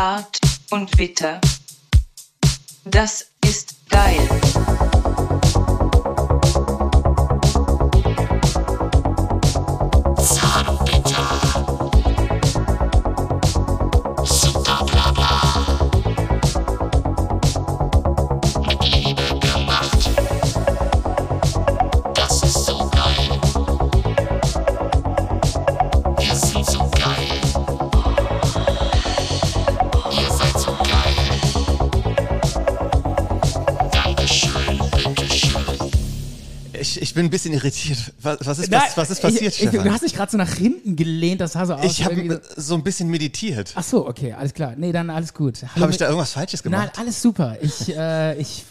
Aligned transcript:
Zart 0.00 0.40
und 0.70 0.96
bitter. 0.96 1.38
Das 2.86 3.26
ist 3.44 3.74
geil. 3.90 4.26
Bin 37.20 37.26
ein 37.26 37.30
bisschen 37.30 37.52
irritiert. 37.52 38.12
Was, 38.22 38.38
was, 38.44 38.58
ist, 38.60 38.70
Na, 38.70 38.78
was, 38.78 38.96
was 38.96 39.10
ist 39.10 39.20
passiert, 39.22 39.42
ich, 39.42 39.62
ich, 39.62 39.68
Stefan? 39.68 39.84
Du 39.86 39.92
hast 39.92 40.02
dich 40.02 40.14
gerade 40.14 40.30
so 40.32 40.38
nach 40.38 40.52
hinten 40.54 40.96
gelehnt, 40.96 41.40
das 41.40 41.52
sah 41.52 41.66
so 41.66 41.74
aus. 41.74 41.84
Ich 41.84 42.04
habe 42.04 42.40
so- 42.56 42.62
so 42.62 42.74
ein 42.74 42.82
bisschen 42.82 43.08
meditiert. 43.08 43.72
Ach 43.74 43.82
so, 43.84 44.06
okay, 44.08 44.32
alles 44.32 44.54
klar. 44.54 44.74
Nee, 44.76 44.92
dann 44.92 45.10
alles 45.10 45.34
gut. 45.34 45.62
Habe 45.78 45.90
ich 45.90 45.98
da 45.98 46.06
irgendwas 46.06 46.32
Falsches 46.32 46.64
Nein, 46.64 46.72
gemacht? 46.72 46.98
alles 46.98 47.20
super. 47.20 47.56
Ich, 47.60 47.88
äh, 47.96 48.40
ich, 48.40 48.64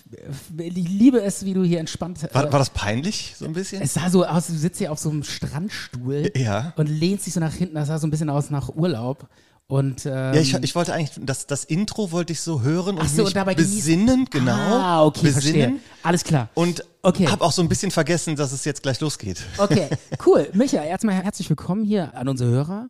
ich 0.58 0.74
liebe 0.90 1.22
es, 1.22 1.46
wie 1.46 1.54
du 1.54 1.64
hier 1.64 1.80
entspannt. 1.80 2.24
Äh, 2.24 2.34
War, 2.34 2.52
war 2.52 2.60
das 2.60 2.72
peinlich, 2.72 3.36
so 3.38 3.46
ein 3.46 3.54
bisschen? 3.54 3.82
es 3.82 3.94
sah 3.94 4.10
so 4.10 4.26
aus, 4.26 4.48
du 4.48 4.54
sitzt 4.54 4.80
hier 4.80 4.92
auf 4.92 5.00
so 5.00 5.10
einem 5.10 5.24
Strandstuhl 5.24 6.32
Ja. 6.36 6.74
und 6.78 6.88
lehnst 6.88 7.26
dich 7.28 7.34
so 7.34 7.40
nach 7.40 7.54
hinten. 7.54 7.76
Das 7.76 7.88
sah 7.88 8.00
so 8.00 8.08
ein 8.08 8.12
bisschen 8.12 8.30
aus 8.30 8.50
nach 8.50 8.70
Urlaub. 8.70 9.28
Und, 9.70 10.08
ähm, 10.08 10.12
Ja, 10.34 10.42
ich, 10.42 10.52
ich 10.56 10.74
wollte 10.74 10.94
eigentlich, 10.94 11.12
das, 11.22 11.46
das 11.46 11.64
Intro 11.64 12.12
wollte 12.12 12.34
ich 12.34 12.42
so 12.42 12.62
hören 12.64 12.98
und 12.98 13.08
so, 13.08 13.18
mich 13.18 13.28
und 13.28 13.36
dabei 13.36 13.54
genießen. 13.54 13.76
besinnen, 13.78 14.26
genau. 14.32 14.52
Ah, 14.52 15.06
okay, 15.06 15.32
verstehe. 15.32 15.54
besinnen. 15.54 15.80
Alles 16.02 16.24
klar. 16.24 16.50
Und 16.56 16.84
Okay. 17.04 17.28
habe 17.28 17.44
auch 17.46 17.52
so 17.52 17.62
ein 17.62 17.70
bisschen 17.70 17.92
vergessen, 17.92 18.36
dass 18.36 18.52
es 18.52 18.66
jetzt 18.66 18.82
gleich 18.82 19.00
losgeht. 19.00 19.38
Okay, 19.60 19.88
cool. 20.26 20.50
Micha, 20.54 20.84
erstmal 20.84 21.16
herzlich 21.24 21.48
willkommen 21.50 21.84
hier 21.86 22.14
an 22.18 22.28
unsere 22.28 22.50
Hörer. 22.50 22.88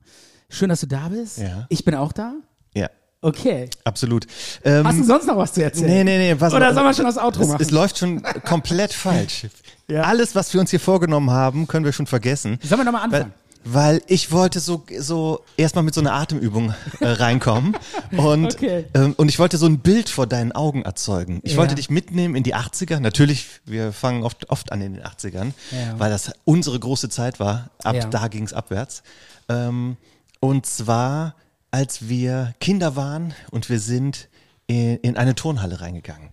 Schön, 0.49 0.69
dass 0.69 0.79
du 0.79 0.87
da 0.87 1.09
bist. 1.09 1.37
Ja. 1.39 1.65
Ich 1.67 1.83
bin 1.83 1.95
auch 1.95 2.13
da. 2.13 2.33
Ja, 2.73 2.89
Okay. 3.21 3.69
absolut. 3.83 4.25
Ähm, 4.63 4.87
Hast 4.87 4.99
du 4.99 5.03
sonst 5.03 5.27
noch 5.27 5.35
was 5.35 5.51
zu 5.51 5.61
erzählen? 5.61 5.89
Nee, 5.89 6.03
nee, 6.05 6.17
nee. 6.29 6.35
Pass 6.35 6.53
Oder 6.53 6.73
sollen 6.73 6.85
wir 6.85 6.93
schon 6.93 7.03
das 7.05 7.17
Outro 7.17 7.41
es, 7.43 7.47
machen? 7.49 7.61
Es 7.61 7.71
läuft 7.71 7.97
schon 7.97 8.23
komplett 8.45 8.93
falsch. 9.05 9.47
Ja. 9.89 10.03
Alles, 10.03 10.33
was 10.33 10.53
wir 10.53 10.61
uns 10.61 10.69
hier 10.69 10.79
vorgenommen 10.79 11.29
haben, 11.29 11.67
können 11.67 11.83
wir 11.83 11.91
schon 11.91 12.07
vergessen. 12.07 12.57
Sollen 12.63 12.79
wir 12.79 12.85
nochmal 12.85 13.03
anfangen? 13.03 13.25
Weil, 13.25 13.48
weil 13.65 14.01
ich 14.07 14.31
wollte 14.31 14.59
so, 14.59 14.83
so 14.99 15.43
erstmal 15.57 15.83
mit 15.83 15.93
so 15.93 16.01
einer 16.01 16.13
Atemübung 16.13 16.73
äh, 17.01 17.07
reinkommen. 17.07 17.75
Und, 18.17 18.55
Okay. 18.55 18.85
ähm, 18.93 19.13
und 19.17 19.29
ich 19.29 19.37
wollte 19.39 19.57
so 19.57 19.65
ein 19.65 19.79
Bild 19.79 20.09
vor 20.09 20.25
deinen 20.27 20.51
Augen 20.51 20.81
erzeugen. 20.83 21.39
Ich 21.43 21.51
Ja. 21.53 21.57
wollte 21.57 21.75
dich 21.75 21.89
mitnehmen 21.89 22.35
in 22.35 22.43
die 22.43 22.55
80er. 22.55 22.99
Natürlich, 22.99 23.45
wir 23.65 23.91
fangen 23.93 24.23
oft, 24.23 24.49
oft 24.49 24.71
an 24.71 24.81
in 24.81 24.93
den 24.93 25.03
80ern, 25.03 25.53
Ja. 25.71 25.99
weil 25.99 26.09
das 26.09 26.31
unsere 26.45 26.79
große 26.79 27.09
Zeit 27.09 27.39
war. 27.39 27.69
Ab 27.83 27.95
Ja. 27.95 28.05
da 28.05 28.27
ging 28.29 28.43
es 28.45 28.53
abwärts. 28.53 29.03
Ähm, 29.49 29.97
und 30.39 30.65
zwar, 30.65 31.35
als 31.71 32.07
wir 32.09 32.53
Kinder 32.59 32.95
waren 32.95 33.33
und 33.51 33.69
wir 33.69 33.79
sind 33.79 34.29
in, 34.67 34.97
in 34.97 35.17
eine 35.17 35.35
Turnhalle 35.35 35.81
reingegangen. 35.81 36.29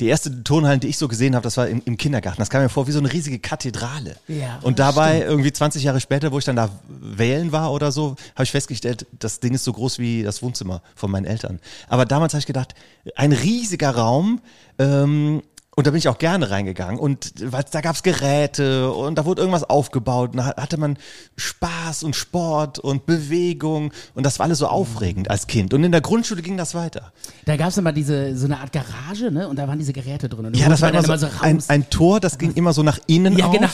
Die 0.00 0.06
erste 0.06 0.42
Turnhalle, 0.42 0.78
die 0.78 0.88
ich 0.88 0.98
so 0.98 1.06
gesehen 1.06 1.34
habe, 1.36 1.44
das 1.44 1.56
war 1.56 1.68
im, 1.68 1.80
im 1.84 1.96
Kindergarten. 1.96 2.38
Das 2.38 2.50
kam 2.50 2.62
mir 2.62 2.68
vor 2.68 2.86
wie 2.88 2.92
so 2.92 2.98
eine 2.98 3.12
riesige 3.12 3.38
Kathedrale. 3.38 4.16
Ja, 4.26 4.58
und 4.62 4.78
dabei, 4.78 5.22
irgendwie 5.22 5.52
20 5.52 5.84
Jahre 5.84 6.00
später, 6.00 6.32
wo 6.32 6.38
ich 6.38 6.44
dann 6.44 6.56
da 6.56 6.68
wählen 6.88 7.52
war 7.52 7.72
oder 7.72 7.92
so, 7.92 8.16
habe 8.34 8.44
ich 8.44 8.50
festgestellt, 8.50 9.06
das 9.18 9.38
Ding 9.38 9.54
ist 9.54 9.64
so 9.64 9.72
groß 9.72 9.98
wie 10.00 10.24
das 10.24 10.42
Wohnzimmer 10.42 10.82
von 10.96 11.10
meinen 11.10 11.26
Eltern. 11.26 11.60
Aber 11.88 12.06
damals 12.06 12.34
habe 12.34 12.40
ich 12.40 12.46
gedacht, 12.46 12.74
ein 13.14 13.32
riesiger 13.32 13.90
Raum, 13.90 14.40
ähm, 14.78 15.42
und 15.76 15.86
da 15.86 15.90
bin 15.90 15.98
ich 15.98 16.08
auch 16.08 16.18
gerne 16.18 16.50
reingegangen 16.50 16.98
und 17.00 17.32
weil 17.52 17.64
da 17.70 17.80
gab's 17.80 18.02
Geräte 18.02 18.92
und 18.92 19.16
da 19.16 19.24
wurde 19.24 19.40
irgendwas 19.42 19.64
aufgebaut 19.64 20.30
und 20.32 20.36
da 20.38 20.54
hatte 20.56 20.76
man 20.76 20.96
Spaß 21.36 22.02
und 22.04 22.14
Sport 22.14 22.78
und 22.78 23.06
Bewegung 23.06 23.92
und 24.14 24.24
das 24.24 24.38
war 24.38 24.46
alles 24.46 24.58
so 24.58 24.66
aufregend 24.68 25.30
als 25.30 25.46
Kind. 25.46 25.74
Und 25.74 25.82
in 25.84 25.92
der 25.92 26.00
Grundschule 26.00 26.42
ging 26.42 26.56
das 26.56 26.74
weiter. 26.74 27.12
Da 27.44 27.56
gab 27.56 27.68
es 27.68 27.78
immer 27.78 27.92
diese, 27.92 28.36
so 28.36 28.46
eine 28.46 28.58
Art 28.60 28.72
Garage, 28.72 29.30
ne? 29.30 29.48
Und 29.48 29.56
da 29.58 29.66
waren 29.68 29.78
diese 29.78 29.92
Geräte 29.92 30.28
drin. 30.28 30.46
Und 30.46 30.56
Ja, 30.56 30.68
das 30.68 30.80
war 30.82 30.90
immer 30.90 31.02
so, 31.02 31.26
dann 31.26 31.40
ein, 31.40 31.56
raus. 31.56 31.68
ein 31.70 31.90
Tor, 31.90 32.20
das 32.20 32.38
ging 32.38 32.52
immer 32.54 32.72
so 32.72 32.82
nach 32.82 32.98
innen 33.06 33.36
Ja, 33.36 33.46
auf. 33.46 33.52
genau. 33.52 33.68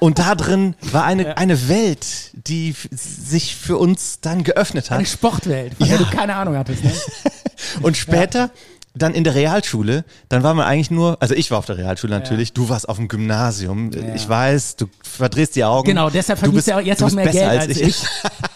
Und 0.00 0.18
da 0.18 0.34
drin 0.34 0.74
war 0.92 1.04
eine, 1.04 1.36
eine 1.36 1.68
Welt, 1.68 2.06
die 2.32 2.74
sich 2.90 3.56
für 3.56 3.76
uns 3.78 4.20
dann 4.20 4.44
geöffnet 4.44 4.90
eine 4.90 5.00
hat. 5.00 5.08
Sportwelt, 5.08 5.74
von 5.74 5.86
Ja. 5.86 5.98
der 5.98 6.06
du 6.06 6.16
keine 6.16 6.34
Ahnung 6.36 6.56
hattest, 6.56 6.84
ne? 6.84 6.92
Und 7.82 7.96
später, 7.96 8.50
dann 8.94 9.14
in 9.14 9.24
der 9.24 9.34
Realschule, 9.34 10.04
dann 10.28 10.42
war 10.42 10.54
man 10.54 10.66
eigentlich 10.66 10.90
nur, 10.90 11.16
also 11.20 11.34
ich 11.34 11.50
war 11.50 11.58
auf 11.58 11.66
der 11.66 11.78
Realschule 11.78 12.12
natürlich, 12.12 12.52
du 12.52 12.68
warst 12.68 12.88
auf 12.88 12.96
dem 12.96 13.08
Gymnasium. 13.08 13.90
Ich 14.14 14.28
weiß, 14.28 14.76
du 14.76 14.86
verdrehst 15.02 15.56
die 15.56 15.64
Augen. 15.64 15.88
Genau, 15.88 16.10
deshalb 16.10 16.38
verdienst 16.38 16.66
du 16.66 16.72
ja 16.72 16.78
auch 16.78 16.82
jetzt 16.82 17.00
du 17.00 17.04
auch 17.06 17.08
bist 17.08 17.16
mehr 17.16 17.24
besser 17.24 17.50
Geld 17.50 17.60
als 17.60 17.76
ich. 17.78 18.04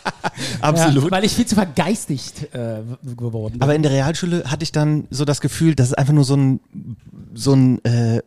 Absolut. 0.60 1.04
Ja, 1.04 1.10
weil 1.10 1.24
ich 1.24 1.34
viel 1.34 1.46
zu 1.46 1.54
vergeistigt 1.54 2.54
äh, 2.54 2.80
geworden 3.16 3.54
bin. 3.54 3.62
Aber 3.62 3.74
in 3.74 3.82
der 3.82 3.92
Realschule 3.92 4.44
hatte 4.46 4.62
ich 4.62 4.72
dann 4.72 5.06
so 5.10 5.24
das 5.24 5.40
Gefühl, 5.40 5.74
das 5.74 5.88
ist 5.88 5.94
einfach 5.94 6.12
nur 6.12 6.24
so 6.24 6.36
ein, 6.36 6.60
so 7.34 7.54
ein 7.54 7.82
äh, 7.84 8.20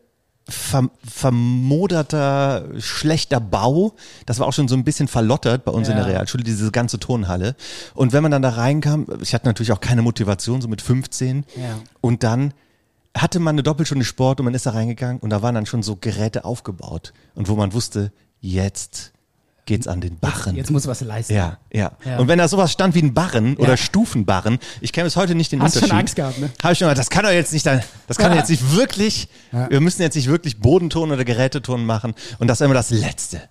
verm 0.49 0.91
vermoderter, 1.03 2.65
schlechter 2.79 3.39
Bau. 3.39 3.93
Das 4.25 4.39
war 4.39 4.47
auch 4.47 4.53
schon 4.53 4.67
so 4.67 4.75
ein 4.75 4.83
bisschen 4.83 5.07
verlottert 5.07 5.63
bei 5.65 5.71
uns 5.71 5.87
in 5.87 5.97
Ja. 5.97 6.03
der 6.03 6.13
Realschule, 6.13 6.43
diese 6.43 6.71
ganze 6.71 6.99
Turnhalle. 6.99 7.55
Und 7.93 8.13
wenn 8.13 8.23
man 8.23 8.31
dann 8.31 8.41
da 8.41 8.49
reinkam, 8.49 9.05
ich 9.21 9.33
hatte 9.33 9.45
natürlich 9.45 9.71
auch 9.71 9.81
keine 9.81 10.01
Motivation, 10.01 10.61
so 10.61 10.67
mit 10.67 10.81
15. 10.81 11.45
Ja. 11.55 11.79
Und 12.01 12.23
dann 12.23 12.53
hatte 13.17 13.39
man 13.39 13.55
eine 13.55 13.63
Doppelstunde 13.63 14.05
Sport 14.05 14.39
und 14.39 14.45
man 14.45 14.53
ist 14.53 14.65
da 14.65 14.71
reingegangen 14.71 15.19
und 15.19 15.29
da 15.29 15.41
waren 15.41 15.55
dann 15.55 15.65
schon 15.65 15.83
so 15.83 15.95
Geräte 15.95 16.45
aufgebaut. 16.45 17.13
Und 17.35 17.47
wo 17.49 17.55
man 17.55 17.73
wusste, 17.73 18.11
jetzt 18.41 19.11
geht's 19.69 19.87
an 19.87 20.01
den 20.01 20.17
Barren. 20.19 20.57
Jetzt 20.57 20.69
muss 20.71 20.85
was 20.87 20.99
leisten. 20.99 21.33
Ja, 21.33 21.57
ja, 21.71 21.93
Ja. 22.03 22.17
Und 22.19 22.27
wenn 22.27 22.37
da 22.39 22.47
sowas 22.49 22.71
stand 22.73 22.93
wie 22.95 23.01
ein 23.01 23.13
Barren 23.13 23.53
Ja. 23.53 23.59
oder 23.59 23.77
Stufenbarren, 23.77 24.59
ich 24.81 24.91
kenne 24.91 25.05
bis 25.05 25.15
heute 25.15 25.33
nicht 25.35 25.51
den 25.53 25.61
Hast 25.61 25.75
schon 25.75 25.83
Unterschied. 25.83 25.99
Angst 25.99 26.15
gehabt, 26.17 26.39
ne? 26.39 26.49
Habe 26.61 26.73
ich 26.73 26.79
schon 26.79 26.87
mal, 26.89 26.95
das 26.95 27.09
kann 27.09 27.23
doch 27.23 27.31
jetzt 27.31 27.53
nicht, 27.53 27.65
da- 27.65 27.81
das 28.07 28.17
kann 28.17 28.31
Ja. 28.33 28.39
jetzt 28.39 28.49
nicht 28.49 28.75
wirklich, 28.75 29.29
wir 29.69 29.79
müssen 29.79 30.01
jetzt 30.01 30.15
nicht 30.15 30.27
wirklich 30.27 30.59
Bodenton 30.59 31.11
oder 31.11 31.23
Geräteton 31.23 31.85
machen 31.85 32.13
und 32.39 32.47
das 32.47 32.59
ist 32.59 32.65
immer 32.65 32.73
das 32.73 32.89
Letzte. 32.89 33.41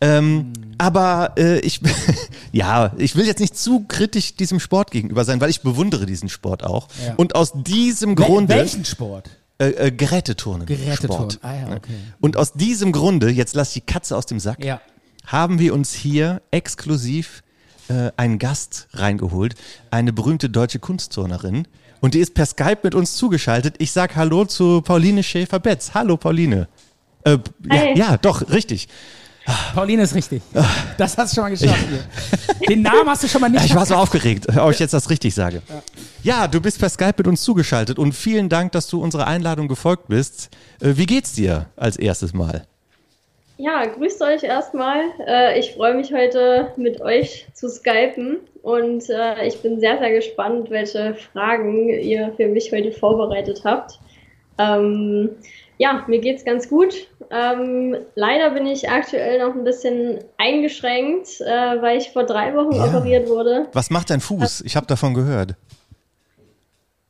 Ähm, 0.00 0.52
Aber 0.78 1.32
äh, 1.36 1.58
ich, 1.60 1.80
ja, 2.52 2.92
ich 2.98 3.16
will 3.16 3.26
jetzt 3.26 3.40
nicht 3.40 3.56
zu 3.58 3.80
kritisch 3.88 4.34
diesem 4.36 4.60
Sport 4.60 4.90
gegenüber 4.90 5.24
sein, 5.24 5.40
weil 5.40 5.50
ich 5.50 5.60
bewundere 5.62 6.06
diesen 6.06 6.28
Sport 6.28 6.64
auch. 6.64 6.88
Und 7.16 7.34
aus 7.34 7.52
diesem 7.54 8.12
Wel- 8.12 8.24
Grunde, 8.24 8.54
Welchen 8.54 8.84
Sport? 8.84 9.28
äh, 9.60 9.70
äh, 9.70 9.90
Geräteturnen. 9.90 10.66
Geräteturnen. 10.66 11.36
Ah 11.42 11.52
ja, 11.54 11.76
okay. 11.76 11.94
Und 12.20 12.36
aus 12.36 12.52
diesem 12.52 12.92
Grunde, 12.92 13.28
jetzt 13.28 13.54
lass 13.56 13.72
die 13.72 13.80
Katze 13.80 14.16
aus 14.16 14.26
dem 14.26 14.38
Sack, 14.38 14.64
Ja. 14.64 14.80
Haben 15.28 15.58
wir 15.58 15.74
uns 15.74 15.92
hier 15.92 16.42
exklusiv 16.50 17.42
äh, 17.88 18.10
einen 18.16 18.38
Gast 18.38 18.88
reingeholt, 18.92 19.54
eine 19.90 20.12
berühmte 20.12 20.50
deutsche 20.50 20.78
Kunstturnerin. 20.78 21.68
Und 22.00 22.14
die 22.14 22.20
ist 22.20 22.34
per 22.34 22.46
Skype 22.46 22.78
mit 22.82 22.94
uns 22.94 23.16
zugeschaltet. 23.16 23.74
Ich 23.78 23.92
sag 23.92 24.16
Hallo 24.16 24.44
zu 24.44 24.80
Pauline 24.82 25.22
Schäfer-Betz. 25.22 25.92
Hallo, 25.94 26.16
Pauline. 26.16 26.68
Äh, 27.24 27.38
ja, 27.70 27.84
ja, 27.94 28.16
doch, 28.16 28.48
richtig. 28.50 28.88
Pauline 29.74 30.02
ist 30.02 30.14
richtig. 30.14 30.42
Das 30.98 31.16
hast 31.16 31.32
du 31.32 31.36
schon 31.36 31.44
mal 31.44 31.50
geschafft. 31.50 31.86
Hier. 31.88 32.66
Den 32.68 32.82
Namen 32.82 33.08
hast 33.08 33.22
du 33.24 33.28
schon 33.28 33.40
mal 33.40 33.48
nicht 33.48 33.64
ich 33.64 33.74
war 33.74 33.86
so 33.86 33.94
aufgeregt, 33.94 34.46
ob 34.56 34.70
ich 34.70 34.78
jetzt 34.78 34.92
das 34.92 35.08
richtig 35.08 35.34
sage. 35.34 35.62
Ja, 36.22 36.48
du 36.48 36.60
bist 36.60 36.78
per 36.78 36.90
Skype 36.90 37.14
mit 37.16 37.26
uns 37.26 37.42
zugeschaltet 37.42 37.98
und 37.98 38.12
vielen 38.12 38.48
Dank, 38.48 38.72
dass 38.72 38.88
du 38.88 39.02
unserer 39.02 39.26
Einladung 39.26 39.68
gefolgt 39.68 40.08
bist. 40.08 40.50
Äh, 40.80 40.96
wie 40.96 41.06
geht's 41.06 41.32
dir 41.32 41.66
als 41.76 41.96
erstes 41.96 42.34
Mal? 42.34 42.66
Ja, 43.60 43.84
grüßt 43.86 44.22
euch 44.22 44.44
erstmal. 44.44 45.00
Äh, 45.26 45.58
ich 45.58 45.72
freue 45.74 45.94
mich 45.94 46.12
heute 46.12 46.72
mit 46.76 47.00
euch 47.00 47.48
zu 47.54 47.68
skypen 47.68 48.38
und 48.62 49.10
äh, 49.10 49.46
ich 49.48 49.60
bin 49.60 49.80
sehr, 49.80 49.98
sehr 49.98 50.12
gespannt, 50.12 50.70
welche 50.70 51.14
Fragen 51.14 51.88
ihr 51.88 52.32
für 52.36 52.46
mich 52.46 52.70
heute 52.70 52.92
vorbereitet 52.92 53.62
habt. 53.64 53.98
Ähm, 54.58 55.30
ja, 55.76 56.04
mir 56.06 56.20
geht's 56.20 56.44
ganz 56.44 56.68
gut. 56.68 57.08
Ähm, 57.32 57.96
leider 58.14 58.50
bin 58.50 58.64
ich 58.66 58.88
aktuell 58.88 59.40
noch 59.40 59.56
ein 59.56 59.64
bisschen 59.64 60.20
eingeschränkt, 60.36 61.40
äh, 61.40 61.82
weil 61.82 61.98
ich 61.98 62.10
vor 62.10 62.24
drei 62.24 62.54
Wochen 62.54 62.76
Ja. 62.76 62.84
operiert 62.86 63.28
wurde. 63.28 63.66
Was 63.72 63.90
macht 63.90 64.10
dein 64.10 64.20
Fuß? 64.20 64.62
Ich 64.66 64.76
habe 64.76 64.86
davon 64.86 65.14
gehört. 65.14 65.56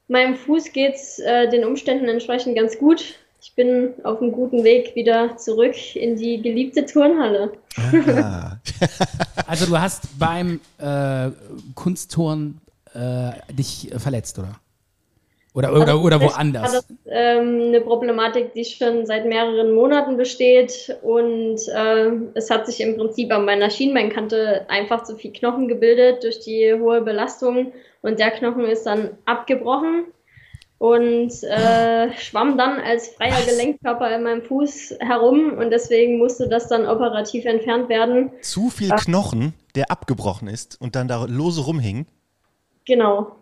Meinem 0.09 0.35
Fuß 0.35 0.73
geht's 0.73 1.19
äh, 1.19 1.47
den 1.51 1.67
Umständen 1.67 2.09
entsprechend 2.09 2.57
ganz 2.57 2.79
gut. 2.79 3.17
Ich 3.41 3.55
bin 3.55 3.95
auf 4.03 4.21
einem 4.21 4.33
guten 4.33 4.65
Weg 4.65 4.95
wieder 4.97 5.37
zurück 5.37 5.95
in 5.95 6.17
die 6.17 6.43
geliebte 6.43 6.87
Turnhalle. 6.87 7.53
Ah. 8.07 8.57
Also 9.47 9.65
du 9.65 9.81
hast 9.81 10.19
beim 10.19 10.61
äh, 10.79 11.31
Kunstturnen 11.75 12.61
äh, 12.93 13.31
dich 13.51 13.91
äh, 13.91 13.99
verletzt, 13.99 14.39
oder? 14.39 14.61
Oder, 15.55 15.73
oder, 15.73 15.81
Also 15.81 16.01
oder 16.03 16.21
woanders? 16.21 16.63
War 16.63 16.83
das 16.83 16.87
ähm, 17.07 17.63
eine 17.69 17.81
Problematik, 17.81 18.53
die 18.53 18.65
schon 18.65 19.07
seit 19.07 19.27
mehreren 19.27 19.73
Monaten 19.73 20.17
besteht 20.17 20.97
und 21.03 21.59
äh, 21.69 22.11
es 22.35 22.51
hat 22.51 22.67
sich 22.67 22.81
im 22.81 22.97
Prinzip 22.97 23.33
an 23.33 23.47
meiner 23.47 23.71
Schienbeinkante 23.71 24.67
einfach 24.69 25.05
zu 25.05 25.17
viel 25.17 25.33
Knochen 25.33 25.67
gebildet 25.67 26.23
durch 26.23 26.41
die 26.41 26.75
hohe 26.75 27.01
Belastung 27.01 27.73
und 28.03 28.19
der 28.19 28.31
Knochen 28.31 28.67
ist 28.67 28.85
dann 28.85 29.11
abgebrochen 29.25 30.05
und 30.79 31.43
äh, 31.43 32.13
schwamm 32.19 32.57
dann 32.57 32.81
als 32.81 33.09
freier 33.09 33.45
Gelenkkörper 33.45 34.15
in 34.15 34.23
meinem 34.23 34.43
Fuß 34.43 34.95
herum 35.01 35.59
und 35.59 35.71
deswegen 35.71 36.19
musste 36.19 36.49
das 36.49 36.69
dann 36.69 36.87
operativ 36.87 37.45
entfernt 37.45 37.89
werden. 37.89 38.31
Zu 38.43 38.71
viel 38.71 38.91
Knochen, 38.91 39.55
der 39.75 39.91
abgebrochen 39.91 40.49
ist 40.49 40.81
und 40.81 40.95
dann 40.95 41.09
da 41.09 41.25
lose 41.25 41.63
rumhing. 41.63 42.07
Genau. 42.87 43.37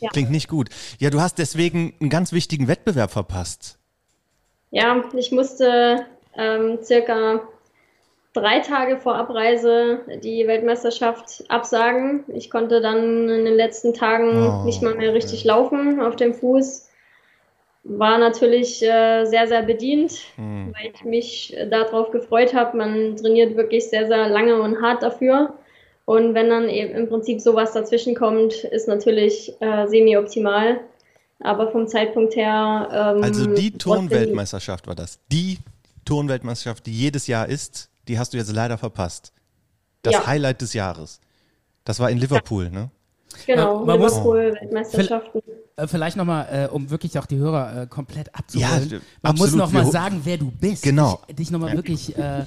Ja. 0.00 0.08
Klingt 0.10 0.30
nicht 0.30 0.48
gut. 0.48 0.68
Ja, 1.00 1.10
du 1.10 1.20
hast 1.20 1.38
deswegen 1.38 1.94
einen 2.00 2.10
ganz 2.10 2.32
wichtigen 2.32 2.68
Wettbewerb 2.68 3.10
verpasst. 3.10 3.78
Ja, 4.70 5.04
ich 5.14 5.32
musste 5.32 6.06
ähm, 6.36 6.78
circa 6.82 7.40
drei 8.34 8.60
Tage 8.60 8.98
vor 8.98 9.16
Abreise 9.16 10.00
die 10.22 10.46
Weltmeisterschaft 10.46 11.44
absagen. 11.48 12.24
Ich 12.28 12.50
konnte 12.50 12.80
dann 12.80 13.28
in 13.28 13.44
den 13.44 13.54
letzten 13.54 13.94
Tagen 13.94 14.46
Oh, 14.46 14.64
nicht 14.64 14.82
mal 14.82 14.94
mehr 14.94 15.14
richtig 15.14 15.44
laufen 15.44 16.00
auf 16.00 16.16
dem 16.16 16.34
Fuß. 16.34 16.88
War 17.84 18.18
natürlich 18.18 18.82
äh, 18.82 19.24
sehr, 19.24 19.46
sehr 19.48 19.62
bedient, 19.62 20.12
Hm. 20.36 20.74
weil 20.76 20.92
ich 20.94 21.04
mich 21.04 21.56
äh, 21.56 21.68
darauf 21.68 22.10
gefreut 22.10 22.52
habe. 22.52 22.76
Man 22.76 23.16
trainiert 23.16 23.56
wirklich 23.56 23.88
sehr, 23.88 24.06
sehr 24.06 24.28
lange 24.28 24.60
und 24.60 24.82
hart 24.82 25.02
dafür. 25.02 25.54
Und 26.04 26.34
wenn 26.34 26.48
dann 26.48 26.68
eben 26.68 26.94
im 26.94 27.08
Prinzip 27.08 27.40
sowas 27.40 27.72
dazwischen 27.72 28.14
kommt, 28.14 28.64
ist 28.64 28.88
natürlich 28.88 29.52
äh, 29.60 29.86
semi-optimal. 29.86 30.80
Aber 31.40 31.70
vom 31.70 31.86
Zeitpunkt 31.86 32.34
her. 32.34 32.88
Ähm, 33.16 33.22
Also 33.22 33.46
die 33.46 33.70
Turnweltmeisterschaft 33.70 34.86
war 34.86 34.94
das. 34.94 35.20
Die 35.30 35.58
Turnweltmeisterschaft, 36.04 36.86
die 36.86 36.92
jedes 36.92 37.26
Jahr 37.26 37.48
ist, 37.48 37.90
die 38.08 38.18
hast 38.18 38.32
du 38.32 38.38
jetzt 38.38 38.52
leider 38.52 38.78
verpasst. 38.78 39.32
Das 40.02 40.14
Ja. 40.14 40.26
Highlight 40.26 40.60
des 40.60 40.72
Jahres. 40.72 41.20
Das 41.84 42.00
war 42.00 42.10
in 42.10 42.18
Liverpool, 42.18 42.70
ne? 42.70 42.90
Genau, 43.46 43.78
Man- 43.78 43.86
man 43.86 43.98
muss- 44.00 44.12
Liverpool-Weltmeisterschaften. 44.12 45.42
Äh, 45.76 45.86
vielleicht 45.86 46.16
nochmal, 46.16 46.48
äh, 46.50 46.72
um 46.74 46.90
wirklich 46.90 47.16
auch 47.20 47.26
die 47.26 47.36
Hörer 47.36 47.82
äh, 47.82 47.86
komplett 47.86 48.34
abzuholen. 48.34 48.88
Ja, 48.90 48.98
Man 49.22 49.36
muss 49.36 49.52
nochmal 49.54 49.86
sagen, 49.86 50.22
wer 50.24 50.36
du 50.36 50.50
bist. 50.50 50.82
Genau. 50.82 51.20
Dich, 51.28 51.36
dich 51.36 51.50
nochmal 51.52 51.74
wirklich 51.76 52.16
äh, 52.18 52.44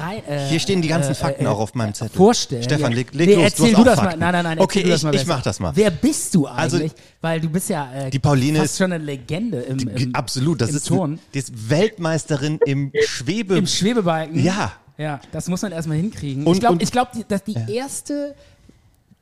rein. 0.00 0.26
Äh, 0.26 0.48
Hier 0.48 0.58
stehen 0.58 0.82
die 0.82 0.88
ganzen 0.88 1.12
äh, 1.12 1.14
Fakten 1.14 1.44
äh, 1.44 1.48
auch 1.48 1.60
auf 1.60 1.74
meinem 1.76 1.94
Zettel. 1.94 2.16
Vorstellen. 2.16 2.64
Stefan, 2.64 2.90
ja. 2.90 2.96
leg, 2.96 3.14
leg 3.14 3.28
nee, 3.28 3.34
los. 3.36 3.44
Erzähl 3.44 3.74
du, 3.74 3.76
du, 3.76 3.76
hast 3.76 3.80
auch 3.80 3.84
das 3.94 4.00
Fakten. 4.00 4.18
mal. 4.20 4.32
Nein, 4.32 4.44
nein, 4.44 4.56
nein. 4.56 4.64
Okay, 4.64 4.80
ich, 4.80 5.02
mal 5.04 5.14
ich 5.14 5.26
mach 5.26 5.42
das 5.42 5.60
mal. 5.60 5.70
Wer 5.76 5.90
bist 5.92 6.34
du 6.34 6.46
Also- 6.48 6.78
eigentlich? 6.78 6.92
Weil 7.20 7.40
du 7.40 7.48
bist 7.48 7.68
ja 7.70 7.92
äh, 7.94 8.10
Die 8.10 8.18
Pauline 8.18 8.58
fast 8.58 8.72
ist- 8.72 8.78
schon 8.78 8.92
eine 8.92 9.04
Legende 9.04 9.60
im, 9.60 9.78
im, 9.78 10.14
Absolut, 10.14 10.60
das 10.60 10.70
im 10.70 10.76
ist, 10.76 10.88
Turn. 10.88 11.20
die 11.32 11.38
ist 11.38 11.70
Weltmeisterin 11.70 12.58
im 12.66 12.90
Schwebe. 13.06 13.56
Im 13.56 13.68
Schwebebalken. 13.68 14.42
Ja. 14.42 14.72
Ja, 14.96 15.20
das 15.32 15.48
muss 15.48 15.62
man 15.62 15.72
erstmal 15.72 15.96
hinkriegen. 15.96 16.46
Und- 16.46 16.54
ich 16.54 16.60
glaube, 16.60 17.10
glaub, 17.12 17.28
dass 17.28 17.42
die 17.44 17.56
erste, 17.68 18.34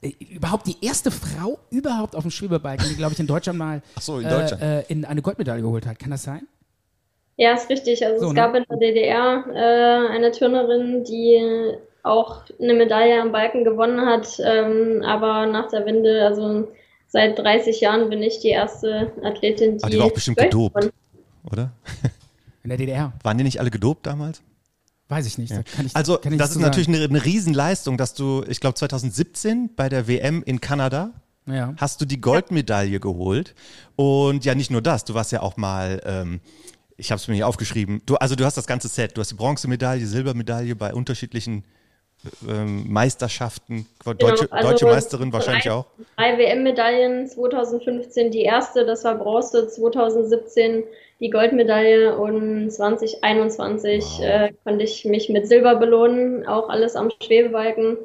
äh, 0.02 0.12
überhaupt 0.34 0.66
die 0.66 0.76
erste 0.84 1.10
Frau 1.10 1.58
überhaupt 1.70 2.14
auf 2.14 2.22
dem 2.22 2.30
Schwebebalken, 2.30 2.88
die, 2.90 2.96
glaube 2.96 3.14
ich, 3.14 3.20
in 3.20 3.26
Deutschland 3.26 3.58
mal 3.58 3.82
Ach 3.96 4.02
so, 4.02 4.18
in 4.18 4.28
Deutschland. 4.28 4.62
Äh, 4.62 4.80
äh, 4.80 4.84
in 4.88 5.04
eine 5.04 5.22
Goldmedaille 5.22 5.62
geholt 5.62 5.86
hat. 5.86 5.98
Kann 5.98 6.10
das 6.10 6.22
sein? 6.24 6.46
Ja, 7.36 7.54
ist 7.54 7.70
richtig. 7.70 8.04
Also 8.04 8.20
So, 8.20 8.26
es 8.26 8.32
ne? 8.34 8.36
gab 8.40 8.54
in 8.54 8.64
der 8.68 8.76
DDR 8.78 9.44
äh, 9.54 10.14
eine 10.14 10.30
Turnerin, 10.32 11.04
die 11.04 11.72
auch 12.02 12.42
eine 12.60 12.74
Medaille 12.74 13.22
am 13.22 13.32
Balken 13.32 13.64
gewonnen 13.64 14.04
hat, 14.04 14.38
ähm, 14.44 15.02
aber 15.04 15.46
nach 15.46 15.68
der 15.70 15.86
Wende, 15.86 16.26
also 16.26 16.68
seit 17.08 17.38
30 17.38 17.80
Jahren 17.80 18.10
bin 18.10 18.22
ich 18.22 18.40
die 18.40 18.48
erste 18.48 19.12
Athletin, 19.22 19.78
die. 19.78 19.84
Aber 19.84 19.90
die 19.90 19.98
war 19.98 20.06
auch 20.06 20.12
bestimmt 20.12 20.36
gedopt. 20.38 20.90
Oder? 21.50 21.70
In 22.64 22.68
der 22.70 22.78
DDR? 22.78 23.12
Waren 23.22 23.38
die 23.38 23.44
nicht 23.44 23.58
alle 23.60 23.70
gedopt 23.70 24.06
damals? 24.06 24.42
Weiß 25.12 25.26
ich 25.26 25.38
nicht. 25.38 25.50
Kann 25.52 25.86
ich, 25.86 25.94
Also, 25.94 26.18
ich 26.22 26.36
das 26.38 26.50
ist 26.52 26.58
natürlich 26.60 26.88
eine, 26.88 27.04
eine 27.04 27.24
Riesenleistung, 27.24 27.96
dass 27.98 28.14
du, 28.14 28.42
ich 28.48 28.60
glaube 28.60 28.74
2017 28.74 29.70
bei 29.76 29.88
der 29.88 30.08
WM 30.08 30.42
in 30.42 30.60
Kanada 30.60 31.10
Ja. 31.46 31.74
hast 31.76 32.00
du 32.00 32.04
die 32.06 32.20
Goldmedaille 32.20 32.98
geholt. 32.98 33.54
Und 33.96 34.44
ja, 34.44 34.54
nicht 34.54 34.70
nur 34.70 34.80
das, 34.82 35.04
du 35.04 35.14
warst 35.14 35.32
ja 35.32 35.42
auch 35.42 35.56
mal, 35.56 36.00
ähm, 36.04 36.40
ich 36.96 37.10
habe 37.10 37.20
es 37.20 37.28
mir 37.28 37.34
nicht 37.34 37.44
aufgeschrieben, 37.44 38.00
du, 38.06 38.16
also 38.16 38.34
du 38.36 38.44
hast 38.44 38.56
das 38.56 38.66
ganze 38.66 38.88
Set. 38.88 39.16
Du 39.16 39.20
hast 39.20 39.30
die 39.30 39.34
Bronzemedaille, 39.36 40.06
Silbermedaille 40.06 40.74
bei 40.76 40.94
unterschiedlichen 40.94 41.64
ähm, 42.48 42.92
Meisterschaften, 42.92 43.86
deutsche, 44.04 44.50
also 44.50 44.70
deutsche 44.70 44.86
Meisterin 44.86 45.32
wahrscheinlich 45.32 45.64
drei, 45.64 45.72
auch. 45.72 45.86
Drei 46.16 46.38
WM-Medaillen, 46.38 47.26
2015 47.26 48.30
die 48.30 48.42
erste, 48.42 48.84
das 48.86 49.04
war 49.04 49.16
Bronze, 49.16 49.68
2017 49.68 50.84
die 51.20 51.30
Goldmedaille 51.30 52.16
und 52.16 52.70
2021 52.70 54.04
Wow. 54.04 54.24
äh, 54.24 54.52
konnte 54.64 54.84
ich 54.84 55.04
mich 55.04 55.28
mit 55.28 55.46
Silber 55.46 55.76
belohnen, 55.76 56.46
auch 56.46 56.68
alles 56.68 56.96
am 56.96 57.10
Schwebebalken. 57.22 57.96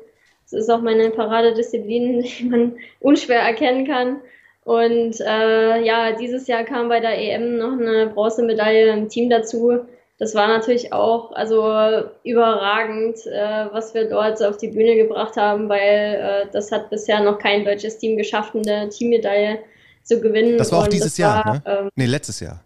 Das 0.44 0.54
ist 0.54 0.70
auch 0.70 0.82
meine 0.82 1.10
Paradedisziplin, 1.10 2.22
die 2.40 2.44
man 2.46 2.76
unschwer 3.00 3.40
erkennen 3.42 3.88
kann. 3.88 4.22
Und 4.64 5.20
äh, 5.22 5.82
ja, 5.84 6.12
dieses 6.12 6.48
Jahr 6.48 6.64
kam 6.64 6.90
bei 6.90 7.00
der 7.00 7.18
EM 7.18 7.58
noch 7.58 7.72
eine 7.72 8.08
Bronzemedaille 8.08 8.92
im 8.92 9.10
Team 9.10 9.30
dazu. 9.30 9.80
Das 10.20 10.34
war 10.34 10.48
natürlich 10.48 10.94
auch 10.94 11.32
also 11.34 11.62
überragend, 12.24 13.18
äh, 13.28 13.68
was 13.72 13.94
wir 13.94 14.10
dort 14.10 14.42
auf 14.42 14.58
die 14.58 14.70
Bühne 14.70 14.96
gebracht 14.96 15.38
haben, 15.38 15.70
weil 15.70 16.48
äh, 16.48 16.52
das 16.52 16.72
hat 16.72 16.90
bisher 16.90 17.22
noch 17.22 17.38
kein 17.38 17.64
deutsches 17.64 18.00
Team 18.00 18.18
geschafft, 18.18 18.56
eine 18.56 18.90
Teammedaille 18.90 19.60
zu 20.04 20.20
gewinnen. 20.20 20.58
Das 20.58 20.72
war 20.72 20.84
auch 20.84 20.88
dieses 20.88 21.18
Jahr, 21.18 21.46
war, 21.46 21.54
ne? 21.54 21.62
Ähm, 21.66 21.90
Nee, 21.96 22.06
letztes 22.06 22.40
Jahr. 22.40 22.64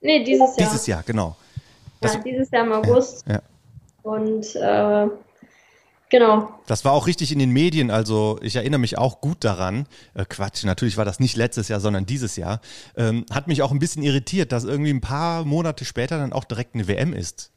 nee, 0.00 0.24
dieses 0.24 0.56
Jahr. 0.56 0.68
Dieses 0.68 0.86
Jahr, 0.86 1.02
genau. 1.06 1.36
Das, 2.00 2.14
ja, 2.14 2.20
dieses 2.20 2.50
Jahr 2.50 2.66
im 2.66 2.72
August. 2.72 3.24
ja. 3.28 3.40
Und 4.02 4.56
äh, 4.56 5.06
genau. 6.12 6.48
Das 6.68 6.84
war 6.84 6.92
auch 6.92 7.08
richtig 7.08 7.32
in 7.32 7.40
den 7.40 7.50
Medien, 7.50 7.90
also 7.90 8.38
ich 8.40 8.54
erinnere 8.54 8.78
mich 8.78 8.96
auch 8.98 9.20
gut 9.20 9.38
daran. 9.42 9.86
Äh, 10.14 10.24
Quatsch, 10.28 10.62
natürlich 10.64 10.96
war 10.96 11.04
das 11.04 11.18
nicht 11.18 11.36
letztes 11.36 11.66
Jahr, 11.68 11.80
sondern 11.80 12.06
dieses 12.06 12.36
Jahr. 12.36 12.60
Ähm, 12.96 13.26
hat 13.32 13.48
mich 13.48 13.62
auch 13.62 13.72
ein 13.72 13.80
bisschen 13.80 14.04
irritiert, 14.04 14.52
dass 14.52 14.62
irgendwie 14.64 14.92
ein 14.92 15.00
paar 15.00 15.44
Monate 15.44 15.84
später 15.84 16.18
dann 16.18 16.32
auch 16.32 16.44
direkt 16.44 16.74
eine 16.76 16.86
WM 16.86 17.12
ist. 17.12 17.50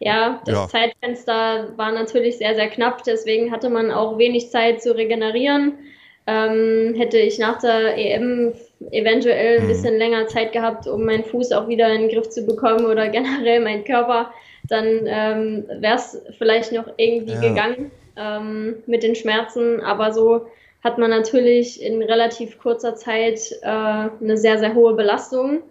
Ja, 0.00 0.40
das 0.44 0.54
Ja. 0.54 0.68
Zeitfenster 0.68 1.76
war 1.76 1.92
natürlich 1.92 2.38
sehr, 2.38 2.54
sehr 2.54 2.68
knapp, 2.68 3.02
deswegen 3.04 3.50
hatte 3.50 3.68
man 3.70 3.90
auch 3.90 4.18
wenig 4.18 4.50
Zeit 4.50 4.80
zu 4.82 4.94
regenerieren. 4.94 5.74
Ähm, 6.26 6.94
hätte 6.96 7.18
ich 7.18 7.38
nach 7.38 7.58
der 7.58 7.96
EM 7.96 8.52
eventuell 8.90 9.58
ein 9.58 9.64
Mhm. 9.64 9.68
bisschen 9.68 9.96
länger 9.98 10.26
Zeit 10.28 10.52
gehabt, 10.52 10.86
um 10.86 11.04
meinen 11.04 11.24
Fuß 11.24 11.52
auch 11.52 11.68
wieder 11.68 11.92
in 11.92 12.02
den 12.02 12.10
Griff 12.10 12.28
zu 12.28 12.44
bekommen 12.44 12.84
oder 12.84 13.08
generell 13.48 13.60
meinen 13.60 13.84
Körper, 13.84 14.30
dann 14.68 14.86
ähm, 15.06 15.64
wäre 15.80 15.96
es 15.96 16.20
vielleicht 16.38 16.72
noch 16.72 16.86
irgendwie 16.96 17.32
Ja. 17.32 17.40
gegangen 17.40 17.90
ähm, 18.16 18.74
mit 18.86 19.02
den 19.02 19.14
Schmerzen. 19.14 19.80
Aber 19.80 20.12
so 20.12 20.46
hat 20.84 20.98
man 20.98 21.10
natürlich 21.10 21.82
in 21.82 22.02
relativ 22.02 22.58
kurzer 22.58 22.94
Zeit 22.94 23.40
äh, 23.62 23.66
eine 23.66 24.36
sehr, 24.36 24.58
sehr 24.58 24.74
hohe 24.74 24.94
Belastung, 24.94 25.62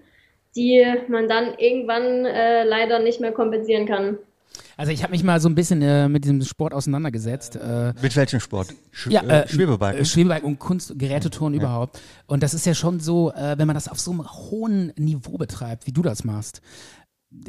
die 0.55 0.83
man 1.07 1.27
dann 1.27 1.53
irgendwann 1.57 2.25
äh, 2.25 2.63
leider 2.63 2.99
nicht 2.99 3.21
mehr 3.21 3.31
kompensieren 3.31 3.85
kann. 3.85 4.17
Also 4.75 4.91
ich 4.91 5.01
habe 5.03 5.11
mich 5.11 5.23
mal 5.23 5.39
so 5.39 5.49
ein 5.49 5.55
bisschen 5.55 5.81
äh, 5.81 6.07
mit 6.07 6.23
diesem 6.23 6.41
Sport 6.43 6.73
auseinandergesetzt. 6.73 7.55
Äh, 7.55 7.93
Mit 8.01 8.15
welchem 8.15 8.39
Sport? 8.39 8.67
Sch 8.91 9.07
ja, 9.09 9.21
äh, 9.21 9.41
äh, 9.43 9.47
Schwebebalken. 9.47 10.01
äh, 10.01 10.05
Schwebebalken 10.05 10.47
und 10.49 10.59
Kunst, 10.59 10.93
Geräteturnen 10.97 11.59
überhaupt. 11.59 11.99
Und 12.27 12.43
das 12.43 12.53
ist 12.53 12.65
ja 12.65 12.73
schon 12.75 12.99
so, 12.99 13.31
äh, 13.31 13.55
wenn 13.57 13.67
man 13.67 13.75
das 13.75 13.87
auf 13.87 13.99
so 13.99 14.11
einem 14.11 14.27
hohen 14.27 14.93
Niveau 14.97 15.37
betreibt, 15.37 15.87
wie 15.87 15.91
du 15.91 16.01
das 16.03 16.23
machst, 16.23 16.61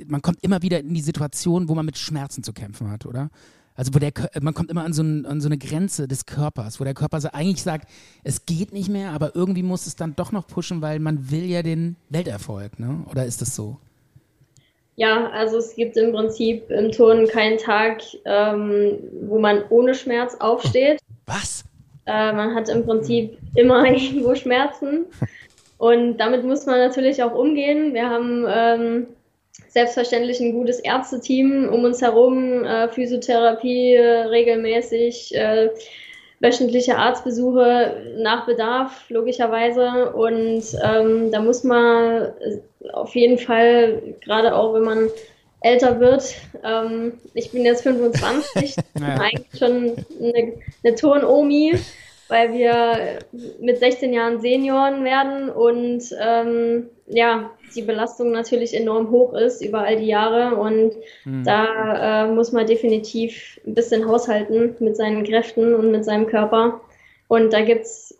man 0.06 0.22
kommt 0.22 0.38
immer 0.42 0.62
wieder 0.62 0.80
in 0.80 0.94
die 0.94 1.00
Situation, 1.00 1.68
wo 1.68 1.74
man 1.74 1.86
mit 1.86 1.98
Schmerzen 1.98 2.42
zu 2.42 2.52
kämpfen 2.52 2.90
hat, 2.90 3.06
oder? 3.06 3.30
Also 3.74 3.94
wo 3.94 4.00
der 4.00 4.12
man 4.40 4.54
kommt 4.54 4.70
immer 4.70 4.84
an 4.84 4.92
so, 4.92 5.02
ein, 5.02 5.24
an 5.24 5.40
so 5.40 5.48
eine 5.48 5.56
Grenze 5.56 6.08
des 6.08 6.26
Körpers, 6.26 6.80
wo 6.80 6.84
der 6.84 6.94
Körper 6.94 7.20
so 7.20 7.28
eigentlich 7.32 7.62
sagt, 7.62 7.88
es 8.24 8.44
geht 8.44 8.72
nicht 8.72 8.88
mehr, 8.88 9.12
aber 9.12 9.36
irgendwie 9.36 9.62
muss 9.62 9.86
es 9.86 9.94
dann 9.94 10.16
doch 10.16 10.32
noch 10.32 10.48
pushen, 10.48 10.82
weil 10.82 10.98
man 10.98 11.30
will 11.30 11.44
ja 11.44 11.62
den 11.62 11.94
Welterfolg, 12.08 12.80
ne? 12.80 13.04
Oder 13.08 13.24
ist 13.24 13.40
das 13.40 13.54
so? 13.54 13.78
Ja, 14.96 15.28
also 15.30 15.58
es 15.58 15.76
gibt 15.76 15.96
im 15.96 16.10
Prinzip 16.10 16.68
im 16.70 16.90
Turnen 16.90 17.28
keinen 17.28 17.56
Tag, 17.56 18.02
ähm, 18.24 18.98
wo 19.22 19.38
man 19.38 19.62
ohne 19.70 19.94
Schmerz 19.94 20.34
aufsteht. 20.40 20.98
Was? 21.26 21.64
Äh, 22.06 22.32
man 22.32 22.56
hat 22.56 22.68
im 22.68 22.84
Prinzip 22.84 23.38
immer 23.54 23.84
irgendwo 23.88 24.34
Schmerzen. 24.34 25.06
Und 25.76 26.18
damit 26.18 26.42
muss 26.42 26.66
man 26.66 26.80
natürlich 26.80 27.22
auch 27.22 27.32
umgehen. 27.32 27.94
Wir 27.94 28.10
haben 28.10 28.44
ähm, 28.48 29.06
selbstverständlich 29.68 30.40
ein 30.40 30.52
gutes 30.52 30.80
Ärzteteam 30.80 31.68
um 31.68 31.84
uns 31.84 32.02
herum, 32.02 32.64
äh, 32.64 32.88
Physiotherapie 32.88 33.94
äh, 33.94 34.22
regelmäßig, 34.22 35.34
äh, 35.34 35.70
wöchentliche 36.40 36.96
Arztbesuche 36.96 38.14
nach 38.18 38.46
Bedarf, 38.46 39.04
logischerweise. 39.08 40.12
Und 40.12 40.62
ähm, 40.84 41.30
da 41.32 41.40
muss 41.40 41.64
man 41.64 42.32
auf 42.92 43.14
jeden 43.14 43.38
Fall, 43.38 44.02
gerade 44.20 44.54
auch 44.54 44.74
wenn 44.74 44.84
man 44.84 45.08
älter 45.60 45.98
wird, 45.98 46.34
ähm, 46.64 47.14
ich 47.34 47.50
bin 47.50 47.64
jetzt 47.64 47.82
25, 47.82 48.76
Ja. 49.00 49.20
eigentlich 49.20 49.58
schon 49.58 49.96
eine, 50.20 50.52
eine 50.84 50.94
Turn-Omi. 50.94 51.74
weil 52.28 52.52
wir 52.52 53.20
mit 53.58 53.78
16 53.78 54.12
Jahren 54.12 54.40
Senioren 54.40 55.02
werden 55.02 55.48
und 55.48 56.02
ähm, 56.20 56.90
ja, 57.06 57.50
die 57.74 57.82
Belastung 57.82 58.32
natürlich 58.32 58.74
enorm 58.74 59.10
hoch 59.10 59.32
ist 59.34 59.62
über 59.62 59.80
all 59.80 59.96
die 59.96 60.06
Jahre 60.06 60.56
und 60.56 60.92
da 61.44 62.24
äh, 62.24 62.32
muss 62.32 62.52
man 62.52 62.66
definitiv 62.66 63.60
ein 63.66 63.74
bisschen 63.74 64.06
haushalten 64.08 64.74
mit 64.80 64.96
seinen 64.96 65.24
Kräften 65.24 65.74
und 65.74 65.90
mit 65.90 66.04
seinem 66.04 66.26
Körper. 66.26 66.80
Und 67.28 67.52
da 67.52 67.60
gibt's 67.62 68.14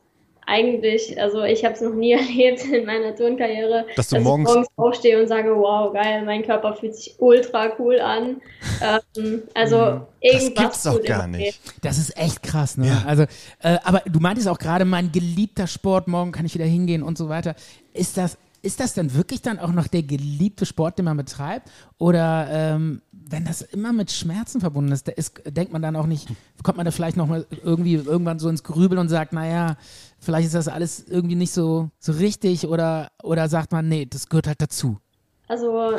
eigentlich, 0.51 1.21
also 1.21 1.43
ich 1.45 1.63
habe 1.65 1.75
es 1.75 1.83
noch 1.83 1.93
nie 1.93 2.13
erlebt 2.15 2.65
in 2.65 2.87
meiner 2.87 3.15
Turnkarriere, 3.15 3.85
Dass 3.97 4.09
du 4.09 4.17
ich 4.17 4.23
morgens- 4.23 4.49
morgens 4.49 4.69
aufstehe 4.77 5.21
und 5.21 5.29
sage, 5.29 5.55
wow, 5.55 5.93
geil, 5.93 6.25
mein 6.25 6.43
Körper 6.43 6.75
fühlt 6.75 6.95
sich 6.97 7.15
ultra 7.19 7.73
cool 7.79 8.01
an. 8.01 8.41
Ähm, 8.81 9.43
also 9.55 9.77
Das 9.77 10.01
irgendwas 10.21 10.55
gibt's 10.63 10.83
doch 10.85 11.03
gar 11.03 11.27
nicht. 11.27 11.59
Das 11.83 11.99
ist 11.99 12.17
echt 12.17 12.45
krass, 12.45 12.77
ne? 12.77 12.87
Ja. 12.87 13.03
Also, 13.09 13.25
äh, 13.61 13.77
aber 13.83 14.03
du 14.07 14.21
meintest 14.21 14.47
auch 14.47 14.59
gerade, 14.59 14.85
mein 14.85 15.11
geliebter 15.11 15.67
Sport, 15.67 16.07
morgen 16.07 16.31
kann 16.31 16.47
ich 16.47 16.55
wieder 16.55 16.65
hingehen 16.65 17.03
und 17.03 17.19
so 17.19 17.29
weiter. 17.29 17.57
Ist 17.93 18.17
das, 18.17 18.39
ist 18.63 18.81
das 18.81 18.95
dann 18.95 19.15
wirklich 19.15 19.43
dann 19.43 19.59
auch 19.59 19.73
noch 19.73 19.87
der 19.87 20.03
geliebte 20.03 20.67
Sport, 20.67 20.99
den 20.99 21.05
man 21.05 21.17
betreibt? 21.17 21.71
Oder 21.99 22.49
ähm, 22.51 23.03
wenn 23.13 23.45
das 23.45 23.63
immer 23.63 23.93
mit 23.93 24.11
Schmerzen 24.11 24.61
verbunden 24.61 24.93
ist, 24.93 25.09
ist, 25.09 25.41
denkt 25.47 25.73
man 25.73 25.83
dann 25.83 25.97
auch 25.97 26.07
nicht, 26.07 26.29
kommt 26.63 26.77
man 26.77 26.87
da 26.87 26.91
vielleicht 26.91 27.17
noch 27.17 27.27
mal 27.27 27.47
irgendwie 27.63 27.95
irgendwann 27.95 28.39
so 28.39 28.49
ins 28.49 28.63
Grübeln 28.63 28.99
und 28.99 29.09
sagt, 29.09 29.33
naja, 29.33 29.77
vielleicht 30.19 30.47
ist 30.47 30.55
das 30.55 30.69
alles 30.69 31.05
irgendwie 31.09 31.37
nicht 31.37 31.53
so, 31.53 31.91
so 31.99 32.13
richtig 32.13 32.67
oder, 32.67 33.11
oder 33.23 33.49
sagt 33.49 33.73
man, 33.73 33.89
nee, 33.89 34.07
das 34.07 34.29
gehört 34.29 34.47
halt 34.47 34.61
dazu. 34.61 34.99
Also 35.47 35.93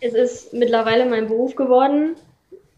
es 0.00 0.14
ist 0.14 0.52
mittlerweile 0.52 1.08
mein 1.08 1.28
Beruf 1.28 1.54
geworden. 1.54 2.16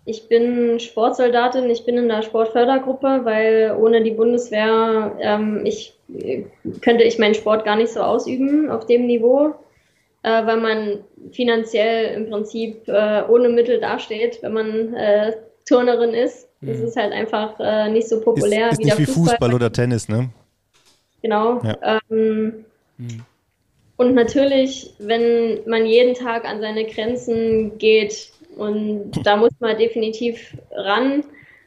Ich 0.06 0.28
bin 0.28 0.78
Sportsoldatin, 0.80 1.70
ich 1.70 1.84
bin 1.84 1.96
in 1.96 2.08
der 2.08 2.22
Sportfördergruppe, 2.22 3.20
weil 3.24 3.74
ohne 3.78 4.02
die 4.02 4.10
Bundeswehr 4.10 5.16
ähm, 5.18 5.64
ich, 5.64 5.96
könnte 6.82 7.04
ich 7.04 7.18
meinen 7.18 7.34
Sport 7.34 7.64
gar 7.64 7.76
nicht 7.76 7.92
so 7.92 8.00
ausüben 8.00 8.70
auf 8.70 8.86
dem 8.86 9.06
Niveau, 9.06 9.54
äh, 10.22 10.46
weil 10.46 10.58
man 10.58 10.98
finanziell 11.32 12.14
im 12.16 12.28
Prinzip 12.28 12.86
äh, 12.86 13.22
ohne 13.28 13.48
Mittel 13.48 13.80
dasteht, 13.80 14.42
wenn 14.42 14.52
man 14.52 14.94
äh, 14.94 15.32
Turnerin 15.66 16.12
ist. 16.12 16.48
Es 16.66 16.80
ist 16.80 16.96
halt 16.96 17.12
einfach 17.12 17.58
äh, 17.60 17.90
nicht 17.90 18.08
so 18.08 18.16
Ist, 18.16 18.24
populär 18.24 18.70
ist 18.70 18.78
wie 18.78 18.84
nicht 18.84 18.98
wie 18.98 19.06
Fußball 19.06 19.52
oder 19.52 19.70
Tennis, 19.70 20.08
ne? 20.08 20.30
Genau. 21.22 21.60
Ja. 21.62 22.00
Ähm, 22.10 22.64
Und 23.96 24.14
natürlich, 24.14 24.92
wenn 24.98 25.60
man 25.66 25.86
jeden 25.86 26.14
Tag 26.14 26.44
an 26.44 26.60
seine 26.60 26.84
Grenzen 26.84 27.78
geht, 27.78 28.32
und 28.56 29.12
da 29.24 29.36
muss 29.36 29.52
man 29.60 29.76
definitiv 29.78 30.56
ran, 30.72 31.24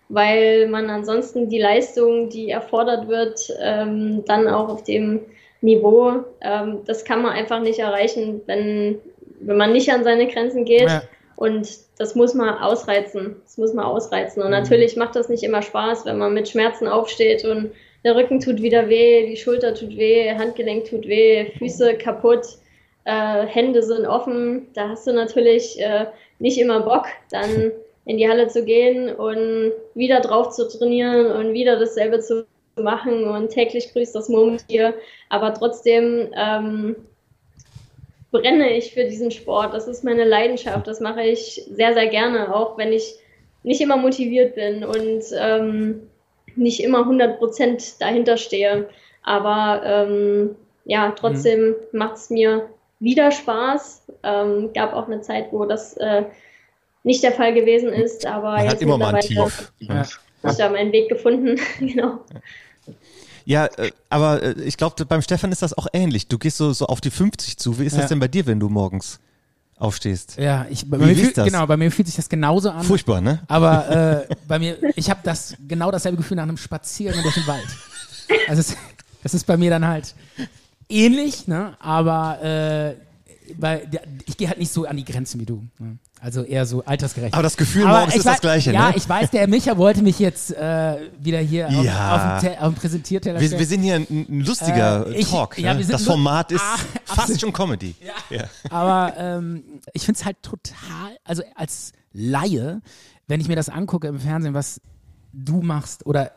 weil 0.10 0.67
man 0.67 0.89
ansonsten 0.89 1.50
die 1.50 1.60
Leistung, 1.60 2.29
die 2.29 2.50
erfordert 2.50 3.08
wird, 3.08 3.39
ähm, 3.62 4.24
dann 4.25 4.48
auch 4.48 4.70
auf 4.70 4.84
dem 4.84 5.22
Niveau, 5.62 6.24
ähm, 6.41 6.79
das 6.86 7.03
kann 7.03 7.22
man 7.22 7.34
einfach 7.34 7.60
nicht 7.60 7.79
erreichen, 7.79 8.41
wenn, 8.46 9.00
wenn 9.39 9.58
man 9.58 9.74
nicht 9.74 9.91
an 9.91 10.03
seine 10.03 10.27
Grenzen 10.27 10.65
geht. 10.65 10.88
Ja. 10.89 11.03
Und 11.36 11.70
das 12.00 12.15
muss 12.15 12.34
man 12.34 12.58
ausreizen. 12.58 13.38
Das 13.44 13.58
muss 13.58 13.74
man 13.74 13.86
ausreizen. 13.86 14.41
Und 14.41 14.50
natürlich 14.50 14.96
macht 14.96 15.15
das 15.15 15.29
nicht 15.29 15.44
immer 15.44 15.62
Spaß, 15.62 16.06
wenn 16.06 16.17
man 16.17 16.34
mit 16.34 16.50
Schmerzen 16.50 16.88
aufsteht 16.88 17.46
und 17.46 17.72
der 18.03 18.15
Rücken 18.15 18.39
tut 18.39 18.62
wieder 18.62 18.89
weh, 18.89 19.27
die 19.27 19.38
Schulter 19.38 19.74
tut 19.74 19.98
weh, 19.98 20.32
Handgelenk 20.34 20.86
tut 20.86 21.08
weh, 21.08 21.51
Füße 21.58 21.96
kaputt, 21.96 22.46
äh, 23.06 23.46
Hände 23.46 23.84
sind 23.84 24.06
offen. 24.06 24.67
Da 24.74 24.89
hast 24.89 25.08
du 25.08 25.13
natürlich 25.13 25.79
äh, 25.79 26.06
nicht 26.39 26.60
immer 26.60 26.82
Bock, 26.82 27.06
dann 27.32 27.72
in 28.06 28.17
die 28.17 28.29
Halle 28.29 28.48
zu 28.48 28.63
gehen 28.63 29.13
und 29.13 29.74
wieder 29.94 30.22
drauf 30.22 30.51
zu 30.51 30.67
trainieren 30.67 31.32
und 31.32 31.53
wieder 31.53 31.77
dasselbe 31.77 32.20
zu 32.20 32.46
machen 32.77 33.25
und 33.25 33.50
täglich 33.50 33.91
grüßt 33.91 34.15
das 34.15 34.29
Murmeltier. 34.29 34.94
Aber 35.29 35.53
trotzdem 35.53 36.29
ähm, 36.36 36.96
brenne 38.32 38.77
ich 38.77 38.94
für 38.94 39.03
diesen 39.03 39.32
Sport. 39.32 39.74
Das 39.74 39.88
ist 39.88 40.03
meine 40.03 40.24
Leidenschaft. 40.24 40.88
Das 40.88 41.01
mache 41.01 41.24
ich 41.24 41.65
sehr, 41.70 41.94
sehr 41.94 42.08
gerne, 42.08 42.56
auch 42.56 42.77
wenn 42.77 42.94
ich 42.94 43.15
nicht 43.63 43.82
immer 43.82 43.98
motiviert 43.98 44.56
bin 44.56 44.86
und 44.86 45.24
ähm, 45.38 46.10
nicht 46.56 46.82
immer 46.82 47.00
100% 47.00 48.00
dahinter 48.00 48.38
stehe. 48.38 48.88
Aber 49.24 49.82
ähm, 49.84 50.56
ja, 50.86 51.12
trotzdem 51.12 51.75
macht 51.91 52.15
es 52.15 52.29
mir 52.29 52.70
wieder 53.00 53.32
Spaß. 53.32 54.04
Ähm, 54.24 54.72
gab 54.74 54.94
auch 54.94 55.08
eine 55.08 55.22
Zeit, 55.22 55.48
wo 55.51 55.66
das 55.66 55.94
äh, 55.98 56.24
nicht 57.04 57.24
der 57.24 57.32
Fall 57.32 57.54
gewesen 57.54 57.89
ist, 57.94 58.25
aber 58.25 58.51
Man 58.54 58.63
jetzt 58.63 58.74
hat 58.74 58.82
immer 58.82 58.98
mal 58.98 59.08
ein 59.10 59.16
mittlerweile 59.16 59.50
Tief. 59.51 59.72
Ja. 59.80 59.96
habe 59.96 60.51
ich 60.51 60.58
da 60.58 60.70
meinen 60.70 60.92
Weg 60.92 61.10
gefunden. 61.10 61.60
genau. 61.80 62.20
Ja, 63.46 63.66
äh, 63.77 63.92
aber 64.10 64.44
äh, 64.44 64.62
ich 64.63 64.75
glaube, 64.77 65.06
beim 65.06 65.22
Stefan 65.22 65.51
ist 65.51 65.62
das 65.62 65.77
auch 65.77 65.88
ähnlich. 65.94 66.27
Du 66.27 66.38
gehst 66.38 66.58
so, 66.58 66.74
so 66.74 66.88
auf 66.88 67.00
die 67.00 67.12
50 67.12 67.58
zu. 67.58 67.80
Wie 67.80 67.86
ist 67.86 67.94
Ja. 67.94 68.01
das 68.01 68.10
denn 68.10 68.20
bei 68.20 68.27
dir, 68.27 68.46
wenn 68.46 68.60
du 68.60 68.68
morgens 68.68 69.20
aufstehst? 69.77 70.38
Ja, 70.38 70.66
ich, 70.70 70.89
bei 70.89 71.00
Wie 71.00 71.06
mir 71.16 71.32
das? 71.32 71.46
genau, 71.46 71.66
bei 71.66 71.77
mir 71.77 71.89
fühlt 71.92 72.08
sich 72.08 72.18
das 72.18 72.27
genauso 72.27 72.72
an. 72.72 72.84
Furchtbar, 72.84 73.22
ne? 73.22 73.42
Aber 73.48 74.25
äh, 74.30 74.36
bei 74.48 74.60
mir, 74.60 74.77
ich 74.98 75.10
habe 75.10 75.22
das 75.24 75.56
genau 75.66 75.92
dasselbe 75.92 76.18
Gefühl 76.18 76.36
nach 76.36 76.44
einem 76.44 76.58
Spaziergang 76.58 77.22
durch 77.24 77.36
den 77.36 77.48
Wald. 77.48 77.68
Also 78.50 78.60
es, 78.60 78.75
das 79.24 79.34
ist 79.34 79.46
bei 79.48 79.56
mir 79.56 79.70
dann 79.70 79.88
halt 79.88 80.13
ähnlich, 80.89 81.48
ne? 81.48 81.75
Aber 81.79 82.41
äh, 82.44 82.96
weil 83.58 83.88
ich 84.25 84.36
gehe 84.38 84.48
halt 84.50 84.60
nicht 84.60 84.72
so 84.72 84.86
an 84.86 84.98
die 84.98 85.06
Grenzen 85.06 85.39
wie 85.39 85.46
du. 85.46 85.63
Ne? 85.79 85.98
Also 86.20 86.41
eher 86.44 86.65
so 86.65 86.84
altersgerecht. 86.84 87.34
Aber 87.34 87.44
das 87.44 87.56
Gefühl 87.56 87.84
Aber 87.86 88.00
morgens 88.00 88.13
ich 88.15 88.20
ist 88.20 88.25
das 88.25 88.38
weiß- 88.38 88.41
Gleiche, 88.41 88.74
Ja, 88.74 88.89
ne? 88.89 88.96
ich 88.98 89.08
weiß, 89.08 89.29
der 89.32 89.48
Micha 89.48 89.77
wollte 89.77 90.01
mich 90.01 90.20
jetzt 90.20 90.51
äh, 90.51 90.98
wieder 91.20 91.39
hier 91.39 91.67
auf, 91.70 91.86
Ja. 91.86 92.15
auf, 92.36 92.41
dem, 92.41 92.50
Te- 92.53 92.62
auf 92.62 92.74
dem 92.74 92.75
Präsentierteller 92.79 93.39
Wir, 93.39 93.51
wir 93.51 93.65
sind 93.65 93.84
hier 93.84 93.96
ein, 93.96 94.08
ein 94.10 94.41
lustiger 94.46 95.08
Äh, 95.08 95.20
ich- 95.20 95.29
Talk. 95.29 95.58
ja, 95.60 95.74
ne? 95.75 95.84
sind 95.84 95.94
das 95.94 96.03
Format 96.03 96.51
ist 96.51 96.62
Ah, 96.62 96.77
fast 97.06 97.20
absolut. 97.20 97.39
schon 97.41 97.53
Comedy. 97.53 97.96
Ja. 98.29 98.44
Aber 98.70 99.13
ähm, 99.17 99.63
ich 99.94 100.03
finde 100.03 100.20
es 100.20 100.25
halt 100.25 100.41
total, 100.41 101.17
also 101.24 101.44
als 101.56 101.94
Laie, 102.13 102.82
wenn 103.27 103.39
ich 103.39 103.48
mir 103.48 103.56
das 103.56 103.70
angucke 103.70 104.08
im 104.08 104.20
Fernsehen, 104.20 104.56
was 104.56 104.82
du 105.32 105.62
machst 105.62 106.06
oder 106.06 106.32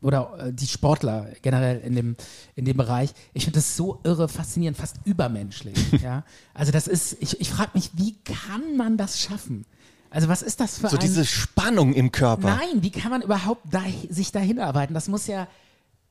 oder 0.00 0.38
äh, 0.38 0.52
die 0.52 0.66
Sportler 0.66 1.28
generell 1.42 1.80
in 1.80 1.94
dem, 1.94 2.16
in 2.54 2.64
dem 2.64 2.76
Bereich, 2.76 3.10
ich 3.34 3.44
finde 3.44 3.58
das 3.58 3.76
so 3.76 4.00
irre 4.04 4.28
faszinierend, 4.28 4.76
fast 4.78 4.96
übermenschlich. 5.04 5.92
ja? 6.02 6.24
Also 6.54 6.72
das 6.72 6.86
ist, 6.86 7.16
ich, 7.20 7.40
ich 7.40 7.50
frage 7.50 7.70
mich, 7.74 7.90
wie 7.94 8.16
kann 8.22 8.76
man 8.76 8.96
das 8.96 9.20
schaffen? 9.20 9.64
Also 10.10 10.28
was 10.28 10.42
ist 10.42 10.60
das 10.60 10.78
für 10.78 10.88
So 10.88 10.96
ein... 10.96 11.00
diese 11.00 11.24
Spannung 11.24 11.92
im 11.92 12.12
Körper. 12.12 12.56
Nein, 12.56 12.82
wie 12.82 12.90
kann 12.90 13.10
man 13.10 13.22
überhaupt 13.22 13.62
da, 13.70 13.82
sich 14.08 14.32
dahin 14.32 14.58
arbeiten? 14.58 14.94
Das 14.94 15.08
muss 15.08 15.26
ja, 15.26 15.48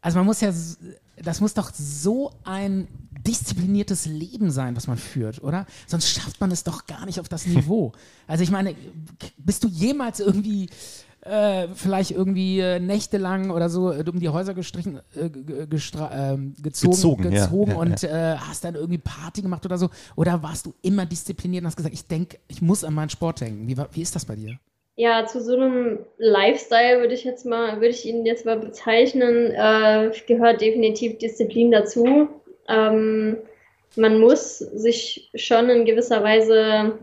also 0.01 0.19
man 0.19 0.25
muss 0.25 0.41
ja, 0.41 0.53
das 1.17 1.41
muss 1.41 1.53
doch 1.53 1.71
so 1.73 2.31
ein 2.43 2.87
diszipliniertes 3.25 4.05
Leben 4.05 4.51
sein, 4.51 4.75
was 4.75 4.87
man 4.87 4.97
führt, 4.97 5.43
oder? 5.43 5.65
Sonst 5.87 6.09
schafft 6.09 6.39
man 6.39 6.51
es 6.51 6.63
doch 6.63 6.85
gar 6.85 7.05
nicht 7.05 7.19
auf 7.19 7.27
das 7.27 7.45
Niveau. 7.47 7.93
Also 8.27 8.43
ich 8.43 8.51
meine, 8.51 8.75
bist 9.37 9.63
du 9.63 9.67
jemals 9.67 10.19
irgendwie 10.19 10.69
äh, 11.29 11.67
vielleicht 11.73 12.11
irgendwie 12.11 12.59
äh, 12.59 12.79
nächtelang 12.79 13.51
oder 13.51 13.69
so 13.69 13.91
äh, 13.91 14.03
um 14.09 14.19
die 14.19 14.29
Häuser 14.29 14.53
gestrichen, 14.53 14.99
äh, 15.15 15.29
ge- 15.29 15.65
gestra- 15.65 16.11
ähm, 16.33 16.53
gezogen, 16.61 16.91
Gezogen, 16.95 17.23
ja, 17.33 17.45
gezogen 17.45 17.71
ja, 17.71 17.77
und 17.77 18.03
Äh, 18.03 18.35
hast 18.37 18.63
dann 18.63 18.75
irgendwie 18.75 18.97
Party 18.99 19.41
gemacht 19.41 19.65
oder 19.65 19.77
so? 19.77 19.89
Oder 20.15 20.41
warst 20.43 20.65
du 20.65 20.73
immer 20.81 21.05
diszipliniert 21.05 21.61
und 21.63 21.67
hast 21.67 21.75
gesagt, 21.77 21.93
ich 21.93 22.07
denke, 22.07 22.37
ich 22.47 22.61
muss 22.61 22.83
an 22.83 22.93
meinen 22.93 23.09
Sport 23.09 23.41
denken? 23.41 23.67
Wie, 23.67 23.77
war- 23.77 23.89
wie 23.91 24.01
ist 24.01 24.15
das 24.15 24.25
bei 24.25 24.35
dir? 24.35 24.57
Ja, 24.95 25.25
zu 25.27 25.43
so 25.43 25.53
einem 25.55 25.99
Lifestyle 26.17 26.99
würde 27.01 27.13
ich 27.13 27.23
jetzt 27.23 27.45
mal, 27.45 27.75
würde 27.75 27.89
ich 27.89 28.05
ihn 28.05 28.25
jetzt 28.25 28.45
mal 28.45 28.57
bezeichnen, 28.57 29.51
äh, 29.51 30.11
gehört 30.25 30.61
definitiv 30.61 31.19
Disziplin 31.19 31.69
dazu. 31.71 32.27
Ähm, 32.67 33.37
man 33.95 34.19
muss 34.19 34.57
sich 34.57 35.29
schon 35.35 35.69
in 35.69 35.85
gewisser 35.85 36.23
Weise 36.23 36.97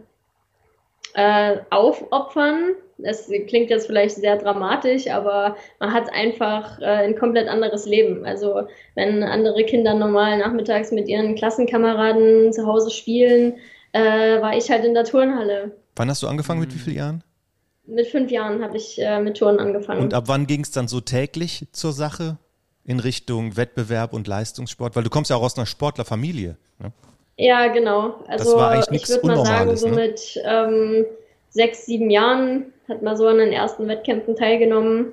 äh, 1.15 1.59
aufopfern. 1.71 2.71
Es 3.05 3.31
klingt 3.47 3.71
jetzt 3.71 3.87
vielleicht 3.87 4.17
sehr 4.17 4.37
dramatisch, 4.37 5.09
aber 5.09 5.57
man 5.81 5.93
hat 5.93 6.13
einfach 6.13 6.81
äh, 6.81 6.85
ein 6.85 7.17
komplett 7.17 7.49
anderes 7.49 7.87
Leben. 7.87 8.25
Also 8.25 8.63
wenn 8.95 9.23
andere 9.23 9.65
Kinder 9.65 9.95
normal 9.95 10.39
nachmittags 10.39 10.91
mit 10.93 11.09
ihren 11.09 11.35
Klassenkameraden 11.35 12.53
zu 12.53 12.67
Hause 12.67 12.91
spielen, 12.91 13.55
äh, 13.93 14.41
war 14.41 14.57
ich 14.57 14.71
halt 14.71 14.85
in 14.85 14.95
der 14.95 15.05
Turnhalle. 15.05 15.73
Wann 15.97 16.11
hast 16.11 16.23
du 16.23 16.27
angefangen? 16.27 16.61
Mit 16.61 16.75
wie 16.75 16.79
vielen 16.79 16.97
Jahren? 16.97 17.25
Mit 17.87 18.07
fünf 18.09 18.31
Jahren 18.31 18.63
habe 18.63 18.77
ich 18.77 19.01
äh, 19.01 19.21
mit 19.21 19.37
Turnen 19.37 19.61
angefangen. 19.61 20.01
Und 20.01 20.15
ab 20.15 20.25
wann 20.27 20.47
ging 20.47 20.63
es 20.63 20.71
dann 20.71 20.89
so 20.89 21.01
täglich 21.01 21.67
zur 21.73 21.93
Sache 21.93 22.39
in 22.85 22.99
Richtung 22.99 23.57
Wettbewerb 23.57 24.13
und 24.13 24.27
Leistungssport? 24.27 24.97
Weil 24.97 25.05
du 25.05 25.11
kommst 25.11 25.31
ja 25.31 25.37
auch 25.37 25.43
aus 25.43 25.57
einer 25.57 25.67
Sportlerfamilie. 25.67 26.57
Ne? 26.79 26.93
ja, 27.37 27.69
genau. 27.69 28.25
Also 28.27 28.57
war 28.57 28.71
eigentlich 28.71 28.87
ich 28.87 28.91
nichts 28.91 29.11
würde 29.11 29.27
mal 29.27 29.45
sagen, 29.45 29.77
so 29.77 29.89
ne? 29.89 29.95
mit 29.95 30.41
ähm, 30.45 31.05
sechs, 31.55 31.87
sieben 31.87 32.11
Jahren 32.11 32.73
hat 32.89 33.01
man 33.01 33.17
so 33.17 33.27
an 33.27 33.39
den 33.39 33.53
ersten 33.53 33.89
Wettkämpfen 33.89 34.37
teilgenommen. 34.37 35.13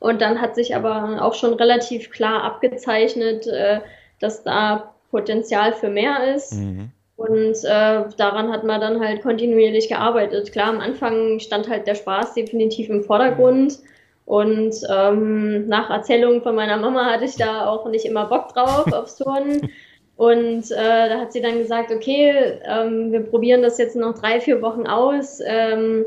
Und 0.00 0.20
dann 0.20 0.40
hat 0.40 0.54
sich 0.54 0.74
aber 0.74 1.22
auch 1.22 1.34
schon 1.34 1.54
relativ 1.54 2.10
klar 2.10 2.42
abgezeichnet, 2.42 3.46
äh, 3.46 3.80
dass 4.18 4.42
da 4.42 4.94
Potenzial 5.10 5.74
für 5.74 5.90
mehr 5.90 6.34
ist. 6.34 6.54
Mhm. 6.54 6.90
Und 7.16 7.56
äh, 7.64 8.04
daran 8.16 8.50
hat 8.50 8.64
man 8.64 8.80
dann 8.80 9.00
halt 9.00 9.22
kontinuierlich 9.22 9.88
gearbeitet. 9.88 10.50
Klar, 10.52 10.68
am 10.68 10.80
Anfang 10.80 11.38
stand 11.38 11.68
halt 11.68 11.86
der 11.86 11.94
Spaß 11.94 12.34
definitiv 12.34 12.88
im 12.88 13.04
Vordergrund. 13.04 13.78
Und 14.24 14.74
ähm, 14.88 15.68
nach 15.68 15.90
Erzählung 15.90 16.42
von 16.42 16.54
meiner 16.54 16.76
Mama 16.76 17.06
hatte 17.06 17.24
ich 17.24 17.36
da 17.36 17.66
auch 17.66 17.88
nicht 17.88 18.06
immer 18.06 18.26
Bock 18.26 18.54
drauf 18.54 18.92
aufs 18.92 19.16
Turnen. 19.16 19.70
Und 20.22 20.70
äh, 20.70 21.08
da 21.08 21.18
hat 21.18 21.32
sie 21.32 21.40
dann 21.40 21.58
gesagt, 21.58 21.90
okay, 21.90 22.60
ähm, 22.64 23.10
wir 23.10 23.22
probieren 23.22 23.60
das 23.60 23.76
jetzt 23.78 23.96
noch 23.96 24.16
drei, 24.16 24.38
vier 24.38 24.62
Wochen 24.62 24.86
aus. 24.86 25.40
Ähm, 25.44 26.06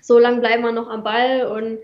so 0.00 0.18
lange 0.18 0.40
bleiben 0.40 0.62
wir 0.62 0.72
noch 0.72 0.88
am 0.88 1.04
Ball 1.04 1.46
und 1.46 1.78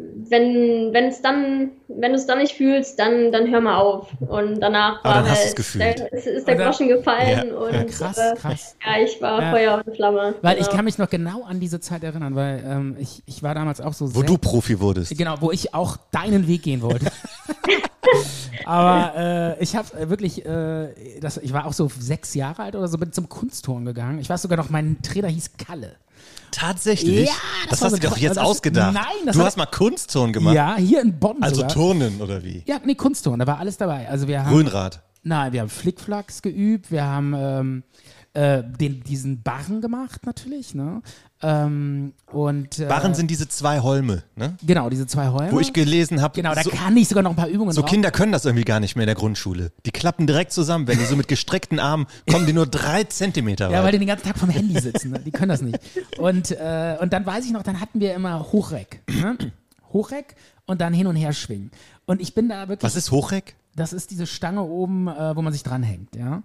wenn 0.00 0.92
wenn 0.92 1.06
es 1.06 1.20
dann 1.22 1.70
wenn 1.88 2.12
du 2.12 2.16
es 2.18 2.26
dann 2.26 2.38
nicht 2.38 2.52
fühlst, 2.54 2.98
dann 3.00 3.32
dann 3.32 3.50
hör 3.50 3.60
mal 3.60 3.78
auf 3.78 4.08
und 4.20 4.60
danach 4.60 5.02
dann 5.02 5.24
war 5.24 5.28
hast 5.30 5.56
halt, 5.58 5.98
der, 5.98 6.12
ist, 6.12 6.26
ist 6.26 6.46
der 6.46 6.54
Oder- 6.54 6.64
Groschen 6.66 6.86
gefallen 6.88 7.48
Ja. 7.48 7.54
und 7.56 7.72
Ja, 7.74 7.84
krass, 7.84 8.18
äh, 8.18 8.34
krass. 8.36 8.76
ja 8.86 9.02
ich 9.02 9.20
war 9.20 9.42
Ja. 9.42 9.50
Feuer 9.50 9.82
und 9.84 9.96
Flamme 9.96 10.34
Weil 10.40 10.54
genau. 10.56 10.68
ich 10.68 10.72
kann 10.74 10.84
mich 10.84 10.98
noch 10.98 11.10
genau 11.10 11.42
an 11.42 11.58
diese 11.58 11.80
Zeit 11.80 12.04
erinnern, 12.04 12.36
weil 12.36 12.62
ähm, 12.64 12.96
ich, 13.00 13.22
ich 13.26 13.42
war 13.42 13.54
damals 13.56 13.80
auch 13.80 13.92
so 13.92 14.14
Wo 14.14 14.20
sehr- 14.20 14.28
du 14.28 14.38
Profi 14.38 14.78
wurdest. 14.78 15.16
Genau, 15.18 15.34
wo 15.40 15.50
ich 15.50 15.74
auch 15.74 15.96
deinen 16.12 16.46
Weg 16.46 16.62
gehen 16.62 16.80
wollte. 16.82 17.06
Aber 18.64 19.56
äh, 19.58 19.62
ich 19.62 19.74
habe 19.76 19.98
äh, 19.98 20.10
wirklich, 20.10 20.44
äh, 20.44 20.88
das, 21.20 21.38
ich 21.38 21.52
war 21.52 21.66
auch 21.66 21.72
so 21.72 21.90
sechs 21.98 22.34
Jahre 22.34 22.62
alt 22.62 22.76
oder 22.76 22.86
so, 22.88 22.98
bin 22.98 23.12
zum 23.12 23.28
Kunstturnen 23.28 23.84
gegangen. 23.86 24.18
Ich 24.18 24.28
weiß 24.28 24.42
sogar 24.42 24.58
noch, 24.58 24.70
mein 24.70 25.00
Trainer 25.02 25.28
hieß 25.28 25.52
Kalle. 25.56 25.96
Tatsächlich? 26.50 27.28
Ja, 27.28 27.34
das, 27.68 27.80
das 27.80 27.82
hast 27.82 27.90
so 27.92 27.96
du 27.98 28.08
doch 28.08 28.16
jetzt 28.18 28.38
ausgedacht. 28.38 28.94
Nein, 28.94 29.04
das 29.26 29.36
du 29.36 29.42
hast 29.42 29.56
mal 29.56 29.66
Kunstturnen 29.66 30.32
gemacht. 30.32 30.54
Ja, 30.54 30.76
hier 30.76 31.00
in 31.00 31.18
Bonn 31.18 31.42
Also 31.42 31.56
sogar. 31.56 31.72
Turnen 31.72 32.20
oder 32.20 32.42
wie? 32.42 32.62
Ja, 32.66 32.80
nee, 32.84 32.94
Kunstturnen, 32.94 33.40
da 33.40 33.46
war 33.46 33.58
alles 33.58 33.76
dabei. 33.76 34.08
Also 34.08 34.28
wir 34.28 34.44
haben, 34.44 34.52
Grünrad. 34.54 35.02
nein, 35.22 35.52
wir 35.52 35.60
haben 35.60 35.68
Flickflacks 35.68 36.42
geübt, 36.42 36.90
wir 36.90 37.04
haben 37.04 37.34
ähm, 37.36 37.82
äh, 38.38 38.62
den, 38.62 39.02
diesen 39.02 39.42
Barren 39.42 39.80
gemacht 39.80 40.24
natürlich, 40.24 40.72
ne? 40.72 41.02
Ähm, 41.42 42.12
und 42.30 42.78
äh, 42.78 42.86
Barren 42.86 43.14
sind 43.14 43.30
diese 43.30 43.48
zwei 43.48 43.80
Holme, 43.80 44.22
ne? 44.36 44.56
genau 44.64 44.90
diese 44.90 45.06
zwei 45.06 45.28
Häuser. 45.28 45.52
Wo 45.52 45.58
ich 45.58 45.72
gelesen 45.72 46.22
habe, 46.22 46.34
genau, 46.34 46.54
da 46.54 46.62
so, 46.62 46.70
kann 46.70 46.96
ich 46.96 47.08
sogar 47.08 47.22
noch 47.24 47.30
ein 47.30 47.36
paar 47.36 47.48
Übungen 47.48 47.72
so 47.72 47.80
drauf. 47.80 47.90
Kinder 47.90 48.12
können 48.12 48.30
das 48.30 48.44
irgendwie 48.44 48.64
gar 48.64 48.78
nicht 48.78 48.94
mehr 48.94 49.04
in 49.04 49.08
der 49.08 49.16
Grundschule. 49.16 49.72
Die 49.86 49.90
klappen 49.90 50.26
direkt 50.26 50.52
zusammen. 50.52 50.86
Wenn 50.86 50.98
die 50.98 51.04
so 51.04 51.16
mit 51.16 51.26
gestreckten 51.26 51.80
Armen 51.80 52.06
kommen, 52.30 52.46
die 52.46 52.52
nur 52.52 52.66
drei 52.66 53.04
Zentimeter 53.04 53.70
Ja, 53.70 53.78
weil 53.78 53.86
weit. 53.86 53.94
die 53.94 53.98
den 53.98 54.08
ganzen 54.08 54.26
Tag 54.26 54.38
vom 54.38 54.50
Handy 54.50 54.80
sitzen. 54.80 55.10
Ne? 55.10 55.20
Die 55.20 55.30
können 55.32 55.48
das 55.48 55.62
nicht. 55.62 55.78
Und, 56.18 56.52
äh, 56.52 56.96
und 57.00 57.12
dann 57.12 57.26
weiß 57.26 57.44
ich 57.44 57.52
noch, 57.52 57.62
dann 57.62 57.80
hatten 57.80 58.00
wir 58.00 58.14
immer 58.14 58.52
Hochreck. 58.52 59.02
Ne? 59.08 59.36
Hochreck 59.92 60.36
und 60.66 60.80
dann 60.80 60.92
hin 60.92 61.06
und 61.06 61.16
her 61.16 61.32
schwingen. 61.32 61.70
Und 62.06 62.20
ich 62.20 62.34
bin 62.34 62.48
da 62.48 62.68
wirklich. 62.68 62.82
Was 62.82 62.96
ist 62.96 63.10
Hochreck? 63.10 63.56
Das 63.74 63.92
ist 63.92 64.10
diese 64.10 64.26
Stange 64.26 64.62
oben, 64.62 65.08
äh, 65.08 65.36
wo 65.36 65.42
man 65.42 65.52
sich 65.52 65.62
dranhängt. 65.62 66.16
Ja? 66.16 66.42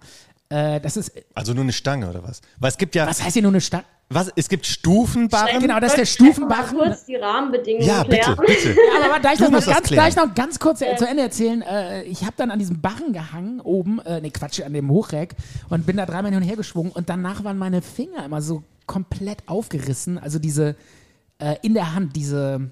Äh, 0.53 0.79
das 0.81 0.98
ist. 0.98 1.12
Also 1.33 1.53
nur 1.53 1.63
eine 1.63 1.74
Stange 1.74 2.07
oder 2.10 2.24
was? 2.24 2.41
Weil 2.60 2.69
es 2.69 2.77
gibt 2.77 2.93
ja, 2.93 3.07
Was 3.07 3.24
heißt 3.24 3.33
hier 3.33 3.41
nur 3.41 3.51
eine 3.51 3.62
Stange? 3.62 3.86
was, 4.10 4.31
es 4.36 4.48
gibt 4.48 4.67
Stufenbarren. 4.67 5.60
Genau, 5.60 5.79
das 5.79 5.93
ist 5.93 5.98
der 5.98 6.03
Ich 6.03 6.19
wollte 6.19 6.33
Stufenbarren. 6.33 6.77
mal 6.77 6.88
kurz 6.89 7.05
die 7.05 7.15
Rahmenbedingungen 7.15 7.88
Ja, 7.88 8.03
bitte, 8.03 8.19
klären. 8.22 8.38
bitte. 8.45 8.69
Ja, 8.69 9.05
aber 9.10 9.19
darf 9.19 9.33
ich 9.33 9.39
das 9.39 9.50
ganz, 9.65 9.65
klären. 9.65 9.83
gleich 10.12 10.15
noch 10.15 10.36
ganz 10.36 10.60
kurz 10.60 10.81
äh, 10.81 10.95
zu 10.98 11.07
Ende 11.07 11.24
erzählen? 11.24 11.63
Äh, 11.63 12.03
ich 12.03 12.22
habe 12.22 12.33
dann 12.38 12.51
an 12.51 12.60
diesem 12.60 12.79
Barren 12.81 13.13
gehangen, 13.13 13.60
oben, 13.62 14.00
äh, 14.01 14.22
nee, 14.22 14.29
Quatsch, 14.29 14.62
an 14.62 14.74
dem 14.74 14.89
Hochreck 14.91 15.36
und 15.69 15.88
bin 15.88 15.98
da 15.98 16.05
dreimal 16.05 16.31
hin 16.31 16.41
und 16.43 16.48
her 16.48 16.57
geschwungen 16.57 16.91
und 16.91 17.10
danach 17.10 17.43
waren 17.43 17.57
meine 17.57 17.81
Finger 17.81 18.24
immer 18.24 18.41
so 18.43 18.62
komplett 18.86 19.39
aufgerissen. 19.48 20.19
Also 20.19 20.38
diese, 20.38 20.75
äh, 21.39 21.55
in 21.63 21.74
der 21.74 21.95
Hand, 21.95 22.15
diese, 22.15 22.69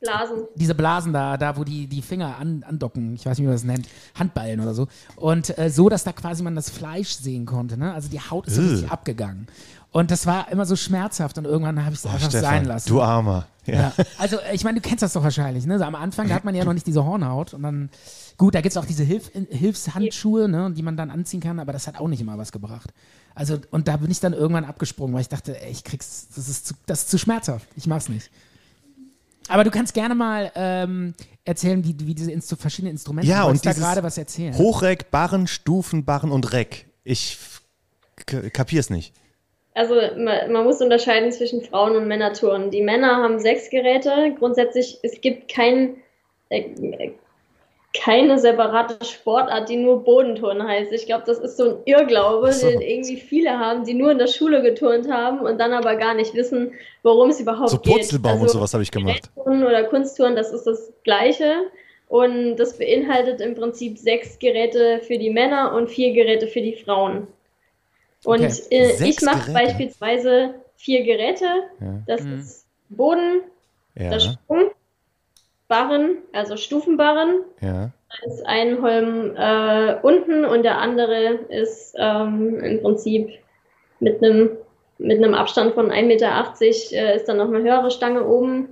Blasen. 0.00 0.44
diese 0.54 0.74
Blasen 0.74 1.12
da, 1.12 1.36
da 1.36 1.56
wo 1.56 1.64
die, 1.64 1.86
die 1.86 2.02
Finger 2.02 2.36
an, 2.38 2.62
andocken, 2.62 3.14
ich 3.14 3.26
weiß 3.26 3.38
nicht, 3.38 3.44
wie 3.44 3.48
man 3.48 3.54
das 3.54 3.64
nennt, 3.64 3.88
Handballen 4.14 4.60
oder 4.60 4.74
so. 4.74 4.86
Und 5.16 5.58
äh, 5.58 5.70
so, 5.70 5.88
dass 5.88 6.04
da 6.04 6.12
quasi 6.12 6.42
man 6.42 6.54
das 6.54 6.70
Fleisch 6.70 7.10
sehen 7.10 7.46
konnte. 7.46 7.76
Ne? 7.76 7.92
Also 7.92 8.08
die 8.08 8.20
Haut 8.20 8.46
ist 8.46 8.54
so 8.56 8.62
Ugh. 8.62 8.70
richtig 8.70 8.90
abgegangen. 8.90 9.48
Und 9.90 10.10
das 10.10 10.26
war 10.26 10.52
immer 10.52 10.66
so 10.66 10.76
schmerzhaft 10.76 11.38
und 11.38 11.46
irgendwann 11.46 11.82
habe 11.84 11.94
ich 11.94 12.00
es 12.00 12.06
Oh, 12.06 12.10
einfach 12.10 12.28
Stefan, 12.28 12.42
sein 12.50 12.64
lassen. 12.66 12.88
du 12.90 13.00
Armer. 13.02 13.46
Ja. 13.66 13.74
Ja. 13.74 13.92
Also, 14.18 14.36
äh, 14.38 14.54
ich 14.54 14.64
meine, 14.64 14.80
du 14.80 14.86
kennst 14.86 15.02
das 15.02 15.14
doch 15.14 15.22
wahrscheinlich, 15.22 15.66
ne? 15.66 15.78
So 15.78 15.84
am 15.84 15.94
Anfang, 15.94 16.32
hat 16.32 16.44
man 16.44 16.54
ja 16.54 16.64
noch 16.64 16.72
nicht 16.74 16.86
diese 16.86 17.04
Hornhaut 17.04 17.52
und 17.54 17.62
dann, 17.62 17.90
gut, 18.36 18.54
da 18.54 18.60
gibt 18.60 18.72
es 18.72 18.76
auch 18.76 18.84
diese 18.86 19.02
Hilf 19.02 19.30
Hilfshandschuhe, 19.50 20.48
ne, 20.48 20.70
die 20.72 20.82
man 20.82 20.96
dann 20.96 21.10
anziehen 21.10 21.40
kann, 21.40 21.58
aber 21.58 21.72
das 21.72 21.86
hat 21.86 21.98
auch 22.00 22.08
nicht 22.08 22.20
immer 22.20 22.38
was 22.38 22.52
gebracht. 22.52 22.92
Also, 23.34 23.58
und 23.70 23.88
da 23.88 23.96
bin 23.98 24.10
ich 24.10 24.20
dann 24.20 24.32
irgendwann 24.32 24.64
abgesprungen, 24.64 25.14
weil 25.14 25.20
ich 25.22 25.28
dachte, 25.28 25.60
ey, 25.62 25.70
ich 25.70 25.84
krieg's, 25.84 26.28
das 26.34 26.48
ist 26.48 26.66
zu, 26.66 26.74
das 26.86 27.00
ist 27.02 27.10
zu 27.10 27.18
schmerzhaft, 27.18 27.66
ich 27.76 27.86
mach's 27.86 28.08
nicht. 28.08 28.30
Aber 29.48 29.64
du 29.64 29.70
kannst 29.70 29.94
gerne 29.94 30.14
mal 30.14 30.52
ähm, 30.54 31.14
erzählen, 31.44 31.82
wie, 31.84 31.96
wie 32.00 32.14
diese 32.14 32.30
Instru 32.30 32.56
verschiedenen 32.56 32.92
Instrumente, 32.92 33.28
Ja, 33.30 33.44
und 33.44 33.64
da 33.64 33.72
gerade 33.72 34.02
was 34.02 34.18
erzählen. 34.18 34.56
Hochreck, 34.56 35.10
Barren, 35.10 35.46
Stufenbarren 35.46 36.30
und 36.30 36.52
Reck. 36.52 36.86
Ich 37.04 37.38
kapier's 38.52 38.90
nicht. 38.90 39.14
Also 39.74 39.94
man, 40.16 40.52
man 40.52 40.64
muss 40.64 40.80
unterscheiden 40.80 41.30
zwischen 41.30 41.62
Frauen- 41.62 41.96
und 41.96 42.08
Männertouren. 42.08 42.70
Die 42.70 42.82
Männer 42.82 43.16
haben 43.16 43.38
sechs 43.38 43.70
Geräte. 43.70 44.34
Grundsätzlich, 44.38 44.98
es 45.02 45.20
gibt 45.20 45.48
kein, 45.48 45.96
äh, 46.48 47.10
keine 47.94 48.38
separate 48.38 49.02
Sportart, 49.04 49.68
die 49.68 49.76
nur 49.76 50.04
Bodenturnen 50.04 50.66
heißt. 50.66 50.92
Ich 50.92 51.06
glaube, 51.06 51.24
das 51.26 51.38
ist 51.38 51.56
so 51.56 51.64
ein 51.70 51.76
Irrglaube, 51.86 52.52
so. 52.52 52.68
den 52.68 52.80
irgendwie 52.82 53.16
viele 53.16 53.58
haben, 53.58 53.84
die 53.84 53.94
nur 53.94 54.10
in 54.12 54.18
der 54.18 54.26
Schule 54.26 54.62
geturnt 54.62 55.10
haben 55.10 55.40
und 55.40 55.58
dann 55.58 55.72
aber 55.72 55.96
gar 55.96 56.14
nicht 56.14 56.34
wissen, 56.34 56.72
worum 57.02 57.30
es 57.30 57.40
überhaupt 57.40 57.70
So 57.70 57.78
geht. 57.78 57.94
Purzelbaum 57.94 58.36
und 58.36 58.42
Also, 58.42 58.58
sowas 58.58 58.74
habe 58.74 58.82
ich 58.82 58.90
gemacht. 58.90 59.30
Gerättouren 59.34 59.64
oder 59.64 59.84
Kunsttouren, 59.84 60.36
das 60.36 60.52
ist 60.52 60.64
das 60.64 60.92
Gleiche. 61.04 61.54
Und 62.08 62.56
das 62.56 62.78
beinhaltet 62.78 63.40
im 63.40 63.54
Prinzip 63.54 63.98
sechs 63.98 64.38
Geräte 64.38 65.00
für 65.00 65.18
die 65.18 65.30
Männer 65.30 65.74
und 65.74 65.90
vier 65.90 66.12
Geräte 66.12 66.46
für 66.46 66.60
die 66.62 66.74
Frauen. 66.74 67.26
Und 68.24 68.42
Okay. 68.42 68.52
äh, 68.70 69.08
ich 69.08 69.20
mache 69.22 69.52
beispielsweise 69.52 70.54
vier 70.76 71.04
Geräte. 71.04 71.44
Ja. 71.80 72.02
Das 72.06 72.22
Mhm. 72.22 72.38
ist 72.38 72.66
Boden, 72.88 73.42
Ja, 73.94 74.10
der 74.10 74.20
Sprung, 74.20 74.70
Barren, 75.68 76.18
also 76.32 76.56
Stufenbarren. 76.56 77.42
ja. 77.60 77.90
Da 78.22 78.32
ist 78.32 78.46
ein 78.46 78.80
Holm 78.80 79.36
äh, 79.36 79.96
unten 80.00 80.46
und 80.46 80.62
der 80.62 80.78
andere 80.78 81.40
ist 81.50 81.94
ähm, 81.98 82.58
im 82.64 82.80
Prinzip 82.80 83.28
mit 84.00 84.22
einem 84.24 84.50
mit 85.00 85.18
einem 85.22 85.34
Abstand 85.34 85.74
von 85.74 85.92
1,80 85.92 86.02
Meter 86.06 86.52
äh, 86.92 87.16
ist 87.16 87.28
dann 87.28 87.36
noch 87.36 87.46
eine 87.48 87.62
höhere 87.62 87.90
Stange 87.92 88.26
oben 88.26 88.70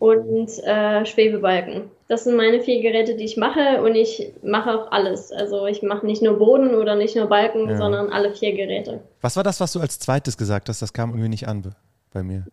und 0.00 0.48
äh, 0.64 1.04
Schwebebalken. 1.06 1.90
Das 2.08 2.24
sind 2.24 2.34
meine 2.34 2.60
vier 2.60 2.80
Geräte, 2.82 3.14
die 3.14 3.24
ich 3.24 3.36
mache 3.36 3.80
und 3.82 3.94
ich 3.94 4.32
mache 4.42 4.70
auch 4.74 4.90
alles. 4.90 5.30
Also 5.30 5.66
ich 5.66 5.82
mache 5.82 6.04
nicht 6.06 6.20
nur 6.22 6.38
Boden 6.38 6.74
oder 6.74 6.96
nicht 6.96 7.14
nur 7.14 7.26
Balken, 7.26 7.68
Ja. 7.68 7.76
sondern 7.76 8.10
alle 8.10 8.34
vier 8.34 8.54
Geräte. 8.56 9.00
Was 9.20 9.36
war 9.36 9.44
das, 9.44 9.60
was 9.60 9.72
du 9.74 9.78
als 9.80 10.00
zweites 10.00 10.36
gesagt 10.36 10.68
hast? 10.70 10.82
Das 10.82 10.92
kam 10.92 11.10
irgendwie 11.10 11.28
nicht 11.28 11.46
an 11.46 11.62
be- 11.62 11.76
bei 12.12 12.22
mir. 12.24 12.44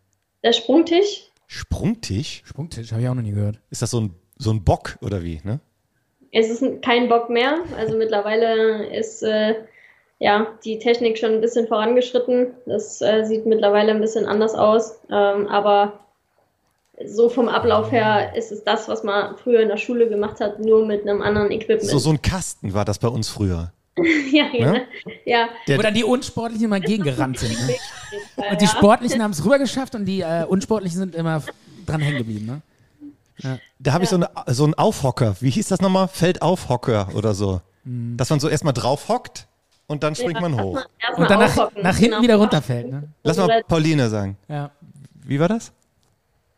Der 0.43 0.51
Sprungtisch, 0.51 1.31
Sprungtisch? 1.47 2.43
Sprungtisch, 2.45 2.91
habe 2.91 3.01
ich 3.01 3.07
auch 3.07 3.15
noch 3.15 3.21
nie 3.21 3.31
gehört. 3.31 3.59
Ist 3.69 3.81
das 3.81 3.91
so 3.91 4.01
ein, 4.01 4.15
so 4.37 4.51
ein 4.51 4.63
Bock 4.63 4.97
oder 5.01 5.23
wie? 5.23 5.41
Ne? 5.43 5.59
es 6.35 6.49
ist 6.49 6.81
kein 6.81 7.09
Bock 7.09 7.29
mehr. 7.29 7.59
Also 7.77 7.97
mittlerweile 7.97 8.87
ist 8.87 9.23
äh, 9.23 9.55
ja 10.19 10.47
die 10.63 10.79
Technik 10.79 11.17
schon 11.17 11.33
ein 11.33 11.41
bisschen 11.41 11.67
vorangeschritten. 11.67 12.53
Das 12.65 13.01
äh, 13.01 13.23
sieht 13.25 13.45
mittlerweile 13.45 13.91
ein 13.91 14.01
bisschen 14.01 14.25
anders 14.25 14.53
aus. 14.53 14.99
Ähm, 15.09 15.47
aber 15.47 15.99
so 17.03 17.29
vom 17.29 17.47
Ablauf 17.49 17.91
her 17.91 18.35
ist 18.35 18.51
es 18.51 18.63
das, 18.63 18.87
was 18.87 19.03
man 19.03 19.35
früher 19.37 19.61
in 19.61 19.69
der 19.69 19.77
Schule 19.77 20.07
gemacht 20.07 20.39
hat, 20.39 20.59
nur 20.59 20.85
mit 20.85 21.01
einem 21.01 21.21
anderen 21.21 21.51
Equipment. 21.51 21.89
So, 21.89 21.97
so 21.97 22.09
ein 22.09 22.21
Kasten 22.21 22.73
war 22.73 22.85
das 22.85 22.99
bei 22.99 23.09
uns 23.09 23.29
früher. 23.29 23.71
ja, 24.31 24.45
ja. 24.53 24.71
Ne? 24.71 24.87
ja. 25.25 25.49
Der- 25.67 25.77
Wo 25.77 25.81
dann 25.81 25.93
die 25.93 26.03
Unsportlichen 26.03 26.65
immer 26.65 26.79
gegengerannt 26.79 27.39
sind. 27.39 27.51
Ne? 27.67 27.75
ja. 28.37 28.51
Und 28.51 28.61
die 28.61 28.67
Sportlichen 28.67 29.23
haben 29.23 29.31
es 29.31 29.43
rübergeschafft 29.43 29.95
und 29.95 30.05
die 30.05 30.21
äh, 30.21 30.43
Unsportlichen 30.45 30.97
sind 30.97 31.15
immer 31.15 31.41
dran 31.85 32.01
hängen 32.01 32.17
geblieben. 32.17 32.45
Ne? 32.45 32.61
Da 33.79 33.93
habe 33.93 34.03
ich 34.03 34.09
so, 34.09 34.15
eine, 34.15 34.29
so 34.47 34.63
einen 34.63 34.73
Aufhocker. 34.75 35.35
Wie 35.39 35.49
hieß 35.49 35.67
das 35.67 35.81
nochmal? 35.81 36.07
Feldaufhocker 36.07 37.09
oder 37.15 37.33
so. 37.33 37.61
Hm. 37.83 38.15
Dass 38.17 38.29
man 38.29 38.39
so 38.39 38.47
erstmal 38.49 38.73
drauf 38.73 39.09
hockt 39.09 39.47
und 39.87 40.03
dann 40.03 40.15
springt 40.15 40.41
man 40.41 40.59
hoch. 40.61 40.77
Erst 40.99 41.17
Und 41.17 41.19
mal 41.19 41.27
dann 41.27 41.39
nach, 41.39 41.71
nach 41.75 41.95
hinten 41.97 42.11
genau. 42.11 42.21
wieder 42.21 42.35
runterfällt. 42.37 42.89
Ne? 42.89 43.03
Lass 43.23 43.37
mal 43.37 43.63
Pauline 43.67 44.09
sagen. 44.09 44.37
Ja. 44.47 44.71
Wie 45.23 45.39
war 45.39 45.47
das? 45.47 45.71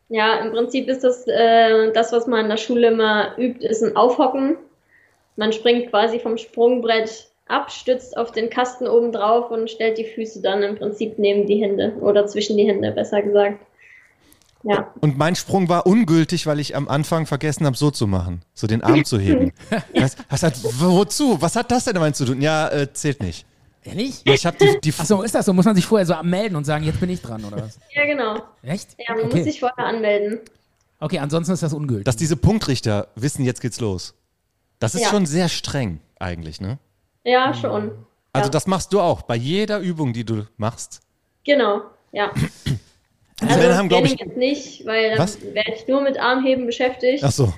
Ja, 0.08 0.36
im 0.38 0.52
Prinzip 0.52 0.88
ist 0.88 1.04
das, 1.04 1.26
äh, 1.26 1.92
das, 1.92 2.12
was 2.12 2.26
man 2.26 2.40
in 2.44 2.48
der 2.48 2.56
Schule 2.56 2.88
immer 2.88 3.36
übt, 3.38 3.66
ist 3.66 3.82
ein 3.82 3.94
Aufhocken. 3.96 4.56
Man 5.38 5.52
springt 5.52 5.90
quasi 5.90 6.18
vom 6.18 6.36
Sprungbrett 6.36 7.28
ab, 7.46 7.70
stützt 7.70 8.16
auf 8.16 8.32
den 8.32 8.50
Kasten 8.50 8.88
oben 8.88 9.12
drauf 9.12 9.52
und 9.52 9.70
stellt 9.70 9.96
die 9.96 10.04
Füße 10.04 10.42
dann 10.42 10.64
im 10.64 10.76
Prinzip 10.76 11.16
neben 11.16 11.46
die 11.46 11.62
Hände 11.62 11.94
oder 12.00 12.26
zwischen 12.26 12.56
die 12.56 12.66
Hände, 12.66 12.90
besser 12.90 13.22
gesagt. 13.22 13.60
Ja, 14.64 14.92
Und 15.00 15.16
mein 15.16 15.36
Sprung 15.36 15.68
war 15.68 15.86
ungültig, 15.86 16.48
weil 16.48 16.58
ich 16.58 16.74
am 16.74 16.88
Anfang 16.88 17.26
vergessen 17.26 17.64
habe, 17.66 17.76
so 17.76 17.92
zu 17.92 18.08
machen. 18.08 18.42
So 18.52 18.66
den 18.66 18.82
Arm 18.82 19.04
zu 19.04 19.20
heben. 19.20 19.52
Was, 19.94 20.16
was 20.28 20.42
hat, 20.42 20.54
wozu? 20.80 21.40
Was 21.40 21.54
hat 21.54 21.70
das 21.70 21.84
denn 21.84 21.94
damit 21.94 22.16
zu 22.16 22.24
tun? 22.24 22.42
Ja, 22.42 22.68
äh, 22.68 22.92
zählt 22.92 23.22
nicht. 23.22 23.46
Ehrlich? 23.84 24.22
Ja, 24.26 24.34
ich 24.34 24.44
habe 24.44 24.56
die, 24.58 24.80
die 24.80 24.92
Achso, 24.98 25.22
ist 25.22 25.36
das 25.36 25.46
so? 25.46 25.52
Muss 25.52 25.64
man 25.64 25.76
sich 25.76 25.86
vorher 25.86 26.04
so 26.04 26.14
melden 26.24 26.56
und 26.56 26.64
sagen, 26.64 26.84
jetzt 26.84 26.98
bin 26.98 27.08
ich 27.08 27.22
dran 27.22 27.44
oder 27.44 27.62
was? 27.62 27.78
ja 27.94 28.04
genau. 28.04 28.42
Echt? 28.64 28.96
Ja, 28.98 29.14
man 29.14 29.26
muss 29.26 29.34
okay. 29.34 29.44
sich 29.44 29.60
vorher 29.60 29.86
anmelden. 29.86 30.40
okay, 30.98 31.20
ansonsten 31.20 31.52
ist 31.52 31.62
das 31.62 31.72
ungültig. 31.72 32.04
dass 32.04 32.16
diese 32.16 32.36
Punktrichter 32.36 33.06
wissen, 33.14 33.44
jetzt 33.44 33.60
geht's 33.60 33.78
los. 33.78 34.17
Das 34.78 34.94
ist 34.94 35.02
Ja. 35.02 35.08
schon 35.08 35.26
sehr 35.26 35.48
streng 35.48 36.00
eigentlich, 36.18 36.60
ne? 36.60 36.78
Ja, 37.24 37.52
schon. 37.54 37.92
Also 38.32 38.46
Ja. 38.46 38.50
das 38.50 38.66
machst 38.66 38.92
du 38.92 39.00
auch 39.00 39.22
bei 39.22 39.36
jeder 39.36 39.78
Übung, 39.80 40.12
die 40.12 40.24
du 40.24 40.46
machst. 40.56 41.00
Genau, 41.44 41.82
ja. 42.12 42.30
Also 43.40 43.56
Männer 43.60 43.76
haben, 43.76 43.88
Training 43.88 44.14
ich. 44.14 44.20
jetzt 44.20 44.36
nicht, 44.36 44.84
weil 44.86 45.16
dann 45.16 45.28
werde 45.54 45.72
ich 45.72 45.86
nur 45.86 46.00
mit 46.00 46.18
Armheben 46.18 46.66
beschäftigt. 46.66 47.22
Ach 47.22 47.30
so. 47.30 47.52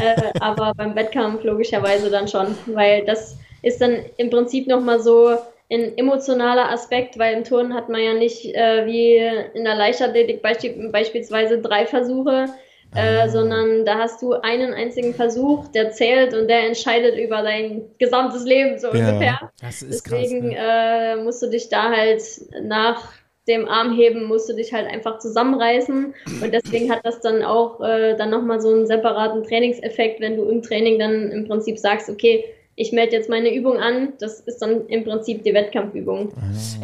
äh, 0.00 0.32
aber 0.40 0.72
beim 0.74 0.94
Wettkampf 0.96 1.44
logischerweise 1.44 2.08
dann 2.10 2.26
schon, 2.28 2.56
weil 2.66 3.04
das 3.04 3.36
ist 3.60 3.78
dann 3.82 3.96
im 4.16 4.30
Prinzip 4.30 4.66
nochmal 4.66 5.00
so 5.00 5.36
ein 5.70 5.98
emotionaler 5.98 6.70
Aspekt, 6.70 7.18
weil 7.18 7.36
im 7.36 7.44
Turnen 7.44 7.74
hat 7.74 7.90
man 7.90 8.00
ja 8.00 8.14
nicht 8.14 8.46
äh, 8.54 8.86
wie 8.86 9.16
in 9.58 9.64
der 9.64 9.74
Leichtathletik 9.74 10.40
beisp 10.40 10.64
beispielsweise 10.92 11.60
drei 11.60 11.84
Versuche, 11.84 12.46
äh, 12.94 13.28
sondern 13.28 13.84
da 13.84 13.98
hast 13.98 14.22
du 14.22 14.32
einen 14.32 14.72
einzigen 14.74 15.14
Versuch, 15.14 15.68
der 15.68 15.90
zählt 15.92 16.34
und 16.34 16.48
der 16.48 16.66
entscheidet 16.66 17.16
über 17.18 17.42
dein 17.42 17.82
gesamtes 17.98 18.44
Leben 18.44 18.78
so 18.78 18.88
Ja. 18.94 19.08
ungefähr. 19.08 19.50
Das 19.60 19.82
ist 19.82 20.04
krass. 20.04 20.18
Deswegen 20.22 20.48
Ne? 20.48 20.56
äh, 20.58 21.16
musst 21.22 21.42
du 21.42 21.48
dich 21.48 21.68
da 21.68 21.90
halt 21.90 22.22
nach 22.62 23.12
dem 23.46 23.66
Armheben 23.66 24.24
musst 24.24 24.46
du 24.50 24.52
dich 24.54 24.74
halt 24.74 24.86
einfach 24.86 25.20
zusammenreißen 25.20 26.12
und 26.42 26.52
deswegen 26.52 26.90
hat 26.92 27.00
das 27.04 27.20
dann 27.22 27.42
auch 27.42 27.80
äh, 27.80 28.14
dann 28.14 28.28
nochmal 28.28 28.60
so 28.60 28.68
einen 28.68 28.86
separaten 28.86 29.42
Trainingseffekt, 29.42 30.20
wenn 30.20 30.36
du 30.36 30.44
im 30.50 30.60
Training 30.62 30.98
dann 30.98 31.30
im 31.30 31.48
Prinzip 31.48 31.78
sagst, 31.78 32.10
okay, 32.10 32.44
ich 32.76 32.92
melde 32.92 33.16
jetzt 33.16 33.30
meine 33.30 33.52
Übung 33.54 33.78
an, 33.78 34.12
das 34.20 34.40
ist 34.40 34.58
dann 34.58 34.86
im 34.88 35.02
Prinzip 35.02 35.44
die 35.44 35.54
Wettkampfübung. 35.54 36.30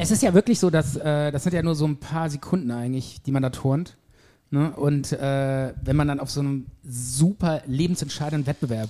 Es 0.00 0.10
ist 0.10 0.22
ja 0.22 0.32
wirklich 0.32 0.58
so, 0.58 0.70
dass 0.70 0.96
äh, 0.96 1.30
das 1.30 1.44
sind 1.44 1.52
ja 1.52 1.62
nur 1.62 1.74
so 1.74 1.84
ein 1.86 1.98
paar 2.00 2.30
Sekunden 2.30 2.70
eigentlich, 2.70 3.22
die 3.22 3.30
man 3.30 3.42
da 3.42 3.50
turnt. 3.50 3.96
Ne? 4.54 4.70
Und 4.70 5.10
äh, 5.12 5.74
wenn 5.82 5.96
man 5.96 6.06
dann 6.06 6.20
auf 6.20 6.30
so 6.30 6.38
einem 6.38 6.66
super 6.84 7.62
lebensentscheidenden 7.66 8.46
Wettbewerb, 8.46 8.88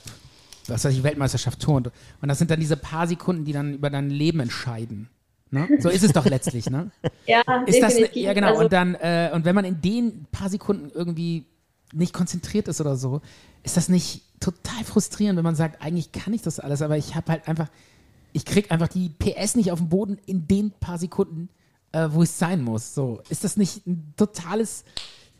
was 0.68 0.84
weiß 0.84 0.92
ich, 0.92 1.02
Weltmeisterschaft 1.02 1.58
turnt, 1.58 1.90
und 2.20 2.28
das 2.28 2.36
sind 2.36 2.50
dann 2.50 2.60
diese 2.60 2.76
paar 2.76 3.06
Sekunden, 3.06 3.46
die 3.46 3.52
dann 3.54 3.72
über 3.72 3.88
dein 3.88 4.10
Leben 4.10 4.40
entscheiden. 4.40 5.08
Ne? 5.50 5.66
So 5.80 5.88
ist 5.88 6.04
es 6.04 6.12
doch 6.12 6.26
letztlich, 6.26 6.68
ne? 6.68 6.90
Ja, 7.26 7.40
Ist 7.64 7.80
das, 7.80 7.94
definitiv. 7.94 8.22
ja 8.24 8.34
genau, 8.34 8.48
Also, 8.48 8.64
und 8.64 8.72
dann, 8.74 8.94
äh, 8.96 9.30
und 9.32 9.46
wenn 9.46 9.54
man 9.54 9.64
in 9.64 9.80
den 9.80 10.26
paar 10.32 10.50
Sekunden 10.50 10.90
irgendwie 10.94 11.46
nicht 11.94 12.12
konzentriert 12.12 12.68
ist 12.68 12.82
oder 12.82 12.96
so, 12.96 13.22
ist 13.62 13.78
das 13.78 13.88
nicht 13.88 14.20
total 14.40 14.84
frustrierend, 14.84 15.38
wenn 15.38 15.44
man 15.44 15.54
sagt, 15.56 15.80
eigentlich 15.80 16.12
kann 16.12 16.34
ich 16.34 16.42
das 16.42 16.60
alles, 16.60 16.82
aber 16.82 16.98
ich 16.98 17.14
habe 17.14 17.32
halt 17.32 17.48
einfach, 17.48 17.68
ich 18.34 18.44
krieg 18.44 18.70
einfach 18.70 18.88
die 18.88 19.08
PS 19.08 19.54
nicht 19.54 19.72
auf 19.72 19.78
den 19.78 19.88
Boden 19.88 20.18
in 20.26 20.46
den 20.46 20.72
paar 20.72 20.98
Sekunden, 20.98 21.48
äh, 21.92 22.08
wo 22.10 22.22
es 22.22 22.38
sein 22.38 22.62
muss. 22.62 22.94
So, 22.94 23.22
ist 23.30 23.44
das 23.44 23.56
nicht 23.56 23.86
ein 23.86 24.12
totales 24.18 24.84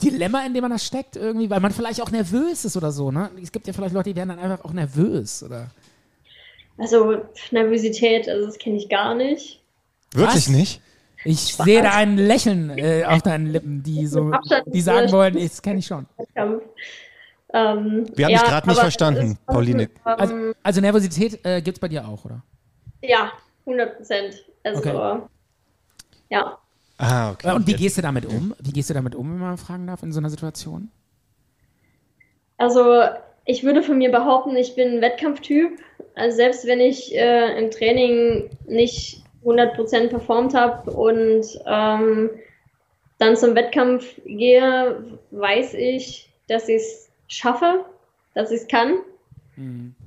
Dilemma, 0.04 0.44
in 0.46 0.54
dem 0.54 0.62
man 0.62 0.70
da 0.70 0.78
steckt 0.78 1.16
irgendwie, 1.16 1.48
weil 1.50 1.60
man 1.60 1.72
vielleicht 1.72 2.00
auch 2.02 2.10
nervös 2.10 2.64
ist 2.64 2.76
oder 2.76 2.92
so, 2.92 3.10
ne? 3.10 3.30
Es 3.42 3.50
gibt 3.52 3.66
ja 3.66 3.72
vielleicht 3.72 3.94
Leute, 3.94 4.10
die 4.10 4.16
werden 4.16 4.30
dann 4.30 4.38
einfach 4.38 4.64
auch 4.64 4.72
nervös 4.72 5.42
oder. 5.42 5.70
also 6.78 7.22
Nervosität, 7.50 8.28
also 8.28 8.46
das 8.46 8.58
kenne 8.58 8.76
ich 8.76 8.88
gar 8.88 9.14
nicht. 9.14 9.60
Wirklich 10.12 10.36
Was? 10.36 10.48
nicht? 10.48 10.80
Ich 11.26 11.54
sehe 11.56 11.82
da 11.82 11.92
ein 11.92 12.18
Lächeln 12.18 12.70
äh, 12.76 13.04
auf 13.06 13.22
deinen 13.22 13.46
Lippen, 13.46 13.82
die 13.82 14.06
so, 14.06 14.30
die 14.66 14.80
sagen 14.82 15.10
wollen, 15.10 15.34
das 15.34 15.62
kenne 15.62 15.78
ich 15.78 15.86
schon. 15.86 16.06
Ähm, 16.36 16.60
Wir 18.16 18.24
haben 18.26 18.32
ja, 18.32 18.38
dich 18.38 18.42
gerade 18.42 18.68
nicht 18.68 18.78
verstanden, 18.80 19.32
ist- 19.32 19.46
Pauline. 19.46 19.84
Ähm, 19.84 19.90
Also, 20.04 20.34
also 20.62 20.80
Nervosität 20.80 21.40
äh, 21.44 21.62
gibt 21.62 21.76
es 21.78 21.80
bei 21.80 21.88
dir 21.88 22.06
auch, 22.06 22.24
oder? 22.24 22.42
ja, 23.02 23.32
100 23.66 23.96
Prozent. 23.96 24.44
Also, 24.64 24.78
Okay. 24.80 25.22
ja. 26.30 26.58
Ah, 26.98 27.32
okay. 27.32 27.52
Und 27.52 27.66
wie 27.66 27.74
gehst 27.74 27.98
du 27.98 28.02
damit 28.02 28.26
um? 28.26 28.54
Wie 28.60 28.72
gehst 28.72 28.90
du 28.90 28.94
damit 28.94 29.14
um, 29.14 29.32
wenn 29.32 29.40
man 29.40 29.58
fragen 29.58 29.86
darf, 29.86 30.02
in 30.02 30.12
so 30.12 30.20
einer 30.20 30.30
Situation? 30.30 30.90
Also 32.56 33.02
ich 33.44 33.64
würde 33.64 33.82
von 33.82 33.98
mir 33.98 34.10
behaupten, 34.10 34.56
ich 34.56 34.74
bin 34.74 34.96
ein 34.96 35.00
Wettkampftyp. 35.00 35.78
Also 36.14 36.36
selbst 36.36 36.66
wenn 36.66 36.80
ich 36.80 37.14
äh, 37.14 37.58
im 37.58 37.70
Training 37.70 38.50
nicht 38.66 39.22
100% 39.44 40.08
performt 40.08 40.54
habe 40.54 40.90
und 40.90 41.46
ähm, 41.66 42.30
dann 43.18 43.36
zum 43.36 43.54
Wettkampf 43.54 44.06
gehe, 44.24 45.18
weiß 45.30 45.74
ich, 45.74 46.30
dass 46.48 46.68
ich 46.68 46.76
es 46.76 47.10
schaffe, 47.26 47.84
dass 48.34 48.50
ich 48.50 48.62
es 48.62 48.68
kann. 48.68 48.98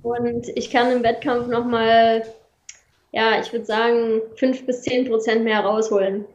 Und 0.03 0.47
ich 0.55 0.71
kann 0.71 0.91
im 0.91 1.03
Wettkampf 1.03 1.47
nochmal, 1.47 2.23
ja, 3.11 3.39
ich 3.39 3.51
würde 3.51 3.65
sagen, 3.65 4.21
5 4.35 4.65
bis 4.65 4.83
10% 4.83 5.39
mehr 5.39 5.61
rausholen. 5.61 6.25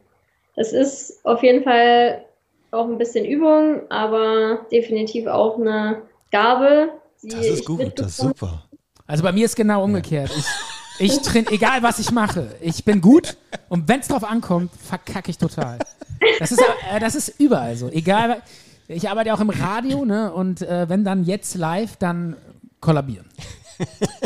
Das 0.55 0.71
ist 0.71 1.25
auf 1.25 1.43
jeden 1.43 1.63
Fall 1.63 2.25
auch 2.71 2.87
ein 2.87 2.97
bisschen 2.97 3.25
Übung, 3.25 3.89
aber 3.89 4.65
definitiv 4.71 5.27
auch 5.27 5.59
eine 5.59 6.01
Gabe. 6.31 6.89
Die 7.21 7.29
Das 7.29 7.45
ist 7.45 7.59
ich 7.59 7.65
gut, 7.65 7.99
das 7.99 8.07
ist 8.07 8.17
super. 8.17 8.63
Also 9.05 9.23
bei 9.23 9.31
mir 9.31 9.45
ist 9.45 9.55
genau 9.55 9.83
umgekehrt. 9.83 10.31
Ich, 10.35 10.45
ich 10.99 11.17
train, 11.23 11.45
egal 11.49 11.83
was 11.83 11.99
ich 11.99 12.11
mache, 12.11 12.55
ich 12.61 12.83
bin 12.83 13.01
gut 13.01 13.37
und 13.69 13.87
wenn 13.87 13.99
es 13.99 14.07
drauf 14.07 14.23
ankommt, 14.23 14.71
verkacke 14.75 15.31
ich 15.31 15.37
total. 15.37 15.79
Das 16.39 16.51
ist, 16.51 16.61
äh, 16.61 16.99
das 16.99 17.15
ist 17.15 17.39
überall 17.39 17.75
so. 17.75 17.89
Egal, 17.89 18.41
ich 18.87 19.09
arbeite 19.09 19.29
ja 19.29 19.35
auch 19.35 19.41
im 19.41 19.49
Radio, 19.49 20.05
ne? 20.05 20.33
Und 20.33 20.61
äh, 20.61 20.87
wenn 20.89 21.03
dann 21.03 21.23
jetzt 21.23 21.55
live, 21.55 21.97
dann 21.97 22.35
kollabieren. 22.79 23.25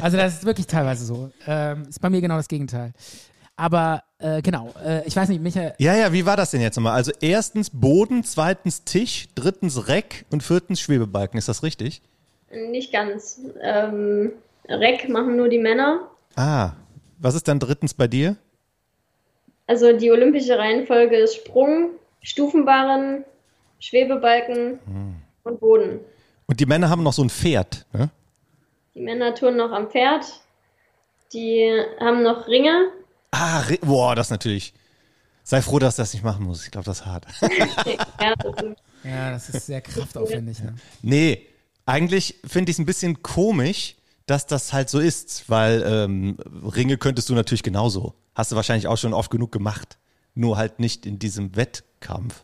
Also 0.01 0.17
das 0.17 0.35
ist 0.35 0.45
wirklich 0.45 0.67
teilweise 0.67 1.05
so. 1.05 1.31
Ähm, 1.47 1.85
ist 1.87 2.01
bei 2.01 2.09
mir 2.09 2.21
genau 2.21 2.37
das 2.37 2.47
Gegenteil. 2.47 2.93
Aber 3.57 4.03
äh, 4.19 4.41
genau, 4.41 4.71
äh, 4.85 5.05
ich 5.07 5.15
weiß 5.15 5.29
nicht, 5.29 5.41
Michael, 5.41 5.73
Ja, 5.79 5.95
ja, 5.95 6.13
wie 6.13 6.25
war 6.25 6.37
das 6.37 6.51
denn 6.51 6.61
jetzt 6.61 6.75
nochmal? 6.77 6.93
Also 6.93 7.11
erstens 7.21 7.71
Boden, 7.71 8.23
zweitens 8.23 8.83
Tisch, 8.83 9.27
drittens 9.35 9.87
Reck 9.87 10.25
und 10.29 10.43
viertens 10.43 10.79
Schwebebalken. 10.79 11.37
Ist 11.37 11.49
das 11.49 11.63
richtig? 11.63 12.01
Nicht 12.51 12.93
ganz. 12.93 13.41
Ähm, 13.61 14.31
Reck 14.69 15.09
machen 15.09 15.35
nur 15.35 15.49
die 15.49 15.57
Männer. 15.59 16.07
Ah, 16.35 16.73
was 17.17 17.35
ist 17.35 17.47
dann 17.47 17.59
drittens 17.59 17.93
bei 17.95 18.07
dir? 18.07 18.37
Also 19.65 19.97
die 19.97 20.11
olympische 20.11 20.57
Reihenfolge 20.57 21.17
ist 21.17 21.35
Sprung, 21.35 21.89
Stufenbarren, 22.21 23.25
Schwebebalken 23.79 24.79
und 25.43 25.59
Boden. 25.59 25.99
Und 26.45 26.59
die 26.59 26.65
Männer 26.65 26.89
haben 26.89 27.03
noch 27.03 27.13
so 27.13 27.23
ein 27.23 27.29
Pferd. 27.29 27.85
Ne? 27.91 28.09
Die 28.95 29.01
Männer 29.01 29.35
turnen 29.35 29.57
noch 29.57 29.71
am 29.71 29.89
Pferd. 29.89 30.25
Die 31.33 31.69
haben 31.99 32.23
noch 32.23 32.47
Ringe. 32.47 32.89
Ah, 33.31 33.63
boah, 33.81 34.15
das 34.15 34.29
natürlich. 34.29 34.73
Sei 35.43 35.61
froh, 35.61 35.79
dass 35.79 35.95
du 35.95 36.01
das 36.01 36.13
nicht 36.13 36.23
machen 36.23 36.45
musst. 36.45 36.65
Ich 36.65 36.71
glaube, 36.71 36.85
das 36.85 36.99
ist 36.99 37.05
hart. 37.05 37.25
Ja, 39.03 39.31
das 39.31 39.47
ist, 39.47 39.67
sehr 39.67 39.79
kraftaufwendig. 39.79 40.59
Ne? 40.59 40.75
Nee, 41.01 41.47
eigentlich 41.85 42.39
finde 42.45 42.71
ich 42.71 42.75
es 42.75 42.79
ein 42.79 42.85
bisschen 42.85 43.21
komisch, 43.21 43.95
dass 44.25 44.45
das 44.45 44.73
halt 44.73 44.89
so 44.89 44.99
ist, 44.99 45.45
weil 45.47 45.83
ähm, 45.87 46.37
Ringe 46.75 46.97
könntest 46.97 47.29
du 47.29 47.35
natürlich 47.35 47.63
genauso. 47.63 48.15
Hast 48.35 48.51
du 48.51 48.55
wahrscheinlich 48.55 48.87
auch 48.87 48.97
schon 48.97 49.13
oft 49.13 49.31
genug 49.31 49.51
gemacht. 49.51 49.97
Nur 50.35 50.57
halt 50.57 50.79
nicht 50.79 51.05
in 51.05 51.19
diesem 51.19 51.55
Wettkampf. 51.55 52.43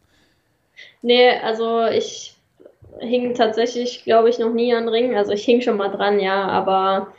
nee, 1.02 1.30
also 1.30 1.86
ich 1.88 2.36
hing 3.00 3.36
tatsächlich, 3.36 4.04
glaube 4.04 4.30
ich, 4.30 4.40
noch 4.40 4.54
nie 4.54 4.74
an 4.74 4.88
Ringen. 4.88 5.16
Also 5.16 5.32
ich 5.34 5.44
hing 5.44 5.62
schon 5.62 5.78
mal 5.78 5.90
dran, 5.90 6.20
ja, 6.20 6.48
aber 6.48 7.14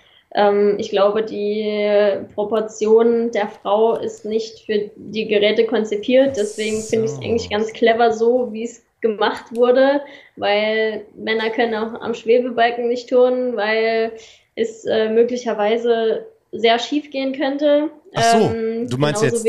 ich 0.78 0.90
glaube, 0.90 1.22
die 1.22 2.24
Proportion 2.34 3.30
der 3.30 3.46
Frau 3.48 3.96
ist 3.96 4.24
nicht 4.24 4.66
für 4.66 4.90
die 4.96 5.26
Geräte 5.28 5.64
konzipiert. 5.64 6.36
Deswegen 6.36 6.80
finde 6.82 7.04
ich 7.04 7.10
es 7.12 7.16
So. 7.18 7.22
eigentlich 7.22 7.50
ganz 7.50 7.72
clever 7.72 8.12
so, 8.12 8.52
wie 8.52 8.64
es 8.64 8.82
gemacht 9.00 9.44
wurde, 9.54 10.00
weil 10.36 11.04
Männer 11.14 11.50
können 11.50 11.74
auch 11.74 12.00
am 12.00 12.14
Schwebebalken 12.14 12.88
nicht 12.88 13.10
turnen, 13.10 13.54
weil 13.56 14.12
es 14.56 14.84
äh, 14.86 15.08
möglicherweise 15.10 16.26
sehr 16.52 16.78
schief 16.78 17.10
gehen 17.10 17.32
könnte. 17.32 17.90
Ach 18.14 18.22
so, 18.32 18.38
Ähm, 18.52 18.88
du 18.88 18.96
meinst 18.98 19.22
jetzt 19.22 19.46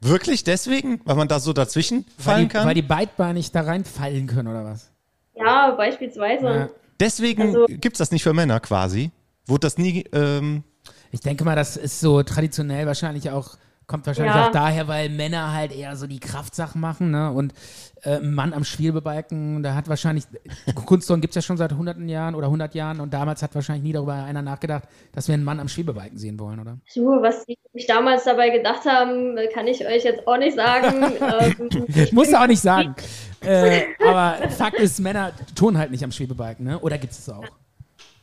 wirklich 0.00 0.44
deswegen, 0.44 1.00
weil 1.06 1.16
man 1.16 1.28
da 1.28 1.40
so 1.40 1.52
dazwischen 1.52 2.04
Weil 2.18 2.24
fallen 2.24 2.42
die, 2.42 2.48
kann? 2.48 2.66
weil 2.68 2.74
die 2.74 2.82
beidbeinig 2.82 3.50
da 3.52 3.62
reinfallen 3.62 4.26
können, 4.26 4.48
oder 4.48 4.64
was? 4.64 4.90
Ja, 5.34 5.70
beispielsweise. 5.72 6.44
Ja. 6.46 6.68
deswegen 7.00 7.42
Also- 7.42 7.66
gibt's 7.68 7.98
das 7.98 8.12
nicht 8.12 8.22
für 8.22 8.32
Männer 8.34 8.60
quasi. 8.60 9.10
Wurde 9.50 9.66
das 9.66 9.76
nie, 9.78 10.04
ähm, 10.12 10.62
Ich 11.12 11.20
denke 11.20 11.44
mal, 11.44 11.56
das 11.56 11.76
ist 11.76 12.00
so 12.00 12.22
traditionell 12.22 12.86
wahrscheinlich 12.86 13.30
auch, 13.30 13.56
kommt 13.88 14.06
wahrscheinlich 14.06 14.34
Ja. 14.36 14.46
auch 14.46 14.52
daher, 14.52 14.86
weil 14.86 15.08
Männer 15.10 15.52
halt 15.52 15.72
eher 15.72 15.96
so 15.96 16.06
die 16.06 16.20
Kraftsachen 16.20 16.80
machen, 16.80 17.10
ne? 17.10 17.32
Und 17.32 17.52
äh, 18.02 18.18
ein 18.18 18.32
Mann 18.32 18.52
am 18.52 18.62
Schwebebalken, 18.62 19.64
da 19.64 19.74
hat 19.74 19.88
wahrscheinlich, 19.88 20.24
Kunstturnen 20.86 21.20
gibt 21.20 21.32
es 21.32 21.34
ja 21.34 21.42
schon 21.42 21.56
seit 21.56 21.72
hunderten 21.72 22.08
Jahren 22.08 22.36
oder 22.36 22.48
hundert 22.48 22.76
Jahren 22.76 23.00
und 23.00 23.12
damals 23.12 23.42
hat 23.42 23.54
wahrscheinlich 23.56 23.82
nie 23.82 23.92
darüber 23.92 24.14
einer 24.14 24.40
nachgedacht, 24.42 24.84
dass 25.12 25.26
wir 25.26 25.34
einen 25.34 25.42
Mann 25.42 25.58
am 25.58 25.66
Schwebebalken 25.68 26.16
sehen 26.16 26.38
wollen, 26.38 26.60
oder? 26.60 26.78
Du, 26.94 27.02
was 27.20 27.44
die 27.46 27.58
sich 27.74 27.86
damals 27.88 28.22
dabei 28.22 28.50
gedacht 28.50 28.84
haben, 28.86 29.36
kann 29.52 29.66
ich 29.66 29.84
euch 29.84 30.04
jetzt 30.04 30.26
auch 30.28 30.38
nicht 30.38 30.54
sagen. 30.56 31.12
ähm, 31.20 31.86
Ich 31.96 32.12
muss 32.12 32.32
auch 32.32 32.46
nicht 32.46 32.62
sagen. 32.62 32.94
äh, 33.40 33.82
aber 34.06 34.48
Fakt 34.50 34.78
ist, 34.78 35.00
Männer 35.00 35.32
tun 35.56 35.76
halt 35.76 35.90
nicht 35.90 36.04
am 36.04 36.12
Schwebebalken, 36.12 36.64
ne? 36.64 36.78
Oder 36.78 36.96
gibt 36.98 37.12
es 37.12 37.18
es 37.18 37.28
auch? 37.28 37.44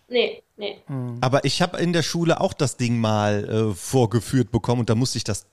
Nee, 0.07 0.43
nee. 0.57 0.77
aber 1.21 1.45
ich 1.45 1.61
habe 1.61 1.77
in 1.79 1.93
der 1.93 2.03
Schule 2.03 2.41
auch 2.41 2.53
das 2.53 2.77
Ding 2.77 2.99
mal 2.99 3.43
äh, 3.71 3.75
vorgeführt 3.75 4.51
bekommen 4.51 4.81
und 4.81 4.89
da 4.89 4.95
musste 4.95 5.17
ich 5.17 5.23
das 5.23 5.45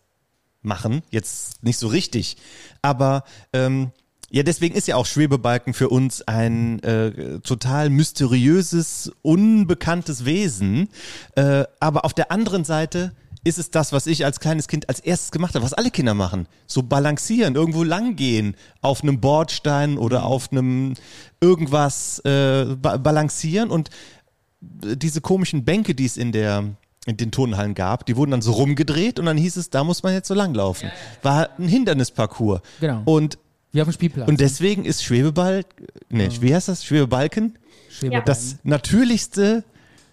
machen. 0.63 1.03
Jetzt 1.11 1.63
nicht 1.63 1.79
so 1.79 1.89
richtig. 1.89 2.37
Aber 2.83 3.25
ähm, 3.53 3.91
ja, 4.31 4.43
deswegen 4.43 4.75
ist 4.75 4.89
ja 4.89 4.97
auch 4.97 5.07
Schwebebalken 5.07 5.75
für 5.75 5.89
uns 5.89 6.23
ein 6.23 6.83
äh, 6.83 7.39
total 7.41 7.91
mysteriöses, 7.91 9.13
unbekanntes 9.23 10.25
Wesen. 10.25 10.89
Äh, 11.37 11.65
aber 11.79 12.05
auf 12.05 12.15
der 12.15 12.33
anderen 12.33 12.65
Seite 12.65 13.13
ist 13.45 13.59
es 13.59 13.71
das, 13.71 13.93
was 13.93 14.07
ich 14.07 14.25
als 14.25 14.41
kleines 14.41 14.69
Kind 14.69 14.89
als 14.89 15.01
erstes 15.01 15.31
gemacht 15.31 15.55
habe, 15.55 15.65
was 15.65 15.75
alle 15.75 15.91
Kinder 15.91 16.15
machen. 16.15 16.49
So 16.67 16.83
balancieren, 16.83 17.55
irgendwo 17.55 17.85
lang 17.85 18.17
gehen, 18.17 18.57
auf 18.81 19.03
einem 19.03 19.21
Bordstein 19.21 19.99
oder 19.99 20.25
auf 20.25 20.51
einem 20.51 20.95
irgendwas 21.41 22.21
äh, 22.21 22.65
ba 22.75 22.97
balancieren 22.97 23.71
und 23.71 23.91
diese 24.97 25.21
komischen 25.21 25.65
Bänke, 25.65 25.95
die 25.95 26.05
es 26.07 26.17
in 26.17 26.33
der 26.33 26.65
in 27.07 27.19
den 27.19 27.31
Turnhallen 27.31 27.75
gab, 27.75 28.07
die 28.07 28.17
wurden 28.17 28.31
dann 28.31 28.41
so 28.41 28.53
rumgedreht 28.53 29.19
und 29.19 29.27
dann 29.27 29.37
hieß 29.37 29.57
es, 29.57 29.69
da 29.69 29.85
muss 29.85 30.03
man 30.03 30.15
jetzt 30.15 30.27
so 30.27 30.33
langlaufen. 30.33 30.91
War 31.23 31.51
ein 31.59 31.69
Hindernisparcours. 31.69 32.63
Genau. 32.81 33.03
Und 33.05 33.37
Wie 33.73 33.83
auf 33.83 33.89
dem 33.89 33.93
Spielplatz. 33.93 34.27
und 34.27 34.41
deswegen 34.41 34.87
ist 34.87 35.05
Schwebeball, 35.05 35.67
nee, 36.09 36.31
wie 36.41 36.55
heißt 36.55 36.69
das? 36.69 36.83
Schwebebalken? 36.83 37.59
Schwebebalken. 37.91 38.25
Das 38.27 38.57
natürlichste 38.63 39.65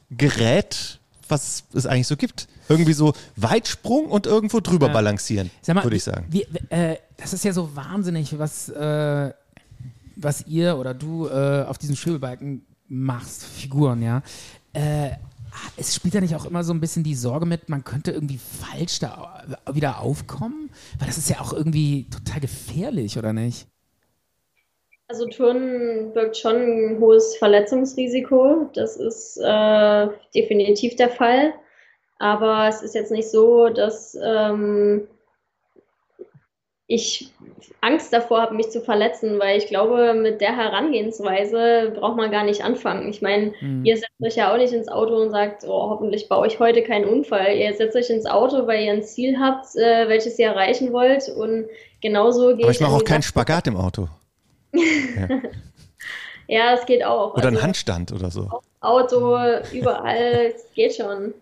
Gerät, 0.09 0.99
was 1.29 1.63
es 1.73 1.85
eigentlich 1.85 2.07
so 2.07 2.17
gibt. 2.17 2.47
Irgendwie 2.67 2.93
so 2.93 3.13
Weitsprung 3.37 4.07
und 4.07 4.25
irgendwo 4.27 4.59
drüber 4.59 4.87
Ja. 4.87 4.93
balancieren, 4.93 5.49
würde 5.65 5.95
ich 5.95 6.03
sagen. 6.03 6.25
Wie, 6.29 6.45
äh, 6.69 6.97
das 7.15 7.31
ist 7.33 7.45
ja 7.45 7.53
so 7.53 7.73
wahnsinnig, 7.75 8.37
was, 8.37 8.67
äh, 8.67 9.31
was 10.17 10.45
ihr 10.47 10.77
oder 10.77 10.93
du 10.93 11.27
äh, 11.27 11.63
auf 11.63 11.77
diesen 11.77 11.95
Schwebebalken 11.95 12.65
machst, 12.91 13.45
Figuren, 13.45 14.03
ja. 14.03 14.21
Äh, 14.73 15.11
es 15.77 15.95
spielt 15.95 16.15
da 16.15 16.21
nicht 16.21 16.35
auch 16.35 16.45
immer 16.45 16.63
so 16.63 16.73
ein 16.73 16.79
bisschen 16.79 17.03
die 17.03 17.15
Sorge 17.15 17.45
mit, 17.45 17.69
man 17.69 17.83
könnte 17.83 18.11
irgendwie 18.11 18.37
falsch 18.39 18.99
da 18.99 19.43
wieder 19.71 19.99
aufkommen? 19.99 20.69
Weil 20.99 21.07
das 21.07 21.17
ist 21.17 21.29
ja 21.29 21.39
auch 21.39 21.53
irgendwie 21.53 22.07
total 22.09 22.39
gefährlich, 22.39 23.17
oder 23.17 23.33
nicht? 23.33 23.67
Also 25.07 25.27
Turnen 25.27 26.13
birgt 26.13 26.37
schon 26.37 26.55
ein 26.55 26.99
hohes 26.99 27.35
Verletzungsrisiko. 27.35 28.69
Das 28.73 28.95
ist 28.95 29.37
äh, 29.37 30.07
definitiv 30.33 30.95
der 30.95 31.09
Fall. 31.09 31.53
Aber 32.19 32.67
es 32.69 32.81
ist 32.81 32.95
jetzt 32.95 33.11
nicht 33.11 33.29
so, 33.29 33.67
dass 33.69 34.17
ähm, 34.23 35.07
ich 36.93 37.31
Angst 37.79 38.11
davor 38.13 38.41
habe, 38.41 38.55
mich 38.55 38.69
zu 38.69 38.81
verletzen, 38.81 39.39
weil 39.39 39.57
ich 39.57 39.67
glaube, 39.67 40.13
mit 40.13 40.41
der 40.41 40.55
Herangehensweise 40.55 41.93
braucht 41.95 42.17
man 42.17 42.31
gar 42.31 42.43
nicht 42.43 42.63
anfangen. 42.63 43.09
Ich 43.09 43.21
meine, 43.21 43.53
Mhm. 43.61 43.85
ihr 43.85 43.95
setzt 43.97 44.21
euch 44.21 44.35
ja 44.35 44.51
auch 44.53 44.57
nicht 44.57 44.73
ins 44.73 44.87
Auto 44.87 45.15
und 45.15 45.31
sagt, 45.31 45.63
oh, 45.65 45.89
hoffentlich 45.89 46.27
baue 46.29 46.47
ich 46.47 46.59
heute 46.59 46.83
keinen 46.83 47.05
Unfall. 47.05 47.55
Ihr 47.55 47.73
setzt 47.73 47.95
euch 47.95 48.09
ins 48.09 48.25
Auto, 48.25 48.67
weil 48.67 48.83
ihr 48.83 48.91
ein 48.91 49.03
Ziel 49.03 49.39
habt, 49.39 49.75
äh, 49.75 50.07
welches 50.09 50.37
ihr 50.37 50.47
erreichen 50.47 50.91
wollt. 50.93 51.29
Und 51.29 51.65
genauso 52.01 52.55
gehe 52.55 52.65
Aber 52.65 52.71
ich 52.71 52.79
mache 52.81 52.91
auch 52.93 52.99
die 52.99 53.05
keinen 53.05 53.23
Spagat 53.23 53.67
im 53.67 53.77
Auto. 53.77 54.07
Ja, 56.47 56.75
das 56.75 56.85
geht 56.85 57.03
auch. 57.05 57.33
Oder 57.35 57.47
einen 57.47 57.55
Also, 57.55 57.63
Handstand 57.63 58.11
oder 58.11 58.29
so. 58.29 58.49
Auto, 58.81 59.37
überall, 59.71 60.51
es 60.53 60.65
geht 60.73 60.93
schon. 60.95 61.33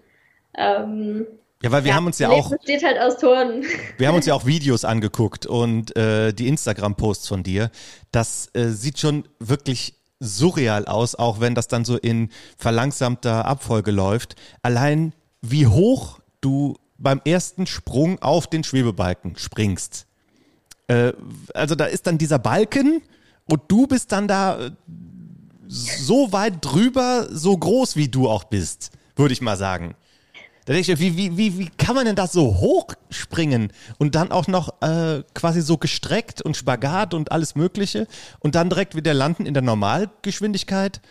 Ähm, 0.55 1.25
Ja, 1.61 1.71
weil 1.71 1.83
wir 1.83 1.89
ja, 1.89 1.95
haben 1.95 2.05
uns 2.05 2.19
ja 2.19 2.29
auch, 2.29 2.49
besteht 2.51 2.83
halt 2.83 2.99
aus 2.99 3.17
Turnen. 3.17 3.65
wir 3.97 4.07
haben 4.07 4.15
uns 4.15 4.25
ja 4.25 4.33
auch 4.33 4.45
Videos 4.45 4.85
angeguckt 4.85 5.45
und 5.45 5.95
äh, 5.97 6.33
die 6.33 6.47
Instagram-Posts 6.47 7.27
von 7.27 7.43
dir. 7.43 7.69
Das 8.11 8.49
äh, 8.53 8.69
sieht 8.69 8.97
schon 8.99 9.27
wirklich 9.39 9.95
surreal 10.21 10.85
aus, 10.85 11.15
auch 11.15 11.41
wenn 11.41 11.55
das 11.55 11.67
dann 11.67 11.83
so 11.83 11.97
in 11.97 12.29
verlangsamter 12.57 13.45
Abfolge 13.45 13.91
läuft. 13.91 14.35
Allein 14.61 15.13
wie 15.41 15.67
hoch 15.67 16.19
du 16.41 16.77
beim 16.97 17.21
ersten 17.25 17.65
Sprung 17.65 18.21
auf 18.21 18.47
den 18.47 18.63
Schwebebalken 18.63 19.37
springst. 19.37 20.05
Äh, 20.87 21.13
also 21.53 21.75
da 21.75 21.85
ist 21.85 22.07
dann 22.07 22.17
dieser 22.17 22.39
Balken 22.39 23.01
und 23.45 23.61
du 23.67 23.87
bist 23.87 24.11
dann 24.11 24.27
da 24.27 24.67
äh, 24.67 24.71
so 25.67 26.31
weit 26.31 26.55
drüber, 26.61 27.27
so 27.29 27.57
groß 27.57 27.95
wie 27.95 28.07
du 28.07 28.29
auch 28.29 28.45
bist, 28.45 28.91
würde 29.15 29.33
ich 29.33 29.41
mal 29.41 29.57
sagen. 29.57 29.95
Da 30.65 30.73
denke 30.73 30.91
ich, 30.91 30.99
wie, 30.99 31.17
wie, 31.17 31.37
wie, 31.37 31.57
wie 31.57 31.69
kann 31.77 31.95
man 31.95 32.05
denn 32.05 32.15
das 32.15 32.31
so 32.31 32.59
hoch 32.59 32.93
springen 33.09 33.73
und 33.97 34.15
dann 34.15 34.31
auch 34.31 34.47
noch 34.47 34.81
äh, 34.81 35.23
quasi 35.33 35.61
so 35.61 35.77
gestreckt 35.77 36.41
und 36.41 36.55
Spagat 36.55 37.13
und 37.13 37.31
alles 37.31 37.55
Mögliche 37.55 38.07
und 38.39 38.55
dann 38.55 38.69
direkt 38.69 38.95
wieder 38.95 39.13
landen 39.13 39.45
in 39.45 39.53
der 39.53 39.63
Normalgeschwindigkeit? 39.63 41.01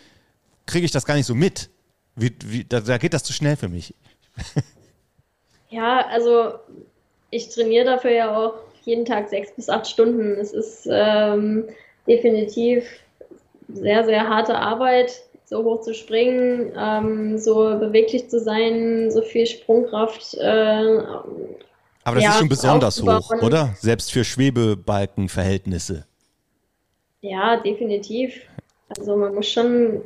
Kriege 0.65 0.85
ich 0.85 0.91
das 0.91 1.05
gar 1.05 1.15
nicht 1.15 1.25
so 1.25 1.35
mit. 1.35 1.69
Wie, 2.15 2.35
wie, 2.45 2.63
da, 2.63 2.79
da 2.79 2.97
geht 2.97 3.13
das 3.13 3.23
zu 3.23 3.33
schnell 3.33 3.55
für 3.55 3.69
mich. 3.69 3.93
Ja, 5.69 6.05
also 6.07 6.53
ich 7.29 7.49
trainiere 7.49 7.85
dafür 7.85 8.11
ja 8.11 8.35
auch 8.35 8.55
jeden 8.83 9.05
Tag 9.05 9.29
sechs 9.29 9.51
bis 9.51 9.69
acht 9.69 9.87
Stunden. 9.87 10.33
Es 10.39 10.51
ist 10.51 10.87
ähm, 10.91 11.65
definitiv 12.07 12.85
sehr, 13.67 14.03
sehr 14.03 14.27
harte 14.27 14.55
Arbeit, 14.55 15.21
so 15.49 15.63
hoch 15.63 15.81
zu 15.81 15.95
springen, 15.95 16.71
ähm, 16.77 17.37
so 17.39 17.55
beweglich 17.79 18.29
zu 18.29 18.39
sein, 18.39 19.09
so 19.11 19.23
viel 19.23 19.47
Sprungkraft. 19.47 20.35
Äh, 20.35 20.99
Aber 22.03 22.15
das 22.15 22.23
Ja, 22.23 22.29
ist 22.31 22.37
schon 22.37 22.49
besonders 22.49 23.01
hoch, 23.01 23.31
oder? 23.41 23.73
Selbst 23.79 24.11
für 24.11 24.23
Schwebebalkenverhältnisse. 24.23 26.05
ja, 27.21 27.57
definitiv. 27.57 28.33
Also 28.97 29.15
man 29.15 29.33
muss 29.35 29.47
schon 29.47 30.01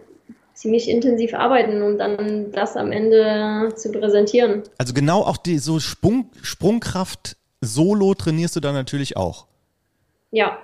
ziemlich 0.54 0.90
intensiv 0.90 1.34
arbeiten, 1.34 1.82
um 1.82 1.98
dann 1.98 2.52
das 2.52 2.76
am 2.78 2.92
Ende 2.92 3.74
zu 3.76 3.92
präsentieren. 3.92 4.64
Also 4.78 4.94
genau 4.94 5.22
auch 5.24 5.38
die 5.38 5.58
so 5.60 5.80
Sprung, 5.80 6.30
Sprungkraft 6.42 7.36
solo 7.62 8.14
trainierst 8.14 8.56
du 8.56 8.60
dann 8.60 8.76
natürlich 8.76 9.18
auch. 9.18 9.48
Ja, 10.32 10.58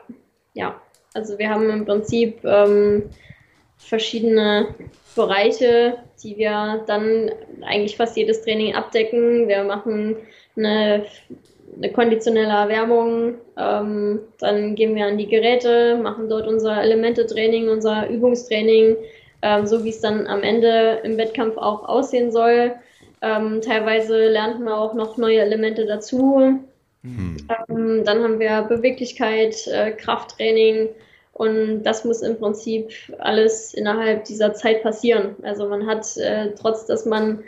ja. 0.54 0.80
Also 1.14 1.38
wir 1.38 1.50
haben 1.50 1.70
im 1.70 1.86
Prinzip 1.86 2.44
ähm, 2.44 3.10
verschiedene 3.80 4.68
Bereiche, 5.16 5.98
die 6.24 6.38
wir 6.38 6.84
dann 6.86 7.32
eigentlich 7.62 7.98
fast 7.98 8.16
jedes 8.16 8.42
Training 8.44 8.76
abdecken. 8.76 9.48
Wir 9.48 9.64
machen 9.64 10.18
eine, 10.56 11.06
eine 11.76 11.92
konditionelle 11.92 12.54
Erwärmung, 12.54 13.36
ähm, 13.58 14.20
dann 14.40 14.76
gehen 14.76 14.96
wir 14.96 15.06
an 15.06 15.18
die 15.18 15.28
Geräte, 15.28 15.98
machen 15.98 16.30
dort 16.30 16.48
unser 16.48 16.82
Elemente-Training, 16.82 17.70
unser 17.70 18.10
Übungstraining, 18.10 18.98
ähm, 19.42 19.66
so 19.66 19.84
wie 19.84 19.90
es 19.90 20.02
dann 20.02 20.28
am 20.28 20.44
Ende 20.44 21.00
im 21.04 21.18
Wettkampf 21.18 21.58
auch 21.58 21.88
aussehen 21.88 22.32
soll. 22.32 22.76
Ähm, 23.22 23.62
teilweise 23.62 24.30
lernt 24.30 24.60
man 24.60 24.74
auch 24.74 24.94
noch 24.94 25.18
neue 25.18 25.42
Elemente 25.42 25.86
dazu. 25.86 26.60
Ähm, 27.04 28.04
dann 28.04 28.24
haben 28.24 28.40
wir 28.40 28.64
Beweglichkeit, 28.64 29.68
äh, 29.68 29.92
Krafttraining 29.92 30.90
und 31.40 31.84
das 31.84 32.04
muss 32.04 32.22
im 32.22 32.38
Prinzip 32.38 32.90
alles 33.18 33.74
innerhalb 33.74 34.26
dieser 34.26 34.54
Zeit 34.54 34.84
passieren. 34.84 35.38
Also 35.42 35.70
man 35.70 35.88
hat, 35.88 36.18
äh, 36.18 36.54
trotz 36.54 36.86
dass 36.86 37.06
man 37.06 37.40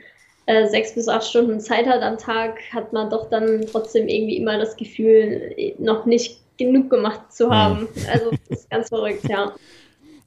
äh, 0.46 0.66
sechs 0.70 0.96
bis 0.96 1.10
acht 1.10 1.26
Stunden 1.26 1.60
Zeit 1.60 1.88
hat 1.88 2.02
am 2.02 2.18
Tag, 2.18 2.58
hat 2.72 2.94
man 2.94 3.10
doch 3.10 3.30
dann 3.30 3.66
trotzdem 3.70 4.08
irgendwie 4.08 4.38
immer 4.38 4.58
das 4.58 4.78
Gefühl, 4.78 5.76
noch 5.78 6.06
nicht 6.06 6.40
genug 6.58 6.90
gemacht 6.90 7.34
zu 7.34 7.50
haben. 7.50 7.90
Also 8.10 8.32
das 8.48 8.60
ist 8.60 8.70
ganz 8.70 8.88
verrückt, 8.88 9.28
ja. 9.28 9.52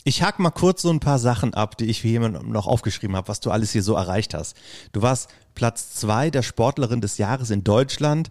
Ich 0.06 0.22
hake 0.22 0.42
mal 0.42 0.50
kurz 0.50 0.82
so 0.82 0.90
ein 0.90 1.00
paar 1.00 1.18
Sachen 1.18 1.54
ab, 1.54 1.78
die 1.78 1.86
ich 1.86 2.02
für 2.02 2.08
jemanden 2.08 2.52
noch 2.52 2.66
aufgeschrieben 2.66 3.16
habe, 3.16 3.28
was 3.28 3.40
du 3.40 3.50
alles 3.50 3.72
hier 3.72 3.82
so 3.82 3.94
erreicht 3.94 4.34
hast. 4.34 4.58
Du 4.92 5.00
warst 5.00 5.30
Platz 5.54 5.94
zwei 5.94 6.28
der 6.28 6.42
Sportlerin 6.42 7.00
des 7.00 7.16
Jahres 7.16 7.48
in 7.48 7.64
Deutschland. 7.64 8.28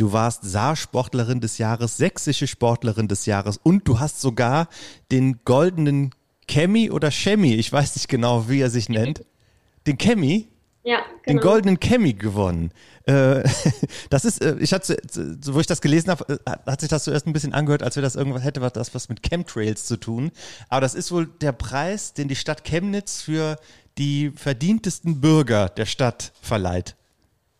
Du 0.00 0.12
warst 0.14 0.44
Saar-Sportlerin 0.44 1.42
des 1.42 1.58
Jahres, 1.58 1.98
sächsische 1.98 2.46
Sportlerin 2.46 3.06
des 3.06 3.26
Jahres 3.26 3.60
und 3.62 3.86
du 3.86 4.00
hast 4.00 4.22
sogar 4.22 4.68
den 5.12 5.40
goldenen 5.44 6.14
Chemie 6.48 6.90
oder 6.90 7.10
Chemie, 7.10 7.56
ich 7.56 7.70
weiß 7.70 7.96
nicht 7.96 8.08
genau, 8.08 8.48
wie 8.48 8.62
er 8.62 8.70
sich 8.70 8.88
nennt, 8.88 9.22
den 9.86 9.98
Chemie, 9.98 10.48
Ja, 10.84 11.00
den 11.26 11.36
genau. 11.36 11.42
goldenen 11.42 11.80
Chemie 11.80 12.14
gewonnen. 12.14 12.72
Äh, 13.04 13.42
das 14.08 14.24
ist, 14.24 14.42
äh, 14.42 14.56
ich 14.58 14.72
hatte, 14.72 14.96
so, 15.10 15.52
wo 15.52 15.60
ich 15.60 15.66
das 15.66 15.82
gelesen 15.82 16.08
habe, 16.08 16.40
äh, 16.46 16.50
hat 16.50 16.80
sich 16.80 16.88
das 16.88 17.04
zuerst 17.04 17.26
ein 17.26 17.34
bisschen 17.34 17.52
angehört, 17.52 17.82
als 17.82 17.96
wäre 17.96 18.04
das 18.04 18.16
irgendwas, 18.16 18.42
hätte 18.42 18.62
was, 18.62 18.72
das 18.72 18.94
was 18.94 19.10
mit 19.10 19.22
Chemtrails 19.22 19.84
zu 19.84 19.98
tun. 19.98 20.30
Aber 20.70 20.80
das 20.80 20.94
ist 20.94 21.12
wohl 21.12 21.26
der 21.26 21.52
Preis, 21.52 22.14
den 22.14 22.28
die 22.28 22.36
Stadt 22.36 22.64
Chemnitz 22.64 23.20
für 23.20 23.58
die 23.98 24.32
verdientesten 24.34 25.20
Bürger 25.20 25.68
der 25.68 25.84
Stadt 25.84 26.32
verleiht. 26.40 26.96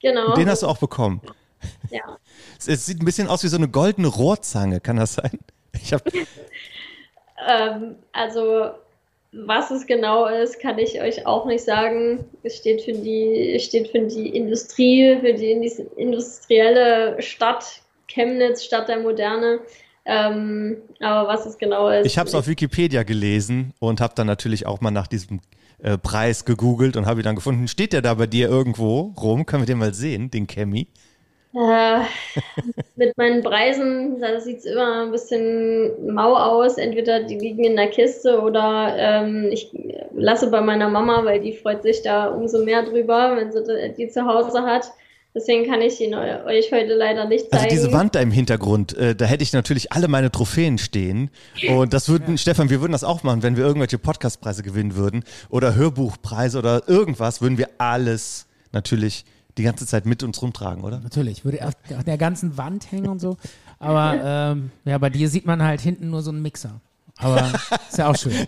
Genau. 0.00 0.28
Und 0.28 0.38
den 0.38 0.48
hast 0.48 0.62
du 0.62 0.68
auch 0.68 0.78
bekommen. 0.78 1.20
Ja. 1.90 2.18
Es, 2.58 2.68
es 2.68 2.86
sieht 2.86 3.00
ein 3.00 3.04
bisschen 3.04 3.28
aus 3.28 3.42
wie 3.44 3.48
so 3.48 3.56
eine 3.56 3.68
goldene 3.68 4.08
Rohrzange, 4.08 4.80
kann 4.80 4.96
das 4.96 5.14
sein? 5.14 5.38
Ich 5.72 5.92
hab, 5.92 6.02
Ähm, 7.48 7.96
also, 8.12 8.70
was 9.32 9.70
es 9.70 9.86
genau 9.86 10.26
ist, 10.26 10.60
kann 10.60 10.78
ich 10.78 11.00
euch 11.00 11.26
auch 11.26 11.46
nicht 11.46 11.64
sagen. 11.64 12.24
Es 12.42 12.56
steht 12.56 12.82
für 12.82 12.92
die, 12.92 13.58
steht 13.60 13.88
für 13.88 14.00
die 14.00 14.28
Industrie, 14.36 15.16
für 15.20 15.34
die 15.34 15.52
indus- 15.52 15.96
industrielle 15.96 17.20
Stadt 17.22 17.82
Chemnitz, 18.08 18.64
Stadt 18.64 18.88
der 18.88 19.00
Moderne. 19.00 19.60
Ähm, 20.04 20.78
aber 20.98 21.28
was 21.28 21.46
es 21.46 21.58
genau 21.58 21.88
ist. 21.88 22.06
ich 22.06 22.18
habe 22.18 22.28
es 22.28 22.34
auf 22.34 22.48
Wikipedia 22.48 23.02
gelesen 23.02 23.74
und 23.78 24.00
habe 24.00 24.14
dann 24.16 24.26
natürlich 24.26 24.66
auch 24.66 24.80
mal 24.80 24.90
nach 24.90 25.06
diesem 25.06 25.40
äh, 25.78 25.98
Preis 25.98 26.44
gegoogelt 26.44 26.96
und 26.96 27.06
habe 27.06 27.20
ihn 27.20 27.24
dann 27.24 27.36
gefunden. 27.36 27.68
Steht 27.68 27.92
der 27.92 28.02
da 28.02 28.14
bei 28.14 28.26
dir 28.26 28.48
irgendwo 28.48 29.14
rum? 29.20 29.46
Können 29.46 29.62
wir 29.62 29.66
den 29.66 29.78
mal 29.78 29.94
sehen, 29.94 30.30
den 30.30 30.46
Chemie? 30.46 30.88
Äh, 31.52 32.00
mit 32.96 33.16
meinen 33.18 33.42
Preisen, 33.42 34.20
da 34.20 34.40
sieht 34.40 34.58
es 34.58 34.66
immer 34.66 35.02
ein 35.04 35.10
bisschen 35.10 36.12
mau 36.14 36.36
aus. 36.36 36.78
Entweder 36.78 37.24
die 37.24 37.38
liegen 37.38 37.64
in 37.64 37.76
der 37.76 37.88
Kiste 37.88 38.40
oder 38.40 38.94
ähm, 38.96 39.48
ich 39.50 39.70
lasse 40.14 40.50
bei 40.50 40.60
meiner 40.60 40.88
Mama, 40.88 41.24
weil 41.24 41.40
die 41.40 41.52
freut 41.52 41.82
sich 41.82 42.02
da 42.02 42.28
umso 42.28 42.64
mehr 42.64 42.84
drüber, 42.84 43.36
wenn 43.36 43.50
sie 43.50 43.94
die 43.96 44.08
zu 44.08 44.24
Hause 44.26 44.62
hat. 44.62 44.92
Deswegen 45.32 45.64
kann 45.70 45.80
ich 45.80 46.00
ihn 46.00 46.12
eu- 46.12 46.44
euch 46.46 46.72
heute 46.72 46.94
leider 46.94 47.24
nicht 47.26 47.50
zeigen. 47.50 47.64
Also 47.64 47.68
diese 47.68 47.92
Wand 47.92 48.16
da 48.16 48.20
im 48.20 48.32
Hintergrund, 48.32 48.96
äh, 48.96 49.14
da 49.14 49.24
hätte 49.26 49.44
ich 49.44 49.52
natürlich 49.52 49.92
alle 49.92 50.08
meine 50.08 50.30
Trophäen 50.32 50.76
stehen. 50.78 51.30
Und 51.68 51.92
das 51.92 52.08
würden, 52.08 52.36
Stefan, 52.36 52.68
wir 52.68 52.80
würden 52.80 52.92
das 52.92 53.04
auch 53.04 53.22
machen, 53.22 53.42
wenn 53.44 53.56
wir 53.56 53.64
irgendwelche 53.64 53.98
Podcastpreise 53.98 54.62
gewinnen 54.64 54.96
würden 54.96 55.22
oder 55.48 55.74
Hörbuchpreise 55.76 56.58
oder 56.58 56.82
irgendwas, 56.88 57.40
würden 57.40 57.58
wir 57.58 57.68
alles 57.78 58.46
natürlich 58.72 59.24
die 59.60 59.64
ganze 59.64 59.86
Zeit 59.86 60.06
mit 60.06 60.22
uns 60.22 60.40
rumtragen, 60.40 60.82
oder? 60.82 61.00
Natürlich, 61.00 61.44
würde 61.44 61.66
auf, 61.66 61.74
auf 61.96 62.04
der 62.04 62.18
ganzen 62.18 62.56
Wand 62.56 62.90
hängen 62.90 63.08
und 63.08 63.20
so. 63.20 63.36
Aber 63.78 64.18
ähm, 64.22 64.70
ja, 64.84 64.98
bei 64.98 65.10
dir 65.10 65.28
sieht 65.28 65.46
man 65.46 65.62
halt 65.62 65.80
hinten 65.80 66.10
nur 66.10 66.22
so 66.22 66.30
einen 66.30 66.42
Mixer. 66.42 66.80
Aber 67.18 67.52
ist 67.88 67.98
ja 67.98 68.08
auch 68.08 68.16
schön. 68.16 68.32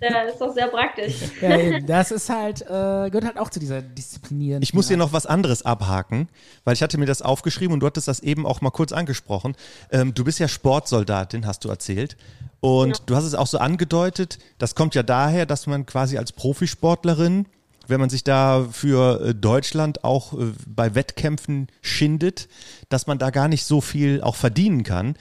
Der 0.00 0.28
ist 0.28 0.40
doch 0.40 0.52
sehr 0.54 0.68
praktisch. 0.68 1.14
Ja, 1.40 1.80
das 1.80 2.10
ist 2.10 2.28
halt, 2.30 2.62
äh, 2.62 2.64
gehört 2.66 3.24
halt 3.24 3.38
auch 3.38 3.50
zu 3.50 3.60
dieser 3.60 3.82
Disziplinieren. 3.82 4.62
Ich 4.62 4.74
muss 4.74 4.88
hier 4.88 4.96
noch 4.96 5.12
was 5.12 5.26
anderes 5.26 5.64
abhaken, 5.64 6.28
weil 6.64 6.74
ich 6.74 6.82
hatte 6.82 6.98
mir 6.98 7.06
das 7.06 7.22
aufgeschrieben 7.22 7.74
und 7.74 7.80
du 7.80 7.86
hattest 7.86 8.08
das 8.08 8.20
eben 8.20 8.46
auch 8.46 8.60
mal 8.60 8.70
kurz 8.70 8.92
angesprochen. 8.92 9.54
Ähm, 9.90 10.14
du 10.14 10.24
bist 10.24 10.38
ja 10.38 10.48
Sportsoldatin, 10.48 11.46
hast 11.46 11.64
du 11.64 11.68
erzählt. 11.68 12.16
Und 12.60 13.02
du 13.06 13.14
hast 13.14 13.24
es 13.24 13.34
auch 13.34 13.46
so 13.46 13.58
angedeutet, 13.58 14.38
das 14.58 14.74
kommt 14.74 14.94
ja 14.96 15.04
daher, 15.04 15.46
dass 15.46 15.66
man 15.68 15.86
quasi 15.86 16.18
als 16.18 16.32
Profisportlerin, 16.32 17.46
wenn 17.88 18.00
man 18.00 18.10
sich 18.10 18.22
da 18.22 18.66
für 18.70 19.20
äh, 19.20 19.34
Deutschland 19.34 20.04
auch 20.04 20.34
äh, 20.34 20.52
bei 20.66 20.94
Wettkämpfen 20.94 21.68
schindet, 21.80 22.48
dass 22.88 23.06
man 23.06 23.18
da 23.18 23.30
gar 23.30 23.48
nicht 23.48 23.64
so 23.64 23.80
viel 23.80 24.20
auch 24.22 24.36
verdienen 24.36 24.84
kann. 24.84 25.16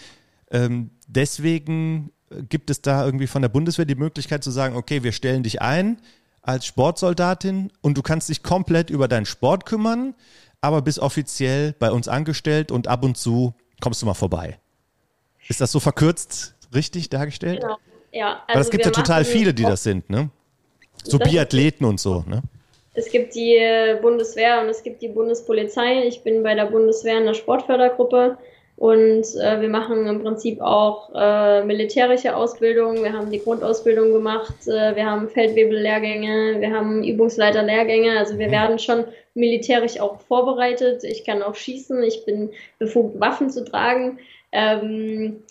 Ähm, 0.52 0.92
deswegen 1.08 2.12
äh, 2.30 2.44
gibt 2.44 2.70
es 2.70 2.82
da 2.82 3.06
irgendwie 3.06 3.28
von 3.28 3.42
der 3.42 3.50
Bundeswehr 3.50 3.86
die 3.86 3.96
Möglichkeit 3.96 4.44
zu 4.44 4.52
sagen, 4.52 4.76
okay, 4.76 5.04
wir 5.04 5.14
stellen 5.14 5.44
dich 5.44 5.62
ein 5.62 5.98
als 6.42 6.66
Sportsoldatin 6.66 7.72
und 7.82 7.98
du 7.98 8.02
kannst 8.02 8.30
dich 8.30 8.44
komplett 8.44 8.90
über 8.90 9.08
deinen 9.08 9.26
Sport 9.26 9.66
kümmern, 9.66 10.14
aber 10.62 10.82
bist 10.82 11.00
offiziell 11.00 11.74
bei 11.74 11.92
uns 11.92 12.08
angestellt 12.08 12.72
und 12.72 12.88
ab 12.88 13.04
und 13.04 13.18
zu 13.18 13.54
kommst 13.82 14.02
du 14.02 14.06
mal 14.06 14.14
vorbei. 14.14 14.60
Ist 15.48 15.62
das 15.62 15.72
so 15.72 15.80
verkürzt 15.80 16.56
richtig 16.74 17.10
dargestellt? 17.10 17.62
Genau. 17.62 17.78
Ja, 18.12 18.42
Weil 18.48 18.56
es 18.56 18.58
also 18.58 18.70
gibt 18.72 18.86
ja 18.86 18.92
total 18.92 19.26
viele, 19.26 19.54
die 19.54 19.64
das 19.64 19.84
sind, 19.84 20.10
ne? 20.10 20.30
So 21.04 21.20
Biathleten 21.20 21.86
und 21.86 22.00
so, 22.00 22.24
ne? 22.28 22.42
Es 22.98 23.12
gibt 23.12 23.36
die 23.36 23.60
Bundeswehr 24.02 24.60
und 24.60 24.70
es 24.70 24.82
gibt 24.82 25.04
die 25.04 25.08
Bundespolizei. 25.08 26.08
Ich 26.08 26.24
bin 26.24 26.42
bei 26.42 26.56
der 26.56 26.66
Bundeswehr 26.66 27.20
in 27.20 27.28
der 27.28 27.36
Sportfördergruppe 27.36 28.40
und 28.76 29.24
äh, 29.40 29.62
wir 29.62 29.70
machen 29.70 30.08
im 30.08 30.24
Prinzip 30.24 30.60
auch 30.62 31.12
äh, 31.14 31.64
militärische 31.64 32.36
Ausbildung. 32.36 33.04
Wir 33.04 33.14
haben 33.14 33.30
die 33.30 33.40
Grundausbildung 33.40 34.14
gemacht, 34.14 34.68
äh, 34.68 34.96
wir 34.96 35.06
haben 35.06 35.30
Feldwebellehrgänge, 35.30 36.60
wir 36.60 36.72
haben 36.72 37.04
Übungsleiterlehrgänge. 37.04 38.18
Also 38.18 38.40
wir 38.40 38.50
werden 38.50 38.80
schon 38.80 39.06
militärisch 39.36 40.00
auch 40.00 40.20
vorbereitet. 40.22 41.04
Ich 41.04 41.24
kann 41.24 41.44
auch 41.44 41.54
schießen, 41.54 42.02
ich 42.02 42.26
bin 42.26 42.50
befugt, 42.80 43.20
Waffen 43.20 43.52
zu 43.52 43.64
tragen. 43.64 44.18
Ähm, 44.52 45.44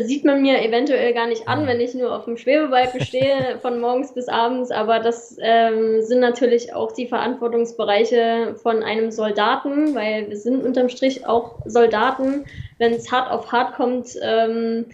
sieht 0.00 0.24
man 0.24 0.42
mir 0.42 0.62
eventuell 0.62 1.12
gar 1.12 1.26
nicht 1.26 1.48
an, 1.48 1.66
wenn 1.66 1.80
ich 1.80 1.94
nur 1.94 2.14
auf 2.14 2.24
dem 2.24 2.36
Schwebebalken 2.36 3.00
stehe, 3.04 3.58
von 3.60 3.80
morgens 3.80 4.14
bis 4.14 4.28
abends. 4.28 4.70
Aber 4.70 5.00
das 5.00 5.36
ähm, 5.40 6.02
sind 6.02 6.20
natürlich 6.20 6.74
auch 6.74 6.92
die 6.92 7.06
Verantwortungsbereiche 7.06 8.56
von 8.62 8.82
einem 8.82 9.10
Soldaten, 9.10 9.94
weil 9.94 10.28
wir 10.28 10.36
sind 10.36 10.64
unterm 10.64 10.88
Strich 10.88 11.26
auch 11.26 11.60
Soldaten. 11.64 12.44
Wenn 12.78 12.92
es 12.92 13.10
hart 13.10 13.30
auf 13.30 13.52
hart 13.52 13.74
kommt, 13.74 14.08
ähm, 14.22 14.86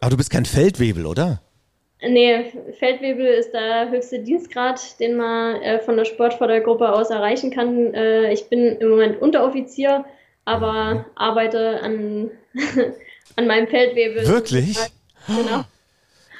Aber 0.00 0.10
du 0.10 0.16
bist 0.16 0.30
kein 0.30 0.44
Feldwebel, 0.44 1.06
oder? 1.06 1.40
nee, 2.02 2.52
Feldwebel 2.78 3.26
ist 3.26 3.52
der 3.52 3.90
höchste 3.90 4.20
Dienstgrad, 4.20 4.98
den 5.00 5.16
man 5.16 5.60
äh, 5.62 5.80
von 5.80 5.96
der 5.96 6.04
Sportfördergruppe 6.04 6.92
aus 6.92 7.10
erreichen 7.10 7.50
kann. 7.50 7.92
Äh, 7.94 8.32
ich 8.32 8.48
bin 8.48 8.76
im 8.78 8.88
Moment 8.88 9.20
Unteroffizier, 9.20 10.04
aber 10.44 11.06
arbeite 11.14 11.80
an, 11.82 12.30
an 13.36 13.46
meinem 13.46 13.68
Feldwebel. 13.68 14.26
Wirklich? 14.26 14.76
Genau. 15.26 15.64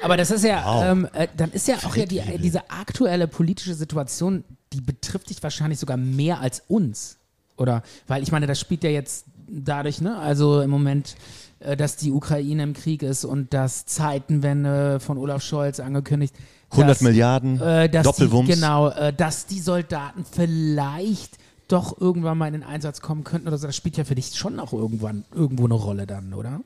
Aber 0.02 0.16
das 0.16 0.30
ist 0.30 0.44
ja, 0.44 0.64
Wow. 0.64 0.84
ähm, 0.84 1.08
äh, 1.12 1.28
dann 1.36 1.52
ist 1.52 1.68
ja 1.68 1.76
auch 1.84 1.94
ja 1.94 2.06
die, 2.06 2.22
diese 2.38 2.70
aktuelle 2.70 3.28
politische 3.28 3.74
Situation, 3.74 4.44
die 4.72 4.80
betrifft 4.80 5.30
dich 5.30 5.42
wahrscheinlich 5.42 5.78
sogar 5.78 5.96
mehr 5.96 6.40
als 6.40 6.62
uns. 6.68 7.18
Oder? 7.56 7.82
Weil 8.06 8.22
ich 8.22 8.32
meine, 8.32 8.46
das 8.46 8.58
spielt 8.58 8.82
ja 8.84 8.90
jetzt 8.90 9.26
dadurch, 9.46 10.00
ne? 10.00 10.16
Also 10.18 10.62
im 10.62 10.70
Moment, 10.70 11.16
äh, 11.58 11.76
dass 11.76 11.96
die 11.96 12.10
Ukraine 12.12 12.62
im 12.62 12.72
Krieg 12.72 13.02
ist 13.02 13.24
und 13.26 13.52
dass 13.52 13.84
Zeitenwende 13.84 15.00
von 15.00 15.18
Olaf 15.18 15.42
Scholz 15.42 15.80
angekündigt. 15.80 16.34
100 16.70 16.90
dass, 16.90 17.00
Milliarden, 17.02 17.60
äh, 17.60 17.88
Doppelwumms. 17.88 18.48
Die, 18.48 18.54
genau, 18.54 18.88
äh, 18.88 19.12
dass 19.12 19.46
die 19.46 19.60
Soldaten 19.60 20.24
vielleicht 20.24 21.36
doch 21.68 22.00
irgendwann 22.00 22.38
mal 22.38 22.46
in 22.46 22.52
den 22.54 22.62
Einsatz 22.62 23.00
kommen 23.00 23.24
könnten 23.24 23.48
oder 23.48 23.58
so. 23.58 23.66
Das 23.66 23.76
spielt 23.76 23.96
ja 23.96 24.04
für 24.04 24.14
dich 24.14 24.34
schon 24.34 24.58
auch 24.58 24.72
irgendwann 24.72 25.24
irgendwo 25.34 25.66
eine 25.66 25.74
Rolle 25.74 26.06
dann, 26.06 26.32
oder? 26.32 26.60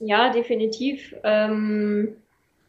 Ja, 0.00 0.30
definitiv. 0.30 1.14
Ähm, 1.24 2.16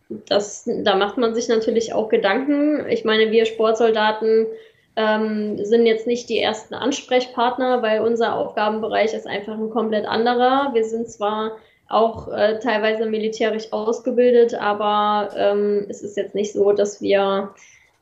das, 0.09 0.67
da 0.83 0.95
macht 0.95 1.17
man 1.17 1.35
sich 1.35 1.47
natürlich 1.47 1.93
auch 1.93 2.09
Gedanken. 2.09 2.87
Ich 2.89 3.05
meine, 3.05 3.31
wir 3.31 3.45
Sportsoldaten 3.45 4.47
ähm, 4.95 5.63
sind 5.63 5.85
jetzt 5.85 6.07
nicht 6.07 6.29
die 6.29 6.39
ersten 6.39 6.73
Ansprechpartner, 6.73 7.81
weil 7.81 8.01
unser 8.01 8.35
Aufgabenbereich 8.35 9.13
ist 9.13 9.27
einfach 9.27 9.53
ein 9.53 9.69
komplett 9.69 10.05
anderer. 10.05 10.73
Wir 10.73 10.83
sind 10.83 11.09
zwar 11.09 11.57
auch 11.87 12.27
äh, 12.31 12.59
teilweise 12.59 13.05
militärisch 13.05 13.71
ausgebildet, 13.71 14.55
aber 14.55 15.29
ähm, 15.35 15.85
es 15.89 16.01
ist 16.01 16.17
jetzt 16.17 16.35
nicht 16.35 16.53
so, 16.53 16.71
dass 16.71 17.01
wir 17.01 17.53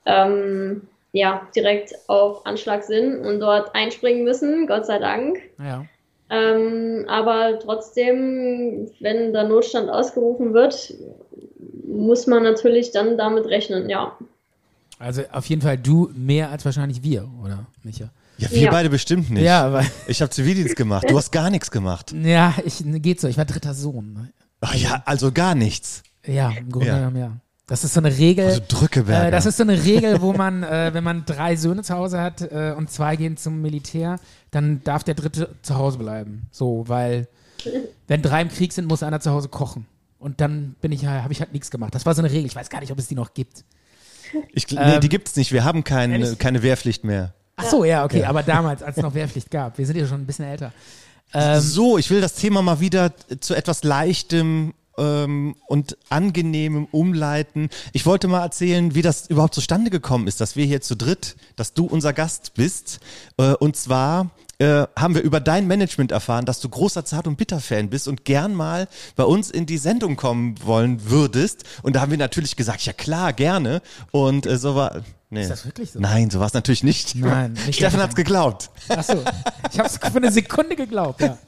ähm, 0.06 0.88
ja, 1.12 1.48
direkt 1.56 1.94
auf 2.08 2.46
Anschlag 2.46 2.84
sind 2.84 3.26
und 3.26 3.40
dort 3.40 3.76
einspringen 3.76 4.24
müssen, 4.24 4.68
Gott 4.68 4.86
sei 4.86 5.00
Dank. 5.00 5.40
Ja. 5.60 5.86
Ähm, 6.30 7.06
aber 7.08 7.58
trotzdem, 7.60 8.90
wenn 9.00 9.32
der 9.34 9.46
Notstand 9.46 9.90
ausgerufen 9.90 10.54
wird, 10.54 10.94
muss 11.88 12.28
man 12.28 12.44
natürlich 12.44 12.92
dann 12.92 13.18
damit 13.18 13.46
rechnen, 13.46 13.90
ja. 13.90 14.18
Also 15.00 15.22
auf 15.32 15.46
jeden 15.46 15.62
Fall 15.62 15.78
du 15.78 16.10
mehr 16.16 16.50
als 16.50 16.66
wahrscheinlich 16.66 17.04
wir, 17.04 17.30
oder 17.44 17.68
Micha? 17.84 18.10
Ja, 18.40 18.52
wir 18.52 18.62
Ja. 18.64 18.72
beide 18.72 18.90
bestimmt 18.90 19.30
nicht. 19.30 19.44
Ja, 19.44 19.72
weil, 19.72 19.86
Ich 20.08 20.22
habe 20.22 20.30
Zivildienst 20.32 20.76
gemacht. 20.76 21.10
Du 21.10 21.18
hast 21.18 21.32
gar 21.32 21.50
nichts 21.50 21.72
gemacht. 21.72 22.14
ja, 22.24 22.54
ich, 22.66 22.84
geht 22.86 23.22
so, 23.22 23.28
ich 23.28 23.38
war 23.38 23.46
dritter 23.46 23.74
Sohn. 23.74 24.30
Ach 24.62 24.76
ja, 24.76 25.02
also 25.06 25.32
gar 25.32 25.56
nichts. 25.56 26.04
Ja, 26.26 26.52
im 26.58 26.70
Grunde 26.72 26.88
Ja. 26.88 26.98
genommen, 26.98 27.18
ja. 27.18 27.32
Das 27.68 27.84
ist 27.84 27.94
so 27.94 28.00
eine 28.00 28.18
Regel. 28.18 28.46
Also 28.46 28.62
Drückeberger. 28.66 29.28
Äh, 29.28 29.32
das 29.32 29.46
ist 29.46 29.58
so 29.58 29.64
eine 29.64 29.84
Regel, 29.84 30.22
wo 30.22 30.32
man, 30.34 30.64
äh, 30.64 30.94
wenn 30.94 31.04
man 31.04 31.26
drei 31.26 31.58
Söhne 31.58 31.84
zu 31.84 31.94
Hause 31.94 32.22
hat 32.22 32.42
äh, 32.42 32.74
und 32.76 32.90
zwei 32.90 33.18
gehen 33.18 33.36
zum 33.36 33.62
Militär, 33.62 34.20
dann 34.52 34.82
darf 34.84 35.04
der 35.04 35.16
dritte 35.16 35.50
zu 35.62 35.76
Hause 35.76 35.98
bleiben. 35.98 36.48
So, 36.52 36.86
weil 36.88 37.28
wenn 38.08 38.22
drei 38.22 38.42
im 38.42 38.50
Krieg 38.50 38.72
sind, 38.72 38.88
muss 38.88 39.04
einer 39.04 39.20
zu 39.20 39.32
Hause 39.32 39.50
kochen. 39.50 39.86
Und 40.18 40.40
dann 40.42 40.76
bin 40.82 40.92
ich, 40.92 41.06
habe 41.06 41.34
ich 41.34 41.42
halt 41.42 41.54
nichts 41.54 41.70
gemacht. 41.70 41.94
Das 41.94 42.06
war 42.06 42.16
so 42.16 42.22
eine 42.22 42.32
Regel. 42.32 42.46
Ich 42.46 42.56
weiß 42.56 42.70
gar 42.70 42.80
nicht, 42.80 42.92
ob 42.92 42.98
es 42.98 43.08
die 43.08 43.16
noch 43.16 43.34
gibt. 43.34 43.66
ich, 44.54 44.70
nee, 44.72 44.78
ähm, 44.80 45.02
die 45.02 45.10
gibt's 45.10 45.36
nicht. 45.36 45.52
Wir 45.52 45.64
haben 45.64 45.84
keine, 45.84 46.14
ehrlich? 46.14 46.40
keine 46.40 46.64
Wehrpflicht 46.64 47.04
mehr. 47.04 47.34
Ach 47.58 47.66
so, 47.66 47.84
ja, 47.84 48.06
okay. 48.06 48.24
Aber 48.24 48.44
damals, 48.44 48.82
als 48.82 48.98
es 48.98 49.04
noch 49.04 49.14
Wehrpflicht 49.14 49.52
gab. 49.52 49.78
Wir 49.78 49.86
sind 49.86 49.98
ja 49.98 50.08
schon 50.08 50.22
ein 50.22 50.26
bisschen 50.26 50.46
älter. 50.46 50.72
Ähm, 51.34 51.60
so, 51.60 51.98
ich 51.98 52.10
will 52.10 52.22
das 52.22 52.36
Thema 52.36 52.62
mal 52.62 52.80
wieder 52.80 53.12
zu 53.40 53.54
etwas 53.54 53.84
Leichtem 53.84 54.74
ähm, 54.98 55.56
und 55.68 55.98
angenehmem 56.10 56.86
umleiten. 56.92 57.70
Ich 57.94 58.06
wollte 58.06 58.28
mal 58.28 58.42
erzählen, 58.42 58.96
wie 58.96 59.02
das 59.02 59.30
überhaupt 59.30 59.56
zustande 59.56 59.90
gekommen 59.90 60.28
ist, 60.28 60.42
dass 60.42 60.56
wir 60.56 60.66
hier 60.66 60.82
zu 60.82 60.96
dritt, 60.96 61.36
dass 61.56 61.74
du 61.74 61.86
unser 61.86 62.14
Gast 62.14 62.54
bist. 62.56 63.00
Äh, 63.38 63.54
und 63.54 63.76
zwar 63.76 64.32
äh, 64.60 64.88
haben 64.96 65.14
wir 65.14 65.22
über 65.22 65.40
dein 65.40 65.68
Management 65.68 66.12
erfahren, 66.12 66.46
dass 66.46 66.60
du 66.60 66.70
großer 66.70 67.06
Zart- 67.06 67.28
und 67.28 67.38
Bitter-Fan 67.38 67.90
bist 67.90 68.08
und 68.08 68.26
gern 68.26 68.56
mal 68.56 68.88
bei 69.16 69.24
uns 69.24 69.52
in 69.52 69.66
die 69.66 69.78
Sendung 69.78 70.16
kommen 70.16 70.56
wollen 70.64 71.10
würdest. 71.10 71.64
Und 71.84 71.96
da 71.96 72.02
haben 72.02 72.12
wir 72.12 72.18
natürlich 72.18 72.56
gesagt, 72.56 72.82
ja 72.82 72.94
klar, 72.94 73.34
gerne. 73.34 73.82
Und 74.12 74.46
äh, 74.46 74.58
so 74.58 74.76
war. 74.76 75.04
Nee. 75.30 75.44
Ist 75.44 75.52
das 75.52 75.66
wirklich 75.66 75.92
so? 75.92 76.00
Nein, 76.00 76.30
so 76.30 76.40
war 76.40 76.48
es 76.48 76.54
natürlich 76.54 76.84
nicht. 76.84 77.14
Nein, 77.16 77.54
nicht 77.66 77.76
Stefan 77.76 78.00
hat's 78.00 78.16
geglaubt. 78.16 78.70
Ach 78.88 79.04
so. 79.04 79.24
Ich 79.72 79.78
habe 79.78 79.90
es 79.90 79.98
für 79.98 80.16
eine 80.16 80.32
Sekunde 80.32 80.76
geglaubt, 80.76 81.22
ja. 81.22 81.38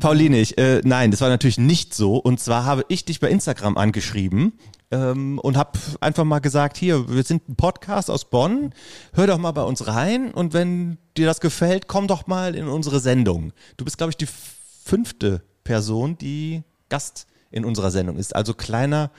Pauline, 0.00 0.38
ich, 0.38 0.58
äh, 0.58 0.80
nein, 0.84 1.10
das 1.10 1.20
war 1.20 1.28
natürlich 1.28 1.58
nicht 1.58 1.94
so. 1.94 2.16
Und 2.16 2.40
zwar 2.40 2.64
habe 2.64 2.84
ich 2.88 3.04
dich 3.04 3.20
bei 3.20 3.28
Instagram 3.28 3.76
angeschrieben 3.76 4.58
ähm, 4.90 5.38
und 5.38 5.56
habe 5.56 5.78
einfach 6.00 6.24
mal 6.24 6.40
gesagt, 6.40 6.76
hier, 6.76 7.08
wir 7.08 7.22
sind 7.22 7.48
ein 7.48 7.56
Podcast 7.56 8.10
aus 8.10 8.26
Bonn, 8.26 8.72
hör 9.14 9.26
doch 9.26 9.38
mal 9.38 9.52
bei 9.52 9.62
uns 9.62 9.86
rein 9.86 10.32
und 10.32 10.54
wenn 10.54 10.98
dir 11.16 11.26
das 11.26 11.40
gefällt, 11.40 11.88
komm 11.88 12.06
doch 12.06 12.26
mal 12.26 12.54
in 12.54 12.68
unsere 12.68 13.00
Sendung. 13.00 13.52
Du 13.76 13.84
bist, 13.84 13.98
glaube 13.98 14.10
ich, 14.10 14.16
die 14.16 14.28
fünfte 14.84 15.42
Person, 15.64 16.18
die 16.18 16.62
Gast 16.88 17.26
in 17.50 17.64
unserer 17.64 17.90
Sendung 17.90 18.16
ist. 18.16 18.34
Also 18.34 18.54
kleiner, 18.54 19.10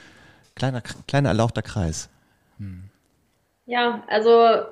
kleiner, 0.56 0.82
kleiner 0.82 1.30
erlauchter 1.30 1.62
Kreis. 1.62 2.10
Ja, 3.66 4.04
also 4.08 4.66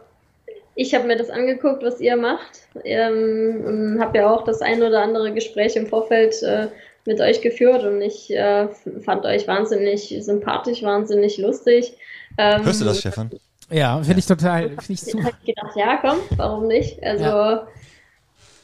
ich 0.75 0.93
habe 0.95 1.07
mir 1.07 1.17
das 1.17 1.29
angeguckt, 1.29 1.83
was 1.83 1.99
ihr 1.99 2.15
macht. 2.15 2.61
Ähm, 2.83 3.97
habe 3.99 4.17
ja 4.19 4.33
auch 4.33 4.43
das 4.43 4.61
ein 4.61 4.81
oder 4.81 5.01
andere 5.01 5.33
Gespräch 5.33 5.75
im 5.75 5.87
Vorfeld 5.87 6.41
äh, 6.43 6.67
mit 7.05 7.19
euch 7.19 7.41
geführt 7.41 7.83
und 7.83 8.01
ich 8.01 8.31
äh, 8.31 8.67
fand 9.03 9.25
euch 9.25 9.47
wahnsinnig 9.47 10.15
sympathisch, 10.21 10.83
wahnsinnig 10.83 11.37
lustig. 11.37 11.93
Ähm, 12.37 12.63
Hörst 12.63 12.81
du 12.81 12.85
das, 12.85 12.99
Stefan? 12.99 13.31
Ja, 13.69 14.01
finde 14.03 14.19
ich 14.19 14.25
total, 14.25 14.69
finde 14.69 14.83
ich 14.93 15.01
super. 15.01 15.23
hab 15.25 15.33
ich 15.43 15.55
gedacht, 15.55 15.75
ja, 15.75 15.97
komm, 15.97 16.17
warum 16.37 16.67
nicht? 16.67 17.01
Also, 17.03 17.23
Ja. 17.23 17.67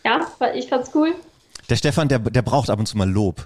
ja, 0.06 0.28
ich 0.54 0.68
fand's 0.68 0.92
cool. 0.94 1.14
Der 1.70 1.76
Stefan, 1.76 2.08
der, 2.08 2.20
der 2.20 2.42
braucht 2.42 2.70
ab 2.70 2.80
und 2.80 2.86
zu 2.86 2.98
mal 2.98 3.10
Lob. 3.10 3.46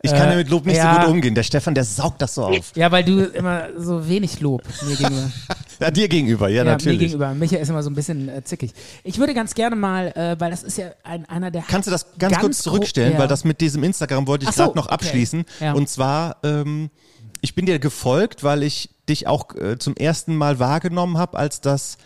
Ich 0.00 0.12
kann 0.12 0.28
Äh, 0.28 0.30
ja 0.32 0.36
mit 0.36 0.48
Lob 0.48 0.64
nicht 0.64 0.76
ja. 0.76 0.94
so 0.94 1.00
gut 1.00 1.10
umgehen. 1.10 1.34
Der 1.34 1.42
Stefan, 1.42 1.74
der 1.74 1.82
saugt 1.84 2.22
das 2.22 2.34
so 2.36 2.44
auf. 2.44 2.72
Ja, 2.76 2.92
weil 2.92 3.02
du 3.04 3.24
immer 3.24 3.68
so 3.76 4.08
wenig 4.08 4.40
Lob 4.40 4.62
mir 4.86 4.96
gegenüber. 4.96 5.30
Ja, 5.80 5.92
dir 5.92 6.08
gegenüber, 6.08 6.48
ja, 6.48 6.56
Ja, 6.56 6.64
mir 6.64 6.70
natürlich. 6.72 6.98
gegenüber. 6.98 7.34
Michael 7.34 7.62
ist 7.62 7.68
immer 7.68 7.84
so 7.84 7.90
ein 7.90 7.94
bisschen 7.94 8.28
äh, 8.28 8.42
zickig. 8.42 8.72
Ich 9.04 9.18
würde 9.18 9.32
ganz 9.32 9.54
gerne 9.54 9.76
mal, 9.76 10.08
äh, 10.08 10.34
weil 10.40 10.50
das 10.50 10.64
ist 10.64 10.76
ja 10.76 10.90
ein, 11.04 11.24
einer 11.28 11.52
der. 11.52 11.62
Kannst 11.62 11.86
du 11.86 11.92
das 11.92 12.06
ganz, 12.18 12.36
kurz 12.38 12.62
gro- 12.64 12.70
zurückstellen, 12.72 13.12
ja. 13.12 13.18
weil 13.20 13.28
das 13.28 13.44
mit 13.44 13.60
diesem 13.60 13.84
Instagram 13.84 14.26
wollte 14.26 14.44
ich 14.46 14.50
so, 14.52 14.64
gerade 14.64 14.76
noch 14.76 14.86
okay. 14.86 14.94
abschließen. 14.94 15.44
Ja. 15.60 15.74
Und 15.74 15.88
zwar, 15.88 16.38
ähm, 16.42 16.90
ich 17.42 17.54
bin 17.54 17.66
dir 17.66 17.78
gefolgt, 17.78 18.42
weil 18.42 18.64
ich 18.64 18.90
dich 19.08 19.28
auch 19.28 19.54
äh, 19.54 19.78
zum 19.78 19.94
ersten 19.94 20.34
Mal 20.34 20.58
wahrgenommen 20.58 21.16
habe, 21.16 21.38
als 21.38 21.60
das, 21.60 21.96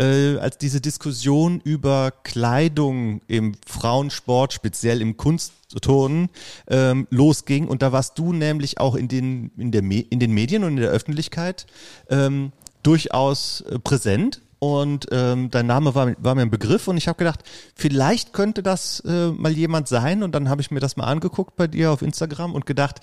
äh, 0.00 0.38
als 0.38 0.56
diese 0.56 0.80
Diskussion 0.80 1.60
über 1.62 2.10
Kleidung 2.22 3.20
im 3.28 3.52
Frauensport, 3.66 4.54
speziell 4.54 5.02
im 5.02 5.18
Kunstturnen, 5.18 6.30
ähm, 6.68 7.06
losging. 7.10 7.68
Und 7.68 7.82
da 7.82 7.92
warst 7.92 8.18
du 8.18 8.32
nämlich 8.32 8.80
auch 8.80 8.94
in 8.94 9.08
den, 9.08 9.50
in, 9.58 9.72
der 9.72 9.82
Me 9.82 10.00
in 10.00 10.18
den 10.18 10.32
Medien 10.32 10.64
und 10.64 10.70
in 10.70 10.76
der 10.78 10.90
Öffentlichkeit 10.90 11.66
ähm, 12.08 12.52
durchaus 12.82 13.60
äh, 13.62 13.78
präsent. 13.78 14.40
Und 14.58 15.06
ähm, 15.10 15.50
dein 15.50 15.66
Name 15.66 15.94
war, 15.94 16.14
war 16.18 16.34
mir 16.34 16.42
ein 16.42 16.50
Begriff 16.50 16.88
und 16.88 16.96
ich 16.96 17.08
habe 17.08 17.18
gedacht, 17.18 17.40
vielleicht 17.74 18.32
könnte 18.32 18.62
das 18.62 19.00
äh, 19.00 19.30
mal 19.30 19.52
jemand 19.52 19.88
sein. 19.88 20.22
Und 20.22 20.34
dann 20.34 20.48
habe 20.48 20.62
ich 20.62 20.70
mir 20.70 20.80
das 20.80 20.96
mal 20.96 21.04
angeguckt 21.04 21.56
bei 21.56 21.66
dir 21.66 21.92
auf 21.92 22.02
Instagram 22.02 22.54
und 22.54 22.64
gedacht, 22.64 23.00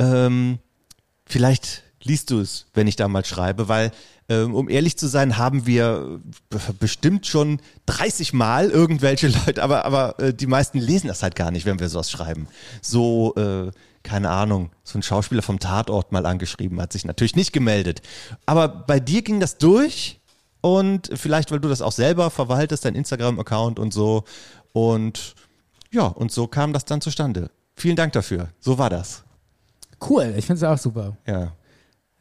ähm, 0.00 0.58
vielleicht 1.26 1.84
liest 2.02 2.30
du 2.30 2.40
es, 2.40 2.66
wenn 2.74 2.86
ich 2.86 2.96
da 2.96 3.08
mal 3.08 3.24
schreibe, 3.24 3.68
weil, 3.68 3.92
ähm, 4.28 4.54
um 4.54 4.68
ehrlich 4.68 4.96
zu 4.96 5.06
sein, 5.06 5.36
haben 5.36 5.66
wir 5.66 6.20
b- 6.48 6.58
bestimmt 6.78 7.26
schon 7.26 7.60
30 7.86 8.32
Mal 8.32 8.70
irgendwelche 8.70 9.28
Leute, 9.46 9.62
aber, 9.62 9.84
aber 9.84 10.18
äh, 10.18 10.32
die 10.34 10.46
meisten 10.46 10.78
lesen 10.78 11.08
das 11.08 11.22
halt 11.22 11.34
gar 11.34 11.50
nicht, 11.50 11.66
wenn 11.66 11.78
wir 11.80 11.88
sowas 11.88 12.10
schreiben. 12.10 12.46
So, 12.80 13.34
äh, 13.36 13.70
keine 14.02 14.30
Ahnung, 14.30 14.70
so 14.82 14.98
ein 14.98 15.02
Schauspieler 15.02 15.42
vom 15.42 15.58
Tatort 15.58 16.10
mal 16.10 16.24
angeschrieben, 16.24 16.80
hat 16.80 16.92
sich 16.92 17.04
natürlich 17.04 17.36
nicht 17.36 17.52
gemeldet. 17.52 18.00
Aber 18.46 18.68
bei 18.68 18.98
dir 18.98 19.20
ging 19.22 19.40
das 19.40 19.58
durch 19.58 20.20
und 20.62 21.10
vielleicht, 21.14 21.50
weil 21.50 21.60
du 21.60 21.68
das 21.68 21.82
auch 21.82 21.92
selber 21.92 22.30
verwaltest, 22.30 22.84
dein 22.86 22.94
Instagram-Account 22.94 23.78
und 23.78 23.92
so. 23.92 24.24
Und 24.72 25.34
ja, 25.90 26.06
und 26.06 26.32
so 26.32 26.46
kam 26.46 26.72
das 26.72 26.84
dann 26.86 27.00
zustande. 27.02 27.50
Vielen 27.76 27.96
Dank 27.96 28.12
dafür. 28.14 28.48
So 28.58 28.78
war 28.78 28.88
das. 28.88 29.22
Cool, 30.08 30.32
ich 30.36 30.46
finde 30.46 30.64
es 30.64 30.70
auch 30.70 30.78
super. 30.78 31.16
Ja. 31.26 31.52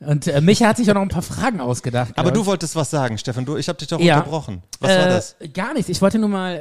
Und 0.02 0.28
äh, 0.28 0.40
Micha 0.40 0.68
hat 0.68 0.78
sich 0.78 0.90
auch 0.90 0.94
noch 0.94 1.02
ein 1.02 1.10
paar 1.10 1.22
Fragen 1.22 1.60
ausgedacht. 1.60 2.14
Aber 2.16 2.32
du 2.32 2.46
wolltest 2.46 2.76
was 2.76 2.90
sagen, 2.90 3.18
Stefan. 3.18 3.44
Du, 3.46 3.58
ich 3.58 3.68
habe 3.68 3.78
dich 3.78 3.90
doch 3.90 4.00
Ja. 4.00 4.18
unterbrochen. 4.18 4.64
Was 4.80 4.92
äh, 4.92 4.98
war 5.00 5.08
das? 5.08 5.36
Gar 5.54 5.74
nichts. 5.74 5.90
Ich 5.90 6.02
wollte 6.02 6.20
nur 6.20 6.30
mal 6.30 6.56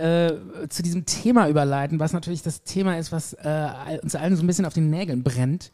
äh, 0.64 0.68
zu 0.68 0.82
diesem 0.82 1.06
Thema 1.06 1.48
überleiten, 1.48 2.00
was 2.00 2.12
natürlich 2.12 2.42
das 2.42 2.64
Thema 2.64 2.98
ist, 2.98 3.12
was 3.12 3.34
äh, 3.34 3.68
uns 4.02 4.16
allen 4.16 4.36
so 4.36 4.42
ein 4.42 4.46
bisschen 4.48 4.64
auf 4.66 4.74
den 4.74 4.90
Nägeln 4.90 5.22
brennt. 5.22 5.70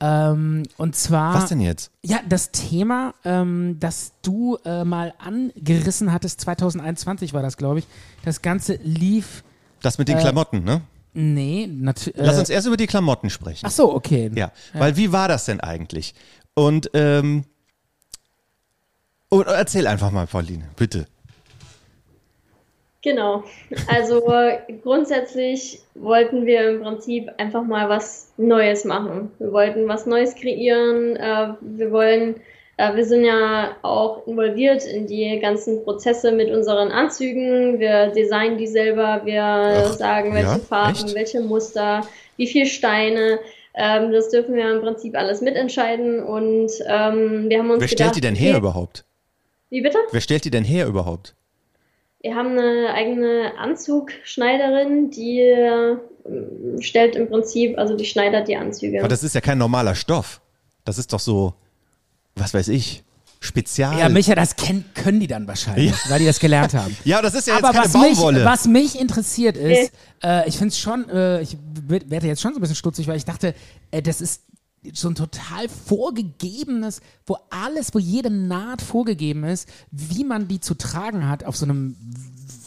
Ähm, 0.00 0.64
und 0.76 0.94
zwar. 0.94 1.34
Was 1.34 1.48
denn 1.48 1.60
jetzt? 1.60 1.90
Ja, 2.02 2.20
das 2.28 2.50
Thema, 2.52 3.14
ähm, 3.24 3.76
das 3.80 4.12
du 4.22 4.58
äh, 4.64 4.84
mal 4.84 5.14
angerissen 5.18 6.12
hattest, 6.12 6.40
2021 6.42 7.32
war 7.32 7.42
das, 7.42 7.56
glaube 7.56 7.80
ich. 7.80 7.86
Das 8.24 8.42
Ganze 8.42 8.78
lief. 8.84 9.42
Das 9.82 9.98
mit 9.98 10.08
den 10.08 10.18
äh, 10.18 10.20
Klamotten, 10.20 10.62
ne? 10.62 10.82
Nee, 11.12 11.68
natürlich. 11.68 12.20
Lass 12.20 12.38
uns 12.38 12.50
erst 12.50 12.66
über 12.66 12.76
die 12.76 12.88
Klamotten 12.88 13.30
sprechen. 13.30 13.66
Ach 13.66 13.70
so, 13.70 13.94
okay. 13.94 14.30
Ja, 14.34 14.50
weil 14.72 14.96
wie 14.96 15.12
war 15.12 15.28
das 15.28 15.44
denn 15.44 15.60
eigentlich? 15.60 16.12
Und 16.54 16.90
ähm, 16.94 17.44
oh, 19.30 19.40
erzähl 19.40 19.86
einfach 19.86 20.10
mal, 20.10 20.26
Pauline, 20.26 20.64
bitte. 20.76 21.06
Genau. 23.04 23.44
Also 23.86 24.32
äh, 24.32 24.60
grundsätzlich 24.82 25.82
wollten 25.94 26.46
wir 26.46 26.70
im 26.70 26.82
Prinzip 26.82 27.30
einfach 27.36 27.62
mal 27.62 27.90
was 27.90 28.32
Neues 28.38 28.86
machen. 28.86 29.30
Wir 29.38 29.52
wollten 29.52 29.86
was 29.86 30.06
Neues 30.06 30.34
kreieren. 30.34 31.14
Äh, 31.16 31.48
wir 31.60 31.92
wollen, 31.92 32.36
äh, 32.78 32.94
wir 32.94 33.04
sind 33.04 33.26
ja 33.26 33.76
auch 33.82 34.26
involviert 34.26 34.86
in 34.86 35.06
die 35.06 35.38
ganzen 35.38 35.84
Prozesse 35.84 36.32
mit 36.32 36.50
unseren 36.50 36.90
Anzügen. 36.90 37.78
Wir 37.78 38.06
designen 38.06 38.56
die 38.56 38.68
selber. 38.68 39.20
Wir 39.24 39.42
Ach, 39.42 39.92
sagen, 39.92 40.32
welche 40.32 40.48
ja? 40.48 40.58
Farben, 40.58 41.04
Echt? 41.04 41.14
welche 41.14 41.40
Muster, 41.42 42.06
wie 42.38 42.46
viel 42.46 42.64
Steine. 42.64 43.38
Ähm, 43.74 44.12
das 44.12 44.30
dürfen 44.30 44.54
wir 44.54 44.70
im 44.72 44.80
Prinzip 44.80 45.16
alles 45.16 45.40
mitentscheiden. 45.40 46.22
Und 46.22 46.70
ähm, 46.86 47.48
wir 47.48 47.58
haben 47.58 47.70
uns 47.70 47.80
Wer 47.80 47.88
gedacht, 47.88 47.90
stellt 47.90 48.16
die 48.16 48.20
denn 48.20 48.34
her 48.34 48.52
okay, 48.52 48.60
überhaupt? 48.60 49.04
Wie 49.70 49.80
bitte? 49.80 49.98
Wer 50.10 50.20
stellt 50.20 50.44
die 50.44 50.50
denn 50.50 50.64
her 50.64 50.86
überhaupt? 50.86 51.34
Wir 52.20 52.34
haben 52.34 52.58
eine 52.58 52.94
eigene 52.94 53.52
Anzugschneiderin, 53.58 55.10
die 55.10 55.40
äh, 55.40 55.96
stellt 56.80 57.16
im 57.16 57.28
Prinzip, 57.28 57.76
also 57.78 57.96
die 57.96 58.06
schneidert 58.06 58.48
die 58.48 58.56
Anzüge. 58.56 59.00
Aber 59.00 59.08
das 59.08 59.22
ist 59.22 59.34
ja 59.34 59.40
kein 59.40 59.58
normaler 59.58 59.94
Stoff. 59.94 60.40
Das 60.84 60.98
ist 60.98 61.12
doch 61.12 61.20
so, 61.20 61.54
was 62.36 62.54
weiß 62.54 62.68
ich, 62.68 63.04
Spezial. 63.44 63.98
Ja, 63.98 64.08
Micha, 64.08 64.34
das 64.34 64.56
kenn, 64.56 64.84
können 64.94 65.20
die 65.20 65.26
dann 65.26 65.46
wahrscheinlich, 65.46 65.92
weil 66.08 66.18
die 66.18 66.26
das 66.26 66.40
gelernt 66.40 66.74
haben. 66.74 66.96
Ja, 67.04 67.20
das 67.22 67.34
ist 67.34 67.46
ja 67.46 67.54
jetzt 67.54 67.64
Aber 67.64 67.72
keine 67.72 67.84
was 67.86 67.92
mich, 67.94 68.02
Baumwolle. 68.16 68.44
was 68.44 68.64
mich 68.66 68.98
interessiert 68.98 69.56
ist, 69.56 69.92
äh, 70.22 70.48
ich 70.48 70.56
finde 70.56 70.68
es 70.72 70.78
schon, 70.78 71.08
äh, 71.10 71.40
ich 71.42 71.56
werd- 71.86 72.10
werde 72.10 72.26
jetzt 72.26 72.40
schon 72.40 72.52
so 72.52 72.58
ein 72.58 72.60
bisschen 72.62 72.76
stutzig, 72.76 73.06
weil 73.06 73.16
ich 73.16 73.24
dachte, 73.24 73.54
äh, 73.90 74.00
das 74.02 74.20
ist 74.20 74.42
so 74.92 75.08
ein 75.08 75.14
total 75.14 75.66
vorgegebenes, 75.68 77.00
wo 77.26 77.38
alles, 77.50 77.94
wo 77.94 77.98
jede 77.98 78.30
Naht 78.30 78.82
vorgegeben 78.82 79.44
ist, 79.44 79.68
wie 79.90 80.24
man 80.24 80.48
die 80.48 80.60
zu 80.60 80.74
tragen 80.74 81.28
hat 81.28 81.44
auf 81.44 81.56
so 81.56 81.64
einem 81.64 81.96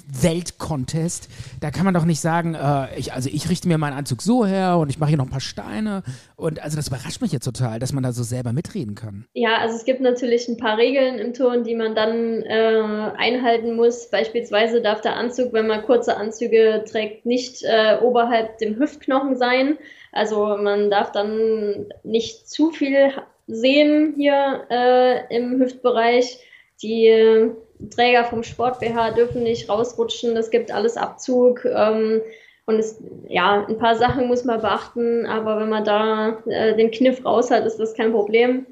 Weltcontest. 0.07 1.29
Da 1.59 1.71
kann 1.71 1.85
man 1.85 1.93
doch 1.93 2.05
nicht 2.05 2.19
sagen, 2.19 2.55
äh, 2.55 2.97
ich, 2.97 3.13
also 3.13 3.29
ich 3.31 3.49
richte 3.49 3.67
mir 3.67 3.77
meinen 3.77 3.97
Anzug 3.97 4.21
so 4.21 4.45
her 4.45 4.77
und 4.77 4.89
ich 4.89 4.99
mache 4.99 5.09
hier 5.09 5.17
noch 5.17 5.25
ein 5.25 5.31
paar 5.31 5.41
Steine. 5.41 6.03
Und 6.35 6.61
also 6.61 6.77
das 6.77 6.87
überrascht 6.87 7.21
mich 7.21 7.31
jetzt 7.31 7.43
total, 7.43 7.79
dass 7.79 7.93
man 7.93 8.03
da 8.03 8.11
so 8.11 8.23
selber 8.23 8.53
mitreden 8.53 8.95
kann. 8.95 9.25
Ja, 9.33 9.57
also 9.57 9.75
es 9.75 9.85
gibt 9.85 10.01
natürlich 10.01 10.47
ein 10.47 10.57
paar 10.57 10.77
Regeln 10.77 11.19
im 11.19 11.33
Turn, 11.33 11.63
die 11.63 11.75
man 11.75 11.95
dann 11.95 12.43
äh, 12.43 13.11
einhalten 13.17 13.75
muss. 13.75 14.09
Beispielsweise 14.09 14.81
darf 14.81 15.01
der 15.01 15.15
Anzug, 15.15 15.53
wenn 15.53 15.67
man 15.67 15.83
kurze 15.83 16.17
Anzüge 16.17 16.83
trägt, 16.89 17.25
nicht 17.25 17.63
äh, 17.63 17.97
oberhalb 18.01 18.57
dem 18.59 18.77
Hüftknochen 18.77 19.35
sein. 19.35 19.77
Also 20.11 20.57
man 20.57 20.89
darf 20.89 21.11
dann 21.11 21.87
nicht 22.03 22.49
zu 22.49 22.71
viel 22.71 23.11
sehen 23.47 24.13
hier 24.15 24.65
äh, 24.69 25.35
im 25.35 25.59
Hüftbereich. 25.59 26.39
Die 26.81 27.07
äh, 27.07 27.51
Träger 27.93 28.25
vom 28.25 28.43
Sport 28.43 28.79
BH 28.79 29.11
dürfen 29.11 29.43
nicht 29.43 29.69
rausrutschen. 29.69 30.35
Das 30.35 30.49
gibt 30.49 30.71
alles 30.71 30.97
Abzug. 30.97 31.65
Ähm, 31.65 32.21
und 32.65 32.79
es, 32.79 33.01
ja, 33.29 33.65
ein 33.65 33.77
paar 33.77 33.95
Sachen 33.95 34.27
muss 34.27 34.43
man 34.43 34.59
beachten, 34.59 35.25
aber 35.25 35.59
wenn 35.59 35.69
man 35.69 35.85
da 35.85 36.37
äh, 36.47 36.75
den 36.75 36.91
Kniff 36.91 37.23
raus 37.23 37.49
hat, 37.49 37.65
ist 37.65 37.77
das 37.77 37.93
kein 37.93 38.11
Problem. 38.11 38.65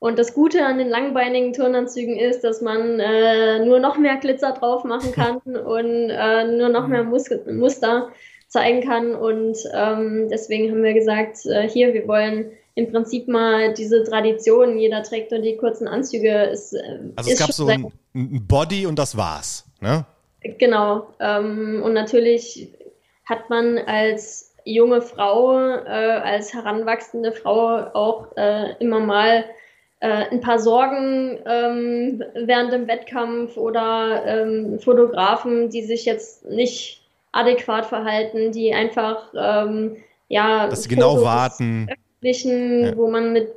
Und 0.00 0.18
das 0.18 0.34
Gute 0.34 0.64
an 0.64 0.78
den 0.78 0.88
langbeinigen 0.88 1.52
Turnanzügen 1.52 2.16
ist, 2.16 2.44
dass 2.44 2.60
man 2.60 3.00
äh, 3.00 3.64
nur 3.64 3.80
noch 3.80 3.98
mehr 3.98 4.16
Glitzer 4.16 4.52
drauf 4.52 4.84
machen 4.84 5.12
kann 5.12 5.38
und 5.44 6.10
äh, 6.10 6.44
nur 6.44 6.68
noch 6.68 6.86
mehr 6.86 7.04
Mus 7.04 7.24
Muster 7.50 8.10
zeigen 8.48 8.86
kann. 8.86 9.14
Und 9.14 9.56
ähm, 9.74 10.28
deswegen 10.30 10.70
haben 10.70 10.82
wir 10.82 10.94
gesagt, 10.94 11.44
äh, 11.46 11.68
hier, 11.68 11.94
wir 11.94 12.06
wollen 12.06 12.52
im 12.74 12.92
Prinzip 12.92 13.26
mal 13.26 13.74
diese 13.74 14.04
Tradition, 14.04 14.78
jeder 14.78 15.02
trägt 15.02 15.32
nur 15.32 15.40
die 15.40 15.56
kurzen 15.56 15.88
Anzüge. 15.88 16.44
Ist, 16.44 16.74
äh, 16.74 17.00
Also 17.16 17.30
es 17.30 17.34
ist 17.34 17.38
gab 17.40 17.52
schon 17.52 17.66
so 17.66 17.66
ein, 17.66 17.92
ein 18.18 18.46
Body 18.46 18.86
und 18.86 18.98
das 18.98 19.16
war's. 19.16 19.64
Ne? 19.80 20.04
Genau. 20.58 21.08
Ähm, 21.20 21.82
und 21.84 21.92
natürlich 21.94 22.68
hat 23.24 23.50
man 23.50 23.78
als 23.78 24.54
junge 24.64 25.00
Frau, 25.00 25.58
äh, 25.58 25.88
als 25.88 26.52
heranwachsende 26.52 27.32
Frau 27.32 27.90
auch 27.94 28.36
äh, 28.36 28.74
immer 28.80 29.00
mal 29.00 29.44
äh, 30.00 30.26
ein 30.30 30.40
paar 30.40 30.58
Sorgen 30.58 31.38
ähm, 31.46 32.22
während 32.34 32.72
dem 32.72 32.86
Wettkampf 32.86 33.56
oder 33.56 34.24
ähm, 34.26 34.78
Fotografen, 34.78 35.70
die 35.70 35.82
sich 35.82 36.04
jetzt 36.04 36.44
nicht 36.48 37.02
adäquat 37.32 37.86
verhalten, 37.86 38.52
die 38.52 38.72
einfach 38.72 39.32
ähm, 39.34 39.96
ja 40.28 40.68
Dass 40.68 40.84
sie 40.84 40.88
genau 40.88 41.22
warten. 41.22 41.88
Ja. 42.20 42.96
wo 42.96 43.08
man 43.08 43.32
mit 43.32 43.52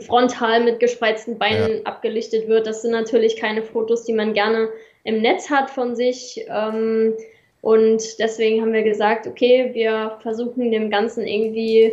frontal 0.00 0.64
mit 0.64 0.80
gespreizten 0.80 1.38
Beinen 1.38 1.86
abgelichtet 1.86 2.48
wird. 2.48 2.66
Das 2.66 2.82
sind 2.82 2.90
natürlich 2.90 3.36
keine 3.36 3.62
Fotos, 3.62 4.04
die 4.04 4.12
man 4.12 4.34
gerne 4.34 4.68
im 5.04 5.20
Netz 5.22 5.50
hat 5.50 5.70
von 5.70 5.94
sich. 5.94 6.44
Ähm, 6.48 7.14
und 7.60 8.18
deswegen 8.18 8.62
haben 8.62 8.72
wir 8.72 8.82
gesagt, 8.82 9.26
okay, 9.26 9.70
wir 9.74 10.18
versuchen 10.22 10.70
dem 10.70 10.90
Ganzen 10.90 11.26
irgendwie 11.26 11.92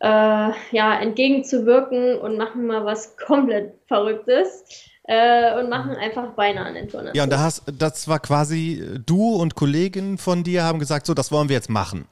äh, 0.00 0.50
ja, 0.70 1.00
entgegenzuwirken 1.00 2.18
und 2.18 2.36
machen 2.36 2.66
mal 2.66 2.84
was 2.84 3.16
komplett 3.16 3.74
Verrücktes 3.86 4.64
äh, 5.04 5.58
und 5.58 5.68
machen 5.68 5.96
einfach 5.96 6.32
Beine 6.32 6.64
an 6.64 6.74
den 6.74 6.88
Turnern. 6.88 7.14
Ja, 7.14 7.24
und 7.24 7.30
da 7.30 7.40
hast, 7.40 7.64
das 7.78 8.08
war 8.08 8.20
quasi 8.20 8.80
äh, 8.80 8.98
du 9.04 9.36
und 9.36 9.54
Kollegen 9.54 10.18
von 10.18 10.44
dir 10.44 10.64
haben 10.64 10.78
gesagt, 10.78 11.06
so, 11.06 11.14
das 11.14 11.32
wollen 11.32 11.48
wir 11.48 11.56
jetzt 11.56 11.70
machen. 11.70 12.06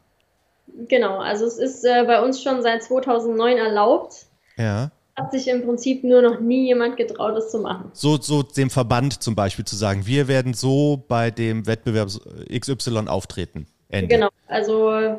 Genau, 0.88 1.18
also 1.18 1.46
es 1.46 1.58
ist 1.58 1.84
äh, 1.84 2.04
bei 2.06 2.22
uns 2.22 2.42
schon 2.42 2.62
seit 2.62 2.82
2009 2.82 3.56
erlaubt. 3.56 4.26
Ja. 4.56 4.90
Hat 5.16 5.32
sich 5.32 5.48
im 5.48 5.64
Prinzip 5.64 6.04
nur 6.04 6.20
noch 6.20 6.40
nie 6.40 6.66
jemand 6.66 6.96
getraut, 6.96 7.36
das 7.36 7.50
zu 7.50 7.58
machen. 7.58 7.90
So, 7.94 8.18
so 8.20 8.42
dem 8.42 8.68
Verband 8.68 9.22
zum 9.22 9.34
Beispiel 9.34 9.64
zu 9.64 9.74
sagen, 9.74 10.06
wir 10.06 10.28
werden 10.28 10.52
so 10.52 11.02
bei 11.08 11.30
dem 11.30 11.66
Wettbewerb 11.66 12.10
XY 12.52 13.08
auftreten. 13.08 13.66
Ende. 13.88 14.14
Genau, 14.14 14.28
also 14.46 15.18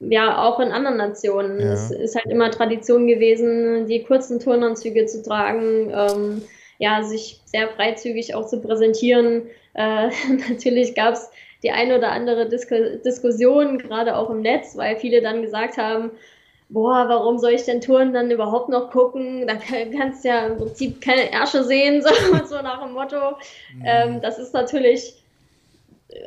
ja, 0.00 0.42
auch 0.42 0.58
in 0.58 0.72
anderen 0.72 0.96
Nationen. 0.96 1.60
Ja. 1.60 1.72
Es 1.72 1.90
ist 1.90 2.16
halt 2.16 2.26
immer 2.26 2.50
Tradition 2.50 3.06
gewesen, 3.06 3.86
die 3.86 4.02
kurzen 4.02 4.40
Turnanzüge 4.40 5.06
zu 5.06 5.22
tragen, 5.22 5.92
ähm, 5.94 6.42
ja, 6.78 7.04
sich 7.04 7.40
sehr 7.44 7.68
freizügig 7.68 8.34
auch 8.34 8.46
zu 8.46 8.60
präsentieren. 8.60 9.42
Äh, 9.74 10.10
natürlich 10.48 10.96
gab 10.96 11.14
es 11.14 11.30
die 11.62 11.70
eine 11.70 11.98
oder 11.98 12.10
andere 12.10 12.48
Disko 12.48 12.74
Diskussion, 13.04 13.78
gerade 13.78 14.16
auch 14.16 14.30
im 14.30 14.42
Netz, 14.42 14.76
weil 14.76 14.96
viele 14.96 15.22
dann 15.22 15.42
gesagt 15.42 15.76
haben, 15.76 16.10
boah, 16.72 17.04
warum 17.08 17.38
soll 17.38 17.52
ich 17.52 17.64
denn 17.64 17.80
Touren 17.80 18.12
dann 18.12 18.30
überhaupt 18.30 18.68
noch 18.68 18.90
gucken? 18.90 19.46
Da 19.46 19.56
kann- 19.56 19.90
kannst 19.96 20.24
du 20.24 20.28
ja 20.28 20.46
im 20.46 20.56
Prinzip 20.58 21.00
keine 21.00 21.30
Ärsche 21.30 21.64
sehen, 21.64 22.02
so, 22.02 22.08
so 22.46 22.62
nach 22.62 22.82
dem 22.82 22.92
Motto. 22.92 23.36
Ähm, 23.84 24.20
das 24.20 24.38
ist 24.38 24.54
natürlich 24.54 25.14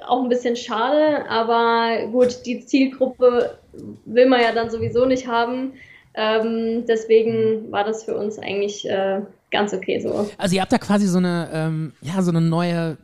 auch 0.07 0.23
ein 0.23 0.29
bisschen 0.29 0.55
schade, 0.55 1.29
aber 1.29 2.07
gut, 2.11 2.45
die 2.45 2.65
Zielgruppe 2.65 3.57
will 4.05 4.25
man 4.27 4.41
ja 4.41 4.51
dann 4.51 4.69
sowieso 4.69 5.05
nicht 5.05 5.27
haben. 5.27 5.73
Ähm, 6.15 6.85
deswegen 6.87 7.71
war 7.71 7.83
das 7.83 8.03
für 8.03 8.15
uns 8.15 8.39
eigentlich 8.39 8.89
äh, 8.89 9.21
ganz 9.51 9.73
okay 9.73 9.99
so. 9.99 10.29
Also 10.37 10.55
ihr 10.55 10.61
habt 10.61 10.71
da 10.71 10.77
quasi 10.77 11.07
so 11.07 11.17
eine, 11.17 11.49
ähm, 11.53 11.93
ja, 12.01 12.21
so 12.21 12.31
eine 12.31 12.41
neue 12.41 12.97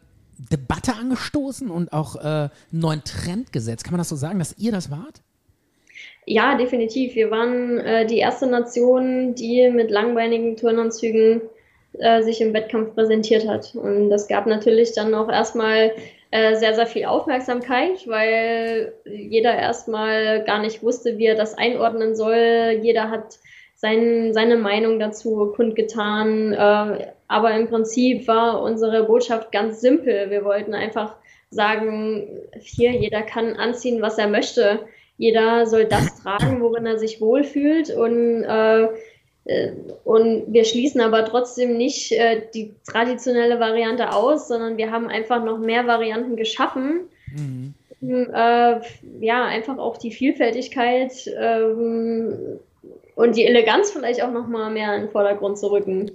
Debatte 0.52 0.94
angestoßen 0.94 1.70
und 1.70 1.94
auch 1.94 2.16
äh, 2.16 2.20
einen 2.28 2.50
neuen 2.72 3.04
Trend 3.04 3.52
gesetzt. 3.52 3.84
Kann 3.84 3.92
man 3.92 4.00
das 4.00 4.10
so 4.10 4.16
sagen, 4.16 4.40
dass 4.40 4.58
ihr 4.58 4.72
das 4.72 4.90
wart? 4.90 5.22
Ja, 6.26 6.56
definitiv. 6.56 7.16
Wir 7.16 7.32
waren 7.32 7.80
äh, 7.80 8.06
die 8.06 8.20
erste 8.20 8.48
Nation, 8.48 9.34
die 9.36 9.70
mit 9.70 9.90
langbeinigen 9.90 10.56
Turnanzügen 10.56 11.42
äh, 11.94 12.22
sich 12.22 12.42
im 12.42 12.54
Wettkampf 12.54 12.94
präsentiert 12.94 13.48
hat. 13.48 13.76
Und 13.76 14.10
das 14.10 14.28
gab 14.28 14.46
natürlich 14.46 14.94
dann 14.94 15.14
auch 15.14 15.30
erstmal 15.30 15.92
äh, 16.30 16.56
sehr, 16.56 16.76
sehr 16.76 16.86
viel 16.86 17.06
Aufmerksamkeit, 17.06 18.08
weil 18.08 18.94
jeder 19.06 19.54
erstmal 19.54 20.44
gar 20.46 20.62
nicht 20.62 20.84
wusste, 20.84 21.18
wie 21.18 21.26
er 21.26 21.36
das 21.36 21.58
einordnen 21.58 22.16
soll. 22.16 22.80
Jeder 22.82 23.10
hat 23.10 23.40
sein, 23.76 24.32
seine 24.34 24.58
Meinung 24.58 25.00
dazu 25.00 25.52
kundgetan. 25.56 26.54
Äh, 26.54 27.12
aber 27.28 27.52
im 27.56 27.68
Prinzip 27.68 28.28
war 28.28 28.62
unsere 28.62 29.04
Botschaft 29.06 29.52
ganz 29.52 29.82
simpel. 29.82 30.30
Wir 30.30 30.46
wollten 30.46 30.74
einfach 30.74 31.16
sagen, 31.50 32.28
hier, 32.60 32.92
jeder 32.92 33.24
kann 33.24 33.56
anziehen, 33.56 34.02
was 34.02 34.18
er 34.18 34.28
möchte. 34.28 34.80
Jeder 35.22 35.68
soll 35.68 35.86
das 35.86 36.16
tragen, 36.24 36.62
worin 36.62 36.88
er 36.88 36.98
sich 36.98 37.22
wohlfühlt. 37.22 37.92
Und, 37.92 38.44
äh, 38.44 38.88
äh, 39.46 39.72
und 40.04 40.52
wir 40.52 40.66
schließen 40.66 41.00
aber 41.00 41.26
trotzdem 41.26 41.78
nicht 41.78 42.12
äh, 42.12 42.42
die 42.56 42.74
traditionelle 42.92 43.60
Variante 43.60 44.14
aus, 44.14 44.48
sondern 44.48 44.78
wir 44.78 44.90
haben 44.90 45.10
einfach 45.10 45.44
noch 45.44 45.60
mehr 45.60 45.86
Varianten 45.86 46.38
geschaffen. 46.38 47.02
Um, 47.36 47.76
äh, 48.02 48.82
ja, 49.20 49.46
einfach 49.46 49.78
auch 49.78 49.98
die 49.98 50.10
Vielfältigkeit 50.10 51.14
ähm, 51.40 52.60
und 53.14 53.36
die 53.36 53.46
Eleganz 53.46 53.92
vielleicht 53.92 54.24
auch 54.24 54.32
noch 54.32 54.48
mal 54.48 54.72
mehr 54.72 54.96
in 54.96 55.02
den 55.02 55.12
Vordergrund 55.12 55.60
zu 55.60 55.72
rücken. 55.72 56.10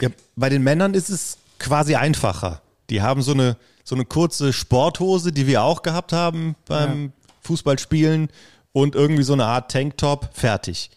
Ja, 0.00 0.08
bei 0.36 0.48
den 0.48 0.62
Männern 0.62 0.94
ist 0.94 1.08
es 1.08 1.36
quasi 1.58 1.96
einfacher. 1.96 2.62
Die 2.90 3.02
haben 3.02 3.22
so 3.22 3.32
eine, 3.32 3.56
so 3.82 3.96
eine 3.96 4.04
kurze 4.04 4.52
Sporthose, 4.52 5.32
die 5.32 5.48
wir 5.48 5.64
auch 5.64 5.82
gehabt 5.82 6.12
haben 6.12 6.54
beim 6.68 7.12
Fußballspielen 7.42 8.28
und 8.72 8.94
irgendwie 8.94 9.22
so 9.22 9.34
eine 9.34 9.44
Art 9.44 9.70
Tanktop, 9.70 10.30
fertig. 10.32 10.90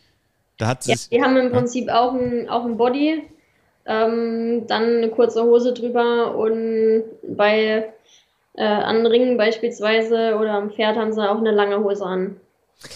Da 0.57 0.67
hat 0.67 0.85
Ja, 0.85 0.95
die 1.11 1.21
haben 1.21 1.35
im 1.37 1.51
Prinzip 1.51 1.89
auch 1.89 2.13
ein, 2.13 2.47
auch 2.49 2.65
ein 2.65 2.77
Body, 2.77 3.23
ähm, 3.85 4.65
dann 4.67 4.83
eine 4.83 5.09
kurze 5.09 5.43
Hose 5.43 5.73
drüber 5.73 6.35
und 6.35 7.03
bei 7.35 7.89
äh, 8.53 8.63
an 8.63 9.05
Ringen 9.05 9.37
beispielsweise 9.37 10.37
oder 10.39 10.53
am 10.53 10.71
Pferd 10.71 10.97
haben 10.97 11.11
sie 11.13 11.29
auch 11.29 11.37
eine 11.39 11.51
lange 11.51 11.83
Hose 11.83 12.05
an. 12.05 12.37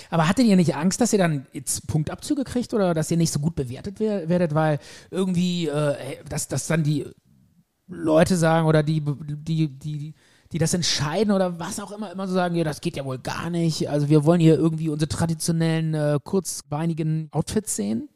Aber 0.09 0.27
hattet 0.27 0.45
ihr 0.45 0.55
nicht 0.55 0.75
Angst, 0.75 1.01
dass 1.01 1.13
ihr 1.13 1.19
dann 1.19 1.47
jetzt 1.51 1.87
Punktabzüge 1.87 2.43
kriegt 2.43 2.73
oder 2.73 2.93
dass 2.93 3.11
ihr 3.11 3.17
nicht 3.17 3.31
so 3.31 3.39
gut 3.39 3.55
bewertet 3.55 3.95
wer- 3.99 4.29
werdet, 4.29 4.53
weil 4.55 4.79
irgendwie, 5.11 5.67
äh, 5.67 5.95
dass, 6.29 6.47
dass 6.47 6.67
dann 6.67 6.83
die 6.83 7.05
Leute 7.87 8.35
sagen 8.35 8.67
oder 8.67 8.83
die, 8.83 9.01
die, 9.01 9.67
die, 9.67 10.13
die 10.51 10.57
das 10.57 10.73
entscheiden 10.73 11.31
oder 11.31 11.59
was 11.59 11.79
auch 11.79 11.91
immer, 11.91 12.11
immer 12.11 12.27
so 12.27 12.33
sagen, 12.33 12.55
ja, 12.55 12.63
das 12.63 12.81
geht 12.81 12.97
ja 12.97 13.05
wohl 13.05 13.19
gar 13.19 13.49
nicht. 13.49 13.89
Also 13.89 14.09
wir 14.09 14.25
wollen 14.25 14.39
hier 14.39 14.55
irgendwie 14.55 14.89
unsere 14.89 15.09
traditionellen, 15.09 15.93
äh, 15.93 16.19
kurzbeinigen 16.23 17.29
Outfits 17.31 17.75
sehen. 17.75 18.09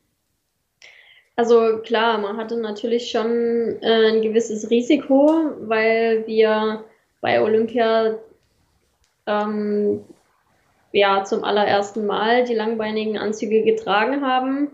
Also 1.35 1.79
klar, 1.83 2.17
man 2.19 2.37
hatte 2.37 2.57
natürlich 2.57 3.09
schon 3.09 3.77
äh, 3.81 4.11
ein 4.11 4.21
gewisses 4.21 4.69
Risiko, 4.69 5.51
weil 5.61 6.25
wir 6.27 6.83
bei 7.21 7.41
Olympia 7.41 8.15
ähm, 9.25 10.01
ja 10.91 11.23
zum 11.23 11.43
allerersten 11.43 12.05
Mal 12.05 12.45
die 12.45 12.53
langbeinigen 12.53 13.17
Anzüge 13.17 13.63
getragen 13.63 14.21
haben. 14.23 14.69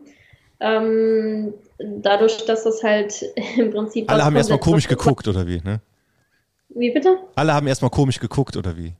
Ähm, 0.61 1.53
dadurch, 1.77 2.45
dass 2.45 2.63
das 2.63 2.83
halt 2.83 3.21
im 3.57 3.71
Prinzip 3.71 4.11
alle 4.11 4.25
haben 4.25 4.35
erstmal 4.35 4.59
komisch 4.59 4.87
geguckt, 4.87 5.27
oder 5.27 5.47
wie? 5.47 5.61
Ne? 5.61 5.81
Wie 6.69 6.91
bitte? 6.91 7.17
Alle 7.35 7.53
haben 7.53 7.67
erstmal 7.67 7.91
komisch 7.91 8.19
geguckt, 8.19 8.55
oder 8.57 8.77
wie? 8.77 8.93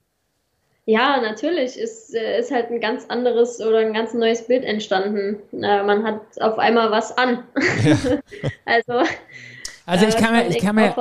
Ja, 0.86 1.22
natürlich 1.22 1.78
ist, 1.78 2.16
äh, 2.16 2.40
ist 2.40 2.52
halt 2.52 2.72
ein 2.72 2.82
ganz 2.82 3.06
anderes 3.10 3.62
oder 3.62 3.78
ein 3.78 3.94
ganz 3.94 4.14
neues 4.14 4.48
Bild 4.48 4.64
entstanden. 4.64 5.38
Äh, 5.54 5.84
man 5.84 6.04
hat 6.04 6.22
auf 6.42 6.58
einmal 6.58 6.90
was 6.90 7.16
an. 7.16 7.44
also, 8.66 9.04
Also 9.90 10.06
äh, 10.06 10.10
ich 10.10 10.18
kann 10.18 10.34
mir, 10.34 10.48
ich 10.48 10.60
kann 10.60 10.76
mir, 10.76 10.96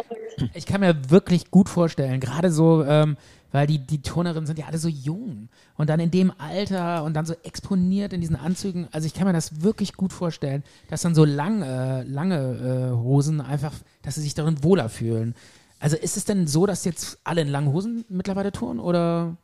ich 0.55 0.65
kann 0.65 0.81
mir 0.81 1.11
wirklich 1.11 1.51
gut 1.51 1.69
vorstellen, 1.69 2.21
gerade 2.21 2.51
so, 2.51 2.83
ähm, 2.85 3.19
weil 3.53 3.67
die, 3.67 3.79
die 3.79 4.01
Turnerinnen 4.01 4.47
sind 4.47 4.59
ja 4.59 4.65
alle 4.67 4.79
so 4.79 4.89
jung 4.89 5.51
und 5.77 5.91
dann 5.91 6.01
in 6.01 6.11
dem 6.11 6.33
Alter 6.39 7.05
und 7.05 7.15
dann 7.15 7.27
so 7.27 7.35
exponiert 7.43 8.15
in 8.15 8.23
diesen 8.23 8.37
Anzügen. 8.37 8.89
Also 8.91 9.07
ich 9.07 9.13
kann 9.13 9.27
mir 9.27 9.35
das 9.35 9.63
wirklich 9.63 9.93
gut 9.93 10.13
vorstellen, 10.13 10.65
dass 10.89 11.03
dann 11.03 11.15
so 11.15 11.27
lang, 11.27 11.61
äh, 11.61 12.03
lange 12.05 12.93
äh, 12.93 12.97
Hosen 12.97 13.43
einfach, 13.43 13.75
dass 14.03 14.15
sie 14.15 14.23
sich 14.23 14.35
darin 14.35 14.65
wohler 14.65 14.89
fühlen. 14.89 15.35
Also 15.81 15.97
ist 15.97 16.17
es 16.17 16.25
denn 16.25 16.47
so, 16.47 16.67
dass 16.67 16.85
jetzt 16.85 17.19
alle 17.25 17.41
in 17.41 17.49
langen 17.49 17.73
Hosen 17.73 18.05
mittlerweile 18.09 18.53
turnen 18.53 18.81
oder 18.81 19.37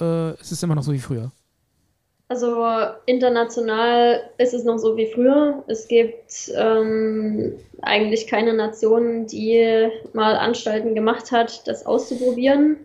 äh, 0.00 0.32
ist 0.34 0.52
es 0.52 0.62
immer 0.62 0.74
noch 0.74 0.82
so 0.82 0.92
wie 0.92 0.98
früher? 0.98 1.30
Also 2.28 2.64
international 3.06 4.22
ist 4.38 4.54
es 4.54 4.62
noch 4.62 4.78
so 4.78 4.96
wie 4.96 5.06
früher. 5.06 5.64
Es 5.66 5.88
gibt 5.88 6.52
ähm, 6.54 7.54
eigentlich 7.82 8.28
keine 8.28 8.54
Nation, 8.54 9.26
die 9.26 9.88
mal 10.12 10.36
Anstalten 10.36 10.94
gemacht 10.94 11.32
hat, 11.32 11.66
das 11.66 11.84
auszuprobieren. 11.84 12.76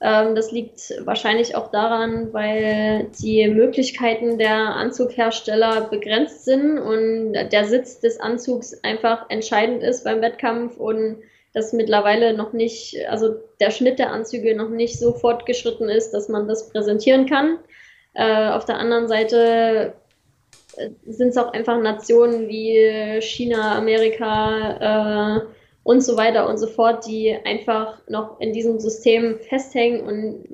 Ähm, 0.00 0.36
das 0.36 0.52
liegt 0.52 0.94
wahrscheinlich 1.04 1.56
auch 1.56 1.72
daran, 1.72 2.32
weil 2.32 3.08
die 3.20 3.48
Möglichkeiten 3.48 4.38
der 4.38 4.76
Anzughersteller 4.76 5.88
begrenzt 5.88 6.44
sind 6.44 6.78
und 6.78 7.32
der 7.32 7.64
Sitz 7.64 7.98
des 7.98 8.20
Anzugs 8.20 8.78
einfach 8.84 9.28
entscheidend 9.28 9.82
ist 9.82 10.04
beim 10.04 10.20
Wettkampf 10.20 10.76
und 10.76 11.16
das 11.54 11.72
mittlerweile 11.72 12.34
noch 12.36 12.52
nicht, 12.52 12.96
also 13.08 13.34
der 13.60 13.70
Schnitt 13.70 13.98
der 13.98 14.12
Anzüge 14.12 14.54
noch 14.54 14.68
nicht 14.68 14.98
so 14.98 15.12
fortgeschritten 15.12 15.88
ist, 15.88 16.12
dass 16.12 16.28
man 16.28 16.46
das 16.46 16.68
präsentieren 16.68 17.26
kann. 17.26 17.58
Äh, 18.14 18.50
auf 18.50 18.64
der 18.64 18.78
anderen 18.78 19.08
Seite 19.08 19.94
sind 21.06 21.28
es 21.28 21.36
auch 21.36 21.52
einfach 21.52 21.80
Nationen 21.80 22.48
wie 22.48 23.20
China, 23.20 23.76
Amerika 23.76 25.38
äh, 25.38 25.46
und 25.82 26.02
so 26.02 26.16
weiter 26.16 26.48
und 26.48 26.58
so 26.58 26.66
fort, 26.66 27.06
die 27.06 27.34
einfach 27.44 27.98
noch 28.08 28.40
in 28.40 28.52
diesem 28.52 28.78
System 28.78 29.38
festhängen 29.40 30.02
und 30.02 30.44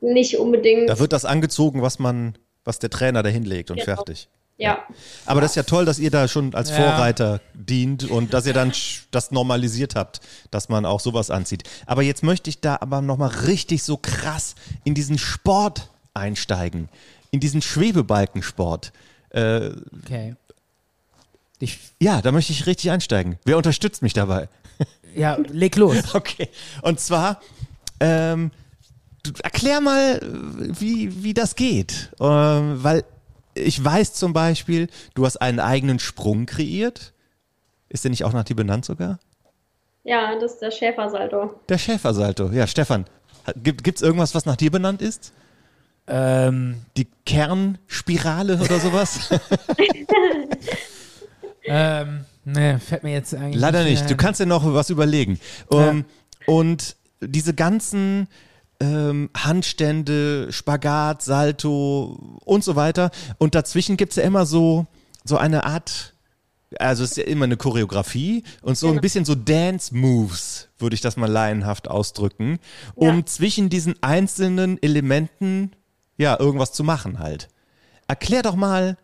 nicht 0.00 0.38
unbedingt. 0.38 0.88
Da 0.88 0.98
wird 0.98 1.12
das 1.12 1.24
angezogen, 1.24 1.82
was 1.82 1.98
man, 1.98 2.36
was 2.64 2.78
der 2.78 2.90
Trainer 2.90 3.22
da 3.22 3.30
hinlegt 3.30 3.70
und 3.70 3.80
Genau. 3.80 3.96
fertig. 3.96 4.28
Ja, 4.56 4.78
Aber 5.26 5.40
das 5.40 5.52
ist 5.52 5.56
ja 5.56 5.62
toll, 5.64 5.84
dass 5.84 5.98
ihr 5.98 6.10
da 6.10 6.28
schon 6.28 6.54
als 6.54 6.70
Ja. 6.70 6.76
Vorreiter 6.76 7.40
dient 7.54 8.04
und 8.04 8.32
dass 8.32 8.46
ihr 8.46 8.52
dann 8.52 8.72
das 9.10 9.30
normalisiert 9.32 9.96
habt, 9.96 10.20
dass 10.50 10.68
man 10.68 10.86
auch 10.86 11.00
sowas 11.00 11.30
anzieht. 11.30 11.64
Aber 11.86 12.02
jetzt 12.02 12.22
möchte 12.22 12.50
ich 12.50 12.60
da 12.60 12.76
aber 12.80 13.00
nochmal 13.00 13.30
richtig 13.30 13.82
so 13.82 13.96
krass 13.96 14.54
in 14.84 14.94
diesen 14.94 15.18
Sport 15.18 15.90
einsteigen, 16.14 16.88
in 17.32 17.40
diesen 17.40 17.62
Schwebebalkensport. 17.62 18.92
Äh, 19.30 19.70
Okay. 20.04 20.36
Ich, 21.60 21.78
ja, 22.00 22.20
da 22.20 22.30
möchte 22.32 22.52
ich 22.52 22.66
richtig 22.66 22.90
einsteigen. 22.90 23.38
Wer 23.44 23.56
unterstützt 23.56 24.02
mich 24.02 24.12
dabei? 24.12 24.48
ja, 25.14 25.36
leg 25.48 25.76
los. 25.76 25.96
Okay. 26.14 26.48
Und 26.82 27.00
zwar, 27.00 27.40
ähm, 28.00 28.50
erklär 29.42 29.80
mal, 29.80 30.20
wie, 30.78 31.22
wie 31.24 31.32
das 31.32 31.54
geht. 31.56 32.10
Ähm, 32.20 32.82
weil 32.82 33.04
ich 33.54 33.82
weiß 33.82 34.14
zum 34.14 34.32
Beispiel, 34.32 34.88
du 35.14 35.24
hast 35.26 35.36
einen 35.38 35.60
eigenen 35.60 35.98
Sprung 35.98 36.46
kreiert. 36.46 37.12
Ist 37.88 38.04
der 38.04 38.10
nicht 38.10 38.24
auch 38.24 38.32
nach 38.32 38.44
dir 38.44 38.56
benannt 38.56 38.84
sogar? 38.84 39.18
ja, 40.06 40.38
das 40.38 40.52
ist 40.54 40.60
der 40.60 40.70
Schäfersalto. 40.70 41.54
Der 41.68 41.78
Schäfersalto. 41.78 42.50
Ja, 42.50 42.66
Stefan, 42.66 43.06
gibt 43.62 43.96
es 43.96 44.02
irgendwas, 44.02 44.34
was 44.34 44.44
nach 44.44 44.56
dir 44.56 44.70
benannt 44.70 45.00
ist? 45.00 45.32
ähm, 46.06 46.82
Die 46.96 47.06
Kernspirale 47.24 48.56
oder 48.60 48.78
sowas? 48.80 49.30
Ähm, 51.66 52.26
ne, 52.44 52.78
fällt 52.78 53.04
mir 53.04 53.12
jetzt 53.12 53.34
eigentlich. 53.34 53.60
Leider 53.60 53.84
nicht. 53.84 54.00
mehr 54.00 54.08
Du 54.10 54.16
kannst 54.16 54.40
dir 54.40 54.46
noch 54.46 54.64
was 54.74 54.90
überlegen. 54.90 55.40
Ähm, 55.70 56.04
und 56.46 56.96
diese 57.20 57.54
ganzen 57.54 58.28
ähm, 58.80 59.30
Handstände, 59.36 60.52
Spagat, 60.52 61.22
Salto 61.22 62.38
und 62.44 62.64
so 62.64 62.76
weiter. 62.76 63.10
Und 63.38 63.54
dazwischen 63.54 63.96
gibt's 63.96 64.16
ja 64.16 64.22
immer 64.22 64.46
so, 64.46 64.86
so 65.24 65.36
eine 65.36 65.64
Art, 65.64 66.14
also 66.78 67.04
es 67.04 67.10
ist 67.12 67.16
ja 67.18 67.24
immer 67.24 67.44
eine 67.44 67.56
Choreografie 67.56 68.42
und 68.62 68.76
so 68.76 68.90
ein 68.90 69.00
bisschen 69.00 69.24
so 69.24 69.34
Dance-Moves, 69.34 70.68
würde 70.78 70.94
ich 70.94 71.00
das 71.00 71.16
mal 71.16 71.30
laienhaft 71.30 71.88
ausdrücken, 71.88 72.58
um 72.94 73.18
Ja. 73.18 73.26
zwischen 73.26 73.68
diesen 73.68 74.02
einzelnen 74.02 74.82
Elementen 74.82 75.72
ja 76.16 76.38
irgendwas 76.38 76.72
zu 76.72 76.84
machen 76.84 77.18
halt. 77.18 77.48
Erklär 78.08 78.42
doch 78.42 78.56
mal, 78.56 78.98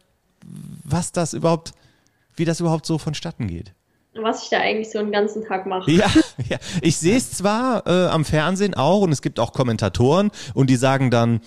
was 0.84 1.12
das 1.12 1.32
überhaupt, 1.32 1.72
wie 2.34 2.44
das 2.44 2.60
überhaupt 2.60 2.86
so 2.86 2.98
vonstatten 2.98 3.46
geht. 3.46 3.72
Was 4.14 4.42
ich 4.42 4.50
da 4.50 4.58
eigentlich 4.58 4.90
so 4.90 4.98
einen 4.98 5.12
ganzen 5.12 5.44
Tag 5.44 5.66
mache. 5.66 5.90
Ja, 5.90 6.10
ja. 6.48 6.58
ich 6.82 6.96
sehe 6.96 7.16
es 7.16 7.30
zwar 7.30 7.86
äh, 7.86 8.08
am 8.08 8.24
Fernsehen 8.24 8.74
auch 8.74 9.02
und 9.02 9.12
es 9.12 9.22
gibt 9.22 9.38
auch 9.38 9.52
Kommentatoren 9.52 10.30
und 10.54 10.68
die 10.68 10.76
sagen 10.76 11.10
dann, 11.10 11.40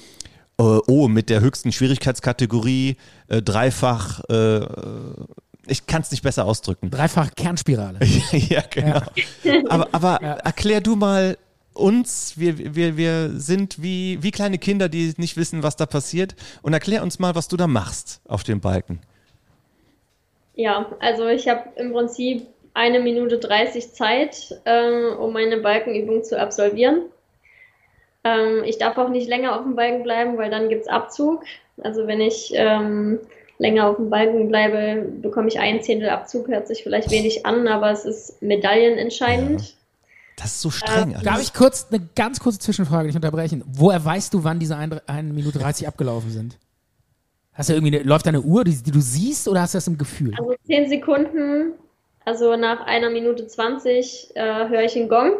äh, 0.57 0.63
oh, 0.63 1.07
mit 1.07 1.29
der 1.29 1.41
höchsten 1.41 1.71
Schwierigkeitskategorie 1.71 2.95
äh, 3.27 3.41
dreifach, 3.41 4.21
äh, 4.29 4.61
ich 5.65 5.87
kann 5.87 6.01
es 6.01 6.11
nicht 6.11 6.23
besser 6.23 6.45
ausdrücken. 6.45 6.89
Dreifach 6.89 7.31
Kernspirale. 7.35 7.99
ja, 8.31 8.61
genau. 8.69 9.01
Aber, 9.69 9.87
aber 9.91 10.15
erklär 10.21 10.81
du 10.81 10.95
mal 10.95 11.37
uns, 11.73 12.37
wir, 12.37 12.75
wir, 12.75 12.97
wir 12.97 13.31
sind 13.31 13.81
wie, 13.81 14.21
wie 14.21 14.31
kleine 14.31 14.57
Kinder, 14.57 14.89
die 14.89 15.13
nicht 15.17 15.37
wissen, 15.37 15.63
was 15.63 15.75
da 15.75 15.85
passiert 15.85 16.35
und 16.61 16.73
erklär 16.73 17.03
uns 17.03 17.19
mal, 17.19 17.35
was 17.35 17.47
du 17.47 17.57
da 17.57 17.67
machst 17.67 18.21
auf 18.27 18.43
dem 18.43 18.61
Balken. 18.61 18.99
Ja, 20.55 20.85
also 20.99 21.27
ich 21.27 21.47
habe 21.47 21.69
im 21.77 21.93
Prinzip 21.93 22.45
eine 22.73 22.99
Minute 22.99 23.37
30 23.37 23.93
Zeit, 23.93 24.59
ähm, 24.65 25.17
um 25.17 25.33
meine 25.33 25.57
Balkenübung 25.57 26.23
zu 26.23 26.39
absolvieren. 26.39 27.03
Ähm, 28.23 28.63
ich 28.65 28.77
darf 28.77 28.97
auch 28.97 29.09
nicht 29.09 29.27
länger 29.27 29.55
auf 29.55 29.63
dem 29.63 29.75
Balken 29.75 30.03
bleiben, 30.03 30.37
weil 30.37 30.49
dann 30.49 30.69
gibt's 30.69 30.87
Abzug. 30.87 31.43
Also 31.81 32.07
wenn 32.07 32.21
ich 32.21 32.51
ähm, 32.55 33.19
länger 33.57 33.87
auf 33.87 33.97
dem 33.97 34.09
Balken 34.09 34.47
bleibe, 34.47 35.07
bekomme 35.21 35.47
ich 35.47 35.59
ein 35.59 35.81
Zehntel 35.81 36.09
Abzug. 36.09 36.47
Hört 36.47 36.67
sich 36.67 36.83
vielleicht 36.83 37.11
wenig 37.11 37.45
an, 37.45 37.67
aber 37.67 37.91
es 37.91 38.05
ist 38.05 38.41
medaillenentscheidend. 38.41 39.75
Das 40.35 40.47
ist 40.47 40.61
so 40.61 40.71
streng. 40.71 41.13
alles. 41.13 41.23
Darf 41.23 41.41
ich 41.41 41.53
kurz 41.53 41.87
eine 41.91 42.01
ganz 42.15 42.39
kurze 42.39 42.59
Zwischenfrage 42.59 43.07
nicht 43.07 43.15
unterbrechen? 43.15 43.63
Woher 43.67 44.03
weißt 44.03 44.33
du, 44.33 44.43
wann 44.43 44.59
diese 44.59 44.75
1 44.75 45.01
Minute 45.31 45.59
30 45.59 45.87
abgelaufen 45.87 46.31
sind? 46.31 46.57
Hast 47.53 47.69
du 47.69 47.73
irgendwie 47.73 47.95
eine, 47.95 48.03
läuft 48.03 48.25
da 48.25 48.29
eine 48.29 48.41
Uhr, 48.41 48.63
die, 48.63 48.81
die 48.81 48.89
du 48.89 48.99
siehst, 48.99 49.47
oder 49.47 49.61
hast 49.61 49.75
du 49.75 49.77
das 49.77 49.87
im 49.87 49.97
Gefühl? 49.97 50.33
Also 50.39 50.55
10 50.65 50.89
Sekunden, 50.89 51.73
also 52.25 52.55
nach 52.55 52.85
einer 52.85 53.09
Minute 53.09 53.47
20 53.47 54.31
äh, 54.35 54.69
höre 54.69 54.83
ich 54.83 54.95
einen 54.95 55.09
Gong 55.09 55.37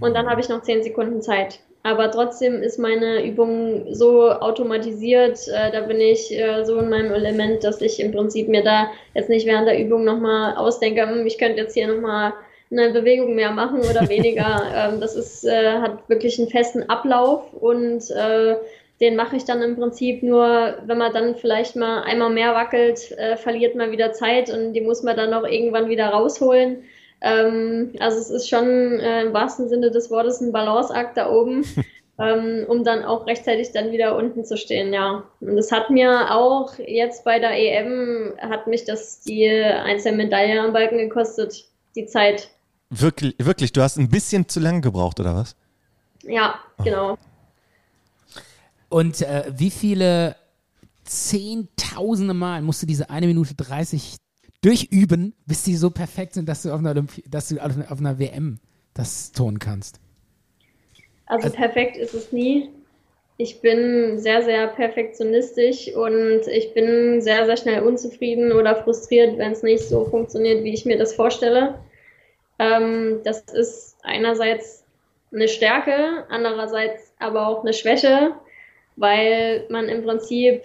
und 0.00 0.14
dann 0.14 0.28
habe 0.28 0.40
ich 0.40 0.48
noch 0.48 0.62
10 0.62 0.82
Sekunden 0.82 1.22
Zeit. 1.22 1.60
Aber 1.84 2.10
trotzdem 2.10 2.62
ist 2.62 2.78
meine 2.78 3.24
Übung 3.24 3.94
so 3.94 4.30
automatisiert, 4.30 5.38
äh, 5.48 5.70
da 5.70 5.80
bin 5.82 6.00
ich 6.00 6.36
äh, 6.36 6.64
so 6.64 6.78
in 6.78 6.90
meinem 6.90 7.12
Element, 7.12 7.62
dass 7.64 7.80
ich 7.80 8.00
im 8.00 8.12
Prinzip 8.12 8.48
mir 8.48 8.64
da 8.64 8.90
jetzt 9.14 9.28
nicht 9.28 9.46
während 9.46 9.68
der 9.68 9.78
Übung 9.78 10.04
nochmal 10.04 10.56
ausdenke, 10.56 11.08
hm, 11.08 11.24
ich 11.26 11.38
könnte 11.38 11.60
jetzt 11.60 11.74
hier 11.74 11.86
nochmal 11.86 12.34
eine 12.70 12.90
Bewegung 12.90 13.34
mehr 13.34 13.52
machen 13.52 13.80
oder 13.80 14.08
weniger. 14.08 14.62
ähm, 14.74 15.00
das 15.00 15.14
ist, 15.14 15.44
äh, 15.44 15.78
hat 15.78 16.08
wirklich 16.08 16.38
einen 16.38 16.50
festen 16.50 16.90
Ablauf 16.90 17.52
und 17.54 18.10
äh, 18.10 18.56
den 19.00 19.16
mache 19.16 19.36
ich 19.36 19.44
dann 19.44 19.62
im 19.62 19.76
Prinzip 19.76 20.22
nur, 20.22 20.78
wenn 20.84 20.98
man 20.98 21.12
dann 21.12 21.36
vielleicht 21.36 21.76
mal 21.76 22.02
einmal 22.02 22.30
mehr 22.30 22.54
wackelt, 22.54 23.12
äh, 23.12 23.36
verliert 23.36 23.76
man 23.76 23.92
wieder 23.92 24.12
Zeit 24.12 24.50
und 24.50 24.72
die 24.72 24.80
muss 24.80 25.02
man 25.02 25.16
dann 25.16 25.32
auch 25.34 25.44
irgendwann 25.46 25.88
wieder 25.88 26.08
rausholen. 26.08 26.82
Ähm, 27.20 27.92
also 28.00 28.18
es 28.18 28.30
ist 28.30 28.48
schon 28.48 28.66
äh, 29.00 29.22
im 29.22 29.32
wahrsten 29.32 29.68
Sinne 29.68 29.90
des 29.90 30.10
Wortes 30.10 30.40
ein 30.40 30.52
Balanceakt 30.52 31.16
da 31.16 31.30
oben, 31.30 31.64
ähm, 32.18 32.64
um 32.68 32.82
dann 32.82 33.04
auch 33.04 33.26
rechtzeitig 33.26 33.70
dann 33.72 33.92
wieder 33.92 34.16
unten 34.16 34.44
zu 34.44 34.56
stehen, 34.56 34.92
ja. 34.92 35.24
Und 35.40 35.56
das 35.56 35.70
hat 35.70 35.90
mir 35.90 36.34
auch 36.34 36.74
jetzt 36.78 37.24
bei 37.24 37.38
der 37.38 37.52
EM, 37.52 38.34
hat 38.40 38.66
mich 38.66 38.84
das 38.84 39.20
die 39.20 39.48
Einzelmedaille 39.48 40.60
am 40.60 40.72
Balken 40.72 40.98
gekostet, 40.98 41.66
die 41.94 42.06
Zeit. 42.06 42.50
Wirklich, 42.90 43.34
wirklich, 43.38 43.72
du 43.72 43.80
hast 43.80 43.96
ein 43.96 44.08
bisschen 44.08 44.48
zu 44.48 44.58
lange 44.58 44.80
gebraucht, 44.80 45.20
oder 45.20 45.36
was? 45.36 45.54
Ja, 46.24 46.58
genau. 46.82 47.16
Und 48.88 49.22
äh, 49.22 49.44
wie 49.54 49.70
viele 49.70 50.36
zehntausende 51.04 52.34
Mal 52.34 52.62
musst 52.62 52.82
du 52.82 52.86
diese 52.86 53.10
eine 53.10 53.26
Minute 53.26 53.54
30 53.54 54.16
durchüben, 54.62 55.34
bis 55.46 55.64
die 55.64 55.76
so 55.76 55.90
perfekt 55.90 56.34
sind, 56.34 56.48
dass 56.48 56.62
du 56.62 56.72
auf 56.72 56.80
einer, 56.80 56.90
Olympi 56.90 57.22
dass 57.28 57.48
du 57.48 57.58
auf 57.58 57.76
einer, 57.76 57.90
auf 57.90 57.98
einer 57.98 58.18
WM 58.18 58.58
das 58.94 59.32
tun 59.32 59.58
kannst? 59.58 60.00
Also 61.26 61.50
perfekt 61.50 61.96
ist 61.96 62.14
es 62.14 62.32
nie. 62.32 62.70
Ich 63.36 63.60
bin 63.60 64.18
sehr, 64.18 64.42
sehr 64.42 64.66
perfektionistisch 64.66 65.94
und 65.94 66.40
ich 66.48 66.74
bin 66.74 67.20
sehr, 67.20 67.46
sehr 67.46 67.56
schnell 67.56 67.82
unzufrieden 67.82 68.50
oder 68.50 68.82
frustriert, 68.82 69.38
wenn 69.38 69.52
es 69.52 69.62
nicht 69.62 69.84
so 69.84 70.06
funktioniert, 70.06 70.64
wie 70.64 70.74
ich 70.74 70.84
mir 70.84 70.98
das 70.98 71.14
vorstelle. 71.14 71.78
Ähm, 72.58 73.20
das 73.22 73.42
ist 73.42 73.96
einerseits 74.02 74.82
eine 75.32 75.46
Stärke, 75.46 76.24
andererseits 76.28 77.12
aber 77.20 77.46
auch 77.46 77.62
eine 77.62 77.74
Schwäche, 77.74 78.34
weil 78.98 79.64
man 79.70 79.88
im 79.88 80.02
Prinzip 80.04 80.62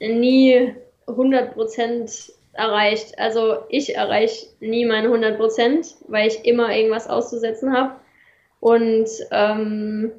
nie 0.00 0.72
100% 1.06 2.32
erreicht. 2.52 3.18
Also 3.18 3.58
ich 3.68 3.94
erreiche 3.96 4.46
nie 4.60 4.84
meine 4.86 5.08
100%, 5.08 5.94
weil 6.08 6.28
ich 6.28 6.44
immer 6.44 6.74
irgendwas 6.74 7.08
auszusetzen 7.08 7.72
habe. 7.72 7.94
Und 8.60 9.08
ähm, 9.32 10.12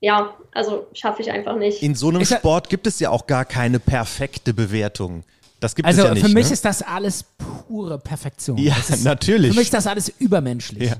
ja, 0.00 0.34
also 0.52 0.86
schaffe 0.94 1.22
ich 1.22 1.30
einfach 1.30 1.56
nicht. 1.56 1.82
In 1.82 1.94
so 1.94 2.08
einem 2.08 2.20
ja- 2.20 2.38
Sport 2.38 2.68
gibt 2.70 2.86
es 2.86 2.98
ja 3.00 3.10
auch 3.10 3.26
gar 3.26 3.44
keine 3.44 3.78
perfekte 3.78 4.54
Bewertung. 4.54 5.24
Das 5.60 5.74
gibt 5.74 5.86
Also 5.86 6.02
es 6.02 6.08
ja 6.08 6.14
nicht. 6.14 6.26
für 6.26 6.32
mich 6.32 6.46
ne? 6.46 6.52
ist 6.52 6.64
das 6.64 6.82
alles 6.82 7.24
pure 7.66 7.98
Perfektion. 7.98 8.58
Ja, 8.58 8.76
ist, 8.76 9.04
natürlich. 9.04 9.50
Für 9.52 9.56
mich 9.58 9.66
ist 9.68 9.74
das 9.74 9.86
alles 9.86 10.12
übermenschlich. 10.18 10.90
Ja. 10.90 10.96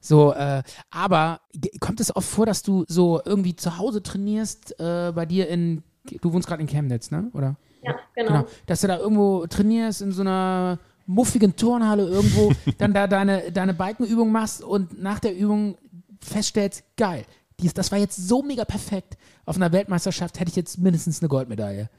So, 0.00 0.32
äh, 0.32 0.62
aber 0.90 1.40
kommt 1.80 2.00
es 2.00 2.14
oft 2.14 2.28
vor, 2.28 2.46
dass 2.46 2.62
du 2.62 2.84
so 2.88 3.20
irgendwie 3.24 3.54
zu 3.54 3.78
Hause 3.78 4.02
trainierst, 4.02 4.78
äh, 4.80 5.12
bei 5.14 5.26
dir 5.26 5.48
in, 5.48 5.82
du 6.22 6.32
wohnst 6.32 6.48
gerade 6.48 6.62
in 6.62 6.68
Chemnitz, 6.68 7.10
ne? 7.10 7.30
Oder? 7.34 7.56
Ja, 7.82 7.94
genau. 8.14 8.28
Genau. 8.28 8.46
Dass 8.66 8.80
du 8.80 8.88
da 8.88 8.98
irgendwo 8.98 9.46
trainierst 9.46 10.02
in 10.02 10.12
so 10.12 10.22
einer 10.22 10.78
muffigen 11.06 11.54
Turnhalle 11.56 12.06
irgendwo, 12.08 12.52
dann 12.78 12.94
da 12.94 13.06
deine, 13.06 13.52
deine 13.52 13.74
Balkenübung 13.74 14.32
machst 14.32 14.62
und 14.62 15.00
nach 15.02 15.18
der 15.18 15.36
Übung 15.36 15.76
feststellst, 16.20 16.84
geil, 16.96 17.24
dies, 17.60 17.74
das 17.74 17.92
war 17.92 17.98
jetzt 17.98 18.16
so 18.16 18.42
mega 18.42 18.64
perfekt. 18.64 19.18
Auf 19.44 19.56
einer 19.56 19.72
Weltmeisterschaft 19.72 20.40
hätte 20.40 20.50
ich 20.50 20.56
jetzt 20.56 20.78
mindestens 20.78 21.20
eine 21.20 21.28
Goldmedaille. 21.28 21.90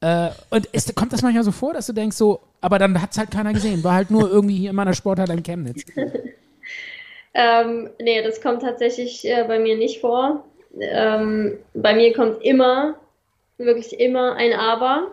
Äh, 0.00 0.30
und 0.50 0.66
ist, 0.66 0.94
kommt 0.94 1.12
das 1.12 1.22
manchmal 1.22 1.44
so 1.44 1.52
vor, 1.52 1.72
dass 1.72 1.86
du 1.86 1.92
denkst, 1.92 2.16
so, 2.16 2.40
aber 2.60 2.78
dann 2.78 3.00
hat 3.00 3.12
es 3.12 3.18
halt 3.18 3.30
keiner 3.30 3.52
gesehen, 3.52 3.82
war 3.84 3.94
halt 3.94 4.10
nur 4.10 4.30
irgendwie 4.30 4.56
hier 4.56 4.70
in 4.70 4.76
meiner 4.76 4.94
Sporthalle 4.94 5.32
in 5.32 5.42
Chemnitz. 5.42 5.82
Ähm, 7.40 7.90
nee, 8.00 8.20
das 8.20 8.40
kommt 8.40 8.62
tatsächlich 8.62 9.24
äh, 9.24 9.44
bei 9.46 9.60
mir 9.60 9.76
nicht 9.76 10.00
vor. 10.00 10.44
Ähm, 10.80 11.58
bei 11.72 11.94
mir 11.94 12.12
kommt 12.12 12.42
immer, 12.42 12.96
wirklich 13.58 14.00
immer 14.00 14.34
ein 14.34 14.52
Aber. 14.54 15.12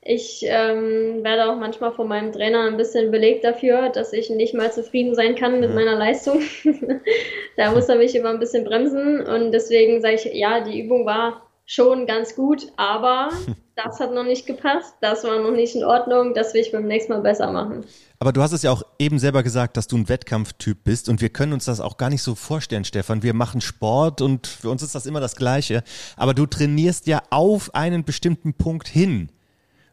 Ich 0.00 0.42
ähm, 0.48 1.22
werde 1.22 1.50
auch 1.50 1.56
manchmal 1.56 1.92
von 1.92 2.08
meinem 2.08 2.32
Trainer 2.32 2.62
ein 2.62 2.78
bisschen 2.78 3.10
belegt 3.10 3.44
dafür, 3.44 3.90
dass 3.90 4.14
ich 4.14 4.30
nicht 4.30 4.54
mal 4.54 4.72
zufrieden 4.72 5.14
sein 5.14 5.34
kann 5.34 5.60
mit 5.60 5.74
meiner 5.74 5.96
Leistung. 5.96 6.40
da 7.58 7.72
muss 7.72 7.90
er 7.90 7.96
mich 7.96 8.14
immer 8.14 8.30
ein 8.30 8.38
bisschen 8.38 8.64
bremsen 8.64 9.20
und 9.20 9.52
deswegen 9.52 10.00
sage 10.00 10.14
ich, 10.14 10.24
ja, 10.32 10.60
die 10.60 10.80
Übung 10.80 11.04
war 11.04 11.46
schon 11.68 12.06
ganz 12.06 12.34
gut, 12.34 12.72
aber 12.76 13.28
das 13.76 14.00
hat 14.00 14.12
noch 14.14 14.24
nicht 14.24 14.46
gepasst, 14.46 14.94
das 15.02 15.22
war 15.22 15.38
noch 15.38 15.50
nicht 15.52 15.76
in 15.76 15.84
Ordnung, 15.84 16.32
das 16.32 16.54
will 16.54 16.62
ich 16.62 16.72
beim 16.72 16.86
nächsten 16.86 17.12
Mal 17.12 17.20
besser 17.20 17.52
machen. 17.52 17.84
Aber 18.18 18.32
du 18.32 18.42
hast 18.42 18.52
es 18.52 18.62
ja 18.62 18.72
auch 18.72 18.82
eben 18.98 19.18
selber 19.18 19.42
gesagt, 19.42 19.76
dass 19.76 19.86
du 19.86 19.98
ein 19.98 20.08
Wettkampftyp 20.08 20.82
bist 20.82 21.10
und 21.10 21.20
wir 21.20 21.28
können 21.28 21.52
uns 21.52 21.66
das 21.66 21.80
auch 21.80 21.98
gar 21.98 22.08
nicht 22.08 22.22
so 22.22 22.34
vorstellen, 22.34 22.84
Stefan. 22.84 23.22
Wir 23.22 23.34
machen 23.34 23.60
Sport 23.60 24.22
und 24.22 24.46
für 24.46 24.70
uns 24.70 24.82
ist 24.82 24.94
das 24.94 25.04
immer 25.04 25.20
das 25.20 25.36
Gleiche. 25.36 25.84
Aber 26.16 26.32
du 26.34 26.46
trainierst 26.46 27.06
ja 27.06 27.22
auf 27.30 27.74
einen 27.74 28.02
bestimmten 28.04 28.54
Punkt 28.54 28.88
hin. 28.88 29.30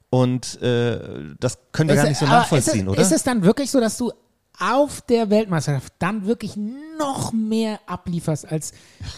Und 0.10 0.62
äh, 0.62 0.98
das 1.40 1.60
können 1.74 1.90
wir 1.90 1.98
gar 1.98 2.08
nicht 2.08 2.18
so 2.18 2.26
nachvollziehen, 2.26 2.74
ist 2.74 2.84
es, 2.84 2.88
oder? 2.88 3.02
Ist 3.02 3.12
es 3.12 3.24
dann 3.24 3.44
wirklich 3.44 3.70
so, 3.70 3.82
dass 3.82 3.98
du 3.98 4.12
auf 4.60 5.02
der 5.02 5.30
Weltmeisterschaft 5.30 5.94
dann 6.00 6.26
wirklich 6.26 6.56
noch 6.98 7.34
mehr 7.34 7.80
ablieferst 7.86 8.52
als 8.52 8.74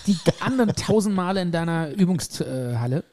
die 0.05 0.17
anderen 0.39 0.73
tausend 0.75 1.15
Male 1.15 1.41
in 1.41 1.51
deiner 1.51 1.91
Übungshalle? 1.91 3.03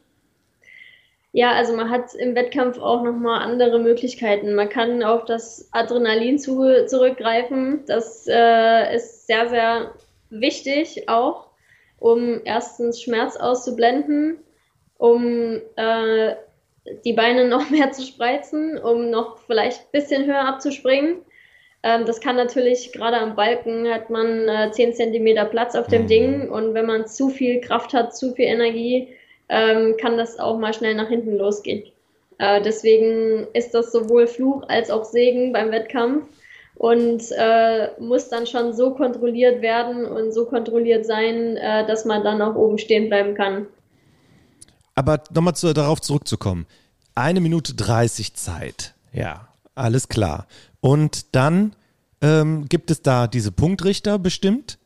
Ja, 1.36 1.50
also 1.50 1.74
man 1.74 1.90
hat 1.90 2.14
im 2.14 2.36
Wettkampf 2.36 2.78
auch 2.78 3.02
nochmal 3.02 3.42
andere 3.42 3.80
Möglichkeiten. 3.80 4.54
Man 4.54 4.68
kann 4.68 5.02
auf 5.02 5.24
das 5.24 5.68
Adrenalin 5.72 6.38
zu, 6.38 6.86
zurückgreifen. 6.86 7.82
Das 7.86 8.24
äh, 8.28 8.94
ist 8.94 9.26
sehr, 9.26 9.48
sehr 9.48 9.94
wichtig 10.30 11.08
auch, 11.08 11.48
um 11.98 12.40
erstens 12.44 13.02
Schmerz 13.02 13.36
auszublenden, 13.36 14.38
um 14.96 15.60
äh, 15.74 16.36
die 17.04 17.14
Beine 17.14 17.48
noch 17.48 17.68
mehr 17.70 17.90
zu 17.90 18.02
spreizen, 18.02 18.78
um 18.78 19.10
noch 19.10 19.38
vielleicht 19.38 19.80
ein 19.80 19.90
bisschen 19.90 20.26
höher 20.26 20.46
abzuspringen. 20.46 21.16
Ähm, 21.84 22.06
das 22.06 22.20
kann 22.20 22.36
natürlich, 22.36 22.92
gerade 22.92 23.18
am 23.18 23.36
Balken 23.36 23.86
hat 23.88 24.08
man 24.08 24.48
äh, 24.48 24.70
10 24.72 24.94
cm 24.94 25.50
Platz 25.50 25.74
auf 25.74 25.86
dem 25.86 26.06
Ding 26.06 26.48
und 26.48 26.72
wenn 26.72 26.86
man 26.86 27.06
zu 27.06 27.28
viel 27.28 27.60
Kraft 27.60 27.92
hat, 27.92 28.16
zu 28.16 28.32
viel 28.34 28.46
Energie, 28.46 29.08
ähm, 29.50 29.94
kann 30.00 30.16
das 30.16 30.38
auch 30.38 30.58
mal 30.58 30.72
schnell 30.72 30.94
nach 30.94 31.08
hinten 31.08 31.36
losgehen. 31.36 31.84
Äh, 32.38 32.62
deswegen 32.62 33.46
ist 33.52 33.74
das 33.74 33.92
sowohl 33.92 34.26
Fluch 34.26 34.64
als 34.66 34.90
auch 34.90 35.04
Segen 35.04 35.52
beim 35.52 35.70
Wettkampf 35.70 36.24
und 36.74 37.22
äh, 37.36 37.90
muss 38.00 38.30
dann 38.30 38.46
schon 38.46 38.72
so 38.72 38.94
kontrolliert 38.94 39.60
werden 39.60 40.06
und 40.06 40.32
so 40.32 40.46
kontrolliert 40.46 41.04
sein, 41.04 41.58
äh, 41.58 41.86
dass 41.86 42.06
man 42.06 42.24
dann 42.24 42.40
auch 42.40 42.54
oben 42.54 42.78
stehen 42.78 43.10
bleiben 43.10 43.34
kann. 43.34 43.66
Aber 44.94 45.22
nochmal 45.34 45.54
zu, 45.54 45.74
darauf 45.74 46.00
zurückzukommen. 46.00 46.66
Eine 47.14 47.42
Minute 47.42 47.74
30 47.74 48.34
Zeit. 48.34 48.94
Ja, 49.12 49.48
alles 49.74 50.08
klar. 50.08 50.46
Und 50.80 51.34
dann 51.34 51.74
ähm, 52.20 52.66
gibt 52.68 52.90
es 52.90 53.02
da 53.02 53.26
diese 53.26 53.52
Punktrichter 53.52 54.18
bestimmt. 54.18 54.78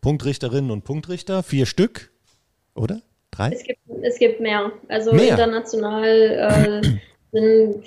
Punktrichterinnen 0.00 0.70
und 0.70 0.84
Punktrichter, 0.84 1.42
vier 1.42 1.66
Stück, 1.66 2.10
oder? 2.74 3.02
Drei? 3.30 3.50
Es 3.52 3.64
gibt, 3.64 3.80
es 4.02 4.18
gibt 4.18 4.40
mehr. 4.40 4.72
Also 4.88 5.12
Mehr? 5.12 5.30
international 5.30 6.04
äh, 6.04 6.98
sind 7.32 7.84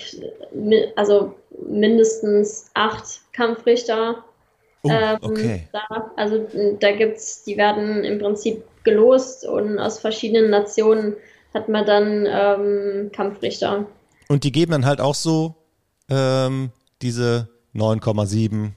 also 0.96 1.34
mindestens 1.66 2.70
acht 2.74 3.20
Kampfrichter. 3.32 4.24
Oh, 4.82 4.90
ähm, 4.90 5.18
okay. 5.20 5.68
da. 5.72 6.12
Also 6.16 6.46
da 6.80 6.92
gibt's, 6.92 7.44
die 7.44 7.56
werden 7.56 8.04
im 8.04 8.18
Prinzip 8.18 8.62
gelost 8.84 9.46
und 9.46 9.78
aus 9.78 10.00
verschiedenen 10.00 10.50
Nationen 10.50 11.14
hat 11.54 11.68
man 11.68 11.86
dann 11.86 12.26
ähm, 12.28 13.10
Kampfrichter. 13.12 13.86
Und 14.28 14.44
die 14.44 14.52
geben 14.52 14.72
dann 14.72 14.86
halt 14.86 15.00
auch 15.00 15.14
so 15.14 15.54
ähm, 16.12 16.70
diese 17.00 17.48
9,7 17.74 18.72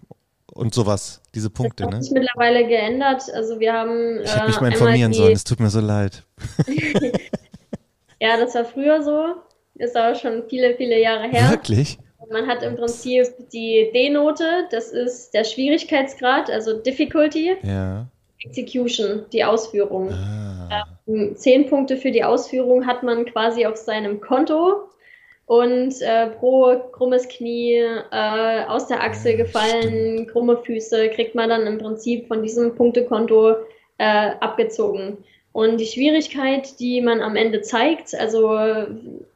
und 0.54 0.74
sowas, 0.74 1.22
diese 1.34 1.50
Punkte, 1.50 1.84
Das 1.84 1.92
ne? 1.92 1.98
hat 1.98 2.04
sich 2.04 2.14
mittlerweile 2.14 2.68
geändert. 2.68 3.24
Also 3.34 3.60
wir 3.60 3.74
haben 3.74 4.22
Ich 4.24 4.34
hätte 4.34 4.48
mich 4.48 4.58
äh, 4.58 4.62
mal 4.62 4.72
informieren 4.72 5.14
sollen, 5.14 5.34
es 5.34 5.44
tut 5.44 5.60
mir 5.60 5.70
so 5.70 5.82
leid. 5.82 6.24
Ja, 8.22 8.38
das 8.38 8.56
war 8.56 8.66
früher 8.66 9.04
so. 9.04 9.36
Ist 9.76 9.96
aber 9.96 10.16
schon 10.16 10.44
viele, 10.50 10.76
viele 10.76 11.00
Jahre 11.00 11.28
her. 11.28 11.50
Wirklich? 11.50 12.00
Man 12.32 12.48
hat 12.48 12.64
im 12.64 12.76
Prinzip 12.76 13.28
die 13.52 13.92
D-Note, 13.94 14.68
das 14.72 14.92
ist 14.92 15.34
der 15.34 15.44
Schwierigkeitsgrad, 15.44 16.50
also 16.50 16.80
Difficulty, 16.80 17.56
Ja. 17.62 18.08
Execution, 18.44 19.26
die 19.32 19.44
Ausführung. 19.44 20.12
Ah. 20.12 20.86
Ähm, 21.08 21.36
Zehn 21.36 21.68
Punkte 21.70 21.98
für 21.98 22.12
die 22.12 22.24
Ausführung 22.24 22.86
hat 22.88 23.04
man 23.04 23.26
quasi 23.26 23.66
auf 23.66 23.76
seinem 23.76 24.22
Konto 24.22 24.90
und 25.46 26.02
äh, 26.02 26.28
pro 26.28 26.76
krummes 26.92 27.28
Knie, 27.28 27.76
äh, 28.12 28.64
aus 28.68 28.88
der 28.88 29.04
Achsel 29.04 29.34
Ja, 29.34 29.38
gefallen, 29.38 30.28
krumme 30.28 30.58
Füße, 30.58 31.10
kriegt 31.10 31.36
man 31.36 31.50
dann 31.50 31.68
im 31.68 31.78
Prinzip 31.78 32.28
von 32.28 32.42
diesem 32.42 32.76
Punktekonto 32.76 33.56
äh, 33.98 34.32
abgezogen. 34.40 35.18
Und 35.52 35.80
die 35.80 35.86
Schwierigkeit, 35.86 36.80
die 36.80 37.00
man 37.02 37.22
am 37.22 37.36
Ende 37.36 37.62
zeigt, 37.62 38.14
also 38.16 38.50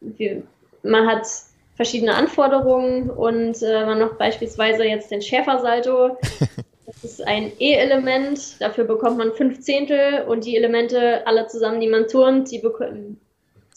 wir, 0.01 0.43
man 0.84 1.07
hat 1.07 1.28
verschiedene 1.76 2.16
Anforderungen 2.16 3.10
und 3.10 3.62
äh, 3.62 3.86
man 3.86 3.99
noch 3.99 4.16
beispielsweise 4.16 4.84
jetzt 4.84 5.12
den 5.12 5.22
Schäfersalto. 5.22 6.18
Das 7.01 7.03
ist 7.03 7.28
ein 7.28 7.51
E-Element, 7.60 8.60
dafür 8.60 8.84
bekommt 8.84 9.20
man 9.20 9.32
fünf 9.32 9.62
Zehntel 9.62 10.24
und 10.28 10.43
die 10.43 10.57
Elemente 10.57 11.26
alle 11.28 11.45
zusammen, 11.45 11.80
die 11.80 11.88
man 11.88 12.07
turnt, 12.07 12.51
die, 12.51 12.60
beko- 12.60 13.16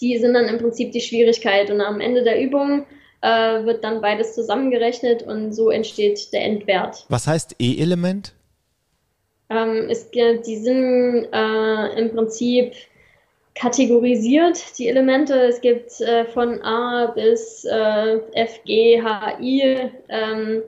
die 0.02 0.18
sind 0.18 0.34
dann 0.34 0.46
im 0.46 0.58
Prinzip 0.58 0.92
die 0.92 1.00
Schwierigkeit. 1.00 1.70
Und 1.70 1.80
am 1.80 2.00
Ende 2.00 2.24
der 2.24 2.40
Übung 2.40 2.84
äh, 3.22 3.64
wird 3.64 3.84
dann 3.84 4.02
beides 4.02 4.34
zusammengerechnet 4.34 5.22
und 5.22 5.52
so 5.52 5.70
entsteht 5.70 6.32
der 6.32 6.42
Endwert. 6.42 7.06
Was 7.08 7.26
heißt 7.26 7.56
E-Element? 7.58 8.34
Ähm, 9.48 9.86
es, 9.88 10.10
die 10.10 10.56
sind 10.56 11.28
äh, 11.32 11.98
im 11.98 12.10
Prinzip 12.10 12.72
kategorisiert, 13.54 14.78
die 14.78 14.88
Elemente. 14.88 15.34
Es 15.34 15.60
gibt 15.60 16.00
äh, 16.00 16.24
von 16.24 16.60
A 16.62 17.12
bis 17.14 17.64
äh, 17.64 18.18
F, 18.32 18.60
G, 18.64 19.00
H, 19.00 19.38
I. 19.40 19.90
Ähm, 20.08 20.62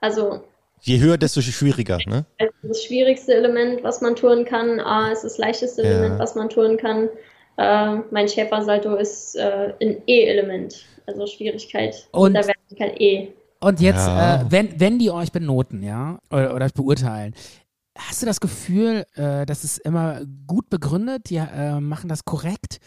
also 0.00 0.42
Je 0.82 1.00
höher, 1.00 1.16
desto 1.16 1.40
schwieriger, 1.40 1.96
ne? 2.04 2.26
Das 2.62 2.84
schwierigste 2.84 3.32
Element, 3.32 3.82
was 3.82 4.02
man 4.02 4.16
turnen 4.16 4.44
kann. 4.44 4.80
A 4.80 5.10
ist 5.12 5.24
das 5.24 5.38
leichteste 5.38 5.82
Ja. 5.82 5.88
Element, 5.88 6.18
was 6.18 6.34
man 6.34 6.50
turnen 6.50 6.76
kann. 6.76 7.08
Äh, 7.56 7.96
mein 8.10 8.28
Schäfersalto 8.28 8.96
ist 8.96 9.36
äh, 9.36 9.72
ein 9.80 9.96
E-Element, 10.06 10.84
also 11.06 11.26
Schwierigkeit 11.26 12.08
Und- 12.12 12.34
der 12.34 12.46
Wertigkeit 12.46 13.00
E. 13.00 13.28
Und 13.60 13.80
jetzt, 13.80 14.06
Ja. 14.06 14.42
äh, 14.42 14.44
wenn, 14.50 14.78
wenn 14.78 14.98
die 14.98 15.10
euch 15.10 15.32
benoten, 15.32 15.82
ja, 15.82 16.18
oder, 16.30 16.54
oder 16.54 16.66
euch 16.66 16.74
beurteilen, 16.74 17.34
hast 17.96 18.20
du 18.20 18.26
das 18.26 18.40
Gefühl, 18.40 19.06
äh, 19.14 19.46
das 19.46 19.64
ist 19.64 19.78
immer 19.78 20.20
gut 20.46 20.68
begründet, 20.68 21.30
die 21.30 21.36
äh, 21.36 21.80
machen 21.80 22.08
das 22.08 22.24
korrekt? 22.24 22.78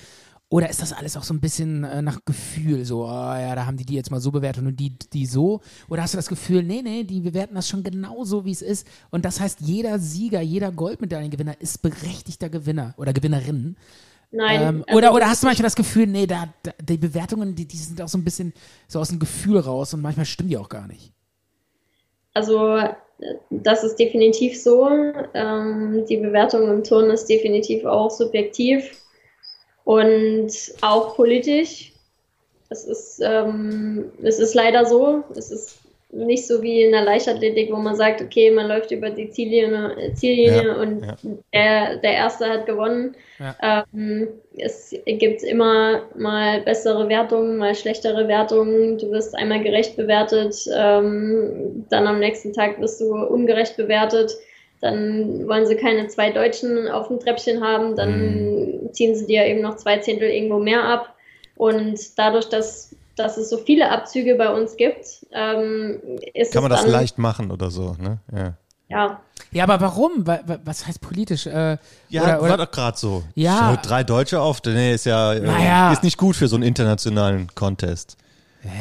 Oder 0.50 0.70
ist 0.70 0.82
das 0.82 0.94
alles 0.94 1.18
auch 1.18 1.24
so 1.24 1.34
ein 1.34 1.42
bisschen 1.42 1.84
äh, 1.84 2.02
nach 2.02 2.20
Gefühl, 2.24 2.86
so, 2.86 3.06
oh, 3.06 3.08
ja, 3.10 3.56
da 3.56 3.66
haben 3.66 3.76
die 3.76 3.86
die 3.86 3.96
jetzt 3.96 4.12
mal 4.12 4.22
so 4.22 4.32
bewertet 4.32 4.66
und 4.66 4.78
die, 4.80 4.94
die 5.12 5.26
so? 5.26 5.62
Oder 5.90 6.04
hast 6.04 6.14
du 6.14 6.18
das 6.18 6.28
Gefühl, 6.30 6.64
nee, 6.64 6.82
nee, 6.82 7.04
die 7.04 7.20
bewerten 7.22 7.56
das 7.56 7.68
schon 7.68 7.84
genau 7.84 8.24
so, 8.24 8.46
wie 8.46 8.52
es 8.52 8.62
ist? 8.62 8.86
Und 9.10 9.26
das 9.26 9.40
heißt, 9.42 9.60
jeder 9.62 9.98
Sieger, 10.00 10.42
jeder 10.42 10.72
Goldmedaillengewinner 10.72 11.60
ist 11.60 11.82
berechtigter 11.82 12.50
Gewinner 12.50 12.94
oder 12.98 13.12
Gewinnerin. 13.14 13.76
Nein. 14.32 14.62
Ähm, 14.62 14.84
also 14.88 14.98
oder, 14.98 15.14
oder 15.14 15.30
hast 15.30 15.44
du 15.44 15.48
manchmal 15.48 15.68
das 15.68 15.76
Gefühl, 15.76 16.08
nee, 16.08 16.28
da, 16.28 16.54
da, 16.64 16.72
die 16.82 16.98
Bewertungen, 16.98 17.56
die, 17.56 17.66
die 17.66 17.78
sind 17.78 18.02
auch 18.02 18.08
so 18.08 18.18
ein 18.18 18.24
bisschen 18.24 18.54
so 18.88 19.00
aus 19.00 19.10
dem 19.10 19.20
Gefühl 19.20 19.60
raus 19.60 19.94
und 19.94 20.02
manchmal 20.02 20.26
stimmen 20.26 20.50
die 20.50 20.58
auch 20.58 20.70
gar 20.70 20.88
nicht. 20.88 21.14
Also 22.34 22.80
das 23.50 23.84
ist 23.84 23.96
definitiv 23.96 24.62
so. 24.62 24.90
Ähm, 25.34 26.06
die 26.08 26.18
Bewertung 26.18 26.70
im 26.70 26.84
Turnen 26.84 27.12
ist 27.12 27.26
definitiv 27.26 27.86
auch 27.86 28.12
subjektiv 28.12 29.02
und 29.84 30.52
auch 30.82 31.16
politisch. 31.16 31.94
Es 32.70 32.84
ist, 32.84 33.22
ähm, 33.24 34.12
es 34.22 34.40
ist 34.40 34.54
leider 34.54 34.86
so. 34.86 35.24
Es 35.36 35.52
ist 35.52 35.80
nicht 36.10 36.48
so 36.48 36.62
wie 36.62 36.84
in 36.84 36.92
der 36.92 37.04
Leichtathletik, 37.04 37.72
wo 37.72 37.78
man 37.78 37.96
sagt, 37.96 38.22
okay, 38.22 38.50
man 38.52 38.68
läuft 38.68 38.92
über 38.92 39.10
die 39.10 39.30
Ziellinie, 39.30 39.96
äh, 39.98 40.14
Ziellinie 40.14 40.68
Ja, 40.68 40.76
und 40.76 41.04
ja. 41.04 41.16
Der, 41.54 41.98
der 41.98 42.14
Erste 42.14 42.46
hat 42.50 42.66
gewonnen. 42.66 43.16
Ähm, 43.62 44.30
es 44.58 44.96
gibt 45.06 45.44
immer 45.44 46.04
mal 46.16 46.62
bessere 46.62 47.10
Wertungen, 47.10 47.58
mal 47.58 47.76
schlechtere 47.76 48.28
Wertungen. 48.28 48.98
Du 48.98 49.12
wirst 49.12 49.36
einmal 49.36 49.62
gerecht 49.62 49.98
bewertet, 49.98 50.56
ähm, 50.74 51.86
dann 51.90 52.08
am 52.08 52.20
nächsten 52.20 52.54
Tag 52.54 52.80
wirst 52.80 53.02
du 53.02 53.14
ungerecht 53.14 53.76
bewertet. 53.76 54.32
Dann 54.80 55.48
wollen 55.48 55.66
sie 55.66 55.76
keine 55.76 56.08
zwei 56.08 56.32
Deutschen 56.32 56.88
auf 56.88 57.08
dem 57.08 57.20
Treppchen 57.20 57.64
haben, 57.64 57.96
dann 57.96 58.90
ziehen 58.92 59.16
sie 59.16 59.26
dir 59.26 59.46
eben 59.46 59.62
noch 59.62 59.76
zwei 59.78 59.98
Zehntel 59.98 60.30
irgendwo 60.30 60.60
mehr 60.60 60.84
ab. 60.84 61.16
Und 61.56 62.00
dadurch, 62.20 62.46
dass, 62.50 62.87
dass 63.20 63.38
es 63.38 63.50
so 63.50 63.58
viele 63.58 63.92
Abzüge 63.92 64.36
bei 64.36 64.50
uns 64.54 64.76
gibt, 64.78 65.26
ähm, 65.32 66.00
ist 66.34 66.54
Kann 66.54 66.64
man 66.64 66.72
das 66.72 66.86
leicht 66.88 67.18
machen 67.18 67.52
oder 67.52 67.70
so, 67.72 67.96
ne? 68.00 68.20
Ja. 68.34 68.54
ja, 68.90 69.20
Ja, 69.52 69.64
aber 69.64 69.80
warum? 69.82 70.26
Wa- 70.28 70.40
wa- 70.46 70.60
Was 70.64 70.86
heißt 70.88 71.02
politisch? 71.02 71.46
Äh, 71.48 71.78
Ja, 72.10 72.24
oder, 72.24 72.32
war 72.34 72.42
oder, 72.44 72.58
doch 72.58 72.72
gerade 72.72 72.98
so. 72.98 73.24
Ja. 73.36 73.78
Schau, 73.82 73.88
Drei 73.88 74.04
Deutsche 74.04 74.40
auf, 74.42 74.62
nee, 74.66 74.94
ist 74.94 75.06
ja 75.06 75.34
äh, 75.34 75.40
Naja. 75.42 75.92
ist 75.92 76.04
nicht 76.04 76.18
gut 76.18 76.36
für 76.36 76.48
so 76.48 76.56
einen 76.56 76.64
internationalen 76.64 77.48
Contest. 77.56 78.18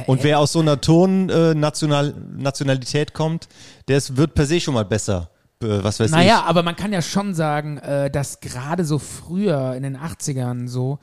Und 0.06 0.24
wer 0.24 0.38
aus 0.40 0.52
so 0.52 0.60
einer 0.60 0.80
Ton-Nationalität 0.80 3.10
äh, 3.10 3.12
kommt, 3.12 3.48
der 3.88 3.98
ist, 3.98 4.16
wird 4.16 4.34
per 4.34 4.46
se 4.46 4.60
schon 4.60 4.74
mal 4.74 4.84
besser. 4.84 5.30
Äh, 5.62 5.82
was 5.82 6.00
weiß 6.00 6.10
naja, 6.10 6.40
ich. 6.42 6.48
aber 6.50 6.62
man 6.62 6.76
kann 6.76 6.92
ja 6.92 7.02
schon 7.02 7.34
sagen, 7.34 7.78
äh, 7.78 8.10
dass 8.10 8.40
gerade 8.40 8.84
so 8.84 8.98
früher 8.98 9.74
in 9.74 9.82
den 9.82 9.96
80ern 9.96 10.68
so, 10.68 10.98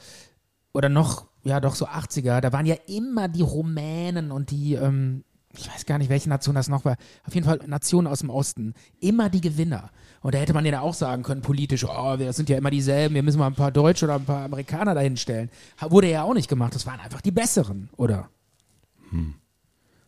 oder 0.73 0.89
noch, 0.89 1.25
ja 1.43 1.59
doch 1.59 1.75
so 1.75 1.87
80er, 1.87 2.41
da 2.41 2.53
waren 2.53 2.65
ja 2.65 2.75
immer 2.87 3.27
die 3.27 3.41
Rumänen 3.41 4.31
und 4.31 4.51
die, 4.51 4.75
ähm, 4.75 5.23
ich 5.55 5.69
weiß 5.69 5.85
gar 5.85 5.97
nicht, 5.97 6.09
welche 6.09 6.29
Nation 6.29 6.55
das 6.55 6.69
noch 6.69 6.85
war, 6.85 6.95
auf 7.27 7.35
jeden 7.35 7.45
Fall 7.45 7.59
Nationen 7.67 8.07
aus 8.07 8.19
dem 8.19 8.29
Osten, 8.29 8.73
immer 8.99 9.29
die 9.29 9.41
Gewinner. 9.41 9.89
Und 10.21 10.33
da 10.33 10.39
hätte 10.39 10.53
man 10.53 10.65
ja 10.65 10.81
auch 10.81 10.93
sagen 10.93 11.23
können, 11.23 11.41
politisch, 11.41 11.85
oh, 11.85 12.17
wir 12.17 12.33
sind 12.33 12.49
ja 12.49 12.57
immer 12.57 12.71
dieselben, 12.71 13.15
wir 13.15 13.23
müssen 13.23 13.39
mal 13.39 13.47
ein 13.47 13.55
paar 13.55 13.71
Deutsche 13.71 14.05
oder 14.05 14.15
ein 14.15 14.25
paar 14.25 14.45
Amerikaner 14.45 14.95
dahinstellen. 14.95 15.49
Wurde 15.79 16.09
ja 16.09 16.23
auch 16.23 16.33
nicht 16.33 16.49
gemacht, 16.49 16.73
das 16.73 16.87
waren 16.87 16.99
einfach 16.99 17.21
die 17.21 17.31
Besseren, 17.31 17.89
oder? 17.97 18.29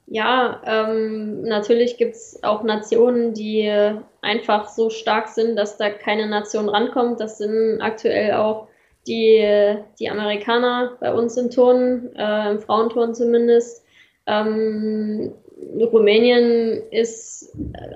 Ja, 0.07 0.61
ähm, 0.65 1.41
natürlich 1.41 1.97
gibt's 1.97 2.41
auch 2.43 2.63
Nationen, 2.63 3.33
die 3.33 3.71
einfach 4.21 4.69
so 4.69 4.89
stark 4.89 5.29
sind, 5.29 5.55
dass 5.55 5.77
da 5.77 5.89
keine 5.89 6.27
Nation 6.27 6.69
rankommt. 6.69 7.19
Das 7.19 7.39
sind 7.39 7.81
aktuell 7.81 8.33
auch 8.33 8.67
die, 9.07 9.75
die 9.99 10.09
Amerikaner 10.09 10.93
bei 10.99 11.13
uns 11.13 11.37
im 11.37 11.49
Turnen, 11.51 12.15
äh, 12.15 12.51
im 12.51 12.59
Frauenturnen 12.59 13.13
zumindest. 13.15 13.83
Ähm, 14.27 15.31
Rumänien 15.79 16.81
ist 16.91 17.53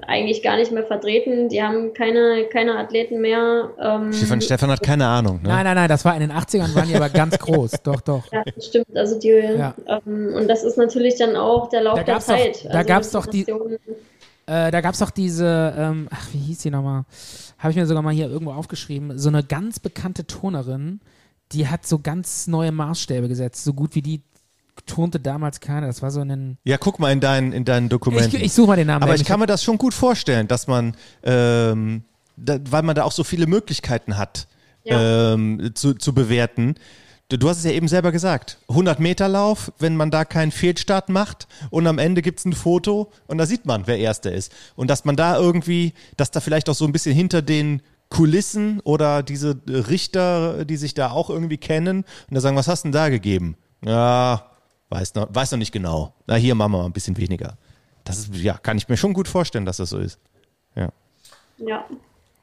eigentlich 0.07 0.41
gar 0.41 0.55
nicht 0.57 0.71
mehr 0.71 0.85
vertreten. 0.85 1.49
Die 1.49 1.61
haben 1.61 1.93
keine, 1.93 2.45
keine 2.51 2.77
Athleten 2.77 3.19
mehr. 3.19 3.69
Ähm, 3.81 4.13
Stefan, 4.13 4.41
Stefan 4.41 4.71
hat 4.71 4.81
keine 4.81 5.05
Ahnung. 5.07 5.41
Ne? 5.43 5.49
Nein, 5.49 5.65
nein, 5.65 5.75
nein, 5.75 5.89
das 5.89 6.05
war 6.05 6.13
in 6.15 6.21
den 6.21 6.31
80ern, 6.31 6.73
waren 6.75 6.87
die 6.87 6.95
aber 6.95 7.09
ganz 7.09 7.37
groß. 7.37 7.71
Doch, 7.83 8.01
doch. 8.01 8.31
ja, 8.31 8.43
das 8.55 8.67
stimmt. 8.67 8.95
Also 8.95 9.19
die, 9.19 9.29
Ja. 9.29 9.73
ähm, 9.87 10.33
und 10.35 10.47
das 10.47 10.63
ist 10.63 10.77
natürlich 10.77 11.15
dann 11.17 11.35
auch 11.35 11.69
der 11.69 11.81
Lauf 11.81 11.97
Da 11.99 12.03
der 12.03 12.13
gab's 12.15 12.25
doch- 12.27 12.37
Zeit. 12.37 12.65
da 12.65 12.69
also 12.77 12.87
gab's 12.87 13.11
doch 13.11 13.25
die- 13.25 13.45
Äh, 14.47 14.71
da 14.71 14.81
gab 14.81 14.93
es 14.93 14.99
doch 14.99 15.11
diese, 15.11 15.73
ähm, 15.77 16.07
ach, 16.11 16.27
wie 16.33 16.39
hieß 16.39 16.59
die 16.59 16.71
nochmal? 16.71 17.03
Habe 17.59 17.71
ich 17.71 17.77
mir 17.77 17.85
sogar 17.85 18.01
mal 18.01 18.13
hier 18.13 18.29
irgendwo 18.29 18.53
aufgeschrieben. 18.53 19.19
So 19.19 19.29
eine 19.29 19.43
ganz 19.43 19.79
bekannte 19.79 20.25
Turnerin, 20.25 21.01
die 21.51 21.67
hat 21.67 21.85
so 21.85 21.99
ganz 21.99 22.47
neue 22.47 22.71
Maßstäbe 22.71 23.27
gesetzt. 23.27 23.63
So 23.63 23.73
gut 23.73 23.95
wie 23.95 24.01
die 24.01 24.21
turnte 24.85 25.19
damals 25.19 25.59
keiner. 25.59 25.87
Das 25.87 26.01
war 26.01 26.09
so 26.09 26.21
ein. 26.21 26.57
Ja, 26.63 26.77
guck 26.77 26.99
mal 26.99 27.11
in 27.11 27.19
deinen, 27.19 27.51
in 27.51 27.65
deinen 27.65 27.89
Dokumenten. 27.89 28.37
Ich, 28.37 28.43
ich 28.43 28.53
suche 28.53 28.67
mal 28.67 28.75
den 28.77 28.87
Namen. 28.87 29.03
Aber 29.03 29.13
ich 29.15 29.25
kann 29.25 29.39
mir 29.39 29.45
das 29.45 29.63
schon 29.63 29.77
gut 29.77 29.93
vorstellen, 29.93 30.47
dass 30.47 30.67
man, 30.67 30.95
ähm, 31.23 32.03
da, 32.37 32.57
weil 32.69 32.83
man 32.83 32.95
da 32.95 33.03
auch 33.03 33.11
so 33.11 33.23
viele 33.23 33.45
Möglichkeiten 33.45 34.17
hat, 34.17 34.47
Ja. 34.85 35.33
ähm, 35.33 35.71
zu, 35.75 35.93
zu 35.95 36.13
bewerten. 36.13 36.75
Du, 37.29 37.47
hast 37.47 37.59
es 37.59 37.63
ja 37.63 37.71
eben 37.71 37.87
selber 37.87 38.11
gesagt. 38.11 38.57
100 38.69 38.99
Meter 38.99 39.27
Lauf, 39.27 39.71
wenn 39.77 39.95
man 39.95 40.09
da 40.09 40.25
keinen 40.25 40.51
Fehlstart 40.51 41.09
macht 41.09 41.47
und 41.69 41.85
am 41.85 41.99
Ende 41.99 42.23
gibt's 42.23 42.43
ein 42.43 42.53
Foto 42.53 43.11
und 43.27 43.37
da 43.37 43.45
sieht 43.45 43.67
man, 43.67 43.85
wer 43.85 43.99
Erster 43.99 44.31
ist. 44.31 44.51
Und 44.75 44.89
dass 44.89 45.05
man 45.05 45.15
da 45.15 45.37
irgendwie, 45.37 45.93
dass 46.17 46.31
da 46.31 46.39
vielleicht 46.39 46.69
auch 46.69 46.73
so 46.73 46.85
ein 46.85 46.91
bisschen 46.91 47.13
hinter 47.13 47.43
den 47.43 47.83
Kulissen 48.09 48.79
oder 48.79 49.21
diese 49.21 49.61
Richter, 49.67 50.65
die 50.65 50.77
sich 50.77 50.95
da 50.95 51.11
auch 51.11 51.29
irgendwie 51.29 51.57
kennen 51.57 51.99
und 51.99 52.33
da 52.33 52.41
sagen, 52.41 52.57
was 52.57 52.67
hast 52.67 52.83
du 52.83 52.87
denn 52.87 52.93
da 52.93 53.09
gegeben? 53.09 53.55
Ja, 53.85 54.49
weiß 54.89 55.13
noch, 55.13 55.27
weiß 55.29 55.51
noch 55.51 55.59
nicht 55.59 55.71
genau. 55.71 56.15
Na, 56.25 56.33
hier 56.33 56.55
machen 56.55 56.71
wir 56.71 56.79
mal 56.79 56.85
ein 56.85 56.93
bisschen 56.93 57.15
weniger. 57.17 57.57
Das 58.05 58.17
ist, 58.17 58.35
ja, 58.35 58.57
kann 58.57 58.77
ich 58.77 58.89
mir 58.89 58.97
schon 58.97 59.13
gut 59.13 59.27
vorstellen, 59.27 59.65
dass 59.65 59.77
das 59.77 59.91
so 59.91 59.99
ist. 59.99 60.19
Ja. 60.73 60.89
Ja. 61.59 61.85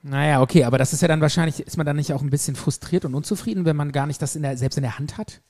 Naja, 0.08 0.40
okay, 0.40 0.62
aber 0.62 0.78
das 0.78 0.92
ist 0.92 1.02
ja 1.02 1.08
dann 1.08 1.20
wahrscheinlich, 1.20 1.58
ist 1.58 1.76
man 1.76 1.84
dann 1.84 1.96
nicht 1.96 2.12
auch 2.12 2.22
ein 2.22 2.30
bisschen 2.30 2.54
frustriert 2.54 3.04
und 3.04 3.14
unzufrieden, 3.16 3.64
wenn 3.64 3.74
man 3.74 3.90
gar 3.90 4.06
nicht 4.06 4.22
das 4.22 4.36
in 4.36 4.42
der, 4.42 4.56
selbst 4.56 4.76
in 4.76 4.82
der 4.82 4.98
Hand 4.98 5.18
hat? 5.18 5.40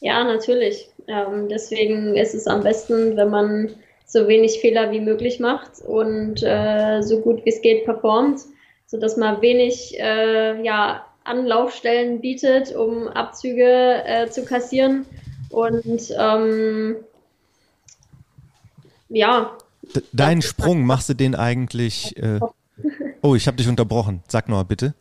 Ja, 0.00 0.24
natürlich. 0.24 0.88
Ähm, 1.06 1.48
deswegen 1.48 2.16
ist 2.16 2.34
es 2.34 2.48
am 2.48 2.64
besten, 2.64 3.16
wenn 3.16 3.30
man 3.30 3.70
so 4.04 4.26
wenig 4.26 4.60
Fehler 4.60 4.90
wie 4.90 5.00
möglich 5.00 5.38
macht 5.38 5.80
und 5.80 6.42
äh, 6.42 7.02
so 7.02 7.20
gut 7.20 7.44
wie 7.44 7.50
es 7.50 7.62
geht 7.62 7.84
performt, 7.84 8.40
sodass 8.86 9.16
man 9.16 9.40
wenig 9.40 9.96
äh, 10.00 10.60
ja, 10.64 11.06
Anlaufstellen 11.22 12.20
bietet, 12.20 12.74
um 12.74 13.06
Abzüge 13.06 14.02
äh, 14.04 14.28
zu 14.28 14.44
kassieren. 14.44 15.06
Und 15.50 16.12
ähm, 16.18 16.96
ja, 19.08 19.56
deinen 20.12 20.42
Sprung, 20.42 20.84
machst 20.84 21.08
du 21.10 21.14
den 21.14 21.36
eigentlich. 21.36 22.16
Oh, 23.22 23.34
ich 23.34 23.46
habe 23.46 23.56
dich 23.56 23.68
unterbrochen. 23.68 24.22
Sag 24.28 24.48
noch 24.48 24.56
mal 24.56 24.64
bitte. 24.64 24.94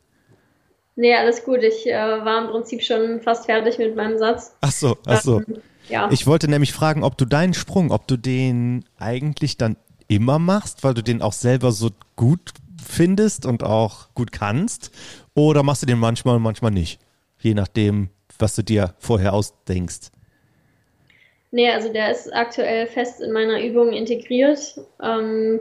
nee, 0.96 1.16
alles 1.16 1.44
gut. 1.44 1.64
Ich 1.64 1.88
äh, 1.88 1.94
war 1.94 2.44
im 2.44 2.52
Prinzip 2.52 2.84
schon 2.84 3.20
fast 3.22 3.46
fertig 3.46 3.80
mit 3.80 3.96
meinem 3.96 4.18
Satz. 4.18 4.56
Ach 4.62 4.72
so, 4.72 4.98
ach 5.06 5.22
so. 5.22 5.40
Ähm, 5.40 5.62
ja. 5.90 6.10
Ich 6.12 6.28
wollte 6.28 6.48
nämlich 6.48 6.72
fragen, 6.72 7.04
ob 7.04 7.18
du 7.18 7.26
deinen 7.26 7.54
Sprung, 7.54 7.92
ob 7.92 8.08
du 8.08 8.18
den 8.18 8.86
eigentlich 8.98 9.58
dann 9.58 9.76
immer 10.08 10.40
machst, 10.40 10.84
weil 10.84 10.94
du 10.94 11.02
den 11.02 11.22
auch 11.22 11.34
selber 11.34 11.72
so 11.72 11.90
gut 12.16 12.54
findest 12.84 13.46
und 13.46 13.64
auch 13.64 14.14
gut 14.14 14.32
kannst, 14.32 14.92
oder 15.34 15.64
machst 15.64 15.82
du 15.82 15.86
den 15.86 16.00
manchmal 16.00 16.36
und 16.36 16.44
manchmal 16.44 16.72
nicht, 16.72 17.00
je 17.40 17.54
nachdem, 17.54 18.10
was 18.38 18.56
du 18.56 18.64
dir 18.64 18.96
vorher 19.00 19.34
ausdenkst. 19.34 20.12
Nee, 21.52 21.70
also 21.70 21.92
der 21.92 22.12
ist 22.12 22.34
aktuell 22.34 22.88
fest 22.88 23.22
in 23.22 23.32
meiner 23.32 23.62
Übung 23.62 23.92
integriert. 23.92 24.80
Ähm, 25.02 25.60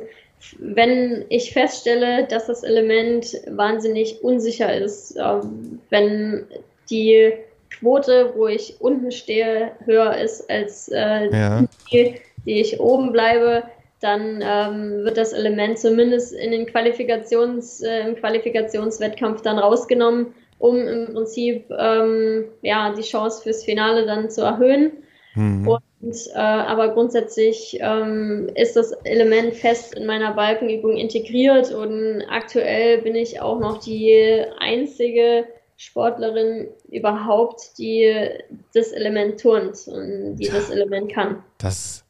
wenn 0.59 1.25
ich 1.29 1.53
feststelle, 1.53 2.27
dass 2.27 2.47
das 2.47 2.63
Element 2.63 3.41
wahnsinnig 3.49 4.23
unsicher 4.23 4.75
ist, 4.75 5.17
ähm, 5.17 5.81
wenn 5.91 6.47
die 6.89 7.33
Quote, 7.71 8.33
wo 8.37 8.47
ich 8.47 8.81
unten 8.81 9.13
stehe, 9.13 9.73
höher 9.85 10.17
ist 10.17 10.51
als 10.51 10.89
äh, 10.89 11.31
Ja. 11.31 11.65
die, 11.93 12.17
die 12.45 12.61
ich 12.61 12.81
oben 12.81 13.13
bleibe, 13.13 13.65
dann 14.01 14.43
ähm, 14.43 15.05
wird 15.05 15.19
das 15.19 15.33
Element 15.33 15.79
zumindest 15.79 16.33
in 16.33 16.53
den 16.53 16.67
Qualifikations, 16.67 17.83
äh, 17.83 18.09
im 18.09 18.17
Qualifikationswettkampf 18.17 19.43
dann 19.43 19.59
rausgenommen, 19.59 20.35
um 20.59 20.77
im 20.77 21.13
Prinzip 21.13 21.71
ähm, 21.79 22.47
ja, 22.63 22.95
die 22.95 23.03
Chance 23.03 23.43
fürs 23.43 23.65
Finale 23.65 24.07
dann 24.07 24.31
zu 24.31 24.41
erhöhen. 24.43 24.93
Mhm. 25.35 25.69
Und, 25.69 25.83
äh, 26.03 26.39
aber 26.39 26.95
grundsätzlich 26.95 27.77
ähm, 27.81 28.49
ist 28.55 28.77
das 28.77 28.93
Element 29.05 29.55
fest 29.55 29.95
in 29.95 30.07
meiner 30.07 30.33
Balkenübung 30.33 30.97
integriert 30.97 31.73
und 31.73 32.23
aktuell 32.31 33.03
bin 33.03 33.15
ich 33.15 33.41
auch 33.41 33.61
noch 33.61 33.79
die 33.79 34.43
einzige 34.59 35.45
Sportlerin 35.77 36.69
überhaupt, 36.91 37.79
die 37.79 38.29
das 38.75 38.93
Element 38.93 39.41
turnt 39.41 39.89
und 39.89 40.37
die 40.37 40.49
das 40.49 40.71
Element 40.71 41.13
kann. 41.13 41.43
Das, 41.59 42.05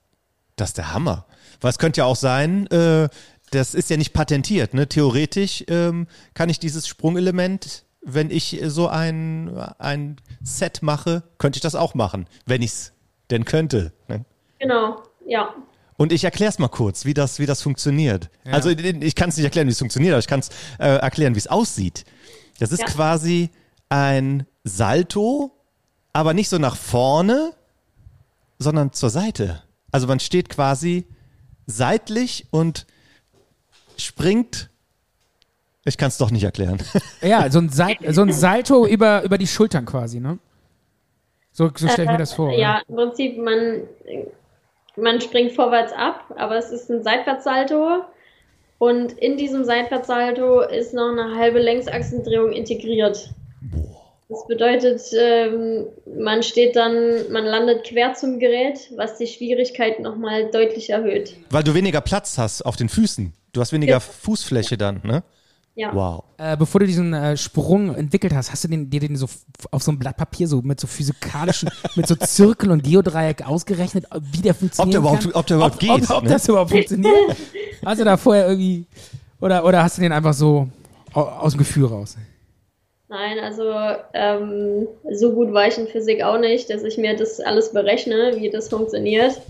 das 0.56 0.70
ist 0.70 0.78
der 0.78 0.92
Hammer. 0.92 1.26
Weil 1.60 1.70
es 1.70 1.78
könnte 1.78 2.00
ja 2.00 2.04
auch 2.04 2.16
sein, 2.16 2.66
äh, 2.68 3.08
das 3.50 3.74
ist 3.74 3.90
ja 3.90 3.96
nicht 3.96 4.12
patentiert. 4.12 4.74
Ne? 4.74 4.88
Theoretisch 4.88 5.64
ähm, 5.68 6.06
kann 6.34 6.48
ich 6.48 6.58
dieses 6.58 6.86
Sprungelement, 6.86 7.84
wenn 8.02 8.30
ich 8.30 8.60
so 8.66 8.86
ein, 8.88 9.56
ein 9.78 10.16
Set 10.42 10.82
mache, 10.82 11.22
könnte 11.38 11.58
ich 11.58 11.62
das 11.62 11.74
auch 11.74 11.94
machen, 11.94 12.26
wenn 12.46 12.62
ich 12.62 12.70
es 12.70 12.92
denn 13.30 13.44
könnte. 13.44 13.92
Ne? 14.08 14.24
Genau, 14.58 15.02
ja. 15.26 15.54
Und 15.96 16.12
ich 16.12 16.24
erkläre 16.24 16.48
es 16.50 16.58
mal 16.58 16.68
kurz, 16.68 17.04
wie 17.04 17.12
das, 17.14 17.38
wie 17.38 17.46
das 17.46 17.60
funktioniert. 17.62 18.30
Also 18.50 18.70
ich 18.70 19.14
kann 19.14 19.28
es 19.28 19.36
nicht 19.36 19.44
erklären, 19.44 19.66
wie 19.66 19.72
es 19.72 19.78
funktioniert, 19.78 20.12
aber 20.14 20.20
ich 20.20 20.26
kann 20.28 20.40
es 20.40 20.48
äh, 20.78 20.96
erklären, 20.96 21.34
wie 21.34 21.38
es 21.38 21.46
aussieht. 21.46 22.04
Das 22.58 22.72
ist 22.72 22.80
Ja. 22.80 22.86
quasi 22.86 23.50
ein 23.90 24.46
Salto, 24.64 25.50
aber 26.14 26.32
nicht 26.32 26.48
so 26.48 26.56
nach 26.58 26.76
vorne, 26.76 27.52
sondern 28.58 28.92
zur 28.92 29.10
Seite. 29.10 29.62
Also 29.92 30.06
man 30.06 30.20
steht 30.20 30.48
quasi 30.48 31.06
seitlich 31.66 32.46
und 32.50 32.86
springt. 33.96 34.70
Ich 35.84 35.96
kann 35.98 36.08
es 36.08 36.18
doch 36.18 36.30
nicht 36.30 36.44
erklären. 36.44 36.78
Ja, 37.22 37.50
so 37.50 37.58
ein, 37.58 37.68
Sal 37.68 37.96
so 38.10 38.22
ein 38.22 38.32
Salto 38.32 38.86
über, 38.86 39.22
über 39.22 39.36
die 39.38 39.46
Schultern 39.46 39.84
quasi, 39.84 40.20
ne? 40.20 40.38
So, 41.52 41.70
so 41.74 41.88
stelle 41.88 42.04
ich 42.04 42.10
mir 42.12 42.18
das 42.18 42.32
vor. 42.32 42.50
Äh, 42.52 42.60
Ja, 42.60 42.82
im 42.88 42.96
Prinzip, 42.96 43.38
man, 43.38 43.82
man 44.96 45.20
springt 45.20 45.52
vorwärts 45.52 45.92
ab, 45.92 46.24
aber 46.36 46.56
es 46.56 46.70
ist 46.70 46.90
ein 46.90 47.02
Seitwärtssalto. 47.02 48.02
Und 48.78 49.12
in 49.12 49.36
diesem 49.36 49.64
Seitwärtssalto 49.64 50.60
ist 50.62 50.94
noch 50.94 51.10
eine 51.10 51.36
halbe 51.36 51.58
Längsachsendrehung 51.58 52.52
integriert. 52.52 53.30
Das 54.30 54.46
bedeutet, 54.46 55.02
ähm, 55.18 55.86
man 56.16 56.42
steht 56.44 56.76
dann, 56.76 57.30
man 57.32 57.44
landet 57.44 57.84
quer 57.84 58.14
zum 58.14 58.38
Gerät, 58.38 58.78
was 58.96 59.18
die 59.18 59.26
Schwierigkeit 59.26 59.98
nochmal 59.98 60.50
deutlich 60.52 60.90
erhöht. 60.90 61.34
Weil 61.50 61.64
du 61.64 61.74
weniger 61.74 62.00
Platz 62.00 62.38
hast 62.38 62.62
auf 62.62 62.76
den 62.76 62.88
Füßen. 62.88 63.32
Du 63.52 63.60
hast 63.60 63.72
weniger 63.72 63.94
Ja. 63.94 64.00
Fußfläche 64.00 64.78
dann, 64.78 65.00
ne? 65.02 65.24
Ja. 65.80 65.94
Wow. 65.94 66.24
Äh, 66.36 66.56
bevor 66.58 66.80
du 66.80 66.86
diesen 66.86 67.14
äh, 67.14 67.36
Sprung 67.38 67.94
entwickelt 67.94 68.34
hast, 68.34 68.52
hast 68.52 68.64
du 68.64 68.68
den, 68.68 68.90
dir 68.90 69.00
den 69.00 69.16
so 69.16 69.26
auf 69.70 69.82
so 69.82 69.90
einem 69.90 69.98
Blatt 69.98 70.16
Papier 70.16 70.46
so 70.46 70.60
mit 70.60 70.78
so 70.78 70.86
physikalischen, 70.86 71.70
mit 71.96 72.06
so 72.06 72.14
Zirkel 72.16 72.70
und 72.70 72.82
Geodreieck 72.84 73.46
ausgerechnet, 73.46 74.04
wie 74.32 74.42
der 74.42 74.52
funktioniert? 74.54 74.96
Ob 74.98 75.02
der 75.02 75.20
überhaupt- 75.20 75.34
ob 75.36 75.46
der 75.46 75.56
überhaupt 75.56 75.74
ob, 75.76 75.80
geht, 75.80 76.10
Ob, 76.10 76.16
ob 76.18 76.22
ne? 76.24 76.28
das 76.30 76.48
überhaupt 76.48 76.70
funktioniert? 76.70 77.36
Hast 77.84 78.00
du 78.00 78.04
da 78.04 78.16
vorher 78.18 78.46
irgendwie, 78.48 78.84
oder, 79.40 79.64
oder 79.64 79.82
hast 79.82 79.96
du 79.96 80.02
den 80.02 80.12
einfach 80.12 80.34
so 80.34 80.68
au- 81.14 81.20
aus 81.22 81.52
dem 81.52 81.58
Gefühl 81.60 81.86
raus? 81.86 82.16
Nein, 83.08 83.38
also 83.40 83.64
ähm, 84.14 84.86
so 85.12 85.32
gut 85.32 85.52
war 85.52 85.66
ich 85.66 85.78
in 85.78 85.88
Physik 85.88 86.22
auch 86.22 86.38
nicht, 86.38 86.68
dass 86.70 86.84
ich 86.84 86.96
mir 86.98 87.16
das 87.16 87.40
alles 87.40 87.72
berechne, 87.72 88.34
wie 88.36 88.50
das 88.50 88.68
funktioniert. 88.68 89.40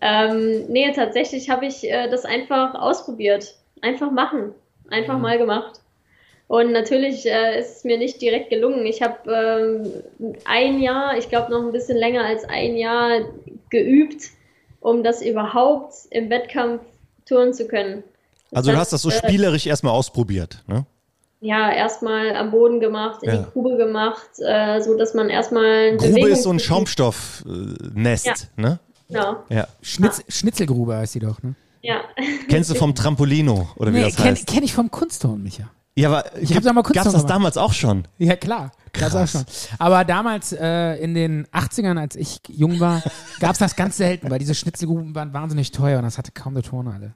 Ähm, 0.00 0.64
nee, 0.68 0.90
tatsächlich 0.92 1.50
habe 1.50 1.66
ich 1.66 1.84
äh, 1.90 2.08
das 2.08 2.24
einfach 2.24 2.74
ausprobiert. 2.74 3.56
Einfach 3.82 4.10
machen. 4.10 4.52
Einfach 4.88 5.18
mal 5.18 5.36
gemacht. 5.38 5.79
Und 6.50 6.72
natürlich 6.72 7.26
äh, 7.26 7.60
ist 7.60 7.76
es 7.76 7.84
mir 7.84 7.96
nicht 7.96 8.20
direkt 8.20 8.50
gelungen. 8.50 8.84
Ich 8.84 9.02
habe 9.02 9.16
ähm, 9.32 9.92
ein 10.46 10.80
Jahr, 10.80 11.16
ich 11.16 11.28
glaube 11.28 11.48
noch 11.52 11.64
ein 11.64 11.70
bisschen 11.70 11.96
länger 11.96 12.24
als 12.24 12.42
ein 12.42 12.76
Jahr 12.76 13.20
geübt, 13.70 14.24
um 14.80 15.04
das 15.04 15.22
überhaupt 15.22 15.92
im 16.10 16.28
Wettkampf 16.28 16.82
tun 17.24 17.52
zu 17.54 17.68
können. 17.68 18.02
Also 18.50 18.70
du 18.70 18.72
Das, 18.72 18.80
hast 18.86 18.92
das 18.94 19.02
so 19.02 19.10
äh, 19.10 19.12
spielerisch 19.12 19.64
erstmal 19.68 19.92
ausprobiert, 19.92 20.64
ne? 20.66 20.86
ja, 21.40 21.70
erstmal 21.72 22.34
am 22.34 22.50
Boden 22.50 22.80
gemacht, 22.80 23.22
in 23.22 23.28
Ja. 23.30 23.36
die 23.36 23.50
Grube 23.52 23.76
gemacht, 23.76 24.28
äh, 24.40 24.80
so 24.80 24.98
dass 24.98 25.14
man 25.14 25.30
erstmal 25.30 25.96
Grube 25.98 26.30
ist 26.30 26.42
so 26.42 26.50
ein 26.50 26.58
Schaumstoffnest, 26.58 28.26
Ja. 28.26 28.34
ne? 28.56 28.78
Genau. 29.08 29.36
Ja. 29.50 29.68
Schnitz, 29.82 30.22
Schnitzelgrube 30.28 30.96
heißt 30.96 31.14
die 31.14 31.20
doch, 31.20 31.40
ne? 31.44 31.54
Ja. 31.82 32.00
Kennst 32.48 32.70
du 32.70 32.74
vom 32.74 32.92
Trampolino 32.96 33.68
oder 33.76 33.92
wie 33.92 33.98
Nee, 33.98 34.02
das 34.06 34.16
kenn, 34.16 34.24
heißt? 34.32 34.46
kenn 34.48 34.64
ich 34.64 34.72
vom 34.74 34.90
Kunstturnen, 34.90 35.44
Micha. 35.44 35.70
Ja, 36.00 36.08
aber 36.08 36.24
Ich 36.40 36.54
hab 36.54 36.62
da 36.62 36.72
mal 36.72 36.82
kurz 36.82 36.96
gab's 36.96 37.12
das 37.12 37.26
damals 37.26 37.56
auch 37.56 37.72
schon? 37.72 38.06
Ja, 38.18 38.36
klar. 38.36 38.72
Das 38.92 39.14
auch 39.14 39.18
Krass. 39.18 39.32
schon. 39.32 39.44
Aber 39.78 40.04
damals 40.04 40.52
äh, 40.52 40.94
in 40.96 41.14
den 41.14 41.46
80ern, 41.48 41.98
als 41.98 42.16
ich 42.16 42.40
jung 42.48 42.80
war, 42.80 43.02
gab 43.40 43.52
es 43.52 43.58
das 43.58 43.76
ganz 43.76 43.96
selten, 43.96 44.30
weil 44.30 44.38
diese 44.38 44.54
Schnitzelgruben 44.54 45.14
waren 45.14 45.32
wahnsinnig 45.32 45.70
teuer 45.70 45.98
und 45.98 46.04
das 46.04 46.18
hatte 46.18 46.32
kaum 46.32 46.54
eine 46.54 46.62
Tonhalle. 46.62 47.14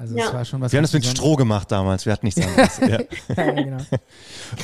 Also 0.00 0.16
Ja. 0.16 0.32
war 0.32 0.46
schon 0.46 0.62
was 0.62 0.72
Wir 0.72 0.78
haben 0.78 0.84
das 0.84 0.94
mit 0.94 1.04
Stroh 1.04 1.36
gemacht 1.36 1.70
damals, 1.70 2.06
wir 2.06 2.14
hatten 2.14 2.24
nichts 2.24 2.40
anderes. 2.40 2.78
ja. 2.78 2.98
Ja, 3.36 3.50
genau. 3.52 3.76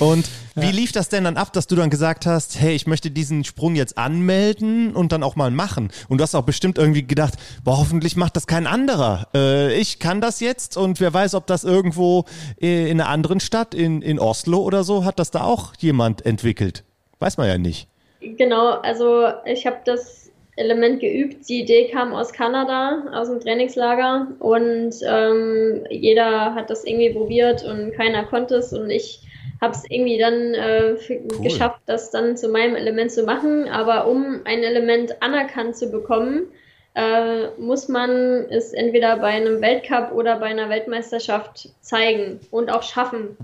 Und 0.01 0.26
wie 0.55 0.72
lief 0.72 0.93
das 0.93 1.11
denn 1.11 1.24
dann 1.24 1.37
ab, 1.37 1.53
dass 1.53 1.66
du 1.66 1.76
dann 1.76 1.91
gesagt 1.91 2.24
hast, 2.24 2.59
hey, 2.59 2.74
ich 2.74 2.87
möchte 2.87 3.11
diesen 3.11 3.45
Sprung 3.45 3.74
jetzt 3.74 3.99
anmelden 3.99 4.97
und 4.97 5.12
dann 5.12 5.22
auch 5.22 5.37
mal 5.37 5.51
machen? 5.51 5.91
Und 6.09 6.18
du 6.18 6.22
hast 6.22 6.34
auch 6.34 6.45
bestimmt 6.45 6.78
irgendwie 6.78 7.07
gedacht, 7.07 7.34
boah, 7.62 7.76
hoffentlich 7.76 8.16
macht 8.16 8.34
das 8.37 8.47
kein 8.47 8.66
anderer. 8.66 9.28
Äh, 9.34 9.74
ich 9.78 9.99
kann 9.99 10.22
das 10.22 10.41
jetzt 10.41 10.78
und 10.78 11.01
wer 11.01 11.12
weiß, 11.12 11.34
ob 11.34 11.47
das 11.47 11.64
irgendwo 11.64 12.24
äh, 12.59 12.91
in 12.91 12.99
einer 12.99 13.11
anderen 13.11 13.41
Stadt, 13.41 13.74
in, 13.74 14.01
in 14.01 14.18
Oslo 14.18 14.61
oder 14.62 14.84
so, 14.84 15.05
hat 15.05 15.18
das 15.18 15.30
da 15.30 15.43
auch 15.43 15.74
jemand 15.78 16.24
entwickelt. 16.24 16.82
Weiß 17.18 17.37
man 17.37 17.47
ja 17.47 17.59
nicht. 17.59 17.89
Genau, 18.20 18.70
also 18.80 19.26
ich 19.45 19.66
habe 19.66 19.76
das 19.84 20.26
Element 20.57 21.01
geübt. 21.01 21.49
Die 21.49 21.61
Idee 21.61 21.89
kam 21.89 22.15
aus 22.15 22.33
Kanada, 22.33 23.05
aus 23.13 23.29
dem 23.29 23.41
Trainingslager 23.41 24.29
und 24.39 24.95
ähm, 25.07 25.85
jeder 25.91 26.55
hat 26.55 26.71
das 26.71 26.85
irgendwie 26.85 27.11
probiert 27.11 27.63
und 27.63 27.93
keiner 27.93 28.25
konnte 28.25 28.57
es 28.57 28.73
und 28.73 28.91
ich 28.91 29.21
habe 29.61 29.75
es 29.75 29.85
irgendwie 29.89 30.19
dann 30.19 30.55
äh, 30.55 30.97
Cool. 31.09 31.43
geschafft, 31.43 31.81
das 31.87 32.11
dann 32.11 32.37
zu 32.37 32.49
meinem 32.49 32.75
Element 32.75 33.11
zu 33.13 33.25
machen. 33.25 33.69
Aber 33.69 34.07
um 34.07 34.41
ein 34.45 34.63
Element 34.63 35.23
anerkannt 35.23 35.77
zu 35.77 35.91
bekommen, 35.91 36.49
äh, 36.95 37.49
muss 37.59 37.89
man 37.89 38.11
es 38.51 38.73
entweder 38.73 39.17
bei 39.19 39.29
einem 39.29 39.61
Weltcup 39.61 40.13
oder 40.13 40.39
bei 40.39 40.47
einer 40.47 40.69
Weltmeisterschaft 40.69 41.71
zeigen 41.81 42.41
und 42.51 42.71
auch 42.71 42.83
schaffen. 42.83 43.37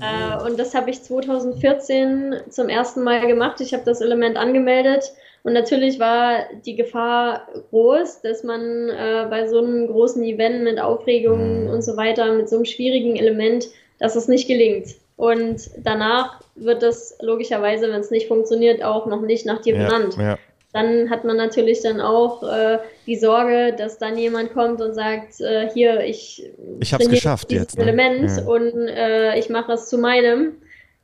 Äh, 0.00 0.44
und 0.44 0.58
das 0.58 0.74
habe 0.74 0.90
ich 0.90 1.02
2014 1.02 2.36
zum 2.48 2.68
ersten 2.68 3.02
Mal 3.02 3.26
gemacht. 3.26 3.60
Ich 3.60 3.72
habe 3.72 3.84
das 3.84 4.00
Element 4.00 4.36
angemeldet 4.36 5.12
und 5.46 5.52
natürlich 5.52 6.00
war 6.00 6.40
die 6.64 6.74
Gefahr 6.74 7.46
groß, 7.70 8.20
dass 8.22 8.42
man 8.42 8.88
äh, 8.88 9.28
bei 9.30 9.46
so 9.46 9.58
einem 9.58 9.86
großen 9.86 10.20
Event 10.24 10.64
mit 10.64 10.80
Aufregung 10.80 11.68
und 11.68 11.82
so 11.82 11.96
weiter, 11.96 12.32
mit 12.32 12.48
so 12.48 12.56
einem 12.56 12.64
schwierigen 12.64 13.14
Element, 13.14 13.68
dass 14.00 14.16
es 14.16 14.26
nicht 14.26 14.48
gelingt. 14.48 14.96
Und 15.16 15.70
danach 15.84 16.40
wird 16.56 16.82
es 16.82 17.16
logischerweise, 17.22 17.88
wenn 17.92 18.00
es 18.00 18.10
nicht 18.10 18.26
funktioniert, 18.26 18.82
auch 18.82 19.06
noch 19.06 19.20
nicht 19.20 19.46
nach 19.46 19.62
dir 19.62 19.76
benannt 19.76 20.16
ja. 20.18 20.36
dann 20.72 21.10
hat 21.10 21.24
man 21.24 21.36
natürlich 21.36 21.80
dann 21.80 22.00
auch 22.00 22.42
äh, 22.42 22.78
die 23.06 23.16
Sorge, 23.16 23.72
dass 23.78 23.98
dann 23.98 24.18
jemand 24.18 24.52
kommt 24.52 24.80
und 24.80 24.94
sagt, 24.94 25.40
äh, 25.40 25.70
hier, 25.72 26.00
ich, 26.00 26.42
Ich 26.80 26.92
hab's 26.92 27.04
trainiere 27.04 27.20
geschafft 27.20 27.52
jetzt, 27.52 27.78
ne? 27.78 27.84
Element 27.84 28.30
Ja. 28.36 28.44
und 28.46 28.88
äh, 28.88 29.38
ich 29.38 29.48
mache 29.48 29.74
es 29.74 29.88
zu 29.88 29.96
meinem. 29.96 30.56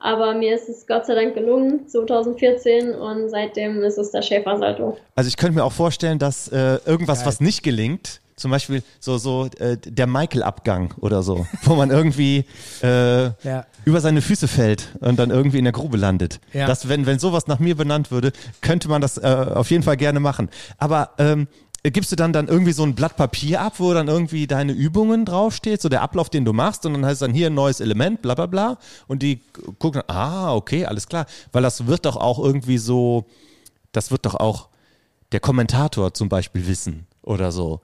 Aber 0.02 0.34
mir 0.34 0.54
ist 0.56 0.68
es 0.68 0.86
Gott 0.86 1.06
sei 1.06 1.14
Dank 1.14 1.34
gelungen, 1.34 1.86
2014, 1.88 2.94
und 2.94 3.28
seitdem 3.30 3.82
ist 3.82 3.98
es 3.98 4.10
der 4.10 4.22
Schäfersalto. 4.22 4.98
Also 5.14 5.28
ich 5.28 5.36
könnte 5.36 5.54
mir 5.56 5.64
auch 5.64 5.72
vorstellen, 5.72 6.18
dass 6.18 6.48
äh, 6.48 6.78
irgendwas, 6.86 7.24
was 7.24 7.40
nicht 7.40 7.62
gelingt, 7.62 8.20
zum 8.34 8.50
Beispiel 8.50 8.82
so, 8.98 9.18
so 9.18 9.48
äh, 9.60 9.76
der 9.76 10.08
Michael-Abgang 10.08 10.94
oder 11.00 11.22
so, 11.22 11.46
wo 11.62 11.74
man 11.76 11.90
irgendwie 11.90 12.44
äh, 12.82 13.24
Ja. 13.46 13.66
über 13.84 14.00
seine 14.00 14.22
Füße 14.22 14.48
fällt 14.48 14.88
und 15.00 15.18
dann 15.18 15.30
irgendwie 15.30 15.58
in 15.58 15.64
der 15.64 15.72
Grube 15.72 15.96
landet. 15.96 16.40
Ja. 16.52 16.66
Das, 16.66 16.88
wenn, 16.88 17.06
wenn 17.06 17.20
sowas 17.20 17.46
nach 17.46 17.60
mir 17.60 17.76
benannt 17.76 18.10
würde, 18.10 18.32
könnte 18.60 18.88
man 18.88 19.00
das 19.00 19.18
äh, 19.18 19.22
auf 19.54 19.70
jeden 19.70 19.84
Fall 19.84 19.96
gerne 19.96 20.18
machen. 20.18 20.48
Aber 20.78 21.10
ähm, 21.18 21.46
gibst 21.90 22.12
du 22.12 22.16
dann 22.16 22.32
dann 22.32 22.46
irgendwie 22.46 22.72
so 22.72 22.84
ein 22.84 22.94
Blatt 22.94 23.16
Papier 23.16 23.60
ab, 23.60 23.74
wo 23.78 23.92
dann 23.92 24.06
irgendwie 24.06 24.46
deine 24.46 24.72
Übungen 24.72 25.24
draufsteht, 25.24 25.82
so 25.82 25.88
der 25.88 26.02
Ablauf, 26.02 26.30
den 26.30 26.44
du 26.44 26.52
machst 26.52 26.86
und 26.86 26.92
dann 26.92 27.04
heißt 27.04 27.22
dann 27.22 27.34
hier 27.34 27.48
ein 27.48 27.54
neues 27.54 27.80
Element, 27.80 28.22
bla 28.22 28.34
bla 28.34 28.46
bla 28.46 28.78
und 29.08 29.22
die 29.22 29.40
gucken, 29.78 30.02
ah, 30.06 30.54
okay, 30.54 30.86
alles 30.86 31.08
klar, 31.08 31.26
weil 31.50 31.62
das 31.62 31.86
wird 31.86 32.04
doch 32.04 32.16
auch 32.16 32.38
irgendwie 32.38 32.78
so, 32.78 33.26
das 33.90 34.12
wird 34.12 34.26
doch 34.26 34.36
auch 34.36 34.68
der 35.32 35.40
Kommentator 35.40 36.14
zum 36.14 36.28
Beispiel 36.28 36.66
wissen 36.68 37.06
oder 37.22 37.50
so. 37.50 37.80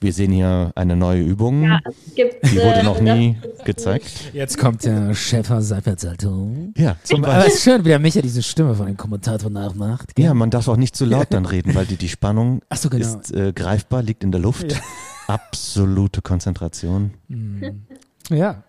Wir 0.00 0.12
sehen 0.12 0.30
hier 0.30 0.72
eine 0.74 0.94
neue 0.94 1.22
Übung, 1.22 1.62
Ja, 1.62 1.80
es 1.84 2.14
gibt, 2.14 2.44
die 2.44 2.56
wurde 2.56 2.80
äh, 2.80 2.82
noch 2.82 3.00
nie 3.00 3.38
gezeigt. 3.64 4.30
Jetzt 4.34 4.58
kommt 4.58 4.84
der 4.84 5.14
Schäfer 5.14 5.62
Seifert-Salto. 5.62 6.50
Ja, 6.76 6.96
zum 7.02 7.24
Aber 7.24 7.32
Beispiel. 7.32 7.48
es 7.50 7.56
ist 7.56 7.64
schön, 7.64 7.84
wie 7.84 7.88
der 7.88 7.98
Micha 7.98 8.20
diese 8.20 8.42
Stimme 8.42 8.74
von 8.74 8.86
dem 8.86 8.98
Kommentator 8.98 9.50
nachmacht. 9.50 10.14
gell? 10.14 10.26
Ja, 10.26 10.34
man 10.34 10.50
darf 10.50 10.68
auch 10.68 10.76
nicht 10.76 10.94
zu 10.96 11.06
laut 11.06 11.28
dann 11.30 11.46
reden, 11.46 11.74
weil 11.74 11.86
die, 11.86 11.96
die 11.96 12.10
Spannung 12.10 12.60
Ach 12.68 12.76
so, 12.76 12.90
genau. 12.90 13.04
ist 13.06 13.32
äh, 13.32 13.52
greifbar, 13.54 14.02
liegt 14.02 14.22
in 14.22 14.32
der 14.32 14.40
Luft. 14.40 14.66
Absolute 15.26 16.22
Konzentration. 16.22 17.12
Ja. 18.28 18.64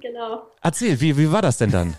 Genau. 0.00 0.42
Erzähl, 0.62 1.00
wie, 1.00 1.16
wie 1.18 1.32
war 1.32 1.42
das 1.42 1.58
denn 1.58 1.72
dann? 1.72 1.94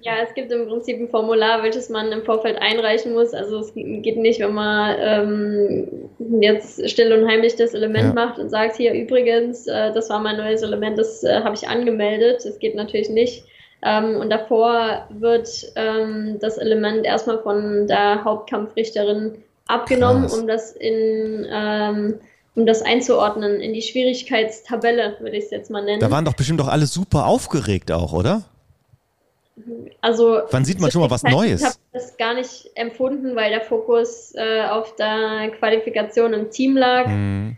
Ja, 0.00 0.12
es 0.22 0.34
gibt 0.34 0.52
im 0.52 0.68
Prinzip 0.68 1.00
ein 1.00 1.08
Formular, 1.08 1.62
welches 1.62 1.88
man 1.88 2.12
im 2.12 2.22
Vorfeld 2.24 2.58
einreichen 2.60 3.12
muss. 3.12 3.34
Also 3.34 3.58
es 3.58 3.74
geht 3.74 4.16
nicht, 4.16 4.40
wenn 4.40 4.54
man 4.54 4.96
ähm, 5.00 5.88
jetzt 6.40 6.88
still 6.88 7.12
und 7.12 7.28
heimlich 7.28 7.56
das 7.56 7.74
Element 7.74 8.14
Ja. 8.14 8.26
macht 8.26 8.38
und 8.38 8.48
sagt, 8.50 8.76
hier 8.76 8.92
übrigens, 8.92 9.66
äh, 9.66 9.92
das 9.92 10.08
war 10.10 10.20
mein 10.20 10.36
neues 10.36 10.62
Element, 10.62 10.98
das 10.98 11.24
äh, 11.24 11.42
habe 11.42 11.54
ich 11.54 11.68
angemeldet. 11.68 12.44
Das 12.44 12.58
geht 12.58 12.74
natürlich 12.76 13.10
nicht. 13.10 13.44
Ähm, 13.84 14.16
und 14.16 14.30
davor 14.30 15.06
wird 15.10 15.48
ähm, 15.76 16.38
das 16.40 16.56
Element 16.58 17.04
erstmal 17.04 17.38
von 17.42 17.86
der 17.86 18.24
Hauptkampfrichterin 18.24 19.42
abgenommen, 19.66 20.22
Krass. 20.22 20.38
um 20.38 20.46
das 20.46 20.72
in 20.72 21.46
ähm, 21.50 22.14
um 22.54 22.64
das 22.64 22.80
einzuordnen 22.80 23.60
in 23.60 23.74
die 23.74 23.82
Schwierigkeitstabelle, 23.82 25.16
würde 25.20 25.36
ich 25.36 25.44
es 25.44 25.50
jetzt 25.50 25.70
mal 25.70 25.84
nennen. 25.84 26.00
Da 26.00 26.10
waren 26.10 26.24
doch 26.24 26.32
bestimmt 26.34 26.58
doch 26.60 26.68
alle 26.68 26.86
super 26.86 27.26
aufgeregt 27.26 27.92
auch, 27.92 28.12
oder? 28.14 28.44
Also 30.02 30.42
Wann 30.50 30.64
sieht 30.64 30.80
man 30.80 30.90
schon 30.90 31.00
mal 31.00 31.10
was 31.10 31.22
Zeitpunkt 31.22 31.46
Neues? 31.48 31.64
habe 31.64 31.74
ich 31.74 31.92
das 31.92 32.16
gar 32.18 32.34
nicht 32.34 32.70
empfunden, 32.74 33.34
weil 33.36 33.50
der 33.50 33.62
Fokus 33.62 34.34
äh, 34.36 34.64
auf 34.64 34.94
der 34.96 35.50
Qualifikation 35.58 36.32
im 36.34 36.50
Team 36.50 36.76
lag, 36.76 37.06
Hm. 37.06 37.56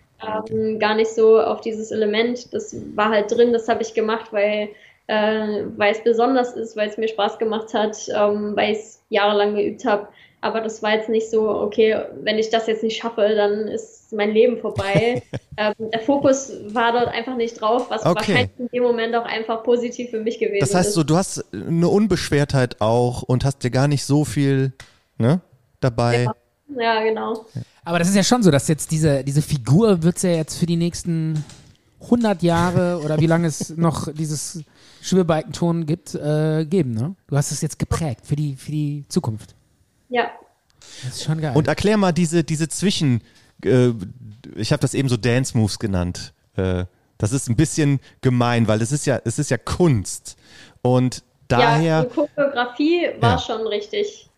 ähm, 0.51 0.79
gar 0.79 0.95
nicht 0.95 1.11
so 1.11 1.41
auf 1.41 1.61
dieses 1.61 1.91
Element. 1.91 2.53
Das 2.55 2.77
war 2.95 3.11
halt 3.11 3.31
drin, 3.33 3.53
das 3.53 3.69
habe 3.69 3.83
ich 3.83 3.95
gemacht, 3.95 4.33
weil 4.33 4.69
äh, 5.09 5.65
weil 5.77 5.93
es 5.93 6.05
besonders 6.05 6.53
ist, 6.55 6.77
weil 6.77 6.89
es 6.89 6.99
mir 6.99 7.09
Spaß 7.09 7.39
gemacht 7.39 7.73
hat, 7.75 7.97
ähm, 8.15 8.55
weil 8.55 8.73
ich 8.73 8.79
es 8.79 9.03
jahrelang 9.09 9.55
geübt 9.57 9.85
habe. 9.85 10.07
Aber 10.41 10.61
das 10.61 10.83
war 10.83 10.95
jetzt 10.95 11.09
nicht 11.09 11.31
so, 11.31 11.49
okay, 11.51 12.01
wenn 12.23 12.39
ich 12.39 12.51
das 12.51 12.67
jetzt 12.69 12.83
nicht 12.85 12.97
schaffe, 12.97 13.35
dann 13.35 13.67
ist 13.67 14.13
mein 14.13 14.31
Leben 14.31 14.59
vorbei. 14.59 15.23
ähm, 15.57 15.75
der 15.93 16.01
Fokus 16.01 16.53
war 16.69 16.93
dort 16.93 17.09
einfach 17.09 17.37
nicht 17.37 17.61
drauf, 17.61 17.91
was 17.91 18.07
Okay. 18.07 18.15
wahrscheinlich 18.15 18.51
in 18.59 18.69
dem 18.69 18.83
Moment 18.85 19.17
auch 19.17 19.25
einfach 19.25 19.63
positiv 19.65 20.11
für 20.11 20.21
mich 20.21 20.39
gewesen 20.39 20.61
Das 20.61 20.75
heißt 20.75 20.91
ist. 20.91 20.95
so, 20.95 21.03
du 21.03 21.17
hast 21.17 21.45
eine 21.53 21.89
Unbeschwertheit 21.89 22.81
auch 22.81 23.23
und 23.23 23.45
hast 23.45 23.65
dir 23.65 23.71
gar 23.71 23.89
nicht 23.89 24.05
so 24.05 24.25
viel 24.25 24.73
ne, 25.19 25.41
dabei. 25.81 26.25
Ja. 26.25 26.35
Ja, 26.79 27.03
genau. 27.03 27.47
Aber 27.85 27.99
das 27.99 28.09
ist 28.09 28.15
ja 28.15 28.23
schon 28.23 28.43
so, 28.43 28.51
dass 28.51 28.69
jetzt 28.69 28.91
diese, 28.91 29.25
diese 29.25 29.43
Figur 29.43 30.03
wird 30.03 30.17
es 30.17 30.23
ja 30.23 30.31
jetzt 30.31 30.59
für 30.59 30.67
die 30.67 30.77
nächsten 30.77 31.43
100 32.03 32.43
Jahre 32.43 33.01
oder 33.03 33.19
wie 33.19 33.27
lange 33.27 33.49
es 33.49 33.71
noch 33.77 34.13
dieses 34.13 34.63
Schwimmbeikenton 35.01 35.87
gibt, 35.87 36.15
äh, 36.15 36.67
geben, 36.67 36.93
ne? 36.93 37.15
Du 37.27 37.37
hast 37.37 37.53
es 37.53 37.63
jetzt 37.63 37.79
geprägt 37.79 38.27
für 38.27 38.37
die, 38.37 38.55
für 38.55 38.71
die 38.71 39.05
Zukunft. 39.09 39.55
Ja, 40.09 40.31
Das 41.05 41.17
ist 41.17 41.25
schon 41.25 41.41
geil. 41.41 41.53
Und 41.57 41.69
erklär 41.69 41.97
mal 41.97 42.13
diese, 42.13 42.45
diese 42.45 42.69
Zwischen, 42.69 43.23
äh, 43.65 43.91
ich 44.57 44.73
habe 44.73 44.81
das 44.81 44.95
eben 44.95 45.09
so 45.09 45.17
Dance 45.17 45.57
Moves 45.57 45.79
genannt. 45.79 46.33
Äh, 46.57 46.85
das 47.19 47.33
ist 47.33 47.49
ein 47.49 47.57
bisschen 47.57 48.01
gemein, 48.21 48.69
weil 48.69 48.81
es 48.81 48.93
ist 48.93 49.05
ja, 49.07 49.21
es 49.25 49.39
ist 49.39 49.51
ja 49.51 49.59
Kunst. 49.59 50.37
Und 50.83 51.17
ja, 51.51 51.59
daher, 51.59 52.05
die 52.05 52.15
Choreografie 52.15 53.09
war 53.21 53.33
Ja. 53.33 53.39
schon 53.39 53.67
richtig. 53.67 54.29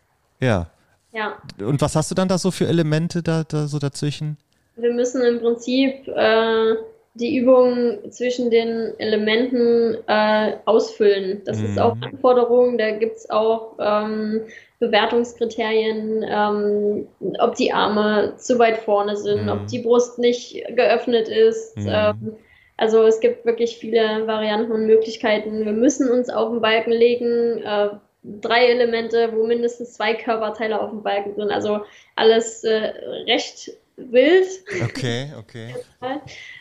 ja. 0.40 0.70
Ja, 1.12 1.34
Und 1.58 1.80
was 1.80 1.96
hast 1.96 2.08
du 2.12 2.14
dann 2.14 2.28
da 2.28 2.38
so 2.38 2.52
für 2.52 2.68
Elemente 2.68 3.20
da, 3.20 3.42
da 3.42 3.66
so 3.66 3.80
dazwischen? 3.80 4.36
wir 4.76 4.92
müssen 4.92 5.20
im 5.22 5.40
Prinzip 5.40 6.06
äh, 6.06 6.74
die 7.14 7.36
Übung 7.36 7.98
zwischen 8.12 8.48
den 8.48 8.92
Elementen 9.00 9.96
äh, 10.06 10.52
ausfüllen. 10.66 11.42
Das 11.44 11.60
ist 11.60 11.80
auch 11.80 11.96
Anforderung, 12.00 12.78
da 12.78 12.92
gibt 12.92 13.16
es 13.16 13.28
auch 13.28 13.74
ähm, 13.80 14.42
Bewertungskriterien, 14.80 16.24
ähm, 16.26 17.06
ob 17.38 17.54
die 17.54 17.72
Arme 17.72 18.34
zu 18.38 18.58
weit 18.58 18.78
vorne 18.78 19.16
sind, 19.16 19.48
ob 19.50 19.66
die 19.66 19.80
Brust 19.80 20.18
nicht 20.18 20.64
geöffnet 20.74 21.28
ist. 21.28 21.76
Ähm, 21.76 22.36
also 22.78 23.02
es 23.02 23.20
gibt 23.20 23.44
wirklich 23.44 23.76
viele 23.76 24.26
Varianten 24.26 24.72
und 24.72 24.86
Möglichkeiten. 24.86 25.66
Wir 25.66 25.72
müssen 25.72 26.08
uns 26.08 26.30
auf 26.30 26.50
den 26.50 26.62
Balken 26.62 26.92
legen. 26.92 27.62
Äh, 27.62 27.90
drei 28.22 28.68
Elemente, 28.68 29.32
wo 29.34 29.46
mindestens 29.46 29.92
zwei 29.92 30.14
Körperteile 30.14 30.80
auf 30.80 30.90
dem 30.90 31.02
Balken 31.02 31.34
sind. 31.34 31.50
Also 31.50 31.82
alles 32.16 32.64
äh, 32.64 32.92
recht 33.26 33.70
wild. 33.96 34.46
Okay, 34.82 35.30
okay. 35.38 35.74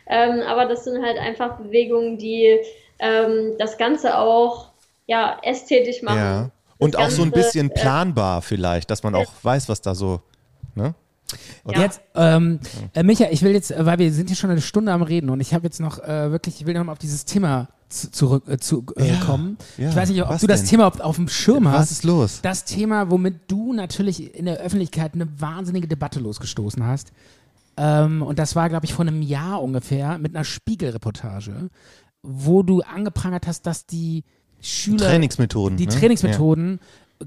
Ähm, 0.08 0.42
aber 0.42 0.66
das 0.66 0.84
sind 0.84 1.02
halt 1.02 1.18
einfach 1.18 1.58
Bewegungen, 1.58 2.18
die 2.18 2.60
ähm, 3.00 3.56
das 3.58 3.78
Ganze 3.78 4.18
auch 4.18 4.72
ja, 5.08 5.40
ästhetisch 5.44 6.02
machen. 6.02 6.18
Ja. 6.18 6.52
Und 6.80 6.96
auch 6.96 7.10
so 7.12 7.22
ein 7.22 7.32
bisschen 7.32 7.70
äh, 7.70 7.74
planbar 7.74 8.42
vielleicht, 8.42 8.90
dass 8.90 9.04
man 9.04 9.14
auch 9.14 9.32
weiß, 9.44 9.70
was 9.70 9.82
da 9.82 9.94
so, 9.94 10.22
ne? 10.76 10.96
Ja. 11.68 11.82
Jetzt, 11.82 12.02
ähm, 12.16 12.60
äh, 12.96 13.04
Micha, 13.04 13.26
ich 13.30 13.44
will 13.44 13.52
jetzt, 13.52 13.70
äh, 13.70 13.86
weil 13.86 14.00
wir 14.00 14.12
sind 14.12 14.28
hier 14.30 14.36
schon 14.36 14.50
eine 14.50 14.62
Stunde 14.62 14.92
am 14.92 15.04
Reden 15.04 15.30
und 15.30 15.40
ich 15.42 15.54
habe 15.54 15.66
jetzt 15.66 15.80
noch 15.80 16.00
äh, 16.00 16.32
wirklich, 16.32 16.60
ich 16.60 16.66
will 16.66 16.74
noch 16.74 16.84
mal 16.84 16.92
auf 16.94 16.98
dieses 16.98 17.26
Thema 17.26 17.68
zu, 17.90 18.10
zurück 18.12 18.44
äh, 18.48 18.58
zu 18.58 18.86
äh, 18.96 19.10
Ja, 19.10 19.40
ja, 19.78 19.90
ich 19.90 19.96
weiß 19.96 20.10
nicht, 20.10 20.24
ob 20.24 20.30
was 20.30 20.42
du 20.42 20.48
das 20.48 20.62
denn? 20.62 20.70
Thema 20.70 20.88
auf, 20.88 21.00
auf 21.00 21.18
dem 21.18 21.28
Schirm 21.28 21.66
Was 21.66 21.74
hast. 21.74 21.92
ist 21.92 22.04
los? 22.04 22.40
Das 22.42 22.66
Thema, 22.66 23.12
womit 23.12 23.52
du 23.52 23.74
natürlich 23.74 24.34
in 24.36 24.46
der 24.46 24.58
Öffentlichkeit 24.58 25.14
eine 25.14 25.28
wahnsinnige 25.40 25.88
Debatte 25.88 26.20
losgestoßen 26.20 26.84
hast. 26.86 27.12
Ähm, 27.78 28.22
und 28.22 28.40
das 28.40 28.56
war, 28.56 28.70
glaube 28.70 28.86
ich, 28.86 28.94
vor 28.94 29.06
einem 29.06 29.22
Jahr 29.22 29.62
ungefähr 29.62 30.18
mit 30.18 30.36
einer 30.36 30.44
Spiegelreportage, 30.46 31.70
wo 32.24 32.64
du 32.64 32.82
angeprangert 32.82 33.48
hast, 33.48 33.66
dass 33.66 33.86
die 33.86 34.24
Schüler 34.62 35.08
Trainingsmethoden. 35.08 35.78
die 35.78 35.88
ne? 35.88 35.92
Trainingsmethoden 35.92 36.80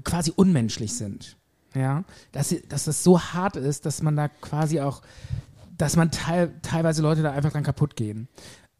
quasi 0.03 0.31
unmenschlich 0.35 0.93
sind. 0.93 1.37
Ja, 1.75 2.03
dass, 2.31 2.55
dass 2.69 2.85
das 2.85 3.03
so 3.03 3.19
hart 3.19 3.55
ist, 3.55 3.85
dass 3.85 4.03
man 4.03 4.15
da 4.15 4.27
quasi 4.27 4.79
auch, 4.79 5.01
dass 5.75 5.95
man 5.95 6.11
teil, 6.11 6.53
teilweise 6.61 7.01
Leute 7.01 7.23
da 7.23 7.31
einfach 7.31 7.51
dran 7.51 7.63
kaputt 7.63 7.95
gehen. 7.95 8.27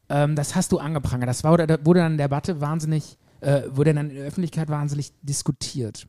Ähm, 0.09 0.35
das 0.35 0.55
hast 0.55 0.71
du 0.71 0.77
angeprangert. 0.77 1.27
Das 1.27 1.43
war, 1.43 1.53
wurde 1.53 1.99
dann 2.01 2.11
in 2.11 2.17
der 2.17 2.27
Debatte 2.27 2.61
wahnsinnig, 2.61 3.17
äh, 3.41 3.63
wurde 3.69 3.95
dann 3.95 4.11
in 4.11 4.15
der 4.15 4.25
Öffentlichkeit 4.25 4.69
wahnsinnig 4.69 5.11
diskutiert. 5.23 6.05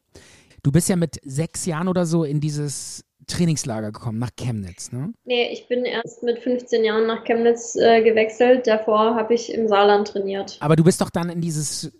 Du 0.62 0.72
bist 0.72 0.88
ja 0.88 0.96
mit 0.96 1.20
sechs 1.24 1.64
Jahren 1.64 1.88
oder 1.88 2.04
so 2.04 2.24
in 2.24 2.40
dieses 2.40 3.04
Trainingslager 3.26 3.92
gekommen, 3.92 4.18
nach 4.18 4.30
Chemnitz, 4.36 4.92
ne? 4.92 5.12
Nee, 5.24 5.48
ich 5.52 5.68
bin 5.68 5.84
erst 5.84 6.22
mit 6.22 6.38
15 6.38 6.84
Jahren 6.84 7.06
nach 7.06 7.24
Chemnitz 7.24 7.74
äh, 7.76 8.02
gewechselt. 8.02 8.66
Davor 8.66 9.14
habe 9.14 9.32
ich 9.34 9.52
im 9.52 9.68
Saarland 9.68 10.08
trainiert. 10.08 10.58
Aber 10.60 10.76
du 10.76 10.84
bist 10.84 11.00
doch 11.00 11.10
dann 11.10 11.30
in 11.30 11.40
dieses, 11.40 11.92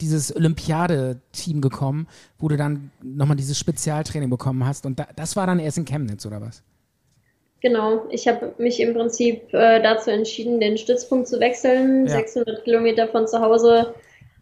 dieses 0.00 0.34
Olympiade-Team 0.34 1.60
gekommen, 1.60 2.06
wo 2.38 2.48
du 2.48 2.56
dann 2.56 2.90
nochmal 3.02 3.36
dieses 3.36 3.58
Spezialtraining 3.58 4.30
bekommen 4.30 4.64
hast. 4.66 4.86
Und 4.86 4.98
da, 4.98 5.08
das 5.16 5.36
war 5.36 5.46
dann 5.46 5.58
erst 5.58 5.78
in 5.78 5.84
Chemnitz, 5.84 6.24
oder 6.24 6.40
was? 6.40 6.62
Genau, 7.60 8.06
ich 8.10 8.28
habe 8.28 8.54
mich 8.58 8.78
im 8.80 8.94
Prinzip 8.94 9.52
äh, 9.52 9.82
dazu 9.82 10.10
entschieden, 10.10 10.60
den 10.60 10.78
Stützpunkt 10.78 11.26
zu 11.26 11.40
wechseln, 11.40 12.06
Ja. 12.06 12.12
600 12.12 12.62
Kilometer 12.62 13.08
von 13.08 13.26
zu 13.26 13.40
Hause 13.40 13.94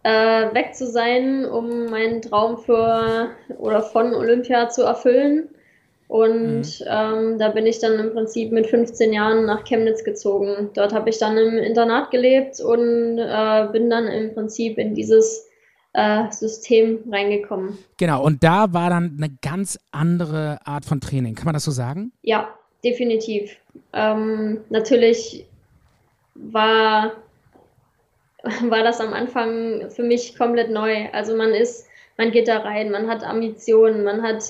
äh, 0.03 0.55
weg 0.55 0.75
zu 0.75 0.87
sein, 0.87 1.47
um 1.47 1.87
meinen 1.87 2.21
Traum 2.21 2.59
für 2.59 3.31
oder 3.59 3.83
von 3.83 4.15
Olympia 4.15 4.69
zu 4.69 4.83
erfüllen. 4.83 5.49
Und 6.09 6.85
ähm, 6.89 7.39
da 7.39 7.49
bin 7.49 7.67
ich 7.67 7.81
dann 7.81 7.99
im 7.99 8.13
Prinzip 8.13 8.53
mit 8.53 8.69
15 8.69 9.13
Jahren 9.13 9.47
nach 9.47 9.65
Chemnitz 9.65 10.05
gezogen. 10.05 10.71
Dort 10.75 10.93
habe 10.93 11.11
ich 11.11 11.19
dann 11.19 11.37
im 11.37 11.59
Internat 11.59 12.11
gelebt 12.13 12.61
und 12.61 13.19
äh, 13.19 13.67
bin 13.73 13.91
dann 13.91 14.07
im 14.07 14.33
Prinzip 14.35 14.79
in 14.79 14.95
dieses 14.95 15.45
äh, 15.97 16.30
System 16.30 16.99
reingekommen. 17.11 17.78
Genau, 17.97 18.22
und 18.22 18.44
da 18.44 18.74
war 18.74 18.90
dann 18.90 19.16
eine 19.16 19.34
ganz 19.40 19.78
andere 19.92 20.59
Art 20.64 20.84
von 20.84 21.01
Training. 21.01 21.34
Kann 21.34 21.47
man 21.47 21.55
das 21.55 21.64
so 21.64 21.70
sagen? 21.70 22.12
Ja, 22.20 22.51
definitiv. 22.84 23.57
Ähm, 23.94 24.61
natürlich 24.68 25.47
war, 26.34 27.12
war 28.68 28.84
das 28.84 29.01
am 29.01 29.14
Anfang 29.14 29.90
für 29.90 30.03
mich 30.03 30.36
komplett 30.36 30.70
neu. 30.70 31.09
Also 31.12 31.34
man 31.34 31.53
ist, 31.53 31.86
man 32.18 32.30
geht 32.30 32.49
da 32.49 32.59
rein, 32.59 32.90
man 32.90 33.09
hat 33.09 33.24
Ambitionen, 33.24 34.05
man 34.05 34.22
hat 34.22 34.44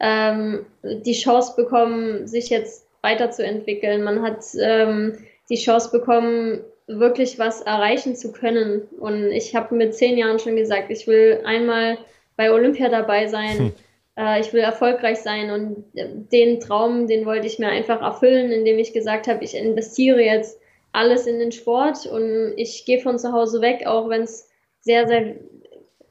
ähm, 0.00 0.66
die 0.82 1.14
Chance 1.14 1.54
bekommen, 1.56 2.26
sich 2.26 2.50
jetzt 2.50 2.86
weiterzuentwickeln. 3.00 4.02
Man 4.02 4.20
hat 4.20 4.44
ähm, 4.60 5.16
die 5.48 5.56
Chance 5.56 5.90
bekommen, 5.90 6.60
wirklich 6.98 7.38
was 7.38 7.62
erreichen 7.62 8.16
zu 8.16 8.32
können. 8.32 8.82
Und 8.98 9.30
ich 9.30 9.54
habe 9.54 9.74
mit 9.74 9.94
zehn 9.94 10.18
Jahren 10.18 10.38
schon 10.38 10.56
gesagt, 10.56 10.90
ich 10.90 11.06
will 11.06 11.40
einmal 11.44 11.98
bei 12.36 12.52
Olympia 12.52 12.88
dabei 12.88 13.26
sein. 13.28 13.72
Äh, 14.16 14.40
ich 14.40 14.52
will 14.52 14.60
erfolgreich 14.60 15.18
sein 15.18 15.50
und 15.50 15.84
äh, 15.94 16.08
den 16.32 16.60
Traum, 16.60 17.06
den 17.06 17.26
wollte 17.26 17.46
ich 17.46 17.58
mir 17.58 17.68
einfach 17.68 18.02
erfüllen, 18.02 18.50
indem 18.50 18.78
ich 18.78 18.92
gesagt 18.92 19.28
habe, 19.28 19.44
ich 19.44 19.56
investiere 19.56 20.20
jetzt 20.20 20.58
alles 20.92 21.26
in 21.26 21.38
den 21.38 21.52
Sport 21.52 22.06
und 22.06 22.54
ich 22.56 22.84
gehe 22.84 23.00
von 23.00 23.18
zu 23.18 23.32
Hause 23.32 23.60
weg, 23.60 23.86
auch 23.86 24.08
wenn 24.08 24.22
es 24.22 24.48
sehr, 24.80 25.06
sehr 25.06 25.36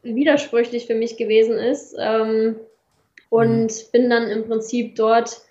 widersprüchlich 0.04 0.86
für 0.88 0.96
mich 0.96 1.18
gewesen 1.18 1.58
ist. 1.58 1.96
Ähm, 2.00 2.56
und 3.30 3.92
bin 3.92 4.10
dann 4.10 4.30
im 4.30 4.48
Prinzip 4.48 4.96
dort 4.96 5.42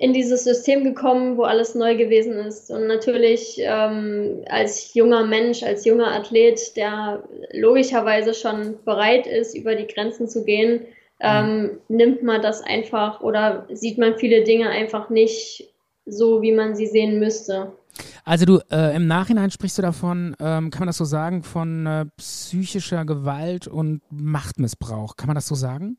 in 0.00 0.14
dieses 0.14 0.44
System 0.44 0.82
gekommen, 0.82 1.36
wo 1.36 1.42
alles 1.42 1.74
neu 1.74 1.94
gewesen 1.94 2.32
ist. 2.38 2.70
Und 2.70 2.86
natürlich 2.86 3.58
ähm, 3.58 4.42
als 4.48 4.94
junger 4.94 5.26
Mensch, 5.26 5.62
als 5.62 5.84
junger 5.84 6.10
Athlet, 6.12 6.74
der 6.74 7.22
logischerweise 7.52 8.32
schon 8.32 8.76
bereit 8.86 9.26
ist, 9.26 9.54
über 9.54 9.74
die 9.74 9.86
Grenzen 9.86 10.26
zu 10.26 10.42
gehen, 10.42 10.86
ähm, 11.20 11.80
nimmt 11.88 12.22
man 12.22 12.40
das 12.40 12.62
einfach 12.62 13.20
oder 13.20 13.66
sieht 13.70 13.98
man 13.98 14.16
viele 14.16 14.42
Dinge 14.42 14.70
einfach 14.70 15.10
nicht 15.10 15.70
so, 16.06 16.40
wie 16.40 16.52
man 16.52 16.74
sie 16.74 16.86
sehen 16.86 17.18
müsste. 17.18 17.70
Also 18.24 18.46
du, 18.46 18.60
äh, 18.70 18.96
im 18.96 19.06
Nachhinein 19.06 19.50
sprichst 19.50 19.76
du 19.76 19.82
davon, 19.82 20.34
ähm, 20.40 20.70
kann 20.70 20.80
man 20.80 20.86
das 20.86 20.96
so 20.96 21.04
sagen, 21.04 21.42
von 21.42 21.84
äh, 21.86 22.06
psychischer 22.16 23.04
Gewalt 23.04 23.68
und 23.68 24.00
Machtmissbrauch. 24.10 25.16
Kann 25.16 25.26
man 25.26 25.34
das 25.34 25.46
so 25.46 25.54
sagen? 25.54 25.98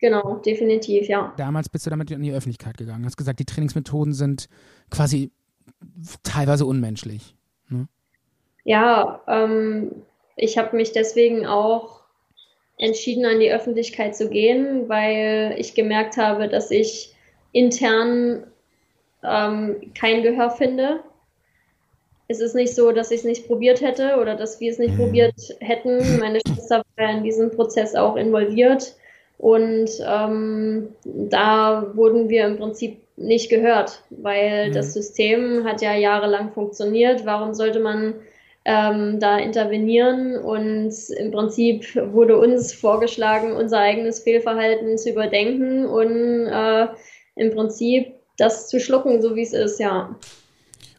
Genau, 0.00 0.36
definitiv, 0.36 1.08
ja. 1.08 1.34
Damals 1.36 1.68
bist 1.68 1.86
du 1.86 1.90
damit 1.90 2.10
in 2.10 2.22
die 2.22 2.32
Öffentlichkeit 2.32 2.76
gegangen. 2.76 3.04
Hast 3.04 3.16
gesagt, 3.16 3.40
die 3.40 3.44
Trainingsmethoden 3.44 4.12
sind 4.12 4.48
quasi 4.90 5.32
teilweise 6.22 6.66
unmenschlich. 6.66 7.34
Ja, 8.64 9.22
ähm, 9.26 9.92
ich 10.36 10.58
habe 10.58 10.76
mich 10.76 10.92
deswegen 10.92 11.46
auch 11.46 12.02
entschieden, 12.76 13.24
an 13.24 13.40
die 13.40 13.50
Öffentlichkeit 13.50 14.14
zu 14.14 14.28
gehen, 14.28 14.90
weil 14.90 15.54
ich 15.56 15.74
gemerkt 15.74 16.18
habe, 16.18 16.48
dass 16.48 16.70
ich 16.70 17.14
intern 17.52 18.46
ähm, 19.24 19.92
kein 19.98 20.22
Gehör 20.22 20.50
finde. 20.50 21.00
Es 22.28 22.40
ist 22.40 22.54
nicht 22.54 22.74
so, 22.74 22.92
dass 22.92 23.10
ich 23.10 23.20
es 23.20 23.24
nicht 23.24 23.46
probiert 23.46 23.80
hätte 23.80 24.18
oder 24.20 24.36
dass 24.36 24.60
wir 24.60 24.70
es 24.70 24.78
nicht 24.78 24.96
probiert 24.98 25.34
hätten. 25.60 26.18
Meine 26.18 26.40
Schwester 26.46 26.82
war 26.96 27.10
in 27.10 27.24
diesen 27.24 27.50
Prozess 27.50 27.94
auch 27.94 28.16
involviert 28.16 28.94
und 29.38 29.88
ähm, 30.04 30.88
da 31.04 31.92
wurden 31.94 32.28
wir 32.28 32.46
im 32.46 32.58
Prinzip 32.58 33.00
nicht 33.16 33.48
gehört, 33.50 34.02
weil 34.10 34.68
Mhm. 34.68 34.74
das 34.74 34.92
System 34.92 35.64
hat 35.64 35.80
ja 35.80 35.94
jahrelang 35.94 36.52
funktioniert. 36.52 37.24
Warum 37.24 37.54
sollte 37.54 37.78
man 37.80 38.14
ähm, 38.64 39.20
da 39.20 39.38
intervenieren? 39.38 40.36
Und 40.36 40.92
im 41.16 41.30
Prinzip 41.30 41.94
wurde 42.12 42.36
uns 42.36 42.72
vorgeschlagen, 42.72 43.52
unser 43.52 43.78
eigenes 43.78 44.20
Fehlverhalten 44.20 44.98
zu 44.98 45.10
überdenken 45.10 45.86
und 45.86 46.46
äh, 46.46 46.88
im 47.36 47.54
Prinzip 47.54 48.14
das 48.36 48.68
zu 48.68 48.80
schlucken, 48.80 49.22
so 49.22 49.36
wie 49.36 49.42
es 49.42 49.52
ist, 49.52 49.78
ja. 49.78 50.14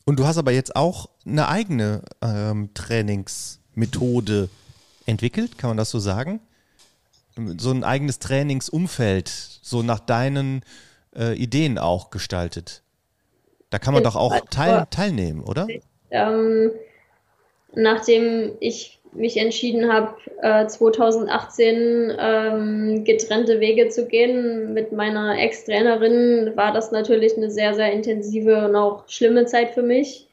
Und 0.06 0.20
du 0.20 0.26
hast 0.26 0.38
aber 0.38 0.52
jetzt 0.52 0.76
auch 0.76 1.08
eine 1.26 1.48
eigene 1.50 2.02
ähm, 2.22 2.70
Trainingsmethode 2.74 4.50
entwickelt, 5.06 5.58
kann 5.58 5.70
man 5.70 5.78
das 5.78 5.90
so 5.90 6.00
sagen? 6.00 6.40
So 7.58 7.72
ein 7.72 7.84
eigenes 7.84 8.20
Trainingsumfeld, 8.20 9.28
so 9.28 9.84
nach 9.84 10.00
deinen 10.00 10.64
äh, 11.16 11.36
Ideen 11.36 11.78
auch 11.78 12.10
gestaltet. 12.10 12.84
Da 13.70 13.80
kann 13.80 13.94
man 13.94 14.04
doch 14.04 14.16
auch 14.16 14.40
teil, 14.50 14.86
teilnehmen, 14.90 15.44
oder? 15.44 15.68
ähm, 16.12 16.72
nachdem 17.74 18.54
ich 18.60 19.00
mich 19.12 19.38
entschieden 19.38 19.92
habe, 19.92 20.16
äh, 20.42 20.68
2018 20.68 22.14
ähm, 22.20 23.04
getrennte 23.06 23.60
Wege 23.60 23.90
zu 23.90 24.06
gehen 24.06 24.74
mit 24.74 24.92
meiner 24.92 25.40
Ex-Trainerin, 25.40 26.56
war 26.56 26.74
das 26.74 26.92
natürlich 26.92 27.36
eine 27.36 27.50
sehr, 27.50 27.74
sehr 27.74 27.92
intensive 27.92 28.66
und 28.66 28.76
auch 28.76 29.08
schlimme 29.08 29.46
Zeit 29.46 29.72
für 29.72 29.82
mich. 29.82 30.28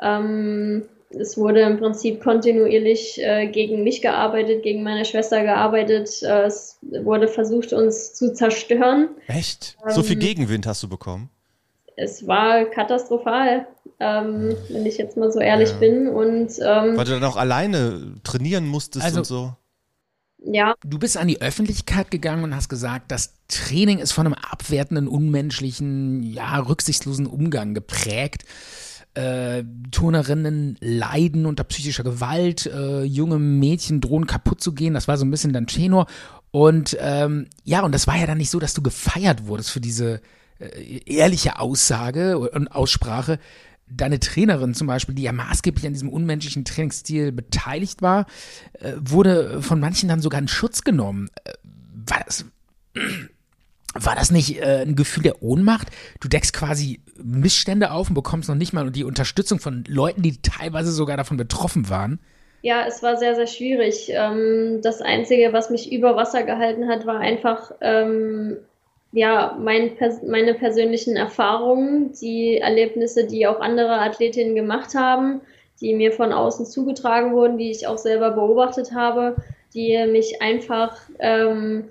Ähm, 0.00 0.86
es 1.10 1.36
wurde 1.36 1.60
im 1.60 1.78
Prinzip 1.78 2.22
kontinuierlich 2.22 3.18
äh, 3.22 3.46
gegen 3.48 3.84
mich 3.84 4.02
gearbeitet, 4.02 4.62
gegen 4.62 4.82
meine 4.82 5.04
Schwester 5.04 5.42
gearbeitet. 5.42 6.22
Äh, 6.22 6.44
es 6.46 6.78
wurde 6.82 7.28
versucht, 7.28 7.72
uns 7.72 8.14
zu 8.14 8.32
zerstören. 8.34 9.08
Echt? 9.28 9.76
So 9.88 10.02
viel 10.02 10.14
Ähm, 10.14 10.20
Gegenwind 10.20 10.66
hast 10.66 10.82
du 10.82 10.88
bekommen? 10.88 11.30
Es 11.96 12.26
war 12.26 12.64
katastrophal, 12.64 13.66
ähm, 14.00 14.56
wenn 14.68 14.84
ich 14.84 14.98
jetzt 14.98 15.16
mal 15.16 15.30
so 15.30 15.38
ehrlich 15.38 15.70
Ja. 15.70 15.76
bin. 15.76 16.08
Und 16.08 16.50
ähm, 16.60 16.96
Weil 16.96 17.04
du 17.04 17.12
dann 17.12 17.24
auch 17.24 17.36
alleine 17.36 18.14
trainieren 18.24 18.66
musstest 18.66 19.04
Also- 19.04 19.18
und 19.18 19.24
so. 19.26 19.52
ja, 20.44 20.74
Du 20.84 20.98
bist 20.98 21.16
an 21.16 21.28
die 21.28 21.40
Öffentlichkeit 21.40 22.10
gegangen 22.10 22.42
und 22.42 22.56
hast 22.56 22.68
gesagt, 22.68 23.12
das 23.12 23.34
Training 23.46 24.00
ist 24.00 24.10
von 24.10 24.26
einem 24.26 24.34
abwertenden, 24.34 25.06
unmenschlichen, 25.06 26.24
ja, 26.24 26.58
rücksichtslosen 26.58 27.26
Umgang 27.26 27.74
geprägt. 27.74 28.44
Äh, 29.14 29.64
Turnerinnen 29.90 30.76
leiden 30.80 31.46
unter 31.46 31.64
psychischer 31.64 32.02
Gewalt, 32.02 32.66
äh, 32.66 33.04
junge 33.04 33.38
Mädchen 33.38 34.00
drohen 34.00 34.26
kaputt 34.26 34.60
zu 34.60 34.72
gehen. 34.72 34.94
Das 34.94 35.06
war 35.06 35.16
so 35.16 35.24
ein 35.24 35.30
bisschen 35.30 35.52
dein 35.52 35.66
Tenor. 35.68 36.06
Und 36.50 36.96
ähm, 37.00 37.46
ja, 37.64 37.82
und 37.82 37.92
das 37.92 38.06
war 38.06 38.16
ja 38.16 38.26
dann 38.26 38.38
nicht 38.38 38.50
so, 38.50 38.58
dass 38.58 38.74
du 38.74 38.82
gefeiert 38.82 39.46
wurdest 39.46 39.70
für 39.70 39.80
diese 39.80 40.20
äh, 40.58 41.00
ehrliche 41.06 41.58
Aussage 41.58 42.38
und 42.38 42.68
Aussprache. 42.68 43.38
Deine 43.88 44.18
Trainerin 44.18 44.74
zum 44.74 44.86
Beispiel, 44.86 45.14
die 45.14 45.22
ja 45.22 45.32
maßgeblich 45.32 45.86
an 45.86 45.92
diesem 45.92 46.08
unmenschlichen 46.08 46.64
Trainingsstil 46.64 47.32
beteiligt 47.32 48.02
war, 48.02 48.26
äh, 48.80 48.94
wurde 48.98 49.62
von 49.62 49.78
manchen 49.78 50.08
dann 50.08 50.22
sogar 50.22 50.40
in 50.40 50.48
Schutz 50.48 50.82
genommen. 50.82 51.28
Äh, 51.44 51.52
War 52.06 52.22
das, 52.24 52.44
war 53.94 54.14
das 54.14 54.30
nicht 54.30 54.60
äh, 54.60 54.82
ein 54.82 54.96
Gefühl 54.96 55.22
der 55.22 55.42
Ohnmacht? 55.42 55.88
Du 56.20 56.28
deckst 56.28 56.52
quasi 56.52 57.00
Missstände 57.22 57.92
auf 57.92 58.08
und 58.08 58.14
bekommst 58.14 58.48
noch 58.48 58.56
nicht 58.56 58.72
mal 58.72 58.90
die 58.90 59.04
Unterstützung 59.04 59.60
von 59.60 59.84
Leuten, 59.86 60.22
die 60.22 60.40
teilweise 60.42 60.90
sogar 60.90 61.16
davon 61.16 61.36
betroffen 61.36 61.88
waren. 61.88 62.18
Ja, 62.62 62.86
es 62.86 63.02
war 63.02 63.16
sehr, 63.16 63.34
sehr 63.34 63.46
schwierig. 63.46 64.10
Ähm, 64.10 64.80
das 64.82 65.00
Einzige, 65.00 65.52
was 65.52 65.70
mich 65.70 65.92
über 65.92 66.16
Wasser 66.16 66.42
gehalten 66.42 66.88
hat, 66.88 67.06
war 67.06 67.20
einfach 67.20 67.72
ähm, 67.80 68.56
ja, 69.12 69.56
mein, 69.60 69.92
meine 70.26 70.54
persönlichen 70.54 71.14
Erfahrungen, 71.14 72.12
die 72.20 72.58
Erlebnisse, 72.58 73.26
die 73.26 73.46
auch 73.46 73.60
andere 73.60 74.00
Athletinnen 74.00 74.56
gemacht 74.56 74.94
haben, 74.96 75.40
die 75.80 75.94
mir 75.94 76.10
von 76.12 76.32
außen 76.32 76.66
zugetragen 76.66 77.32
wurden, 77.32 77.58
die 77.58 77.70
ich 77.70 77.86
auch 77.86 77.98
selber 77.98 78.32
beobachtet 78.32 78.92
habe, 78.92 79.36
die 79.72 80.04
mich 80.06 80.42
einfach 80.42 80.96
ähm, 81.20 81.84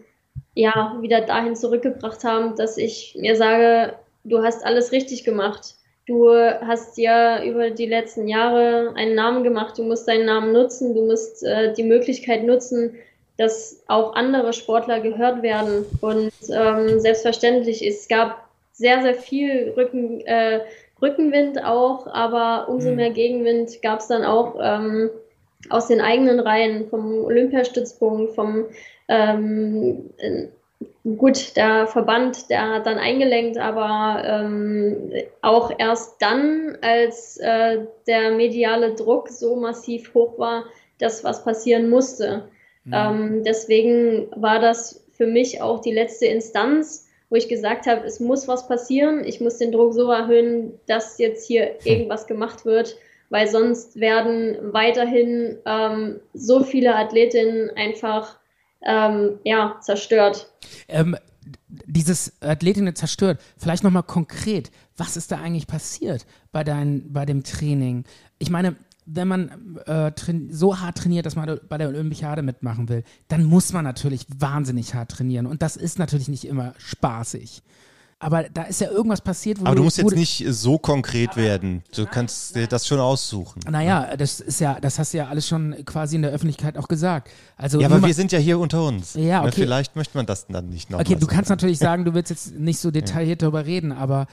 ja, 0.55 0.97
wieder 1.01 1.21
dahin 1.21 1.55
zurückgebracht 1.55 2.23
haben, 2.23 2.55
dass 2.55 2.77
ich 2.77 3.17
mir 3.19 3.35
sage, 3.35 3.93
du 4.23 4.43
hast 4.43 4.65
alles 4.65 4.91
richtig 4.91 5.23
gemacht. 5.23 5.75
Du 6.05 6.29
hast 6.31 6.97
ja 6.97 7.43
über 7.43 7.69
die 7.69 7.85
letzten 7.85 8.27
Jahre 8.27 8.93
einen 8.95 9.15
Namen 9.15 9.43
gemacht, 9.43 9.77
du 9.77 9.83
musst 9.83 10.07
deinen 10.07 10.25
Namen 10.25 10.51
nutzen, 10.51 10.93
du 10.93 11.05
musst 11.05 11.43
äh, 11.43 11.73
die 11.73 11.83
Möglichkeit 11.83 12.43
nutzen, 12.43 12.95
dass 13.37 13.81
auch 13.87 14.13
andere 14.13 14.51
Sportler 14.51 14.99
gehört 14.99 15.41
werden. 15.41 15.85
Und 16.01 16.31
ähm, 16.51 16.99
selbstverständlich, 16.99 17.85
es 17.85 18.07
gab 18.07 18.49
sehr, 18.73 19.01
sehr 19.01 19.15
viel 19.15 19.73
Rücken, 19.77 20.21
äh, 20.21 20.59
Rückenwind 21.01 21.63
auch, 21.63 22.07
aber 22.07 22.67
umso 22.69 22.89
mhm. 22.89 22.95
mehr 22.97 23.09
Gegenwind 23.11 23.81
gab 23.81 23.99
es 23.99 24.07
dann 24.07 24.23
auch 24.23 24.55
ähm, 24.61 25.09
aus 25.69 25.87
den 25.87 26.01
eigenen 26.01 26.39
Reihen, 26.39 26.89
vom 26.89 27.23
Olympiastützpunkt, 27.23 28.35
vom 28.35 28.65
ähm, 29.07 30.09
gut, 31.17 31.55
der 31.55 31.87
Verband, 31.87 32.49
der 32.49 32.75
hat 32.75 32.85
dann 32.85 32.97
eingelenkt, 32.97 33.57
aber 33.57 34.23
ähm, 34.25 35.11
auch 35.41 35.71
erst 35.77 36.21
dann, 36.21 36.77
als 36.81 37.37
äh, 37.37 37.79
der 38.07 38.31
mediale 38.31 38.95
Druck 38.95 39.29
so 39.29 39.55
massiv 39.55 40.13
hoch 40.13 40.37
war, 40.37 40.65
dass 40.99 41.23
was 41.23 41.43
passieren 41.43 41.89
musste. 41.89 42.49
Mhm. 42.85 42.93
Ähm, 42.93 43.43
deswegen 43.43 44.27
war 44.35 44.59
das 44.59 45.05
für 45.11 45.27
mich 45.27 45.61
auch 45.61 45.79
die 45.81 45.93
letzte 45.93 46.25
Instanz, 46.25 47.07
wo 47.29 47.35
ich 47.35 47.47
gesagt 47.47 47.87
habe, 47.87 48.05
es 48.05 48.19
muss 48.19 48.47
was 48.47 48.67
passieren, 48.67 49.23
ich 49.25 49.41
muss 49.41 49.57
den 49.57 49.71
Druck 49.71 49.93
so 49.93 50.11
erhöhen, 50.11 50.79
dass 50.85 51.17
jetzt 51.17 51.47
hier 51.47 51.65
hm. 51.65 51.73
irgendwas 51.83 52.27
gemacht 52.27 52.63
wird, 52.63 52.95
weil 53.29 53.47
sonst 53.47 53.99
werden 53.99 54.57
weiterhin 54.71 55.57
ähm, 55.65 56.19
so 56.35 56.63
viele 56.63 56.95
Athletinnen 56.95 57.71
einfach 57.71 58.37
ähm, 58.85 59.39
ja, 59.43 59.77
zerstört. 59.81 60.51
Ähm, 60.87 61.15
dieses 61.67 62.41
Athletinnen 62.41 62.95
zerstört, 62.95 63.41
vielleicht 63.57 63.83
nochmal 63.83 64.03
konkret, 64.03 64.71
was 64.97 65.17
ist 65.17 65.31
da 65.31 65.37
eigentlich 65.37 65.67
passiert 65.67 66.25
bei, 66.51 66.63
dein, 66.63 67.11
bei 67.11 67.25
dem 67.25 67.43
Training? 67.43 68.05
Ich 68.39 68.49
meine, 68.49 68.75
wenn 69.05 69.27
man 69.27 69.77
äh, 69.85 70.11
so 70.49 70.79
hart 70.79 70.97
trainiert, 70.97 71.25
dass 71.25 71.35
man 71.35 71.59
bei 71.67 71.77
der 71.77 71.89
Olympiade 71.89 72.41
mitmachen 72.41 72.87
will, 72.89 73.03
dann 73.27 73.43
muss 73.43 73.73
man 73.73 73.83
natürlich 73.83 74.25
wahnsinnig 74.37 74.93
hart 74.93 75.11
trainieren. 75.11 75.45
Und 75.45 75.61
das 75.61 75.75
ist 75.75 75.99
natürlich 75.99 76.29
nicht 76.29 76.45
immer 76.45 76.73
spaßig. 76.77 77.63
Aber 78.23 78.43
da 78.43 78.63
ist 78.63 78.79
ja 78.79 78.89
irgendwas 78.89 79.21
passiert, 79.21 79.59
wo 79.59 79.65
Aber 79.65 79.75
du 79.75 79.83
musst 79.83 79.97
jetzt 79.97 80.15
nicht 80.15 80.45
so 80.47 80.77
konkret 80.77 81.35
werden. 81.35 81.83
Du 81.93 82.05
kannst 82.05 82.55
dir 82.55 82.67
das 82.67 82.87
schon 82.87 82.99
aussuchen. 82.99 83.61
Naja, 83.69 84.15
das 84.15 84.39
ist 84.39 84.61
ja, 84.61 84.79
das 84.79 84.97
hast 84.97 85.13
du 85.13 85.17
ja 85.17 85.27
alles 85.27 85.47
schon 85.47 85.75
quasi 85.85 86.15
in 86.15 86.21
der 86.21 86.31
Öffentlichkeit 86.31 86.77
auch 86.77 86.87
gesagt. 86.87 87.29
Also 87.57 87.81
ja, 87.81 87.87
aber 87.87 88.05
wir 88.05 88.13
sind 88.13 88.31
ja 88.31 88.39
hier 88.39 88.59
unter 88.59 88.85
uns. 88.85 89.15
Ja, 89.15 89.41
okay. 89.41 89.51
Vielleicht 89.51 89.95
möchte 89.95 90.17
man 90.17 90.25
das 90.25 90.47
dann 90.47 90.69
nicht 90.69 90.89
noch. 90.89 90.99
Okay, 90.99 91.15
du 91.15 91.27
kannst 91.27 91.49
natürlich 91.49 91.79
sagen, 91.79 92.05
du 92.05 92.13
willst 92.13 92.29
jetzt 92.29 92.57
nicht 92.57 92.79
so 92.79 92.91
detailliert 92.91 93.41
darüber 93.41 93.65
reden, 93.65 93.91
aber 93.91 94.27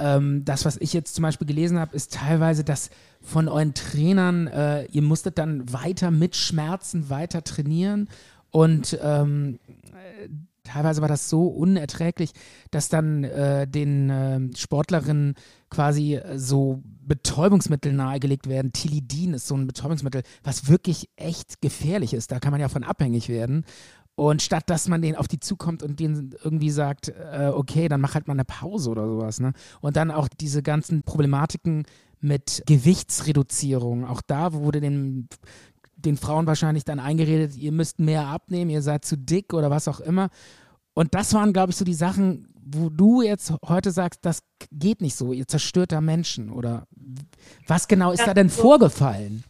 ähm, 0.00 0.44
das, 0.44 0.64
was 0.64 0.76
ich 0.76 0.92
jetzt 0.92 1.14
zum 1.14 1.22
Beispiel 1.22 1.46
gelesen 1.46 1.78
habe, 1.78 1.94
ist 1.94 2.12
teilweise, 2.12 2.64
dass 2.64 2.90
von 3.20 3.48
euren 3.48 3.74
Trainern, 3.74 4.46
äh, 4.46 4.84
ihr 4.86 5.02
musstet 5.02 5.38
dann 5.38 5.72
weiter 5.72 6.10
mit 6.10 6.36
Schmerzen 6.36 7.10
weiter 7.10 7.42
trainieren 7.42 8.08
und 8.50 8.98
ähm, 9.02 9.58
äh, 9.86 10.28
teilweise 10.68 11.00
war 11.00 11.08
das 11.08 11.28
so 11.28 11.46
unerträglich, 11.46 12.32
dass 12.70 12.88
dann 12.88 13.24
äh, 13.24 13.66
den 13.66 14.10
äh, 14.10 14.40
Sportlerinnen 14.56 15.34
quasi 15.70 16.20
so 16.36 16.82
Betäubungsmittel 16.84 17.92
nahegelegt 17.92 18.48
werden. 18.48 18.72
Tilidin 18.72 19.34
ist 19.34 19.46
so 19.46 19.56
ein 19.56 19.66
Betäubungsmittel, 19.66 20.22
was 20.42 20.68
wirklich 20.68 21.10
echt 21.16 21.60
gefährlich 21.60 22.14
ist. 22.14 22.32
Da 22.32 22.38
kann 22.38 22.52
man 22.52 22.60
ja 22.60 22.68
von 22.68 22.84
abhängig 22.84 23.28
werden. 23.28 23.64
Und 24.14 24.42
statt 24.42 24.64
dass 24.66 24.88
man 24.88 25.00
denen 25.00 25.16
auf 25.16 25.28
die 25.28 25.38
zukommt 25.38 25.82
und 25.84 26.00
denen 26.00 26.34
irgendwie 26.42 26.70
sagt, 26.70 27.08
äh, 27.08 27.52
okay, 27.54 27.88
dann 27.88 28.00
mach 28.00 28.14
halt 28.14 28.26
mal 28.26 28.34
eine 28.34 28.44
Pause 28.44 28.90
oder 28.90 29.06
sowas, 29.06 29.38
ne? 29.38 29.52
Und 29.80 29.96
dann 29.96 30.10
auch 30.10 30.26
diese 30.26 30.60
ganzen 30.60 31.02
Problematiken 31.04 31.84
mit 32.20 32.64
Gewichtsreduzierung. 32.66 34.04
Auch 34.04 34.20
da 34.20 34.52
wurde 34.54 34.80
den, 34.80 35.28
den 35.98 36.16
Frauen 36.16 36.46
wahrscheinlich 36.46 36.84
dann 36.84 37.00
eingeredet, 37.00 37.56
ihr 37.56 37.72
müsst 37.72 37.98
mehr 37.98 38.26
abnehmen, 38.26 38.70
ihr 38.70 38.82
seid 38.82 39.04
zu 39.04 39.16
dick 39.16 39.52
oder 39.52 39.70
was 39.70 39.88
auch 39.88 40.00
immer. 40.00 40.30
Und 40.94 41.14
das 41.14 41.34
waren, 41.34 41.52
glaube 41.52 41.70
ich, 41.70 41.76
so 41.76 41.84
die 41.84 41.94
Sachen, 41.94 42.48
wo 42.64 42.88
du 42.88 43.22
jetzt 43.22 43.52
heute 43.66 43.90
sagst, 43.90 44.24
das 44.24 44.40
geht 44.72 45.00
nicht 45.00 45.16
so, 45.16 45.32
ihr 45.32 45.46
zerstört 45.46 45.92
da 45.92 46.00
Menschen. 46.00 46.50
Oder 46.50 46.86
was 47.66 47.88
genau 47.88 48.12
ist 48.12 48.20
ja, 48.20 48.26
da 48.26 48.34
denn 48.34 48.50
vorgefallen? 48.50 49.44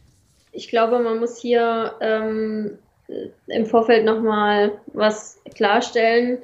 Ich 0.51 0.69
glaube, 0.69 0.99
man 0.99 1.19
muss 1.19 1.37
hier 1.37 1.93
ähm, 2.01 2.77
äh, 3.07 3.29
im 3.47 3.65
Vorfeld 3.65 4.05
nochmal 4.05 4.73
was 4.93 5.39
klarstellen, 5.55 6.39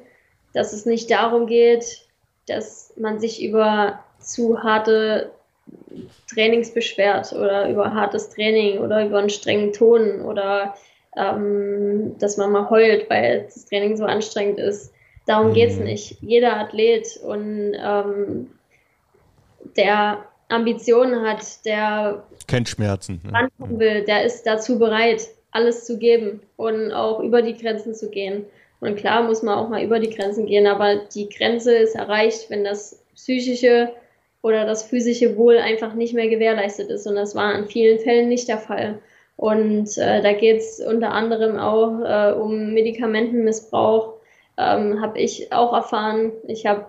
dass 0.54 0.72
es 0.72 0.86
nicht 0.86 1.10
darum 1.10 1.46
geht, 1.46 2.06
dass 2.46 2.92
man 2.96 3.18
sich 3.20 3.42
über 3.44 4.00
zu 4.20 4.62
harte 4.62 5.30
Trainings 6.32 6.72
beschwert 6.72 7.32
oder 7.32 7.68
über 7.68 7.94
hartes 7.94 8.28
Training 8.30 8.78
oder 8.78 9.06
über 9.06 9.18
einen 9.18 9.30
strengen 9.30 9.72
Ton 9.72 10.22
oder 10.22 10.74
ähm, 11.16 12.16
dass 12.18 12.36
man 12.36 12.52
mal 12.52 12.68
heult, 12.68 13.08
weil 13.08 13.44
das 13.44 13.66
Training 13.66 13.96
so 13.96 14.04
anstrengend 14.04 14.58
ist. 14.58 14.92
Darum 15.26 15.52
geht 15.52 15.70
es 15.70 15.78
mhm. 15.78 15.84
nicht. 15.84 16.18
Jeder 16.20 16.56
Athlet 16.58 17.18
und 17.24 17.74
ähm, 17.74 18.50
der 19.76 20.24
Ambitionen 20.48 21.26
hat, 21.26 21.64
der 21.64 22.22
kennt 22.46 22.68
Schmerzen, 22.68 23.20
ne? 23.24 23.48
will, 23.58 24.04
der 24.04 24.24
ist 24.24 24.44
dazu 24.46 24.78
bereit 24.78 25.28
alles 25.50 25.84
zu 25.84 25.98
geben 25.98 26.40
und 26.56 26.92
auch 26.92 27.20
über 27.20 27.42
die 27.42 27.56
Grenzen 27.56 27.94
zu 27.94 28.10
gehen. 28.10 28.44
Und 28.80 28.96
klar 28.96 29.22
muss 29.22 29.42
man 29.42 29.58
auch 29.58 29.68
mal 29.68 29.82
über 29.82 29.98
die 29.98 30.10
Grenzen 30.10 30.46
gehen, 30.46 30.66
aber 30.66 30.96
die 30.96 31.28
Grenze 31.28 31.74
ist 31.74 31.96
erreicht, 31.96 32.50
wenn 32.50 32.62
das 32.62 33.02
psychische 33.14 33.90
oder 34.46 34.64
das 34.64 34.84
physische 34.84 35.36
Wohl 35.36 35.58
einfach 35.58 35.94
nicht 35.94 36.14
mehr 36.14 36.28
gewährleistet 36.28 36.88
ist. 36.88 37.04
Und 37.08 37.16
das 37.16 37.34
war 37.34 37.52
in 37.56 37.66
vielen 37.66 37.98
Fällen 37.98 38.28
nicht 38.28 38.46
der 38.46 38.58
Fall. 38.58 39.00
Und 39.36 39.98
äh, 39.98 40.22
da 40.22 40.32
geht 40.32 40.58
es 40.58 40.78
unter 40.78 41.10
anderem 41.10 41.58
auch 41.58 42.00
äh, 42.00 42.32
um 42.32 42.72
Medikamentenmissbrauch, 42.72 44.14
ähm, 44.56 45.02
habe 45.02 45.18
ich 45.18 45.52
auch 45.52 45.72
erfahren. 45.72 46.30
Ich 46.46 46.64
habe 46.64 46.86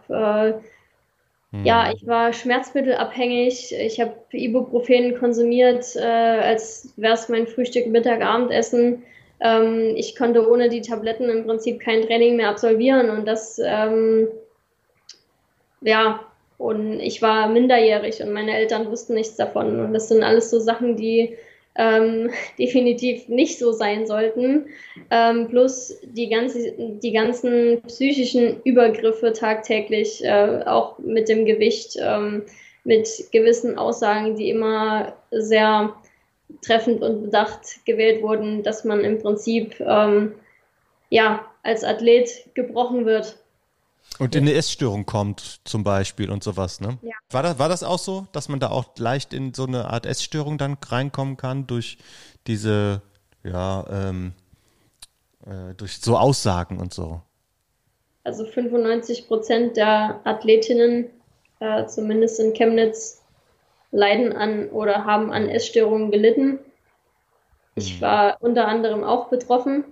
äh, 1.51 1.63
ja, 1.63 1.88
hm. 1.88 1.95
ich 1.95 2.05
war 2.05 2.31
schmerzmittelabhängig. 2.31 3.73
Ich 3.73 3.99
habe 3.99 4.13
Ibuprofen 4.31 5.17
konsumiert, 5.17 5.95
äh, 5.95 6.01
als 6.01 6.93
wäre 6.95 7.15
es 7.15 7.27
mein 7.27 7.47
Frühstück, 7.47 7.88
Mittag, 7.88 8.21
Abendessen. 8.21 9.01
Ähm, 9.39 9.93
ich 9.95 10.15
konnte 10.15 10.47
ohne 10.47 10.69
die 10.69 10.81
Tabletten 10.81 11.27
im 11.29 11.47
Prinzip 11.47 11.79
kein 11.79 12.03
Training 12.03 12.35
mehr 12.35 12.49
absolvieren 12.49 13.09
und 13.09 13.27
das, 13.27 13.59
ähm, 13.63 14.27
ja, 15.81 16.19
und 16.57 16.99
ich 16.99 17.21
war 17.21 17.49
minderjährig 17.49 18.21
und 18.21 18.34
meine 18.34 18.55
Eltern 18.55 18.89
wussten 18.89 19.13
nichts 19.13 19.35
davon. 19.35 19.79
Und 19.79 19.93
das 19.93 20.09
sind 20.09 20.23
alles 20.23 20.49
so 20.49 20.59
Sachen, 20.59 20.97
die 20.97 21.38
ähm, 21.75 22.31
definitiv 22.59 23.27
nicht 23.27 23.59
so 23.59 23.71
sein 23.71 24.07
sollten. 24.07 24.65
Ähm, 25.11 25.47
plus 25.47 25.99
die, 26.03 26.29
ganze, 26.29 26.73
die 26.77 27.11
ganzen 27.11 27.81
psychischen 27.84 28.61
Übergriffe 28.63 29.34
tagtäglich, 29.34 30.23
äh, 30.23 30.63
auch 30.65 30.97
mit 30.99 31.29
dem 31.29 31.45
Gewicht, 31.45 31.97
ähm, 32.01 32.43
mit 32.84 33.07
gewissen 33.31 33.77
Aussagen, 33.77 34.35
die 34.35 34.49
immer 34.49 35.13
sehr 35.29 35.93
treffend 36.61 37.01
und 37.01 37.23
bedacht 37.23 37.85
gewählt 37.85 38.21
wurden, 38.21 38.63
dass 38.63 38.85
man 38.85 39.01
im 39.01 39.19
Prinzip 39.19 39.79
ähm, 39.81 40.34
ja 41.09 41.45
als 41.63 41.84
Athlet 41.84 42.45
gebrochen 42.53 43.05
wird. 43.05 43.38
Und 44.19 44.35
in 44.35 44.44
eine 44.44 44.53
Essstörung 44.53 45.06
kommt 45.06 45.60
zum 45.64 45.84
Beispiel 45.84 46.31
und 46.31 46.44
sowas, 46.44 46.81
ne? 46.81 46.98
Ja. 47.02 47.14
War, 47.30 47.44
das, 47.44 47.60
war 47.60 47.69
das 47.69 47.84
auch 47.84 47.99
so, 47.99 48.27
dass 48.31 48.49
man 48.49 48.60
da 48.60 48.69
auch 48.69 48.85
leicht 48.98 49.34
in 49.34 49.53
so 49.53 49.65
eine 49.65 49.89
Art 49.89 50.06
Essstörung 50.06 50.57
dann 50.57 50.77
reinkommen 50.84 51.38
kann 51.38 51.68
durch 51.68 51.98
diese, 52.48 53.02
ja, 53.44 53.85
ähm, 53.89 54.34
äh, 55.45 55.73
durch 55.76 55.99
so 55.99 56.18
Aussagen 56.18 56.80
und 56.80 56.94
so? 56.94 57.22
Also 58.23 58.45
95 58.45 59.27
Prozent 59.27 59.77
der 59.77 60.19
Athletinnen, 60.23 61.10
äh, 61.60 61.85
zumindest 61.85 62.39
in 62.39 62.53
Chemnitz, 62.53 63.22
leiden 63.91 64.34
an 64.34 64.69
oder 64.69 65.06
haben 65.06 65.31
an 65.31 65.48
Essstörungen 65.48 66.11
gelitten. 66.11 66.60
Ich 67.76 67.94
hm. 67.94 68.02
war 68.02 68.38
unter 68.41 68.68
anderem 68.68 69.03
auch 69.03 69.30
betroffen. 69.30 69.85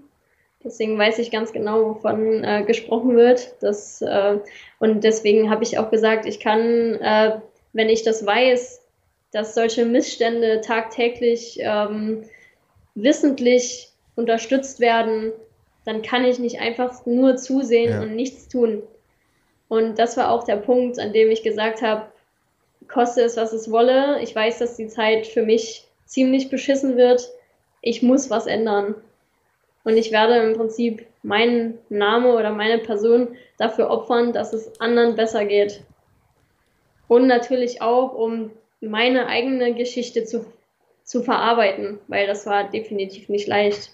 Deswegen 0.66 0.98
weiß 0.98 1.20
ich 1.20 1.30
ganz 1.30 1.54
genau, 1.54 1.86
wovon 1.90 2.44
äh, 2.44 2.64
gesprochen 2.66 3.16
wird. 3.16 3.56
Das, 3.62 4.02
äh, 4.02 4.40
und 4.80 5.04
deswegen 5.04 5.52
habe 5.52 5.64
ich 5.64 5.78
auch 5.78 5.92
gesagt, 5.92 6.26
ich 6.26 6.40
kann, 6.40 6.96
äh, 6.96 7.40
wenn 7.74 7.88
ich 7.88 8.02
das 8.02 8.26
weiß, 8.26 8.82
dass 9.32 9.54
solche 9.54 9.86
Missstände 9.86 10.62
tagtäglich 10.62 11.60
ähm, 11.62 12.24
wissentlich 12.96 13.90
unterstützt 14.16 14.80
werden, 14.80 15.34
dann 15.86 16.02
kann 16.02 16.26
ich 16.26 16.40
nicht 16.40 16.60
einfach 16.60 17.06
nur 17.06 17.38
zusehen 17.38 17.92
Ja. 17.92 18.02
und 18.02 18.16
nichts 18.16 18.48
tun. 18.48 18.82
Und 19.68 20.00
das 20.00 20.18
war 20.18 20.32
auch 20.32 20.46
der 20.46 20.58
Punkt, 20.58 21.00
an 21.00 21.14
dem 21.14 21.30
ich 21.30 21.44
gesagt 21.44 21.84
habe, 21.84 22.08
koste 22.88 23.22
es, 23.22 23.38
was 23.38 23.54
es 23.54 23.70
wolle. 23.70 24.20
Ich 24.22 24.36
weiß, 24.36 24.60
dass 24.60 24.78
die 24.78 24.88
Zeit 24.88 25.28
für 25.28 25.44
mich 25.44 25.86
ziemlich 26.06 26.50
beschissen 26.50 26.98
wird. 26.98 27.30
Ich 27.82 28.02
muss 28.02 28.30
was 28.30 28.48
ändern. 28.48 28.96
Und 29.86 29.98
ich 29.98 30.12
werde 30.12 30.38
im 30.38 30.58
Prinzip 30.58 31.06
meinen 31.24 31.78
Name 31.90 32.34
oder 32.34 32.52
meine 32.52 32.80
Person 32.80 33.30
dafür 33.58 33.90
opfern, 33.90 34.34
dass 34.34 34.52
es 34.52 34.82
anderen 34.82 35.16
besser 35.16 35.46
geht. 35.46 35.84
Und 37.08 37.28
natürlich 37.28 37.82
auch, 37.82 38.14
um 38.14 38.52
meine 38.82 39.28
eigene 39.28 39.76
Geschichte 39.76 40.26
zu, 40.26 40.46
zu 41.04 41.24
verarbeiten, 41.24 42.00
weil 42.08 42.26
das 42.26 42.48
war 42.48 42.70
definitiv 42.70 43.30
nicht 43.30 43.48
leicht. 43.48 43.92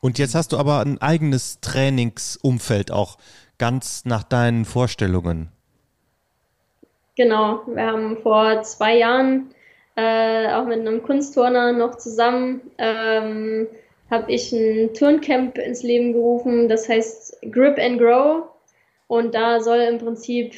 Und 0.00 0.18
jetzt 0.18 0.34
hast 0.34 0.52
du 0.52 0.56
aber 0.56 0.80
ein 0.80 1.00
eigenes 1.02 1.60
Trainingsumfeld 1.60 2.90
auch 2.90 3.18
ganz 3.58 4.06
nach 4.06 4.24
deinen 4.24 4.64
Vorstellungen. 4.64 5.52
Genau, 7.14 7.60
wir 7.66 7.86
haben 7.86 8.16
vor 8.22 8.62
zwei 8.62 8.96
Jahren 8.96 9.54
äh, 9.96 10.50
auch 10.54 10.64
mit 10.64 10.80
einem 10.80 11.02
Kunstturner 11.02 11.72
noch 11.72 11.98
zusammen 11.98 12.62
ähm, 12.78 13.68
habe 14.12 14.30
ich 14.30 14.52
ein 14.52 14.92
Turncamp 14.94 15.56
ins 15.58 15.82
Leben 15.82 16.12
gerufen, 16.12 16.68
das 16.68 16.88
heißt 16.88 17.38
Grip 17.50 17.78
and 17.78 17.98
Grow 17.98 18.44
und 19.08 19.34
da 19.34 19.58
soll 19.60 19.78
im 19.78 19.98
Prinzip 19.98 20.54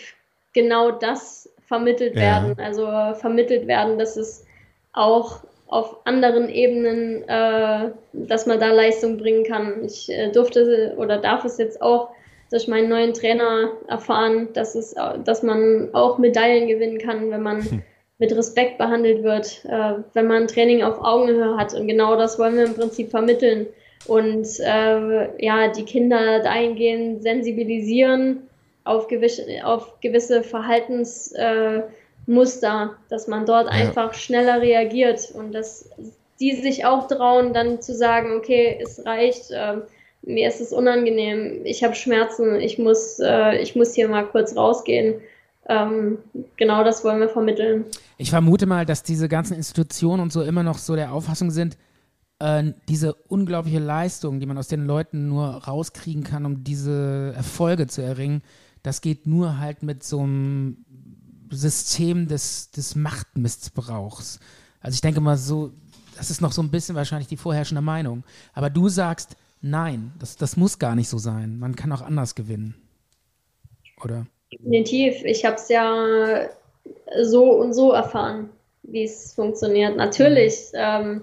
genau 0.52 0.90
das 0.90 1.48
vermittelt 1.66 2.16
Ja. 2.16 2.20
werden, 2.20 2.56
also 2.58 2.84
äh, 2.86 3.14
vermittelt 3.14 3.66
werden, 3.66 3.96
dass 3.98 4.16
es 4.16 4.44
auch 4.92 5.38
auf 5.68 5.96
anderen 6.04 6.48
Ebenen, 6.50 7.22
äh, 7.28 7.90
dass 8.12 8.46
man 8.46 8.60
da 8.60 8.70
Leistung 8.72 9.16
bringen 9.18 9.44
kann. 9.44 9.84
Ich 9.84 10.10
äh, 10.10 10.30
durfte 10.30 10.94
oder 10.98 11.18
darf 11.18 11.44
es 11.44 11.56
jetzt 11.58 11.80
auch 11.80 12.10
durch 12.50 12.68
meinen 12.68 12.88
neuen 12.88 13.14
Trainer 13.14 13.70
erfahren, 13.88 14.48
dass 14.52 14.74
es, 14.74 14.96
au- 14.96 15.16
dass 15.16 15.42
man 15.42 15.88
auch 15.94 16.18
Medaillen 16.18 16.68
gewinnen 16.68 16.98
kann, 16.98 17.30
wenn 17.30 17.42
man 17.42 17.82
mit 18.18 18.36
Respekt 18.36 18.78
behandelt 18.78 19.22
wird, 19.22 19.64
äh, 19.64 19.94
wenn 20.12 20.26
man 20.26 20.46
Training 20.46 20.82
auf 20.82 21.02
Augenhöhe 21.02 21.56
hat. 21.56 21.74
Und 21.74 21.86
genau 21.88 22.16
das 22.16 22.38
wollen 22.38 22.56
wir 22.56 22.64
im 22.64 22.74
Prinzip 22.74 23.10
vermitteln 23.10 23.66
und 24.06 24.46
äh, 24.60 25.44
ja 25.44 25.68
die 25.68 25.84
Kinder 25.84 26.40
dahingehend 26.40 27.22
sensibilisieren 27.22 28.48
auf 28.84 29.08
gewisse, 29.08 29.46
auf 29.64 30.00
gewisse 30.00 30.42
Verhaltensmuster, 30.42 31.86
äh, 32.26 32.88
dass 33.08 33.28
man 33.28 33.46
dort 33.46 33.68
einfach 33.68 34.14
schneller 34.14 34.60
reagiert 34.60 35.32
und 35.34 35.52
dass 35.52 35.88
die 36.40 36.52
sich 36.52 36.84
auch 36.84 37.08
trauen, 37.08 37.54
dann 37.54 37.80
zu 37.80 37.94
sagen, 37.94 38.36
okay, 38.36 38.78
es 38.82 39.04
reicht, 39.06 39.46
ähm, 39.52 39.82
mir 40.22 40.48
ist 40.48 40.60
es 40.60 40.72
unangenehm, 40.72 41.60
ich 41.64 41.84
habe 41.84 41.94
Schmerzen, 41.94 42.60
ich 42.60 42.78
muss, 42.78 43.18
äh, 43.20 43.58
ich 43.58 43.76
muss 43.76 43.94
hier 43.94 44.08
mal 44.08 44.26
kurz 44.26 44.56
rausgehen. 44.56 45.20
Ähm, 45.66 46.18
genau 46.56 46.84
das 46.84 47.04
wollen 47.04 47.20
wir 47.20 47.28
vermitteln. 47.28 47.86
Ich 48.18 48.30
vermute 48.30 48.66
mal, 48.66 48.84
dass 48.84 49.02
diese 49.02 49.28
ganzen 49.28 49.54
Institutionen 49.54 50.22
und 50.22 50.32
so 50.32 50.42
immer 50.42 50.62
noch 50.62 50.78
so 50.78 50.94
der 50.94 51.12
Auffassung 51.12 51.50
sind, 51.50 51.78
äh, 52.38 52.72
diese 52.88 53.14
unglaubliche 53.14 53.78
Leistung, 53.78 54.40
die 54.40 54.46
man 54.46 54.58
aus 54.58 54.68
den 54.68 54.84
Leuten 54.84 55.28
nur 55.28 55.46
rauskriegen 55.46 56.24
kann, 56.24 56.44
um 56.44 56.64
diese 56.64 57.32
Erfolge 57.34 57.86
zu 57.86 58.02
erringen, 58.02 58.42
das 58.82 59.00
geht 59.00 59.26
nur 59.26 59.58
halt 59.58 59.82
mit 59.82 60.04
so 60.04 60.20
einem 60.20 60.84
System 61.50 62.28
des, 62.28 62.70
des 62.70 62.94
Machtmissbrauchs. 62.94 64.40
Also 64.80 64.94
ich 64.94 65.00
denke 65.00 65.20
mal 65.20 65.38
so, 65.38 65.72
das 66.16 66.30
ist 66.30 66.42
noch 66.42 66.52
so 66.52 66.62
ein 66.62 66.70
bisschen 66.70 66.94
wahrscheinlich 66.94 67.28
die 67.28 67.36
vorherrschende 67.36 67.80
Meinung. 67.80 68.24
Aber 68.52 68.68
du 68.70 68.88
sagst, 68.88 69.36
nein, 69.62 70.12
das, 70.18 70.36
das 70.36 70.56
muss 70.56 70.78
gar 70.78 70.94
nicht 70.94 71.08
so 71.08 71.18
sein. 71.18 71.58
Man 71.58 71.74
kann 71.74 71.92
auch 71.92 72.02
anders 72.02 72.34
gewinnen. 72.34 72.74
Oder? 74.02 74.26
Definitiv. 74.58 75.24
Ich 75.24 75.44
habe 75.44 75.56
es 75.56 75.68
ja 75.68 76.48
so 77.22 77.50
und 77.52 77.72
so 77.72 77.92
erfahren, 77.92 78.50
wie 78.82 79.04
es 79.04 79.34
funktioniert. 79.34 79.96
Natürlich 79.96 80.70
ähm, 80.74 81.22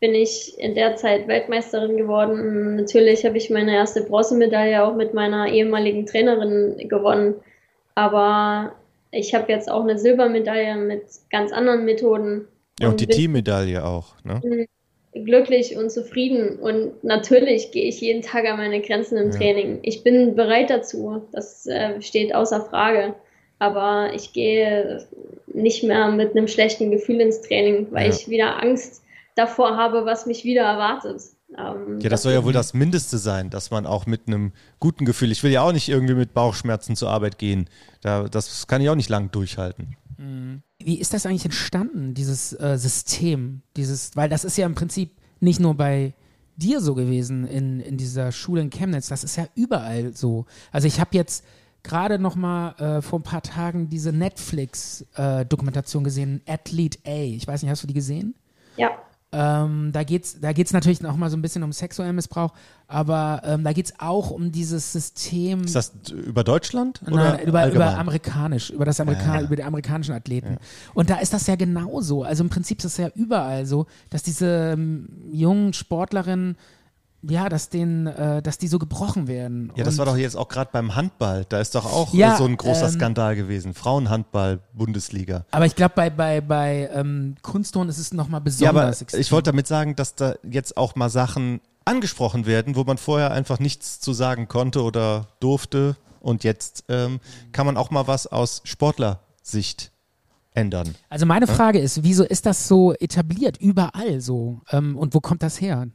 bin 0.00 0.14
ich 0.14 0.58
in 0.58 0.74
der 0.74 0.96
Zeit 0.96 1.28
Weltmeisterin 1.28 1.96
geworden. 1.96 2.76
Natürlich 2.76 3.24
habe 3.24 3.36
ich 3.36 3.50
meine 3.50 3.74
erste 3.74 4.02
Bronzemedaille 4.02 4.84
auch 4.84 4.94
mit 4.94 5.14
meiner 5.14 5.48
ehemaligen 5.48 6.06
Trainerin 6.06 6.88
gewonnen. 6.88 7.34
Aber 7.94 8.72
ich 9.10 9.34
habe 9.34 9.50
jetzt 9.50 9.70
auch 9.70 9.82
eine 9.82 9.98
Silbermedaille 9.98 10.76
mit 10.76 11.02
ganz 11.30 11.52
anderen 11.52 11.84
Methoden. 11.84 12.46
Ja, 12.80 12.88
und 12.88 13.00
die 13.00 13.06
bin 13.06 13.16
Teammedaille 13.16 13.84
auch. 13.84 14.14
Ne? 14.22 14.66
Glücklich 15.24 15.76
und 15.76 15.90
zufrieden. 15.90 16.58
Und 16.58 17.02
natürlich 17.04 17.70
gehe 17.70 17.84
ich 17.84 18.00
jeden 18.00 18.22
Tag 18.22 18.44
an 18.46 18.56
meine 18.56 18.80
Grenzen 18.80 19.16
im 19.18 19.30
Training. 19.30 19.78
Ich 19.82 20.02
bin 20.02 20.34
bereit 20.34 20.70
dazu. 20.70 21.22
Das 21.32 21.66
äh, 21.66 22.00
steht 22.02 22.34
außer 22.34 22.62
Frage. 22.66 23.14
Aber 23.60 24.10
ich 24.14 24.32
gehe 24.32 25.04
nicht 25.48 25.82
mehr 25.82 26.10
mit 26.10 26.36
einem 26.36 26.46
schlechten 26.46 26.90
Gefühl 26.90 27.20
ins 27.20 27.40
Training, 27.40 27.88
weil 27.90 28.08
Ja. 28.08 28.14
ich 28.14 28.28
wieder 28.28 28.62
Angst 28.62 29.02
davor 29.34 29.76
habe, 29.76 30.04
was 30.04 30.26
mich 30.26 30.44
wieder 30.44 30.62
erwartet. 30.62 31.20
Ähm, 31.56 31.98
Ja, 32.00 32.08
das 32.08 32.22
soll 32.22 32.32
ja 32.34 32.44
wohl 32.44 32.52
das 32.52 32.74
Mindeste 32.74 33.18
sein, 33.18 33.50
dass 33.50 33.70
man 33.70 33.86
auch 33.86 34.06
mit 34.06 34.22
einem 34.26 34.52
guten 34.78 35.04
Gefühl, 35.04 35.32
ich 35.32 35.42
will 35.42 35.50
ja 35.50 35.62
auch 35.62 35.72
nicht 35.72 35.88
irgendwie 35.88 36.14
mit 36.14 36.34
Bauchschmerzen 36.34 36.94
zur 36.94 37.10
Arbeit 37.10 37.38
gehen. 37.38 37.68
Da, 38.02 38.24
das 38.28 38.66
kann 38.66 38.80
ich 38.82 38.90
auch 38.90 38.94
nicht 38.94 39.08
lang 39.08 39.30
durchhalten. 39.32 39.96
Wie 40.18 40.98
ist 40.98 41.14
das 41.14 41.26
eigentlich 41.26 41.44
entstanden, 41.44 42.14
dieses 42.14 42.52
äh, 42.52 42.76
System? 42.76 43.62
Dieses, 43.76 44.16
weil 44.16 44.28
das 44.28 44.44
ist 44.44 44.58
ja 44.58 44.66
im 44.66 44.74
Prinzip 44.74 45.12
nicht 45.40 45.60
nur 45.60 45.74
bei 45.74 46.14
dir 46.56 46.80
so 46.80 46.94
gewesen 46.94 47.46
in, 47.46 47.80
in 47.80 47.96
dieser 47.96 48.32
Schule 48.32 48.60
in 48.60 48.70
Chemnitz, 48.70 49.08
das 49.08 49.22
ist 49.22 49.36
ja 49.36 49.46
überall 49.54 50.12
so. 50.12 50.46
Also 50.72 50.88
ich 50.88 50.98
habe 50.98 51.10
jetzt 51.12 51.44
gerade 51.84 52.18
noch 52.18 52.34
mal 52.34 52.72
äh, 52.78 53.02
vor 53.02 53.20
ein 53.20 53.22
paar 53.22 53.42
Tagen 53.42 53.88
diese 53.88 54.12
Netflix-Dokumentation 54.12 56.02
gesehen, 56.02 56.42
Athlete 56.46 56.98
A. 57.06 57.22
Ich 57.22 57.46
weiß 57.46 57.62
nicht, 57.62 57.70
hast 57.70 57.84
du 57.84 57.86
die 57.86 57.94
gesehen? 57.94 58.34
ja, 58.76 58.90
Ähm, 59.30 59.90
da 59.92 60.04
geht 60.04 60.24
es 60.24 60.40
da 60.40 60.54
geht's 60.54 60.72
natürlich 60.72 61.02
noch 61.02 61.14
mal 61.16 61.28
so 61.28 61.36
ein 61.36 61.42
bisschen 61.42 61.62
um 61.62 61.70
sexuellen 61.70 62.16
Missbrauch, 62.16 62.54
aber 62.86 63.42
ähm, 63.44 63.62
da 63.62 63.74
geht 63.74 63.86
es 63.86 63.94
auch 63.98 64.30
um 64.30 64.52
dieses 64.52 64.90
System. 64.90 65.64
Ist 65.64 65.74
das 65.74 65.92
über 66.10 66.44
Deutschland? 66.44 67.02
Oder 67.06 67.16
Nein, 67.16 67.40
über, 67.40 67.48
über 67.48 67.60
allgemein? 67.60 67.94
amerikanisch, 67.96 68.70
über 68.70 68.86
das 68.86 69.00
Amerika 69.00 69.42
über 69.42 69.54
die 69.54 69.64
amerikanischen 69.64 70.14
Athleten. 70.14 70.56
Und 70.94 71.10
da 71.10 71.16
ist 71.16 71.34
das 71.34 71.46
ja 71.46 71.56
genauso. 71.56 72.22
Also 72.22 72.42
im 72.42 72.48
Prinzip 72.48 72.78
ist 72.78 72.84
das 72.84 72.96
ja 72.96 73.10
überall 73.14 73.66
so, 73.66 73.86
dass 74.08 74.22
diese 74.22 74.72
ähm, 74.72 75.08
jungen 75.30 75.74
Sportlerinnen, 75.74 76.56
ja, 77.22 77.48
dass 77.48 77.68
denen, 77.68 78.06
äh, 78.06 78.42
dass 78.42 78.58
die 78.58 78.68
so 78.68 78.78
gebrochen 78.78 79.26
werden. 79.26 79.72
Ja, 79.74 79.84
das 79.84 79.98
war 79.98 80.06
doch 80.06 80.16
jetzt 80.16 80.36
auch 80.36 80.48
gerade 80.48 80.70
beim 80.72 80.94
Handball. 80.94 81.44
Da 81.48 81.60
ist 81.60 81.74
doch 81.74 81.84
auch 81.84 82.14
Ja, 82.14 82.36
so 82.36 82.44
ein 82.44 82.56
großer 82.56 82.86
ähm, 82.86 82.92
Skandal 82.92 83.34
gewesen. 83.36 83.74
Frauenhandball, 83.74 84.60
Bundesliga. 84.72 85.44
Aber 85.50 85.66
ich 85.66 85.74
glaube, 85.74 85.94
bei, 85.96 86.10
bei, 86.10 86.40
bei 86.40 86.88
ähm, 86.92 87.34
Kunstturnen 87.42 87.88
ist 87.90 87.98
es 87.98 88.12
nochmal 88.12 88.40
Ja, 88.58 88.70
aber 88.70 88.80
besonders 88.80 89.02
extrem. 89.02 89.20
ich 89.20 89.32
wollte 89.32 89.50
damit 89.50 89.66
sagen, 89.66 89.96
dass 89.96 90.14
da 90.14 90.34
jetzt 90.48 90.76
auch 90.76 90.94
mal 90.94 91.08
Sachen 91.10 91.60
angesprochen 91.84 92.46
werden, 92.46 92.76
wo 92.76 92.84
man 92.84 92.98
vorher 92.98 93.32
einfach 93.32 93.58
nichts 93.58 93.98
zu 93.98 94.12
sagen 94.12 94.46
konnte 94.46 94.82
oder 94.82 95.28
durfte. 95.40 95.96
Und 96.20 96.44
jetzt 96.44 96.84
ähm, 96.88 97.20
kann 97.52 97.66
man 97.66 97.76
auch 97.76 97.90
mal 97.90 98.06
was 98.06 98.26
aus 98.26 98.60
Sportlersicht 98.64 99.92
ändern. 100.52 100.94
Also 101.08 101.26
meine 101.26 101.46
Frage 101.46 101.78
ist, 101.78 102.02
wieso 102.02 102.24
ist 102.24 102.46
das 102.46 102.68
so 102.68 102.92
etabliert, 102.94 103.56
überall 103.58 104.20
so? 104.20 104.60
Ähm, 104.70 104.96
und 104.96 105.14
wo 105.14 105.20
kommt 105.20 105.42
das 105.42 105.60
her? 105.60 105.88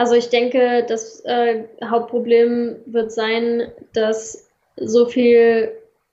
Also 0.00 0.14
ich 0.14 0.30
denke, 0.30 0.86
das 0.88 1.20
äh, 1.26 1.64
Hauptproblem 1.84 2.76
wird 2.86 3.12
sein, 3.12 3.70
dass 3.92 4.48
so 4.76 5.04
viel 5.04 5.72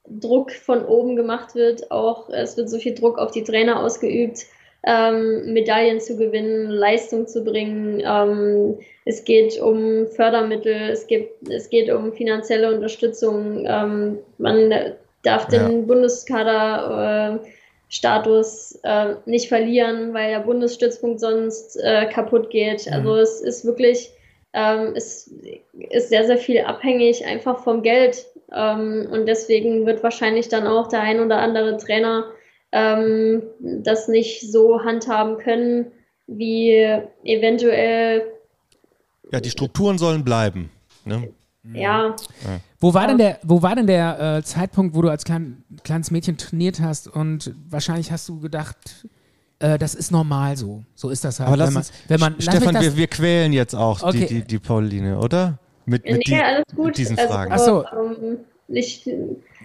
Druck 0.10 0.52
von 0.52 0.84
oben 0.84 1.16
gemacht 1.16 1.56
wird, 1.56 1.90
auch 1.90 2.28
es 2.30 2.58
wird 2.58 2.70
so 2.70 2.80
viel 2.80 2.96
Druck 2.96 3.18
auf 3.18 3.32
die 3.32 3.46
Trainer 3.46 3.82
ausgeübt, 3.82 4.40
ähm, 4.86 5.54
Medaillen 5.54 6.02
zu 6.02 6.18
gewinnen, 6.18 6.70
Leistung 6.70 7.28
zu 7.28 7.46
bringen. 7.46 8.04
Ähm, 8.06 8.78
es 9.06 9.24
geht 9.24 9.58
um 9.62 10.06
Fördermittel, 10.08 10.90
es, 10.92 11.08
gibt, 11.08 11.48
es 11.50 11.70
geht 11.70 11.90
um 11.90 12.12
finanzielle 12.12 12.76
Unterstützung. 12.76 13.64
Ähm, 13.66 14.18
man 14.38 14.70
darf 15.24 15.50
Ja. 15.50 15.60
den 15.60 15.88
Bundeskader 15.88 17.40
äh, 17.42 17.48
Status 17.90 18.78
äh, 18.84 19.16
nicht 19.26 19.48
verlieren, 19.48 20.14
weil 20.14 20.32
der 20.32 20.42
Bundesstützpunkt 20.42 21.20
sonst 21.20 21.78
äh, 21.78 22.08
kaputt 22.08 22.50
geht. 22.50 22.92
Also 22.92 23.16
es 23.16 23.42
ist 23.42 23.66
wirklich, 23.66 24.12
ähm, 24.54 24.94
es 24.96 25.32
ist 25.90 26.10
sehr, 26.10 26.26
sehr 26.26 26.38
viel 26.38 26.62
abhängig 26.62 27.26
einfach 27.26 27.64
vom 27.64 27.84
Geld. 27.84 28.26
Ähm, 28.52 29.08
und 29.12 29.26
deswegen 29.26 29.86
wird 29.86 30.04
wahrscheinlich 30.04 30.50
dann 30.50 30.68
auch 30.68 30.88
der 30.88 31.02
ein 31.02 31.22
oder 31.22 31.38
andere 31.38 31.78
Trainer 31.78 32.26
ähm, 32.74 33.44
das 33.62 34.10
nicht 34.10 34.52
so 34.52 34.84
handhaben 34.84 35.38
können, 35.38 35.92
wie 36.28 36.74
eventuell, 37.24 38.34
Ja, 39.32 39.40
die 39.40 39.50
Strukturen 39.50 39.98
sollen 39.98 40.26
bleiben. 40.26 40.72
Ne? 41.06 41.30
ja, 41.74 42.16
Wo 42.80 42.94
war 42.94 43.08
denn 43.08 43.18
der, 43.18 43.40
wo 43.44 43.62
war 43.62 43.76
denn 43.76 43.88
der 43.88 44.38
äh, 44.38 44.44
Zeitpunkt, 44.44 44.96
wo 44.96 45.02
du 45.02 45.10
als 45.10 45.24
klein, 45.24 45.64
kleines 45.84 46.12
Mädchen 46.12 46.38
trainiert 46.38 46.80
hast 46.80 47.08
und 47.08 47.56
wahrscheinlich 47.70 48.12
hast 48.12 48.30
du 48.30 48.40
gedacht, 48.40 49.08
äh, 49.60 49.80
das 49.80 49.96
ist 49.96 50.12
normal 50.12 50.56
so. 50.58 50.84
So 50.94 51.10
ist 51.10 51.24
das 51.24 51.40
halt. 51.40 51.48
Aber 51.48 51.58
lass 51.58 51.70
wenn 51.70 51.74
man, 51.74 51.82
uns, 51.82 51.92
wenn 52.08 52.20
man, 52.20 52.36
Stefan, 52.40 52.82
wir, 52.82 52.96
wir 52.96 53.08
quälen 53.08 53.54
jetzt 53.54 53.74
auch 53.74 54.04
Okay. 54.04 54.28
die, 54.28 54.36
die, 54.36 54.44
die 54.44 54.60
Pauline, 54.60 55.18
oder? 55.18 55.58
Mit, 55.86 56.04
mit, 56.04 56.18
nee, 56.18 56.24
die, 56.26 56.36
alles 56.36 56.66
gut. 56.76 56.88
mit 56.88 56.98
diesen 56.98 57.18
also, 57.18 57.34
Fragen. 57.34 57.52
Ach 57.52 57.60
so. 57.60 57.86
Ähm, 57.86 58.38
ich, 58.68 59.10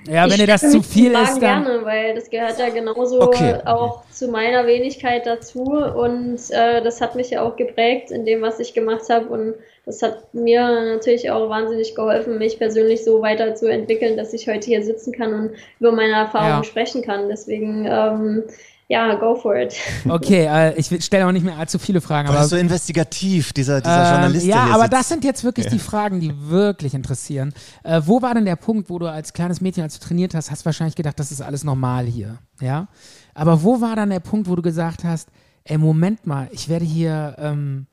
ja, 0.09 0.29
wenn 0.29 0.39
dir 0.39 0.47
das 0.47 0.62
zu 0.62 0.83
viel 0.83 1.12
ist, 1.12 1.35
dann. 1.41 1.65
gerne, 1.65 1.85
weil 1.85 2.15
das 2.15 2.29
gehört 2.31 2.59
ja 2.59 2.69
genauso 2.70 3.20
Okay. 3.20 3.55
auch 3.65 4.03
zu 4.11 4.29
meiner 4.29 4.66
Wenigkeit 4.66 5.27
dazu 5.27 5.62
und 5.62 6.39
äh, 6.51 6.83
das 6.83 7.01
hat 7.01 7.15
mich 7.15 7.31
ja 7.31 7.43
auch 7.43 7.57
geprägt 7.57 8.11
in 8.11 8.24
dem, 8.24 8.43
was 8.43 8.59
ich 8.59 8.74
gemacht 8.74 9.09
habe 9.09 9.27
und 9.27 9.55
das 9.85 10.03
hat 10.03 10.33
mir 10.33 10.61
natürlich 10.95 11.31
auch 11.31 11.49
wahnsinnig 11.49 11.95
geholfen, 11.95 12.39
mich 12.39 12.59
persönlich 12.59 13.05
so 13.05 13.20
weiterzuentwickeln, 13.23 14.16
dass 14.16 14.33
ich 14.33 14.49
heute 14.49 14.66
hier 14.66 14.83
sitzen 14.85 15.12
kann 15.12 15.35
und 15.35 15.51
über 15.81 15.93
meine 15.93 16.15
Erfahrungen 16.15 16.59
Ja. 16.59 16.65
sprechen 16.65 17.03
kann. 17.03 17.29
Deswegen, 17.29 17.85
ähm, 17.89 18.45
ja, 18.93 19.14
go 19.14 19.35
for 19.35 19.56
it. 19.56 19.74
Okay, 20.09 20.44
äh, 20.47 20.74
ich 20.78 20.86
stelle 21.05 21.27
auch 21.27 21.32
nicht 21.32 21.44
mehr 21.44 21.56
allzu 21.56 21.78
viele 21.78 22.01
Fragen, 22.01 22.28
Aber 22.28 22.39
aber. 22.40 22.47
so 22.48 22.56
investigativ, 22.56 23.52
dieser, 23.52 23.81
dieser 23.81 24.05
Ähm, 24.06 24.12
Journalist. 24.12 24.47
ja, 24.47 24.64
hier 24.66 24.74
aber 24.74 24.82
sitzt. 24.85 24.93
das 24.93 25.09
sind 25.09 25.24
jetzt 25.24 25.44
wirklich 25.44 25.66
die 25.69 25.78
Fragen, 25.78 26.20
die 26.20 26.32
wirklich 26.51 26.93
interessieren. 26.94 27.55
Äh, 27.85 28.02
wo 28.05 28.20
war 28.23 28.35
denn 28.35 28.44
der 28.44 28.56
Punkt, 28.56 28.90
wo 28.90 28.98
du 28.98 29.06
als 29.10 29.32
kleines 29.32 29.60
Mädchen, 29.60 29.82
als 29.82 29.98
du 29.98 30.05
trainiert 30.06 30.35
hast, 30.35 30.51
hast 30.51 30.64
wahrscheinlich 30.66 30.94
gedacht, 30.94 31.19
das 31.19 31.32
ist 31.32 31.40
alles 31.40 31.64
normal 31.64 32.05
hier, 32.06 32.39
ja? 32.60 32.89
Aber 33.35 33.62
wo 33.62 33.81
war 33.81 33.97
dann 33.97 34.10
der 34.10 34.20
Punkt, 34.20 34.47
wo 34.48 34.56
du 34.56 34.62
gesagt 34.62 35.05
hast, 35.05 35.31
ey, 35.64 35.78
Moment 35.78 36.27
mal, 36.27 36.48
ich 36.52 36.69
werde 36.69 36.85
hier, 36.85 37.35
ähm, 37.39 37.86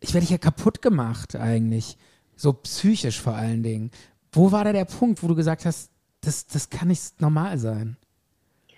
ich 0.00 0.14
werde 0.14 0.26
hier 0.26 0.38
kaputt 0.38 0.82
gemacht 0.82 1.34
eigentlich, 1.34 1.96
so 2.36 2.52
psychisch 2.52 3.20
vor 3.20 3.34
allen 3.34 3.62
Dingen. 3.64 3.90
Wo 4.32 4.52
war 4.52 4.62
da 4.64 4.72
der 4.72 4.84
Punkt, 4.84 5.22
wo 5.22 5.26
du 5.28 5.34
gesagt 5.34 5.64
hast, 5.64 5.90
das, 6.20 6.46
das 6.46 6.70
kann 6.70 6.88
nicht 6.88 7.20
normal 7.20 7.58
sein? 7.58 7.96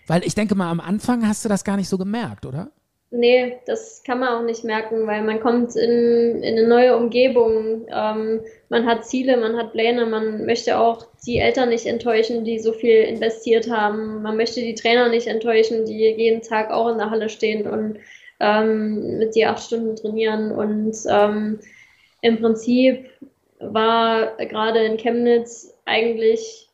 Weil 0.07 0.25
ich 0.25 0.35
denke 0.35 0.55
mal, 0.55 0.71
am 0.71 0.81
Anfang 0.81 1.27
hast 1.27 1.45
du 1.45 1.49
das 1.49 1.65
gar 1.65 1.77
nicht 1.77 1.89
so 1.89 1.99
gemerkt, 1.99 2.47
oder? 2.47 2.71
Nee, 3.11 3.59
das 3.67 4.03
kann 4.05 4.19
man 4.19 4.29
auch 4.31 4.43
nicht 4.43 4.65
merken, 4.65 5.07
weil 5.07 5.23
man 5.23 5.41
kommt 5.41 5.77
in, 5.77 6.43
in 6.43 6.59
eine 6.59 6.67
neue 6.67 6.97
Umgebung. 6.97 7.87
Ähm, 7.89 8.41
man 8.69 8.85
hat 8.85 9.07
Ziele, 9.07 9.37
man 9.37 9.57
hat 9.57 9.73
Pläne, 9.73 10.07
man 10.07 10.45
möchte 10.45 10.79
auch 10.79 11.07
die 11.25 11.39
Eltern 11.39 11.69
nicht 11.69 11.87
enttäuschen, 11.87 12.45
die 12.45 12.59
so 12.59 12.73
viel 12.73 13.03
investiert 13.03 13.71
haben. 13.71 14.23
Man 14.23 14.37
möchte 14.37 14.61
die 14.61 14.75
Trainer 14.75 15.09
nicht 15.09 15.29
enttäuschen, 15.29 15.87
die 15.87 15.99
jeden 15.99 16.43
Tag 16.43 16.71
auch 16.71 16.89
in 16.89 16.99
der 16.99 17.11
Halle 17.11 17.29
stehen 17.29 17.69
und 17.69 17.99
ähm, 18.41 19.19
mit 19.19 19.37
dir 19.37 19.51
acht 19.51 19.63
Stunden 19.63 19.95
trainieren. 19.95 20.51
Und 20.51 20.97
ähm, 21.09 21.61
im 22.23 22.41
Prinzip 22.41 23.09
war 23.61 24.37
gerade 24.37 24.81
in 24.81 24.97
Chemnitz 24.97 25.73
eigentlich 25.85 26.66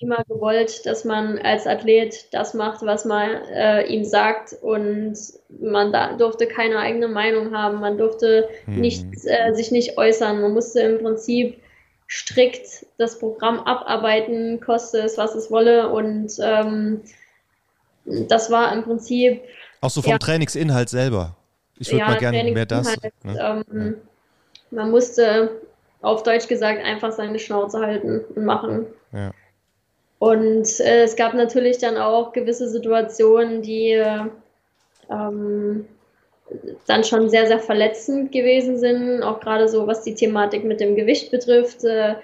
immer 0.00 0.24
gewollt, 0.24 0.86
dass 0.86 1.04
man 1.04 1.38
als 1.38 1.66
Athlet 1.66 2.32
das 2.32 2.54
macht, 2.54 2.82
was 2.82 3.04
man 3.04 3.30
äh, 3.52 3.84
ihm 3.86 4.04
sagt 4.04 4.54
und 4.62 5.16
man 5.48 5.92
da, 5.92 6.14
durfte 6.14 6.46
keine 6.46 6.78
eigene 6.78 7.08
Meinung 7.08 7.54
haben, 7.54 7.80
man 7.80 7.98
durfte 7.98 8.48
nicht, 8.66 9.04
äh, 9.24 9.52
sich 9.52 9.70
nicht 9.70 9.98
äußern, 9.98 10.40
man 10.40 10.52
musste 10.52 10.80
im 10.80 11.02
Prinzip 11.02 11.60
strikt 12.08 12.86
das 12.96 13.18
Programm 13.18 13.60
abarbeiten, 13.60 14.60
koste 14.60 14.98
es, 15.00 15.18
was 15.18 15.34
es 15.34 15.50
wolle 15.50 15.90
und 15.90 16.32
ähm, 16.42 17.02
das 18.04 18.50
war 18.50 18.72
im 18.72 18.82
Prinzip 18.82 19.42
Auch 19.82 19.90
so 19.90 20.00
vom 20.00 20.12
ja. 20.12 20.18
Trainingsinhalt 20.18 20.88
selber. 20.88 21.36
Ich 21.78 21.88
würde 21.88 21.98
ja, 21.98 22.08
mal 22.08 22.18
gerne 22.18 22.50
mehr 22.50 22.66
das. 22.66 22.96
Ne? 23.22 23.64
ähm, 23.72 23.96
Man 24.70 24.90
musste 24.90 25.60
auf 26.00 26.22
Deutsch 26.22 26.48
gesagt 26.48 26.82
einfach 26.82 27.12
seine 27.12 27.38
Schnauze 27.38 27.80
halten 27.80 28.24
und 28.34 28.44
machen. 28.44 28.86
Ja. 29.12 29.32
Und 30.20 30.80
äh, 30.80 31.04
es 31.04 31.16
gab 31.16 31.32
natürlich 31.32 31.78
dann 31.78 31.96
auch 31.96 32.34
gewisse 32.34 32.68
Situationen, 32.68 33.62
die 33.62 33.92
äh, 33.92 34.26
ähm, 35.10 35.86
dann 36.86 37.04
schon 37.04 37.30
sehr, 37.30 37.46
sehr 37.46 37.58
verletzend 37.58 38.30
gewesen 38.30 38.76
sind, 38.78 39.22
auch 39.22 39.40
gerade 39.40 39.66
so 39.66 39.86
was 39.86 40.02
die 40.02 40.14
Thematik 40.14 40.62
mit 40.62 40.78
dem 40.78 40.94
Gewicht 40.94 41.30
betrifft. 41.30 41.84
Äh, 41.84 42.16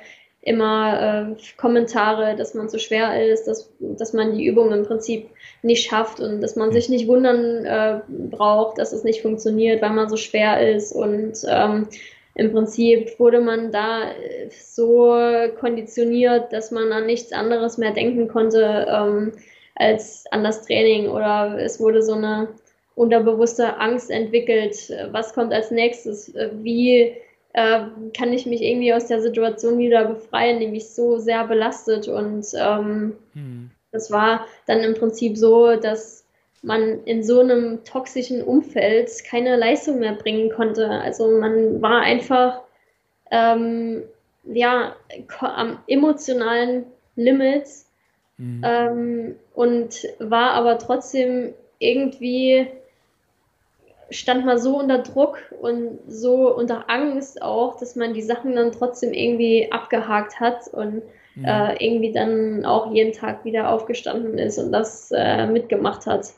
immer 0.43 1.33
äh, 1.33 1.43
Kommentare, 1.57 2.37
dass 2.37 2.53
man 2.53 2.69
zu 2.69 2.79
schwer 2.79 3.33
ist, 3.33 3.49
dass, 3.49 3.73
dass 3.81 4.13
man 4.13 4.37
die 4.37 4.45
Übung 4.45 4.73
im 4.73 4.85
Prinzip 4.85 5.31
nicht 5.63 5.89
schafft 5.89 6.21
und 6.21 6.43
dass 6.43 6.55
man 6.55 6.73
sich 6.73 6.91
nicht 6.91 7.09
wundern 7.09 7.65
äh, 7.65 8.01
braucht, 8.09 8.79
dass 8.79 8.93
es 8.93 9.05
nicht 9.05 9.23
funktioniert, 9.23 9.81
weil 9.81 9.91
man 9.91 10.11
so 10.11 10.19
schwer 10.19 10.77
ist. 10.77 10.93
Und 10.93 11.39
ähm, 11.49 11.89
im 12.37 12.53
Prinzip 12.53 13.19
wurde 13.19 13.41
man 13.41 13.73
da 13.73 14.11
äh, 14.11 14.51
so 14.51 15.17
konditioniert, 15.59 16.53
dass 16.53 16.71
man 16.71 16.93
an 16.93 17.07
nichts 17.07 17.33
anderes 17.33 17.79
mehr 17.79 17.93
denken 17.93 18.29
konnte 18.29 18.87
ähm, 18.91 19.33
als 19.75 20.25
an 20.31 20.45
das 20.45 20.63
Training. 20.67 21.09
Oder 21.09 21.59
es 21.59 21.81
wurde 21.81 22.03
so 22.03 22.13
eine 22.13 22.49
unterbewusste 22.95 23.79
Angst 23.79 24.11
entwickelt, 24.11 24.91
äh, 24.91 25.09
was 25.13 25.33
kommt 25.33 25.55
als 25.55 25.71
nächstes, 25.71 26.35
äh, 26.35 26.51
wie 26.63 27.15
äh, 27.55 27.81
kann 28.15 28.33
ich 28.35 28.45
mich 28.45 28.61
irgendwie 28.61 28.93
aus 28.93 29.07
der 29.07 29.23
Situation 29.23 29.79
wieder 29.79 30.05
befreien, 30.05 30.61
die 30.61 30.69
mich 30.69 30.91
so 30.91 31.17
sehr 31.17 31.47
belastet? 31.47 32.07
Und 32.07 32.47
ähm, 32.55 33.17
Hm. 33.33 33.71
das 33.93 34.11
war 34.11 34.47
dann 34.67 34.81
im 34.81 34.93
Prinzip 34.93 35.39
so, 35.39 35.75
dass 35.77 36.26
man 36.67 37.05
in 37.05 37.23
so 37.23 37.41
einem 37.41 37.85
toxischen 37.85 38.43
Umfeld 38.43 39.11
keine 39.29 39.57
Leistung 39.57 39.99
mehr 40.01 40.15
bringen 40.15 40.51
konnte. 40.51 40.89
Also 40.89 41.29
man 41.29 41.81
war 41.81 42.01
einfach 42.01 42.63
ähm, 43.31 44.03
ja 44.45 44.95
am 45.41 45.79
emotionalen 45.87 46.87
Limit 47.17 47.67
Hm. 48.39 48.63
ähm, 48.65 49.37
und 49.55 50.07
war 50.19 50.51
aber 50.51 50.79
trotzdem 50.79 51.55
irgendwie 51.79 52.67
stand 54.11 54.45
man 54.45 54.59
so 54.59 54.79
unter 54.79 54.99
Druck 54.99 55.39
und 55.61 55.99
so 56.07 56.55
unter 56.55 56.89
Angst 56.89 57.43
auch, 57.43 57.79
dass 57.79 57.97
man 57.97 58.15
die 58.15 58.23
Sachen 58.23 58.55
dann 58.55 58.73
trotzdem 58.73 59.13
irgendwie 59.13 59.73
abgehakt 59.73 60.39
hat 60.39 60.69
und 60.69 61.03
äh, 61.43 61.85
irgendwie 61.85 62.13
dann 62.13 62.65
auch 62.65 62.93
jeden 62.93 63.13
Tag 63.13 63.45
wieder 63.45 63.71
aufgestanden 63.71 64.39
ist 64.39 64.59
und 64.59 64.71
das 64.71 65.11
äh, 65.15 65.47
mitgemacht 65.47 66.07
hat. 66.07 66.33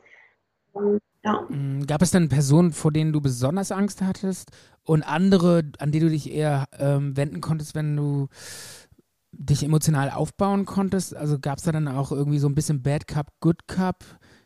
Ja. 1.24 1.46
Mm, 1.48 1.86
Gab 1.86 2.02
es 2.02 2.10
denn 2.10 2.28
Personen, 2.28 2.72
vor 2.72 2.92
denen 2.92 3.12
du 3.12 3.20
besonders 3.20 3.72
Angst 3.72 4.02
hattest 4.02 4.50
und 4.84 5.02
andere, 5.02 5.64
an 5.78 5.92
die 5.92 6.00
du 6.00 6.08
dich 6.08 6.32
eher 6.32 6.66
ähm, 6.78 7.16
wenden 7.16 7.40
konntest, 7.40 7.74
wenn 7.74 7.96
du 7.96 8.28
dich 9.32 9.62
emotional 9.62 10.10
aufbauen 10.10 10.64
konntest? 10.64 11.16
Also 11.16 11.38
gab 11.38 11.58
es 11.58 11.64
da 11.64 11.72
dann 11.72 11.88
auch 11.88 12.12
irgendwie 12.12 12.38
so 12.38 12.48
ein 12.48 12.54
bisschen 12.54 12.82
Bad 12.82 13.06
Cup, 13.06 13.32
Good 13.40 13.66
Cup 13.68 14.04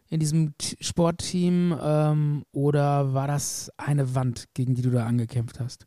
in 0.09 0.21
diesem 0.21 0.57
T 0.59 0.77
Sportteam 0.81 1.79
ähm, 1.83 2.45
oder 2.53 3.15
war 3.15 3.27
das 3.27 3.73
eine 3.79 4.15
Wand, 4.15 4.47
gegen 4.55 4.75
die 4.75 4.83
du 4.83 4.91
da 4.91 5.07
angekämpft 5.07 5.59
hast? 5.61 5.87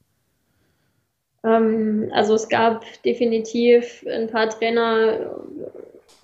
Ähm, 1.44 2.10
also 2.12 2.34
es 2.34 2.50
gab 2.50 2.84
definitiv 3.04 4.04
ein 4.10 4.28
paar 4.28 4.50
Trainer, 4.50 5.44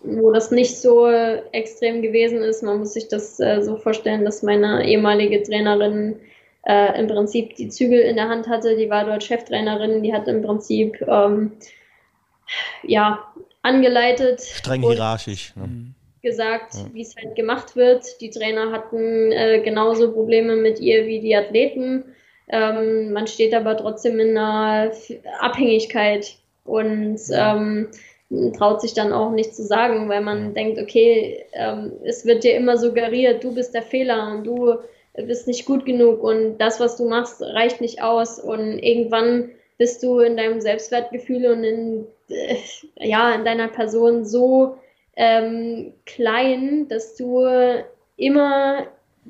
wo 0.03 0.31
das 0.31 0.51
nicht 0.51 0.77
so 0.77 1.07
extrem 1.51 2.01
gewesen 2.01 2.41
ist. 2.41 2.63
Man 2.63 2.79
muss 2.79 2.93
sich 2.93 3.07
das 3.07 3.39
äh, 3.39 3.61
so 3.61 3.77
vorstellen, 3.77 4.25
dass 4.25 4.41
meine 4.43 4.85
ehemalige 4.87 5.43
Trainerin 5.43 6.19
äh, 6.63 6.99
im 6.99 7.07
Prinzip 7.07 7.55
die 7.55 7.69
Zügel 7.69 7.99
in 7.99 8.15
der 8.15 8.29
Hand 8.29 8.47
hatte. 8.47 8.75
Die 8.77 8.89
war 8.89 9.05
dort 9.05 9.23
Cheftrainerin, 9.23 10.01
die 10.01 10.13
hat 10.13 10.27
im 10.27 10.41
Prinzip 10.41 10.99
ähm, 11.07 11.51
ja 12.83 13.31
angeleitet 13.61 14.41
Streng 14.41 14.81
hierarchisch. 14.81 15.55
Ne? 15.55 15.67
Mhm. 15.67 15.95
gesagt, 16.21 16.75
wie 16.93 17.01
es 17.01 17.15
halt 17.15 17.35
gemacht 17.35 17.75
wird. 17.75 18.21
Die 18.21 18.29
Trainer 18.31 18.71
hatten 18.71 19.31
äh, 19.31 19.61
genauso 19.63 20.11
Probleme 20.11 20.55
mit 20.55 20.79
ihr 20.79 21.05
wie 21.05 21.19
die 21.19 21.35
Athleten. 21.35 22.05
Ähm, 22.49 23.13
man 23.13 23.27
steht 23.27 23.53
aber 23.53 23.77
trotzdem 23.77 24.19
in 24.19 24.37
einer 24.37 24.89
F- 24.89 25.19
Abhängigkeit 25.39 26.35
und 26.65 27.19
ähm, 27.31 27.87
traut 28.57 28.81
sich 28.81 28.93
dann 28.93 29.11
auch 29.11 29.31
nicht 29.31 29.55
zu 29.55 29.63
sagen, 29.63 30.07
weil 30.09 30.21
man 30.21 30.53
denkt, 30.53 30.79
okay, 30.79 31.45
ähm, 31.53 31.93
es 32.03 32.25
wird 32.25 32.43
dir 32.43 32.55
immer 32.55 32.77
suggeriert, 32.77 33.43
du 33.43 33.53
bist 33.53 33.73
der 33.73 33.81
Fehler 33.81 34.31
und 34.31 34.45
du 34.45 34.77
bist 35.13 35.47
nicht 35.47 35.65
gut 35.65 35.85
genug 35.85 36.23
und 36.23 36.57
das, 36.57 36.79
was 36.79 36.95
du 36.95 37.09
machst, 37.09 37.41
reicht 37.41 37.81
nicht 37.81 38.01
aus 38.01 38.39
und 38.39 38.79
irgendwann 38.79 39.51
bist 39.77 40.03
du 40.03 40.19
in 40.19 40.37
deinem 40.37 40.61
Selbstwertgefühl 40.61 41.47
und 41.47 41.63
in, 41.63 42.07
äh, 42.29 42.55
ja, 42.99 43.33
in 43.33 43.43
deiner 43.43 43.67
Person 43.67 44.25
so 44.25 44.77
ähm, 45.15 45.93
klein, 46.05 46.87
dass 46.87 47.15
du 47.15 47.45
immer 48.15 48.87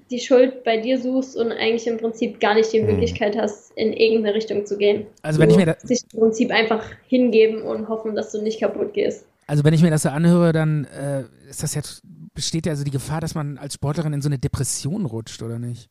die 0.09 0.19
Schuld 0.19 0.63
bei 0.63 0.77
dir 0.77 0.99
suchst 0.99 1.35
und 1.38 1.51
eigentlich 1.51 1.88
im 1.88 1.97
Prinzip 1.97 2.39
gar 2.39 2.53
nicht 2.53 2.72
die 2.73 2.80
Mhm. 2.81 2.88
Möglichkeit 2.88 3.38
hast, 3.38 3.72
in 3.77 3.93
irgendeine 3.93 4.35
Richtung 4.35 4.65
zu 4.65 4.77
gehen. 4.77 5.05
Also 5.22 5.39
wenn 5.39 5.49
ich 5.49 5.57
mir 5.57 5.65
das, 5.65 5.81
Sich 5.84 6.01
im 6.13 6.19
Prinzip 6.19 6.51
einfach 6.51 6.84
hingeben 7.07 7.61
und 7.63 7.88
hoffen, 7.89 8.15
dass 8.15 8.31
du 8.31 8.41
nicht 8.41 8.59
kaputt 8.59 8.93
gehst. 8.93 9.26
also 9.47 9.63
wenn 9.63 9.73
ich 9.73 9.81
mir 9.81 9.89
das 9.89 10.03
so 10.03 10.09
anhöre, 10.09 10.53
dann 10.53 10.85
äh, 10.85 11.23
ist 11.49 11.61
das 11.63 11.76
jetzt 11.76 12.01
besteht 12.34 12.65
ja 12.65 12.72
also 12.72 12.85
die 12.85 12.91
Gefahr, 12.91 13.19
dass 13.19 13.35
man 13.35 13.57
als 13.57 13.73
Sportlerin 13.73 14.13
in 14.13 14.22
so 14.22 14.30
eine 14.30 14.39
Depression 14.39 15.05
rutscht, 15.05 15.43
oder 15.43 15.59
nicht? 15.59 15.89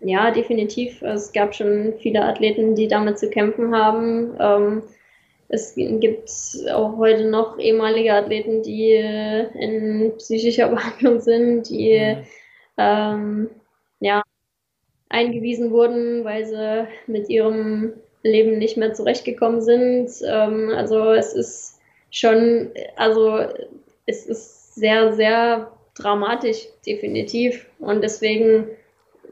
Ja, 0.00 0.30
definitiv. 0.32 1.00
Es 1.02 1.32
gab 1.32 1.54
schon 1.54 1.94
viele 2.00 2.22
Athleten, 2.24 2.74
die 2.74 2.88
damit 2.88 3.18
zu 3.18 3.30
kämpfen 3.30 3.74
haben. 3.74 4.32
Ähm, 4.40 4.82
es 5.48 5.74
gibt 5.76 6.28
auch 6.72 6.96
heute 6.96 7.24
noch 7.30 7.58
ehemalige 7.58 8.12
Athleten, 8.12 8.62
die 8.62 8.92
äh, 8.92 9.46
in 9.58 10.12
psychischer 10.18 10.68
Behandlung 10.74 11.20
sind, 11.20 11.68
die 11.70 11.98
Mhm. 11.98 12.24
Ähm, 12.78 13.50
ja 14.00 14.22
eingewiesen 15.08 15.70
wurden, 15.70 16.24
weil 16.24 16.46
sie 16.46 16.88
mit 17.06 17.28
ihrem 17.28 17.92
Leben 18.22 18.58
nicht 18.58 18.76
mehr 18.76 18.92
zurechtgekommen 18.92 19.60
sind. 19.60 20.10
Ähm, 20.26 20.70
also 20.74 21.12
es 21.12 21.32
ist 21.32 21.78
schon, 22.10 22.70
also 22.96 23.40
es 24.06 24.26
ist 24.26 24.74
sehr, 24.74 25.12
sehr 25.14 25.72
dramatisch, 25.94 26.66
definitiv. 26.84 27.66
Und 27.78 28.02
deswegen 28.02 28.66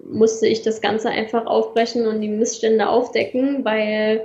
musste 0.05 0.47
ich 0.47 0.63
das 0.63 0.81
Ganze 0.81 1.11
einfach 1.11 1.47
aufbrechen 1.47 2.07
und 2.07 2.21
die 2.21 2.29
Missstände 2.29 2.89
aufdecken, 2.89 3.65
weil 3.65 4.25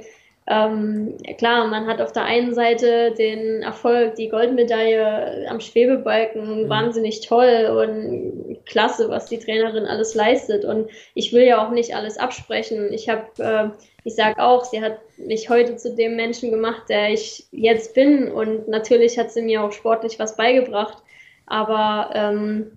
ähm, 0.51 1.15
klar, 1.37 1.67
man 1.67 1.85
hat 1.85 2.01
auf 2.01 2.11
der 2.11 2.23
einen 2.23 2.55
Seite 2.55 3.13
den 3.15 3.61
Erfolg, 3.61 4.15
die 4.15 4.29
Goldmedaille 4.29 5.47
am 5.47 5.59
Schwebebalken, 5.59 6.63
mhm. 6.63 6.69
wahnsinnig 6.69 7.21
toll 7.21 7.67
und 7.67 8.65
klasse, 8.65 9.09
was 9.09 9.27
die 9.27 9.37
Trainerin 9.37 9.85
alles 9.85 10.15
leistet. 10.15 10.65
Und 10.65 10.89
ich 11.13 11.33
will 11.33 11.43
ja 11.43 11.63
auch 11.63 11.69
nicht 11.69 11.95
alles 11.95 12.17
absprechen. 12.17 12.91
Ich 12.91 13.09
habe, 13.09 13.27
äh, 13.37 13.69
ich 14.03 14.15
sage 14.15 14.41
auch, 14.41 14.65
sie 14.65 14.81
hat 14.81 14.97
mich 15.17 15.51
heute 15.51 15.75
zu 15.75 15.95
dem 15.95 16.15
Menschen 16.15 16.49
gemacht, 16.49 16.89
der 16.89 17.11
ich 17.11 17.45
jetzt 17.51 17.93
bin. 17.93 18.31
Und 18.31 18.67
natürlich 18.67 19.19
hat 19.19 19.31
sie 19.31 19.43
mir 19.43 19.63
auch 19.63 19.71
sportlich 19.71 20.17
was 20.17 20.35
beigebracht. 20.35 20.97
Aber 21.45 22.09
ähm, 22.15 22.71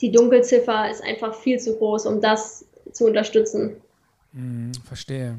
die 0.00 0.12
Dunkelziffer 0.12 0.88
ist 0.88 1.02
einfach 1.02 1.34
viel 1.34 1.58
zu 1.58 1.78
groß, 1.78 2.06
um 2.06 2.20
das 2.20 2.64
zu 2.92 3.06
unterstützen. 3.06 3.82
Hm, 4.32 4.70
verstehe. 4.86 5.38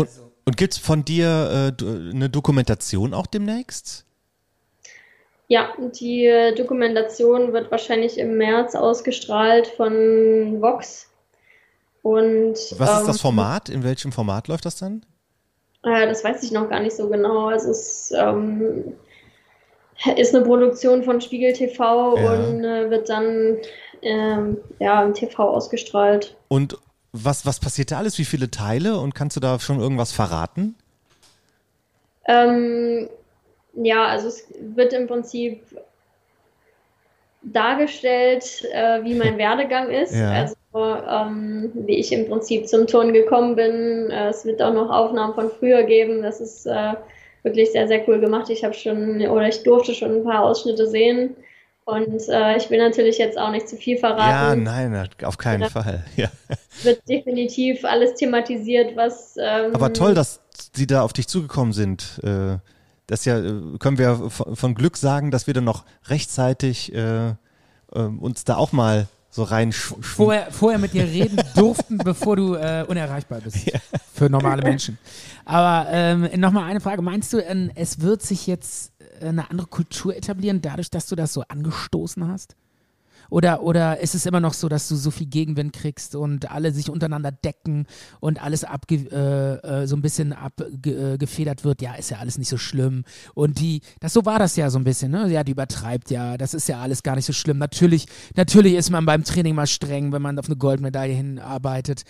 Und, 0.00 0.08
und 0.44 0.56
gibt 0.56 0.74
es 0.74 0.78
von 0.78 1.04
dir 1.04 1.74
äh, 1.80 1.84
eine 1.84 2.30
Dokumentation 2.30 3.14
auch 3.14 3.26
demnächst? 3.26 4.04
Ja, 5.48 5.70
die 5.98 6.26
äh, 6.26 6.54
Dokumentation 6.54 7.52
wird 7.52 7.70
wahrscheinlich 7.70 8.18
im 8.18 8.36
März 8.36 8.74
ausgestrahlt 8.74 9.66
von 9.66 10.60
Vox. 10.60 11.06
Und, 12.02 12.54
Was 12.54 12.92
ist 12.92 13.00
ähm, 13.00 13.06
das 13.06 13.20
Format? 13.20 13.68
In 13.68 13.82
welchem 13.82 14.12
Format 14.12 14.48
läuft 14.48 14.66
das 14.66 14.76
dann? 14.76 15.04
Äh, 15.82 16.06
das 16.06 16.22
weiß 16.22 16.42
ich 16.42 16.52
noch 16.52 16.68
gar 16.68 16.80
nicht 16.80 16.96
so 16.96 17.08
genau. 17.08 17.46
Also 17.46 17.70
es 17.70 18.12
ähm, 18.16 18.92
ist 20.16 20.34
eine 20.34 20.44
Produktion 20.44 21.02
von 21.02 21.20
Spiegel 21.20 21.52
TV 21.52 22.16
Ja. 22.18 22.32
und 22.32 22.64
äh, 22.64 22.90
wird 22.90 23.08
dann 23.08 23.56
ähm, 24.02 24.58
ja, 24.78 25.02
im 25.02 25.14
TV 25.14 25.42
ausgestrahlt. 25.42 26.36
Und 26.48 26.78
was, 27.24 27.46
was 27.46 27.60
passiert 27.60 27.90
da 27.90 27.98
alles? 27.98 28.18
Wie 28.18 28.24
viele 28.24 28.50
Teile? 28.50 28.98
Und 28.98 29.14
kannst 29.14 29.36
du 29.36 29.40
da 29.40 29.58
schon 29.58 29.80
irgendwas 29.80 30.12
verraten? 30.12 30.74
Ähm, 32.26 33.08
ja, 33.74 34.06
also 34.06 34.28
es 34.28 34.44
wird 34.60 34.92
im 34.92 35.06
Prinzip 35.06 35.62
dargestellt, 37.42 38.64
äh, 38.72 39.02
wie 39.04 39.14
mein 39.14 39.38
Werdegang 39.38 39.90
ist. 39.90 40.14
Ja. 40.14 40.30
Also 40.32 40.54
ähm, 40.74 41.72
wie 41.74 41.96
ich 41.96 42.12
im 42.12 42.28
Prinzip 42.28 42.68
zum 42.68 42.86
Turnen 42.86 43.12
gekommen 43.12 43.56
bin. 43.56 44.10
Äh, 44.10 44.28
es 44.28 44.44
wird 44.44 44.60
auch 44.62 44.74
noch 44.74 44.90
Aufnahmen 44.90 45.34
von 45.34 45.50
früher 45.50 45.82
geben. 45.84 46.22
Das 46.22 46.40
ist 46.40 46.66
äh, 46.66 46.94
wirklich 47.42 47.72
sehr, 47.72 47.88
sehr 47.88 48.06
cool 48.08 48.20
gemacht. 48.20 48.50
Ich 48.50 48.64
habe 48.64 48.74
schon 48.74 49.20
oder 49.26 49.48
ich 49.48 49.62
durfte 49.62 49.94
schon 49.94 50.16
ein 50.16 50.24
paar 50.24 50.44
Ausschnitte 50.44 50.86
sehen. 50.86 51.36
Und 51.88 52.28
äh, 52.28 52.58
ich 52.58 52.68
will 52.68 52.78
natürlich 52.78 53.16
jetzt 53.16 53.38
auch 53.38 53.50
nicht 53.50 53.66
zu 53.66 53.76
viel 53.76 53.94
Ja, 53.94 54.00
verraten. 54.00 54.62
nein, 54.62 55.08
auf 55.22 55.38
keinen 55.38 55.62
Ja. 55.62 55.70
Fall. 55.70 56.04
Ja. 56.16 56.28
wird 56.82 57.08
definitiv 57.08 57.82
alles 57.86 58.14
thematisiert, 58.14 58.94
was. 58.94 59.36
Ähm, 59.40 59.74
Aber 59.74 59.94
toll, 59.94 60.12
dass 60.14 60.40
sie 60.74 60.86
da 60.86 61.00
auf 61.00 61.14
dich 61.14 61.28
zugekommen 61.28 61.72
sind. 61.72 62.20
Äh, 62.22 62.58
Das 63.06 63.24
ja, 63.24 63.38
äh, 63.38 63.78
können 63.78 63.96
wir 63.96 64.28
von 64.28 64.54
von 64.54 64.74
Glück 64.74 64.98
sagen, 64.98 65.30
dass 65.30 65.46
wir 65.46 65.54
dann 65.54 65.64
noch 65.64 65.84
rechtzeitig 66.08 66.92
äh, 66.94 67.28
äh, 67.28 67.34
uns 67.94 68.44
da 68.44 68.56
auch 68.56 68.72
mal 68.72 69.06
so 69.30 69.44
rein 69.44 69.72
Vorher, 69.72 70.50
vorher 70.50 70.78
mit 70.78 70.92
dir 70.92 71.04
reden 71.04 71.40
durften, 71.56 71.96
bevor 71.98 72.36
du 72.36 72.54
äh, 72.54 72.84
unerreichbar 72.86 73.40
bist. 73.40 73.70
Für 74.12 74.28
normale 74.28 74.60
Menschen. 74.62 74.98
Aber 75.46 75.86
ähm, 75.90 76.28
nochmal 76.36 76.64
eine 76.64 76.80
Frage. 76.80 77.00
Meinst 77.00 77.32
du, 77.32 77.38
ähm, 77.38 77.70
es 77.74 78.00
wird 78.02 78.20
sich 78.20 78.46
jetzt 78.46 78.92
äh, 78.97 78.97
eine 79.20 79.50
andere 79.50 79.68
Kultur 79.68 80.16
etablieren, 80.16 80.62
dadurch, 80.62 80.90
dass 80.90 81.06
du 81.06 81.16
das 81.16 81.32
so 81.32 81.42
angestoßen 81.42 82.26
hast? 82.26 82.56
Oder, 83.30 83.62
oder 83.62 84.00
ist 84.00 84.14
es 84.14 84.24
immer 84.24 84.40
noch 84.40 84.54
so, 84.54 84.68
dass 84.68 84.88
du 84.88 84.96
so 84.96 85.10
viel 85.10 85.26
Gegenwind 85.26 85.74
kriegst 85.74 86.14
und 86.14 86.50
alle 86.50 86.72
sich 86.72 86.88
untereinander 86.88 87.30
decken 87.30 87.86
und 88.20 88.42
alles 88.42 88.64
abge, 88.64 88.96
äh, 89.10 89.82
äh, 89.82 89.86
so 89.86 89.96
ein 89.96 90.02
bisschen 90.02 90.32
abgefedert 90.32 91.64
wird? 91.64 91.82
Ja, 91.82 91.94
ist 91.94 92.10
ja 92.10 92.18
alles 92.18 92.38
nicht 92.38 92.48
so 92.48 92.56
schlimm. 92.56 93.04
Und 93.34 93.60
die, 93.60 93.82
das 94.00 94.14
so 94.14 94.24
war 94.24 94.38
das 94.38 94.56
ja 94.56 94.70
so 94.70 94.78
ein 94.78 94.84
bisschen, 94.84 95.10
ne? 95.10 95.30
Ja, 95.30 95.44
die 95.44 95.52
übertreibt 95.52 96.10
ja, 96.10 96.38
das 96.38 96.54
ist 96.54 96.68
ja 96.68 96.80
alles 96.80 97.02
gar 97.02 97.16
nicht 97.16 97.26
so 97.26 97.34
schlimm. 97.34 97.58
Natürlich, 97.58 98.06
natürlich 98.34 98.74
ist 98.74 98.90
man 98.90 99.04
beim 99.04 99.24
Training 99.24 99.54
mal 99.54 99.66
streng, 99.66 100.12
wenn 100.12 100.22
man 100.22 100.38
auf 100.38 100.46
eine 100.46 100.56
Goldmedaille 100.56 101.14
hinarbeitet. 101.14 102.04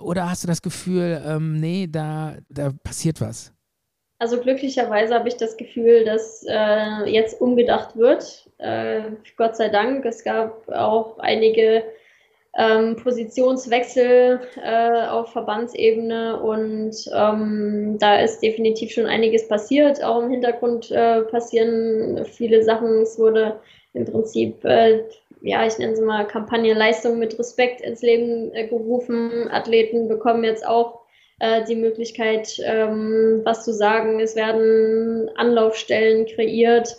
Oder 0.00 0.30
hast 0.30 0.44
du 0.44 0.48
das 0.48 0.62
Gefühl, 0.62 1.22
ähm, 1.26 1.60
nee, 1.60 1.86
da, 1.86 2.36
da 2.48 2.72
passiert 2.72 3.20
was? 3.20 3.53
Also 4.24 4.40
glücklicherweise 4.40 5.14
habe 5.14 5.28
ich 5.28 5.36
das 5.36 5.58
Gefühl, 5.58 6.06
dass 6.06 6.46
äh, 6.48 7.04
jetzt 7.04 7.42
umgedacht 7.42 7.94
wird. 7.94 8.48
Äh, 8.56 9.02
Gott 9.36 9.54
sei 9.54 9.68
Dank. 9.68 10.02
Es 10.06 10.24
gab 10.24 10.66
auch 10.70 11.18
einige 11.18 11.84
ähm, 12.56 12.96
Positionswechsel 12.96 14.40
äh, 14.64 15.08
auf 15.08 15.30
Verbandsebene 15.32 16.40
und 16.40 16.94
ähm, 17.14 17.98
da 18.00 18.18
ist 18.20 18.40
definitiv 18.40 18.92
schon 18.92 19.04
einiges 19.04 19.46
passiert. 19.46 20.02
Auch 20.02 20.22
im 20.22 20.30
Hintergrund 20.30 20.90
äh, 20.90 21.20
passieren 21.24 22.24
viele 22.24 22.62
Sachen. 22.62 23.02
Es 23.02 23.18
wurde 23.18 23.60
im 23.92 24.06
Prinzip, 24.06 24.64
äh, 24.64 25.02
ja, 25.42 25.66
ich 25.66 25.76
nenne 25.76 25.96
sie 25.96 26.02
mal 26.02 26.26
Kampagne 26.26 26.72
Leistung 26.72 27.18
mit 27.18 27.38
Respekt 27.38 27.82
ins 27.82 28.00
Leben 28.00 28.54
äh, 28.54 28.68
gerufen. 28.68 29.50
Athleten 29.50 30.08
bekommen 30.08 30.44
jetzt 30.44 30.66
auch 30.66 31.03
äh, 31.40 31.64
die 31.64 31.76
Möglichkeit, 31.76 32.60
ähm, 32.64 33.40
was 33.44 33.64
zu 33.64 33.72
sagen. 33.72 34.20
Es 34.20 34.36
werden 34.36 35.30
Anlaufstellen 35.36 36.26
kreiert, 36.26 36.96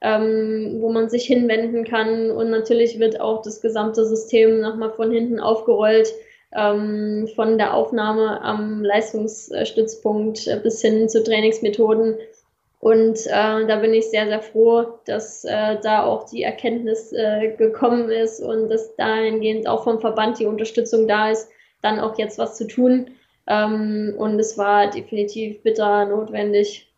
ähm, 0.00 0.78
wo 0.80 0.90
man 0.90 1.08
sich 1.08 1.24
hinwenden 1.24 1.84
kann. 1.84 2.30
Und 2.30 2.50
natürlich 2.50 2.98
wird 2.98 3.20
auch 3.20 3.42
das 3.42 3.60
gesamte 3.60 4.04
System 4.04 4.60
nochmal 4.60 4.92
von 4.92 5.10
hinten 5.10 5.40
aufgerollt, 5.40 6.12
ähm, 6.54 7.28
von 7.34 7.58
der 7.58 7.74
Aufnahme 7.74 8.40
am 8.42 8.84
Leistungsstützpunkt 8.84 10.46
äh, 10.46 10.60
bis 10.62 10.80
hin 10.80 11.08
zu 11.08 11.22
Trainingsmethoden. 11.22 12.16
Und 12.80 13.26
äh, 13.26 13.66
da 13.66 13.76
bin 13.80 13.94
ich 13.94 14.10
sehr, 14.10 14.26
sehr 14.26 14.42
froh, 14.42 14.98
dass 15.06 15.44
äh, 15.44 15.76
da 15.82 16.04
auch 16.04 16.28
die 16.28 16.42
Erkenntnis 16.42 17.12
äh, 17.12 17.52
gekommen 17.56 18.10
ist 18.10 18.40
und 18.40 18.68
dass 18.68 18.94
dahingehend 18.96 19.66
auch 19.66 19.84
vom 19.84 20.00
Verband 20.00 20.38
die 20.38 20.46
Unterstützung 20.46 21.08
da 21.08 21.30
ist, 21.30 21.48
dann 21.82 21.98
auch 21.98 22.18
jetzt 22.18 22.38
was 22.38 22.56
zu 22.56 22.66
tun. 22.66 23.10
Ähm, 23.46 24.14
und 24.16 24.38
es 24.38 24.58
war 24.58 24.90
definitiv 24.90 25.62
bitter 25.62 26.06
notwendig. 26.06 26.88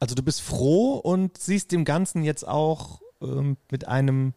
Also 0.00 0.14
du 0.14 0.22
bist 0.22 0.40
froh 0.42 0.94
und 0.96 1.38
siehst 1.38 1.72
dem 1.72 1.84
Ganzen 1.84 2.24
jetzt 2.24 2.46
auch 2.46 3.00
ähm, 3.22 3.56
mit 3.70 3.88
einem 3.88 4.34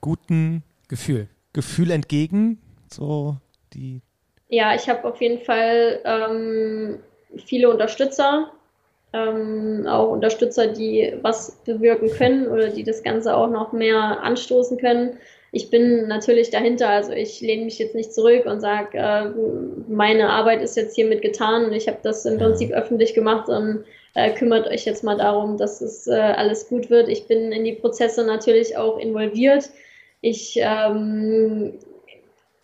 guten 0.00 0.62
Gefühl. 0.88 1.28
Gefühl 1.52 1.90
entgegen. 1.90 2.60
So 2.92 3.36
die. 3.72 4.02
Ja, 4.48 4.74
ich 4.74 4.88
habe 4.88 5.06
auf 5.08 5.20
jeden 5.20 5.44
Fall 5.44 6.00
ähm, 6.04 6.98
viele 7.46 7.70
Unterstützer, 7.70 8.50
ähm, 9.12 9.86
auch 9.86 10.10
Unterstützer, 10.10 10.66
die 10.66 11.14
was 11.22 11.52
bewirken 11.64 12.10
können 12.10 12.48
oder 12.48 12.68
die 12.68 12.84
das 12.84 13.02
Ganze 13.02 13.36
auch 13.36 13.48
noch 13.48 13.72
mehr 13.72 14.22
anstoßen 14.22 14.78
können. 14.78 15.18
Ich 15.52 15.70
bin 15.70 16.06
natürlich 16.06 16.50
dahinter, 16.50 16.88
also 16.88 17.12
ich 17.12 17.40
lehne 17.40 17.64
mich 17.64 17.78
jetzt 17.78 17.94
nicht 17.94 18.12
zurück 18.12 18.46
und 18.46 18.60
sage, 18.60 18.98
äh, 18.98 19.30
meine 19.88 20.30
Arbeit 20.30 20.62
ist 20.62 20.76
jetzt 20.76 20.94
hiermit 20.94 21.22
getan 21.22 21.64
und 21.64 21.72
ich 21.72 21.88
habe 21.88 21.98
das 22.02 22.24
im. 22.24 22.38
Prinzip 22.38 22.70
öffentlich 22.70 23.14
gemacht 23.14 23.48
und 23.48 23.84
äh, 24.14 24.30
kümmert 24.30 24.68
euch 24.68 24.84
jetzt 24.84 25.02
mal 25.04 25.16
darum, 25.16 25.56
dass 25.56 25.80
es 25.80 26.06
äh, 26.06 26.12
alles 26.14 26.68
gut 26.68 26.88
wird. 26.88 27.08
Ich 27.08 27.26
bin 27.26 27.52
in 27.52 27.64
die 27.64 27.72
Prozesse 27.72 28.24
natürlich 28.24 28.76
auch 28.76 28.98
involviert. 28.98 29.70
Ich 30.20 30.58
ähm, 30.60 31.78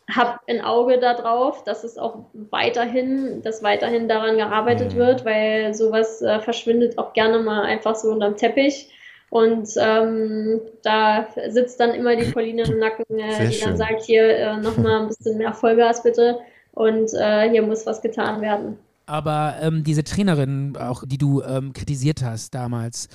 habe 0.08 0.38
ein 0.48 0.60
Auge 0.60 0.98
darauf, 0.98 1.64
dass 1.64 1.82
es 1.82 1.98
auch 1.98 2.26
weiterhin, 2.32 3.42
dass 3.42 3.62
weiterhin 3.62 4.08
daran 4.08 4.36
gearbeitet 4.36 4.94
Mhm. 4.94 4.98
wird, 4.98 5.24
weil 5.24 5.74
sowas 5.74 6.22
äh, 6.22 6.38
verschwindet 6.38 6.98
auch 6.98 7.12
gerne 7.12 7.40
mal 7.40 7.62
einfach 7.62 7.96
so 7.96 8.10
unterm 8.10 8.36
Teppich. 8.36 8.88
Und 9.30 9.68
ähm, 9.78 10.60
da 10.82 11.26
sitzt 11.48 11.80
dann 11.80 11.90
immer 11.94 12.16
die 12.16 12.30
Pauline 12.30 12.62
im 12.62 12.78
Nacken, 12.78 13.04
äh, 13.18 13.32
Sehr 13.32 13.46
die 13.46 13.54
schön. 13.54 13.68
dann 13.68 13.76
sagt, 13.76 14.02
hier 14.04 14.36
äh, 14.36 14.56
nochmal 14.58 15.02
ein 15.02 15.08
bisschen 15.08 15.38
mehr 15.38 15.52
Vollgas 15.52 16.02
bitte 16.02 16.38
und 16.72 17.12
äh, 17.14 17.50
hier 17.50 17.62
muss 17.62 17.86
was 17.86 18.00
getan 18.02 18.40
werden. 18.40 18.78
Aber 19.06 19.56
ähm, 19.60 19.84
diese 19.84 20.02
Trainerin, 20.02 20.76
auch 20.76 21.04
die 21.06 21.18
du 21.18 21.40
ähm, 21.42 21.72
kritisiert 21.72 22.22
hast 22.22 22.54
damals, 22.54 23.08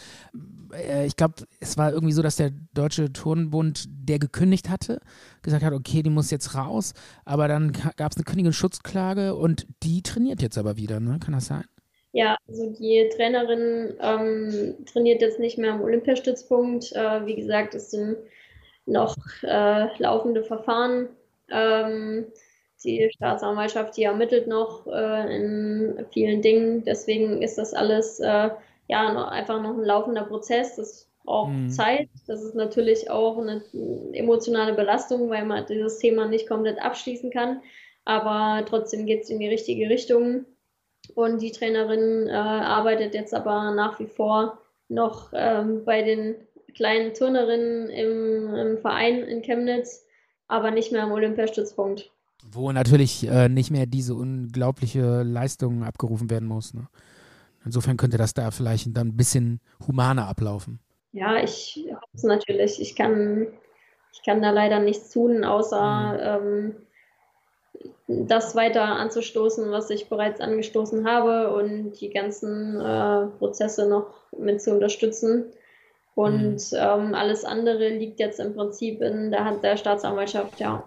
äh, 0.74 1.06
ich 1.06 1.18
glaube, 1.18 1.36
es 1.60 1.78
war 1.78 1.92
irgendwie 1.92 2.14
so, 2.14 2.22
dass 2.22 2.38
der 2.38 2.52
Deutsche 2.74 3.12
Turnbund, 3.12 3.86
der 3.90 4.18
gekündigt 4.18 4.70
hatte, 4.70 5.00
gesagt 5.42 5.64
hat, 5.64 5.74
okay, 5.74 6.02
die 6.02 6.10
muss 6.10 6.32
jetzt 6.32 6.56
raus, 6.56 6.94
aber 7.26 7.50
dann 7.50 7.74
gab 7.74 8.12
es 8.12 8.18
eine 8.18 8.24
Kündigungsschutzklage 8.24 9.36
und 9.36 9.68
die 9.84 10.02
trainiert 10.02 10.42
jetzt 10.42 10.58
aber 10.58 10.78
wieder, 10.78 11.02
ne? 11.02 11.20
Kann 11.20 11.34
das 11.34 11.48
sein? 11.48 11.66
Ja, 12.14 12.38
also 12.48 12.70
die 12.72 13.10
Trainerin 13.16 13.96
ähm, 14.02 14.86
trainiert 14.86 15.22
jetzt 15.22 15.40
nicht 15.40 15.58
mehr 15.58 15.74
am 15.74 15.82
Olympiastützpunkt. 15.82 16.92
Äh, 16.94 17.26
wie 17.26 17.36
gesagt, 17.36 17.74
es 17.74 17.92
sind 17.92 18.18
noch 18.86 19.16
äh, 19.44 19.88
laufende 19.98 20.44
Verfahren. 20.44 21.10
Ähm, 21.50 22.26
die 22.84 23.10
Staatsanwaltschaft, 23.14 23.96
die 23.96 24.04
ermittelt 24.04 24.48
noch 24.48 24.88
äh, 24.88 25.36
in 25.36 26.06
vielen 26.12 26.42
Dingen. 26.42 26.84
Deswegen 26.84 27.42
ist 27.42 27.58
das 27.58 27.74
alles 27.74 28.20
äh, 28.20 28.50
ja 28.88 29.14
noch, 29.14 29.28
einfach 29.30 29.62
noch 29.62 29.78
ein 29.78 29.84
laufender 29.86 30.24
Prozess. 30.24 30.76
Das 30.76 31.08
braucht 31.24 31.52
Mhm. 31.52 31.70
Zeit. 31.70 32.10
Das 32.28 32.42
ist 32.44 32.56
natürlich 32.56 33.10
auch 33.10 33.38
eine 33.38 33.64
emotionale 34.14 34.74
Belastung, 34.74 35.30
weil 35.30 35.46
man 35.46 35.66
dieses 35.68 36.00
Thema 36.00 36.28
nicht 36.28 36.48
komplett 36.48 36.82
abschließen 36.82 37.30
kann. 37.32 37.62
Aber 38.04 38.66
trotzdem 38.66 39.06
geht 39.06 39.24
es 39.24 39.30
in 39.30 39.40
die 39.40 39.48
richtige 39.48 39.90
Richtung. 39.90 40.46
Und 41.16 41.42
die 41.42 41.52
Trainerin 41.52 42.28
äh, 42.28 42.32
arbeitet 42.32 43.14
jetzt 43.14 43.34
aber 43.34 43.72
nach 43.72 44.00
wie 44.00 44.08
vor 44.08 44.60
noch 44.88 45.32
ähm, 45.34 45.84
bei 45.86 46.04
den 46.04 46.36
kleinen 46.76 47.14
Turnerinnen 47.14 47.90
im, 47.90 48.56
im 48.56 48.78
Verein 48.78 49.24
in 49.24 49.42
Chemnitz, 49.42 50.06
aber 50.48 50.72
nicht 50.72 50.92
mehr 50.92 51.04
am 51.04 51.12
Olympiastützpunkt. 51.12 52.12
Wo 52.52 52.72
natürlich 52.72 53.28
äh, 53.28 53.50
nicht 53.50 53.72
mehr 53.72 53.86
diese 53.86 54.16
unglaubliche 54.16 55.24
Leistung 55.24 55.84
abgerufen 55.84 56.30
werden 56.30 56.48
muss. 56.48 56.74
Ne? 56.74 56.88
Insofern 57.66 57.98
könnte 57.98 58.18
das 58.18 58.34
da 58.34 58.52
vielleicht 58.52 58.96
dann 58.96 59.10
ein 59.10 59.18
bisschen 59.18 59.60
humaner 59.86 60.28
ablaufen. 60.28 60.80
Ja, 61.12 61.44
ich 61.44 61.86
hoffe 61.92 62.06
es 62.14 62.24
natürlich. 62.24 62.82
Ich 62.82 62.96
kann, 62.96 63.48
ich 64.14 64.24
kann 64.24 64.42
da 64.42 64.52
leider 64.52 64.80
nichts 64.80 65.10
tun, 65.12 65.44
außer 65.44 66.40
ähm, 66.42 66.76
das 68.28 68.56
weiter 68.56 68.84
anzustoßen, 68.84 69.72
was 69.72 69.90
ich 69.90 70.10
bereits 70.10 70.40
angestoßen 70.42 71.08
habe 71.08 71.54
und 71.54 71.94
die 72.00 72.10
ganzen 72.10 72.80
äh, 72.80 73.28
Prozesse 73.38 73.88
noch 73.88 74.08
mit 74.38 74.62
zu 74.62 74.72
unterstützen. 74.72 75.46
Und 76.14 76.62
ähm, 76.74 77.16
alles 77.16 77.46
andere 77.46 77.90
liegt 77.90 78.20
jetzt 78.20 78.40
im 78.40 78.54
Prinzip 78.54 79.02
in 79.02 79.32
der 79.32 79.46
Hand 79.46 79.64
der 79.64 79.78
Staatsanwaltschaft, 79.78 80.60
ja. 80.60 80.84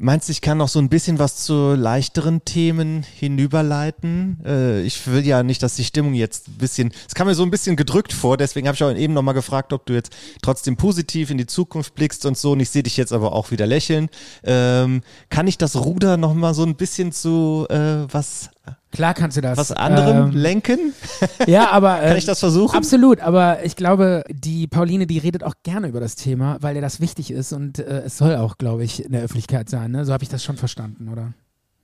Meinst 0.00 0.28
du, 0.28 0.30
ich 0.30 0.40
kann 0.40 0.58
noch 0.58 0.68
so 0.68 0.78
ein 0.78 0.88
bisschen 0.88 1.18
was 1.18 1.38
zu 1.38 1.74
leichteren 1.74 2.44
Themen 2.44 3.02
hinüberleiten? 3.02 4.38
Äh, 4.46 4.82
ich 4.82 5.08
will 5.08 5.26
ja 5.26 5.42
nicht, 5.42 5.60
dass 5.60 5.74
die 5.74 5.82
Stimmung 5.82 6.14
jetzt 6.14 6.46
ein 6.46 6.58
bisschen, 6.58 6.92
es 7.08 7.16
kam 7.16 7.26
mir 7.26 7.34
so 7.34 7.42
ein 7.42 7.50
bisschen 7.50 7.74
gedrückt 7.74 8.12
vor, 8.12 8.36
deswegen 8.36 8.68
habe 8.68 8.76
ich 8.76 8.84
auch 8.84 8.94
eben 8.94 9.12
nochmal 9.12 9.34
gefragt, 9.34 9.72
ob 9.72 9.86
du 9.86 9.94
jetzt 9.94 10.14
trotzdem 10.40 10.76
positiv 10.76 11.30
in 11.30 11.38
die 11.38 11.46
Zukunft 11.46 11.96
blickst 11.96 12.26
und 12.26 12.38
so. 12.38 12.52
Und 12.52 12.60
ich 12.60 12.70
sehe 12.70 12.84
dich 12.84 12.96
jetzt 12.96 13.12
aber 13.12 13.32
auch 13.32 13.50
wieder 13.50 13.66
lächeln. 13.66 14.08
Ähm, 14.44 15.00
kann 15.30 15.48
ich 15.48 15.58
das 15.58 15.74
Ruder 15.74 16.16
nochmal 16.16 16.54
so 16.54 16.62
ein 16.62 16.76
bisschen 16.76 17.10
zu 17.10 17.66
äh, 17.68 18.06
was, 18.08 18.50
Klar 18.90 19.14
kannst 19.14 19.36
du 19.36 19.40
das. 19.40 19.58
was 19.58 19.72
anderem 19.72 20.30
Ähm, 20.30 20.36
lenken? 20.36 20.94
Ja, 21.46 21.70
aber. 21.70 21.98
Kann 21.98 22.12
äh, 22.12 22.18
ich 22.18 22.24
das 22.26 22.40
versuchen? 22.40 22.76
Absolut, 22.76 23.20
aber 23.20 23.64
ich 23.64 23.76
glaube, 23.76 24.24
die 24.30 24.66
Pauline, 24.66 25.06
die 25.06 25.18
redet 25.18 25.44
auch 25.44 25.54
gerne 25.62 25.88
über 25.88 26.00
das 26.00 26.16
Thema, 26.16 26.56
weil 26.60 26.76
ihr 26.76 26.82
das 26.82 27.00
wichtig 27.00 27.30
ist 27.30 27.52
und 27.52 27.78
äh, 27.78 28.02
es 28.06 28.18
soll 28.18 28.36
auch, 28.36 28.58
glaube 28.58 28.84
ich, 28.84 29.04
in 29.04 29.12
der 29.12 29.22
Öffentlichkeit 29.22 29.68
sein. 29.68 29.90
Ne? 29.90 30.04
So 30.04 30.12
habe 30.12 30.22
ich 30.24 30.30
das 30.30 30.42
schon 30.42 30.56
verstanden, 30.56 31.08
oder? 31.10 31.32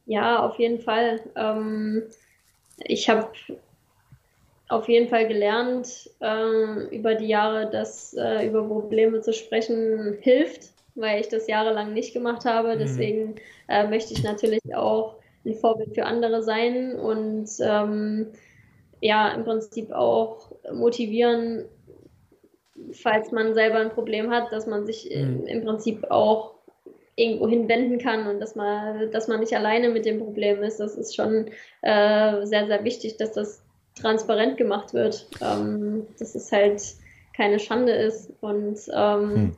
Ja, 0.06 0.40
auf 0.40 0.58
jeden 0.58 0.80
Fall. 0.80 1.20
Ähm, 1.36 2.02
ich 2.78 3.08
habe 3.08 3.28
auf 4.68 4.88
jeden 4.88 5.08
Fall 5.08 5.28
gelernt 5.28 6.10
ähm, 6.20 6.88
über 6.90 7.14
die 7.14 7.26
Jahre, 7.28 7.70
dass 7.70 8.14
äh, 8.14 8.46
über 8.46 8.66
Probleme 8.66 9.20
zu 9.20 9.32
sprechen 9.32 10.16
hilft, 10.20 10.70
weil 10.94 11.20
ich 11.20 11.28
das 11.28 11.46
jahrelang 11.46 11.92
nicht 11.92 12.12
gemacht 12.12 12.44
habe. 12.44 12.76
Deswegen 12.76 13.36
äh, 13.68 13.86
möchte 13.86 14.14
ich 14.14 14.22
natürlich 14.22 14.74
auch 14.74 15.16
ein 15.44 15.54
Vorbild 15.54 15.94
für 15.94 16.04
andere 16.04 16.42
sein 16.42 16.96
und 16.96 17.48
ähm, 17.60 18.32
ja, 19.00 19.28
im 19.34 19.44
Prinzip 19.44 19.90
auch 19.92 20.52
motivieren, 20.72 21.64
falls 22.92 23.32
man 23.32 23.54
selber 23.54 23.78
ein 23.78 23.90
Problem 23.90 24.30
hat, 24.30 24.50
dass 24.52 24.66
man 24.66 24.86
sich 24.86 25.10
im, 25.10 25.40
Mhm. 25.40 25.46
im 25.46 25.64
Prinzip 25.64 26.10
auch 26.10 26.54
irgendwo 27.16 27.48
hinwenden 27.48 27.98
kann 27.98 28.26
und 28.26 28.40
dass 28.40 28.56
man, 28.56 29.10
dass 29.12 29.28
man 29.28 29.40
nicht 29.40 29.54
alleine 29.54 29.90
mit 29.90 30.04
dem 30.04 30.18
Problem 30.18 30.62
ist. 30.62 30.80
Das 30.80 30.96
ist 30.96 31.14
schon 31.14 31.46
äh, 31.82 32.44
sehr, 32.44 32.66
sehr 32.66 32.82
wichtig, 32.82 33.16
dass 33.18 33.32
das 33.32 33.62
transparent 33.94 34.56
gemacht 34.56 34.94
wird, 34.94 35.28
ähm, 35.40 36.06
dass 36.18 36.34
es 36.34 36.50
halt 36.50 36.82
keine 37.36 37.60
Schande 37.60 37.92
ist. 37.92 38.32
Und 38.40 38.78
ähm, 38.92 39.34
Hm. 39.34 39.56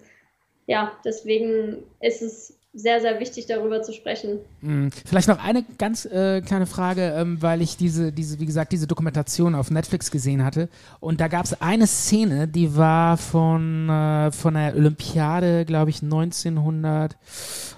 ja, 0.66 0.92
deswegen 1.04 1.84
ist 2.00 2.20
es 2.20 2.58
sehr, 2.76 3.00
sehr 3.00 3.18
wichtig, 3.18 3.46
darüber 3.46 3.82
zu 3.82 3.92
sprechen. 3.94 4.38
Mm, 4.60 4.88
Vielleicht 5.06 5.28
noch 5.28 5.42
eine 5.42 5.64
ganz 5.78 6.04
äh, 6.04 6.42
kleine 6.42 6.66
Frage, 6.66 7.14
ähm, 7.16 7.40
weil 7.40 7.62
ich 7.62 7.78
diese, 7.78 8.12
diese, 8.12 8.38
wie 8.38 8.44
gesagt, 8.44 8.70
diese 8.70 8.86
Dokumentation 8.86 9.54
auf 9.54 9.70
Netflix 9.70 10.10
gesehen 10.10 10.44
hatte. 10.44 10.68
Und 11.00 11.20
da 11.20 11.28
gab 11.28 11.46
es 11.46 11.60
eine 11.62 11.86
Szene, 11.86 12.46
die 12.46 12.76
war 12.76 13.16
von, 13.16 13.88
äh, 13.88 14.30
von 14.30 14.54
der 14.54 14.76
Olympiade, 14.76 15.64
glaube 15.64 15.88
ich, 15.90 16.02
1900. 16.02 17.16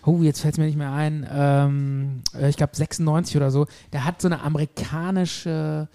Oh, 0.05 0.19
jetzt 0.23 0.41
fällt 0.41 0.55
es 0.55 0.59
mir 0.59 0.67
nicht 0.67 0.79
mehr 0.79 0.93
ein. 0.93 1.27
Ähm, 1.33 2.23
äh, 2.39 2.49
ich 2.49 2.57
glaube 2.57 2.75
96 2.75 3.37
oder 3.37 3.53
so. 3.53 3.67
Da 3.93 4.05
hat 4.05 4.21
so 4.21 4.27
eine 4.27 4.43
amerikanische 4.43 5.89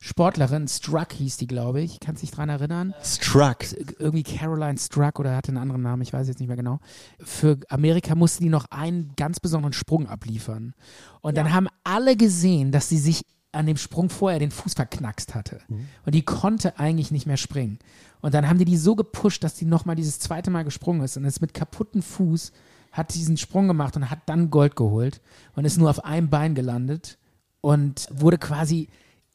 Sportlerin, 0.00 0.68
Struck 0.68 1.12
hieß 1.12 1.38
die, 1.38 1.46
glaube 1.46 1.80
ich. 1.80 1.98
Kannst 2.00 2.22
dich 2.22 2.30
dran 2.30 2.48
erinnern? 2.48 2.94
Struck. 3.02 3.58
irgendwie 3.98 4.22
Caroline 4.22 4.78
Struck 4.78 5.18
oder 5.18 5.34
hatte 5.34 5.48
einen 5.48 5.58
anderen 5.58 5.82
Namen, 5.82 6.02
ich 6.02 6.12
weiß 6.12 6.28
jetzt 6.28 6.38
nicht 6.38 6.48
mehr 6.48 6.56
genau. 6.56 6.78
Für 7.18 7.58
Amerika 7.68 8.14
musste 8.14 8.42
die 8.42 8.48
noch 8.48 8.66
einen 8.70 9.12
ganz 9.16 9.40
besonderen 9.40 9.72
Sprung 9.72 10.06
abliefern. 10.06 10.74
Und 11.20 11.36
dann 11.36 11.52
haben 11.52 11.68
alle 11.84 12.16
gesehen, 12.16 12.70
dass 12.70 12.88
sie 12.88 12.98
sich 12.98 13.22
an 13.50 13.66
dem 13.66 13.76
Sprung 13.76 14.10
vorher 14.10 14.38
den 14.38 14.50
Fuß 14.50 14.74
verknackst 14.74 15.34
hatte. 15.34 15.60
Und 16.04 16.14
die 16.14 16.22
konnte 16.22 16.78
eigentlich 16.78 17.10
nicht 17.10 17.26
mehr 17.26 17.36
springen. 17.36 17.78
Und 18.20 18.34
dann 18.34 18.48
haben 18.48 18.58
die 18.58 18.64
die 18.64 18.76
so 18.76 18.94
gepusht, 18.94 19.42
dass 19.42 19.54
die 19.54 19.64
nochmal 19.64 19.96
dieses 19.96 20.20
zweite 20.20 20.50
Mal 20.50 20.64
gesprungen 20.64 21.02
ist 21.02 21.16
und 21.16 21.24
ist 21.24 21.40
mit 21.40 21.54
kaputtem 21.54 22.02
Fuß 22.02 22.52
hat 22.92 23.14
diesen 23.14 23.36
Sprung 23.36 23.68
gemacht 23.68 23.96
und 23.96 24.10
hat 24.10 24.20
dann 24.26 24.50
Gold 24.50 24.76
geholt 24.76 25.20
und 25.54 25.64
ist 25.64 25.76
nur 25.76 25.90
auf 25.90 26.04
einem 26.04 26.30
Bein 26.30 26.54
gelandet 26.54 27.18
und 27.60 28.08
wurde 28.10 28.38
quasi 28.38 28.88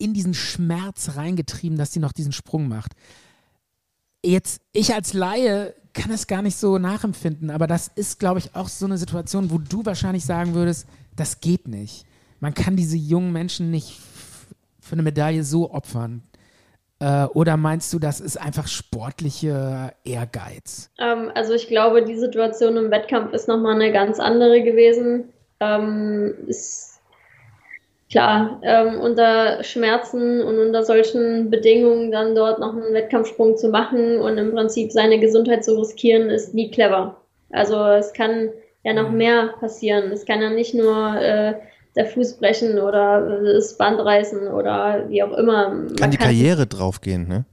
in 0.04 0.14
diesen 0.14 0.34
Schmerz 0.34 1.16
reingetrieben, 1.16 1.78
dass 1.78 1.94
sie 1.94 2.00
noch 2.00 2.12
diesen 2.12 2.32
Sprung 2.32 2.68
macht 2.68 2.94
jetzt, 4.24 4.62
ich 4.72 4.94
als 4.94 5.14
Laie 5.14 5.74
kann 5.94 6.12
es 6.12 6.26
gar 6.28 6.42
nicht 6.42 6.58
so 6.58 6.80
nachempfinden, 6.80 7.52
aber 7.52 7.68
das 7.68 7.92
ist, 7.94 8.20
glaube 8.20 8.40
ich, 8.40 8.56
auch 8.56 8.68
so 8.68 8.86
eine 8.86 8.98
Situation, 8.98 9.52
wo 9.52 9.60
du 9.60 9.86
wahrscheinlich 9.86 10.26
sagen 10.26 10.56
würdest, 10.56 10.88
das 11.16 11.40
geht 11.40 11.68
nicht. 11.68 12.06
Man 12.40 12.54
kann 12.54 12.76
diese 12.76 12.98
jungen 12.98 13.32
Menschen 13.32 13.70
nicht 13.70 14.02
für 14.80 14.94
eine 14.94 15.04
Medaille 15.04 15.44
so 15.44 15.72
opfern. 15.72 16.24
Äh, 17.00 17.26
oder 17.26 17.58
meinst 17.58 17.94
du, 17.94 18.00
das 18.00 18.20
ist 18.20 18.38
einfach 18.42 18.68
sportlicher 18.68 19.94
Ehrgeiz? 20.04 20.90
Ähm, 20.98 21.32
also 21.36 21.54
ich 21.54 21.68
glaube, 21.68 22.04
die 22.04 22.18
Situation 22.18 22.76
im 22.76 22.90
Wettkampf 22.90 23.34
ist 23.34 23.48
nochmal 23.48 23.76
eine 23.76 23.92
ganz 23.92 24.20
andere 24.20 24.64
gewesen. 24.64 25.26
Ähm, 25.60 26.34
ist 26.48 26.93
klar, 28.14 28.62
ähm, 28.62 29.02
unter 29.02 29.64
Schmerzen 29.64 30.44
und 30.44 30.60
unter 30.60 30.84
solchen 30.84 31.50
Bedingungen 31.50 32.12
dann 32.12 32.36
dort 32.36 32.60
noch 32.60 32.74
einen 32.74 32.94
Wettkampfsprung 32.94 33.58
zu 33.58 33.70
machen 33.70 34.22
und 34.22 34.38
im 34.38 34.52
Prinzip 34.52 34.92
seine 34.92 35.20
Gesundheit 35.20 35.66
zu 35.66 35.76
riskieren, 35.80 36.30
ist 36.30 36.54
nie 36.54 36.70
clever. 36.70 37.18
Also 37.50 37.76
es 37.76 38.14
kann 38.14 38.52
ja 38.84 38.94
noch 38.94 39.10
mehr 39.10 39.56
passieren. 39.60 40.12
Es 40.12 40.28
kann 40.28 40.44
ja 40.44 40.52
nicht 40.52 40.76
nur 40.76 41.16
äh, 41.20 41.56
der 41.96 42.06
Fuß 42.06 42.34
brechen 42.34 42.78
oder 42.78 43.42
das 43.42 43.78
Band 43.80 44.00
reißen 44.00 44.48
oder 44.48 45.06
wie 45.10 45.24
auch 45.24 45.36
immer. 45.36 45.70
Man 45.70 45.96
Kann 45.96 46.12
die 46.12 46.18
Karriere 46.18 46.68
draufgehen, 46.68 47.28
ne? 47.28 47.46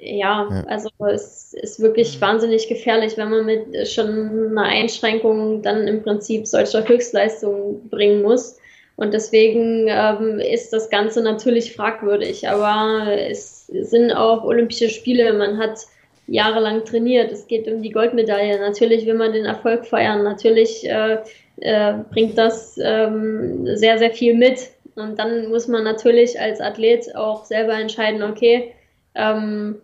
ja, 0.00 0.48
Ja. 0.50 0.64
also 0.66 0.88
es 1.12 1.54
ist 1.54 1.78
wirklich 1.78 2.20
wahnsinnig 2.20 2.66
gefährlich, 2.66 3.16
wenn 3.16 3.30
man 3.30 3.46
mit 3.46 3.86
schon 3.86 4.50
einer 4.50 4.64
Einschränkung 4.64 5.62
dann 5.62 5.86
im 5.86 6.02
Prinzip 6.02 6.48
solcher 6.48 6.88
Höchstleistungen 6.88 7.88
bringen 7.88 8.22
muss. 8.22 8.58
Und 8.96 9.14
deswegen 9.14 9.86
ähm, 9.88 10.38
ist 10.38 10.72
das 10.72 10.90
Ganze 10.90 11.22
natürlich 11.22 11.74
fragwürdig. 11.74 12.48
Aber 12.48 13.06
es 13.16 13.66
sind 13.66 14.12
auch 14.12 14.44
Olympische 14.44 14.90
Spiele. 14.90 15.32
Man 15.32 15.58
hat 15.58 15.78
jahrelang 16.26 16.84
trainiert. 16.84 17.32
Es 17.32 17.46
geht 17.46 17.66
um 17.68 17.82
die 17.82 17.90
Goldmedaille. 17.90 18.58
Natürlich 18.60 19.06
will 19.06 19.14
man 19.14 19.32
den 19.32 19.44
Erfolg 19.44 19.86
feiern. 19.86 20.22
Natürlich 20.22 20.88
äh, 20.88 21.18
äh, 21.60 21.94
bringt 22.10 22.38
das 22.38 22.78
ähm, 22.82 23.66
sehr, 23.76 23.98
sehr 23.98 24.10
viel 24.10 24.34
mit. 24.34 24.70
Und 24.94 25.18
dann 25.18 25.48
muss 25.48 25.68
man 25.68 25.84
natürlich 25.84 26.38
als 26.38 26.60
Athlet 26.60 27.16
auch 27.16 27.44
selber 27.44 27.74
entscheiden, 27.74 28.22
okay, 28.22 28.74
ähm, 29.14 29.80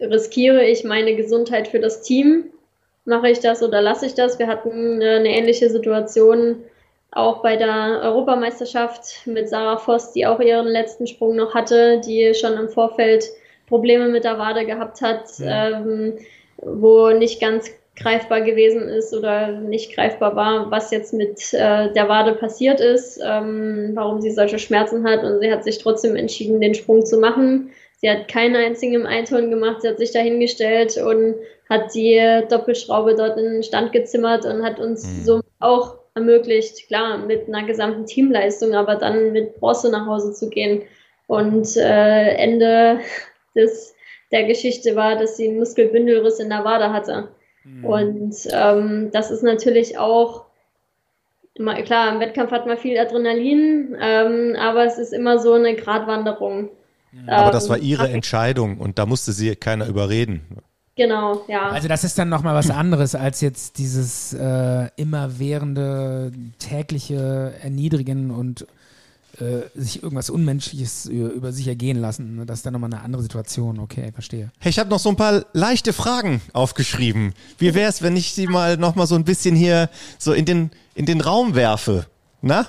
riskiere 0.00 0.64
ich 0.64 0.84
meine 0.84 1.14
Gesundheit 1.14 1.68
für 1.68 1.78
das 1.78 2.02
Team? 2.02 2.44
Mache 3.04 3.30
ich 3.30 3.40
das 3.40 3.62
oder 3.62 3.80
lasse 3.80 4.06
ich 4.06 4.14
das? 4.14 4.38
Wir 4.38 4.46
hatten 4.46 5.00
äh, 5.00 5.16
eine 5.16 5.30
ähnliche 5.30 5.70
Situation 5.70 6.64
auch 7.12 7.42
bei 7.42 7.56
der 7.56 8.00
Europameisterschaft 8.04 9.26
mit 9.26 9.48
Sarah 9.48 9.78
Voss, 9.78 10.12
die 10.12 10.26
auch 10.26 10.40
ihren 10.40 10.68
letzten 10.68 11.06
Sprung 11.06 11.36
noch 11.36 11.54
hatte, 11.54 12.00
die 12.00 12.34
schon 12.34 12.54
im 12.54 12.68
Vorfeld 12.68 13.24
Probleme 13.68 14.08
mit 14.08 14.24
der 14.24 14.38
Wade 14.38 14.66
gehabt 14.66 15.00
hat, 15.00 15.24
ähm, 15.42 16.18
wo 16.58 17.10
nicht 17.10 17.40
ganz 17.40 17.70
greifbar 17.96 18.40
gewesen 18.40 18.88
ist 18.88 19.14
oder 19.14 19.48
nicht 19.48 19.94
greifbar 19.94 20.34
war, 20.34 20.70
was 20.70 20.90
jetzt 20.90 21.12
mit 21.12 21.52
äh, 21.52 21.92
der 21.92 22.08
Wade 22.08 22.34
passiert 22.34 22.80
ist, 22.80 23.20
ähm, 23.22 23.90
warum 23.94 24.20
sie 24.20 24.30
solche 24.30 24.58
Schmerzen 24.58 25.06
hat 25.06 25.22
und 25.22 25.40
sie 25.40 25.52
hat 25.52 25.64
sich 25.64 25.78
trotzdem 25.78 26.16
entschieden, 26.16 26.60
den 26.60 26.74
Sprung 26.74 27.04
zu 27.04 27.18
machen. 27.18 27.70
Sie 27.98 28.08
hat 28.10 28.28
keinen 28.28 28.56
einzigen 28.56 28.94
im 28.94 29.06
Einturn 29.06 29.50
gemacht, 29.50 29.82
sie 29.82 29.88
hat 29.88 29.98
sich 29.98 30.12
dahingestellt 30.12 30.96
und 30.96 31.34
hat 31.68 31.94
die 31.94 32.18
Doppelschraube 32.48 33.14
dort 33.14 33.36
in 33.38 33.44
den 33.44 33.62
Stand 33.62 33.92
gezimmert 33.92 34.46
und 34.46 34.64
hat 34.64 34.80
uns 34.80 35.04
Mhm. 35.04 35.24
so 35.24 35.40
auch 35.58 35.99
ermöglicht, 36.14 36.86
klar, 36.88 37.18
mit 37.18 37.48
einer 37.48 37.66
gesamten 37.66 38.06
Teamleistung, 38.06 38.74
aber 38.74 38.96
dann 38.96 39.32
mit 39.32 39.58
Bronze 39.60 39.90
nach 39.90 40.06
Hause 40.06 40.32
zu 40.32 40.48
gehen. 40.48 40.82
Und 41.26 41.76
äh, 41.76 42.34
Ende 42.34 43.00
des, 43.54 43.94
der 44.32 44.44
Geschichte 44.44 44.96
war, 44.96 45.16
dass 45.16 45.36
sie 45.36 45.48
einen 45.48 45.58
Muskelbündelriss 45.58 46.40
in 46.40 46.48
der 46.48 46.64
Wade 46.64 46.92
hatte. 46.92 47.28
Und 47.82 48.34
ähm, 48.52 49.10
das 49.12 49.30
ist 49.30 49.42
natürlich 49.42 49.98
auch, 49.98 50.46
immer, 51.54 51.80
klar, 51.82 52.12
im 52.12 52.20
Wettkampf 52.20 52.50
hat 52.50 52.66
man 52.66 52.78
viel 52.78 52.98
Adrenalin, 52.98 53.96
ähm, 54.00 54.56
aber 54.58 54.84
es 54.86 54.98
ist 54.98 55.12
immer 55.12 55.38
so 55.38 55.52
eine 55.52 55.76
Gratwanderung. 55.76 56.70
Aber 57.26 57.50
das 57.50 57.68
war 57.68 57.76
Ähm, 57.76 57.84
ihre 57.84 58.08
Entscheidung 58.08 58.78
und 58.78 58.98
da 58.98 59.06
musste 59.06 59.32
sie 59.32 59.54
keiner 59.56 59.86
überreden. 59.86 60.62
Genau, 61.00 61.46
ja. 61.48 61.70
Also 61.70 61.88
das 61.88 62.04
ist 62.04 62.18
dann 62.18 62.28
nochmal 62.28 62.54
was 62.54 62.68
anderes 62.68 63.14
als 63.14 63.40
jetzt 63.40 63.78
dieses 63.78 64.34
äh, 64.34 64.90
immerwährende 64.96 66.30
tägliche 66.58 67.54
Erniedrigen 67.62 68.30
und 68.30 68.66
äh, 69.38 69.62
sich 69.74 70.02
irgendwas 70.02 70.28
Unmenschliches 70.28 71.06
über, 71.06 71.52
sich 71.52 71.68
ergehen 71.68 71.98
lassen. 71.98 72.44
Das 72.44 72.58
ist 72.58 72.66
dann 72.66 72.74
nochmal 72.74 72.92
eine 72.92 73.02
andere 73.02 73.22
Situation. 73.22 73.78
Okay, 73.78 74.12
verstehe. 74.12 74.52
Hey, 74.58 74.68
ich 74.68 74.78
habe 74.78 74.90
noch 74.90 74.98
so 74.98 75.08
ein 75.08 75.16
paar 75.16 75.46
leichte 75.54 75.94
Fragen 75.94 76.42
aufgeschrieben. 76.52 77.32
Wie 77.56 77.72
wäre 77.72 77.88
es, 77.88 78.02
wenn 78.02 78.14
ich 78.14 78.34
sie 78.34 78.46
mal 78.46 78.76
noch 78.76 78.94
mal 78.94 79.06
so 79.06 79.14
ein 79.14 79.24
bisschen 79.24 79.56
hier 79.56 79.88
so 80.18 80.34
in 80.34 80.44
den, 80.44 80.70
in 80.94 81.06
den 81.06 81.22
Raum 81.22 81.54
werfe? 81.54 82.08
Na, 82.42 82.66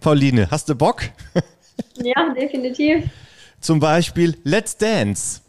Pauline, 0.00 0.50
hast 0.50 0.68
du 0.68 0.74
Bock? 0.74 1.02
ja, 2.02 2.34
definitiv. 2.34 3.04
Zum 3.60 3.78
Beispiel 3.78 4.36
Let's 4.42 4.76
Dance. 4.76 5.42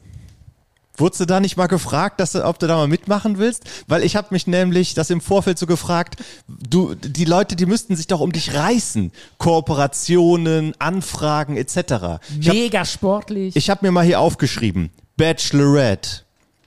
Wurdest 1.02 1.20
du 1.22 1.26
da 1.26 1.40
nicht 1.40 1.58
mal 1.58 1.68
gefragt, 1.68 2.20
dass 2.20 2.32
du, 2.32 2.46
ob 2.46 2.60
du 2.60 2.68
da 2.68 2.78
mal 2.78 2.88
mitmachen 2.88 3.38
willst? 3.40 3.64
Weil 3.88 4.04
ich 4.04 4.16
habe 4.16 4.28
mich 4.32 4.48
nämlich 4.48 4.94
das 4.94 5.10
im 5.10 5.20
Vorfeld 5.20 5.58
so 5.58 5.66
gefragt, 5.66 6.16
du, 6.48 6.96
die 6.96 7.26
Leute, 7.26 7.56
die 7.56 7.66
müssten 7.66 7.96
sich 7.96 8.08
doch 8.08 8.20
um 8.20 8.32
dich 8.32 8.54
reißen. 8.54 9.12
Kooperationen, 9.38 10.74
Anfragen 10.80 11.58
etc. 11.58 12.22
Ich 12.40 12.48
hab, 12.48 12.56
Mega 12.56 12.86
sportlich. 12.86 13.56
ich 13.56 13.70
hab 13.70 13.82
mir 13.82 13.92
mal 13.92 14.06
hier 14.06 14.20
aufgeschrieben, 14.20 14.92
Bachelorette. 15.18 16.22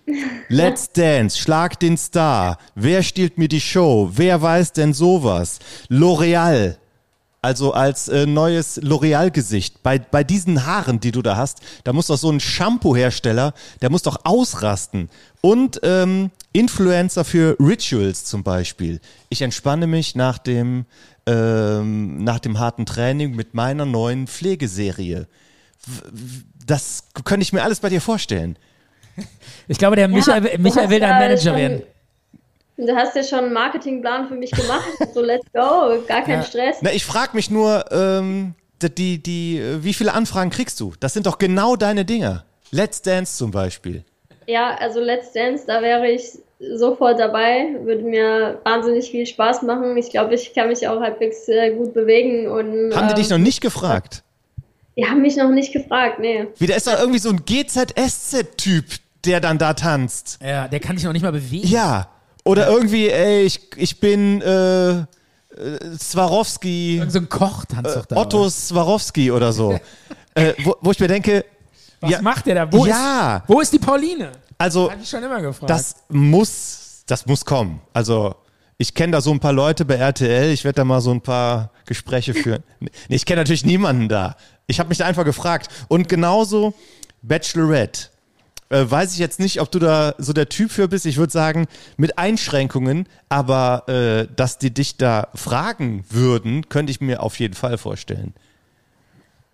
Let's 0.48 0.92
Dance, 0.92 1.38
Schlag 1.38 1.78
den 1.80 1.96
Star. 1.96 2.58
Wer 2.74 3.02
stiehlt 3.02 3.38
mir 3.38 3.48
die 3.48 3.60
Show? 3.60 4.10
Wer 4.12 4.42
weiß 4.42 4.72
denn 4.72 4.92
sowas? 4.92 5.60
L'Oreal. 5.88 6.76
Also 7.44 7.74
als 7.74 8.08
äh, 8.08 8.24
neues 8.24 8.80
L'Oreal-Gesicht. 8.80 9.82
Bei, 9.82 9.98
bei 9.98 10.24
diesen 10.24 10.64
Haaren, 10.64 10.98
die 10.98 11.12
du 11.12 11.20
da 11.20 11.36
hast, 11.36 11.60
da 11.84 11.92
muss 11.92 12.06
doch 12.06 12.16
so 12.16 12.30
ein 12.30 12.40
Shampoo-Hersteller, 12.40 13.52
der 13.82 13.90
muss 13.90 14.00
doch 14.00 14.24
ausrasten. 14.24 15.10
Und 15.42 15.78
ähm, 15.82 16.30
Influencer 16.54 17.22
für 17.22 17.54
Rituals 17.60 18.24
zum 18.24 18.44
Beispiel. 18.44 18.98
Ich 19.28 19.42
entspanne 19.42 19.86
mich 19.86 20.14
nach 20.14 20.38
dem, 20.38 20.86
ähm, 21.26 22.24
nach 22.24 22.38
dem 22.38 22.58
harten 22.58 22.86
Training 22.86 23.36
mit 23.36 23.52
meiner 23.52 23.84
neuen 23.84 24.26
Pflegeserie. 24.26 25.28
Das 26.64 27.04
könnte 27.24 27.42
ich 27.42 27.52
mir 27.52 27.62
alles 27.62 27.80
bei 27.80 27.90
dir 27.90 28.00
vorstellen. 28.00 28.56
Ich 29.68 29.76
glaube, 29.76 29.96
der 29.96 30.08
Michael, 30.08 30.40
du 30.40 30.62
Michael 30.62 30.84
hast 30.84 30.90
will 30.90 31.00
dein 31.00 31.10
ja 31.10 31.18
Manager 31.18 31.56
werden. 31.56 31.82
Du 32.76 32.94
hast 32.94 33.14
ja 33.14 33.22
schon 33.22 33.40
einen 33.40 33.52
Marketingplan 33.52 34.28
für 34.28 34.34
mich 34.34 34.50
gemacht. 34.50 34.84
So, 35.14 35.20
let's 35.20 35.46
go. 35.52 36.02
Gar 36.08 36.22
kein 36.22 36.40
Ja. 36.40 36.42
Stress. 36.42 36.76
Na, 36.80 36.92
ich 36.92 37.04
frage 37.04 37.30
mich 37.34 37.50
nur, 37.50 37.84
ähm, 37.92 38.54
die, 38.82 38.90
die, 38.94 39.22
die, 39.22 39.62
wie 39.84 39.94
viele 39.94 40.12
Anfragen 40.12 40.50
kriegst 40.50 40.80
du? 40.80 40.92
Das 40.98 41.12
sind 41.14 41.26
doch 41.26 41.38
genau 41.38 41.76
deine 41.76 42.04
Dinger. 42.04 42.44
Let's 42.70 43.00
Dance 43.00 43.36
zum 43.36 43.52
Beispiel. 43.52 44.04
Ja, 44.46 44.74
also 44.78 44.98
Let's 45.00 45.32
Dance, 45.32 45.64
da 45.66 45.80
wäre 45.82 46.08
ich 46.10 46.32
sofort 46.76 47.20
dabei. 47.20 47.76
Würde 47.84 48.02
mir 48.02 48.60
wahnsinnig 48.64 49.10
viel 49.10 49.26
Spaß 49.26 49.62
machen. 49.62 49.96
Ich 49.96 50.10
glaube, 50.10 50.34
ich 50.34 50.52
kann 50.52 50.68
mich 50.68 50.86
auch 50.88 51.00
halbwegs 51.00 51.48
äh, 51.48 51.70
gut 51.70 51.94
bewegen. 51.94 52.48
Und, 52.48 52.94
Haben 52.94 53.06
die 53.08 53.12
ähm, 53.12 53.16
dich 53.16 53.30
noch 53.30 53.38
nicht 53.38 53.60
gefragt? 53.60 54.22
Die 54.96 55.04
haben 55.06 55.22
mich 55.22 55.36
noch 55.36 55.50
nicht 55.50 55.72
gefragt, 55.72 56.18
nee. 56.20 56.46
Wie, 56.58 56.66
da 56.66 56.74
ist 56.74 56.86
doch 56.86 56.98
irgendwie 56.98 57.18
so 57.18 57.30
ein 57.30 57.44
GZSZ-Typ, 57.44 58.84
der 59.24 59.40
dann 59.40 59.58
da 59.58 59.74
tanzt. 59.74 60.38
Ja, 60.44 60.68
der 60.68 60.80
kann 60.80 60.96
sich 60.96 61.04
noch 61.04 61.12
nicht 61.12 61.22
mal 61.22 61.32
bewegen. 61.32 61.66
Ja. 61.66 62.08
Oder 62.44 62.68
irgendwie, 62.68 63.08
ey, 63.08 63.42
ich, 63.42 63.60
ich 63.76 64.00
bin 64.00 64.40
äh, 64.42 64.90
äh, 64.98 65.04
Swarovski, 65.98 66.96
Irgend 66.98 67.12
so 67.12 67.18
ein 67.18 67.28
Koch 67.28 67.64
tanzt 67.64 67.96
doch 67.96 68.06
da. 68.06 68.16
Otto 68.16 68.48
Swarovski 68.48 69.30
oder 69.30 69.52
so. 69.52 69.78
äh, 70.34 70.52
wo, 70.62 70.76
wo 70.80 70.90
ich 70.90 71.00
mir 71.00 71.08
denke, 71.08 71.44
Was 72.00 72.10
ja, 72.10 72.22
macht 72.22 72.46
der 72.46 72.54
da? 72.66 72.72
Wo, 72.72 72.86
Ja. 72.86 73.36
ist, 73.38 73.48
wo 73.48 73.60
ist 73.60 73.72
die 73.72 73.78
Pauline? 73.78 74.32
also 74.58 74.90
Hab 74.90 75.00
ich 75.00 75.08
schon 75.08 75.22
immer 75.22 75.40
gefragt. 75.40 75.70
Das 75.70 75.96
muss, 76.08 77.02
das 77.06 77.26
muss 77.26 77.44
kommen. 77.44 77.80
Also 77.92 78.34
ich 78.76 78.92
kenne 78.94 79.12
da 79.12 79.20
so 79.20 79.30
ein 79.30 79.40
paar 79.40 79.52
Leute 79.52 79.84
bei 79.84 79.94
RTL. 79.94 80.50
Ich 80.50 80.64
werde 80.64 80.76
da 80.76 80.84
mal 80.84 81.00
so 81.00 81.12
ein 81.12 81.20
paar 81.20 81.70
Gespräche 81.86 82.34
führen. 82.34 82.62
Nee, 82.80 83.16
ich 83.16 83.24
kenne 83.24 83.40
natürlich 83.40 83.64
niemanden 83.64 84.08
da. 84.08 84.36
Ich 84.66 84.78
habe 84.80 84.88
mich 84.88 84.98
da 84.98 85.06
einfach 85.06 85.24
gefragt. 85.24 85.68
Und 85.88 86.08
genauso 86.08 86.74
Bachelorette. 87.22 88.08
Äh, 88.70 88.84
weiß 88.88 89.12
ich 89.12 89.18
jetzt 89.18 89.40
nicht, 89.40 89.60
ob 89.60 89.70
du 89.70 89.78
da 89.78 90.14
so 90.18 90.32
der 90.32 90.48
Typ 90.48 90.70
für 90.70 90.88
bist. 90.88 91.04
Ich 91.06 91.18
würde 91.18 91.32
sagen, 91.32 91.66
mit 91.96 92.18
Einschränkungen, 92.18 93.08
aber 93.28 93.84
äh, 93.88 94.26
dass 94.34 94.58
die 94.58 94.72
dich 94.72 94.96
da 94.96 95.28
fragen 95.34 96.04
würden, 96.10 96.68
könnte 96.68 96.90
ich 96.90 97.00
mir 97.00 97.22
auf 97.22 97.38
jeden 97.38 97.54
Fall 97.54 97.78
vorstellen. 97.78 98.34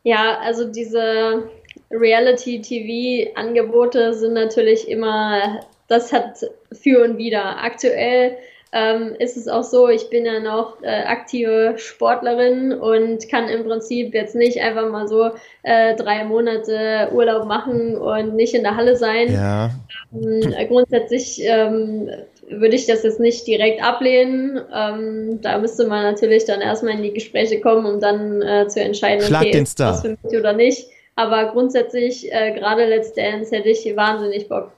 Ja, 0.02 0.38
also 0.40 0.70
diese 0.70 1.50
Reality-TV-Angebote 1.90 4.14
sind 4.14 4.32
natürlich 4.34 4.88
immer, 4.88 5.60
das 5.88 6.12
hat 6.12 6.46
für 6.72 7.02
und 7.04 7.18
wieder. 7.18 7.62
Aktuell 7.62 8.36
ähm, 8.72 9.14
ist 9.18 9.36
es 9.36 9.48
auch 9.48 9.64
so, 9.64 9.88
ich 9.88 10.10
bin 10.10 10.24
ja 10.24 10.38
noch 10.38 10.80
äh, 10.82 11.02
aktive 11.05 11.74
Sportlerin 11.76 12.72
und 12.72 13.28
kann 13.28 13.48
im 13.48 13.64
Prinzip 13.64 14.14
jetzt 14.14 14.36
nicht 14.36 14.60
einfach 14.60 14.88
mal 14.88 15.09
so 15.09 15.30
äh, 15.64 15.97
drei 15.97 16.24
Monate 16.24 17.09
Urlaub 17.12 17.47
machen 17.47 17.97
und 17.97 18.36
nicht 18.36 18.55
in 18.55 18.62
der 18.62 18.76
Halle 18.76 18.97
sein. 18.97 19.32
Ja. 19.32 19.70
Ähm, 20.12 20.55
grundsätzlich 20.68 21.40
ähm, 21.42 22.09
würde 22.48 22.76
ich 22.76 22.86
das 22.86 23.02
jetzt 23.02 23.18
nicht 23.18 23.47
direkt 23.47 23.82
ablehnen. 23.82 24.60
Ähm, 24.72 25.40
da 25.42 25.59
müsste 25.59 25.88
man 25.88 26.05
natürlich 26.05 26.44
dann 26.44 26.60
erstmal 26.60 26.94
in 26.94 27.02
die 27.02 27.12
Gespräche 27.12 27.60
kommen, 27.60 27.86
um 27.86 28.01
dann 28.01 28.40
äh, 28.40 28.68
zu 28.68 28.80
entscheiden, 28.80 29.26
Schlag 29.26 29.42
okay, 29.42 29.51
den 29.51 29.62
ist 29.64 29.72
Star. 29.72 29.92
das 29.92 30.02
für 30.02 30.10
mich 30.10 30.38
oder 30.38 30.52
nicht. 30.52 30.86
Aber 31.16 31.51
grundsätzlich, 31.51 32.32
äh, 32.32 32.52
gerade 32.52 32.86
Let's 32.86 33.12
Dance, 33.14 33.55
hätte 33.55 33.68
ich 33.68 33.84
wahnsinnig 33.97 34.48
Bock. 34.48 34.70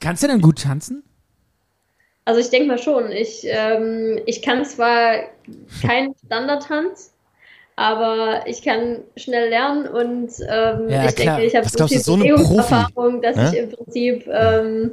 Kannst 0.00 0.22
du 0.22 0.28
denn 0.28 0.40
gut 0.40 0.62
tanzen? 0.62 1.02
Also 2.24 2.40
ich 2.40 2.50
denke 2.50 2.68
mal 2.68 2.78
schon. 2.78 3.10
Ich, 3.12 3.40
ähm, 3.44 4.20
ich 4.26 4.40
kann 4.42 4.64
zwar 4.64 5.24
keinen 5.82 6.14
Standardtanz, 6.26 7.12
aber 7.76 8.46
ich 8.46 8.62
kann 8.62 8.98
schnell 9.16 9.50
lernen 9.50 9.86
und 9.88 10.30
ähm, 10.48 10.88
Ja, 10.90 11.04
ich 11.08 11.14
klar. 11.16 11.36
denke, 11.38 11.42
ich 11.42 11.56
habe 11.56 11.68
so 11.68 11.86
viel 11.86 12.00
so 12.00 12.14
eine 12.14 12.24
Bewegungserfahrung, 12.24 13.20
dass 13.20 13.36
ne? 13.36 13.50
ich 13.52 13.58
im 13.58 13.70
Prinzip 13.70 14.26
ähm, 14.32 14.92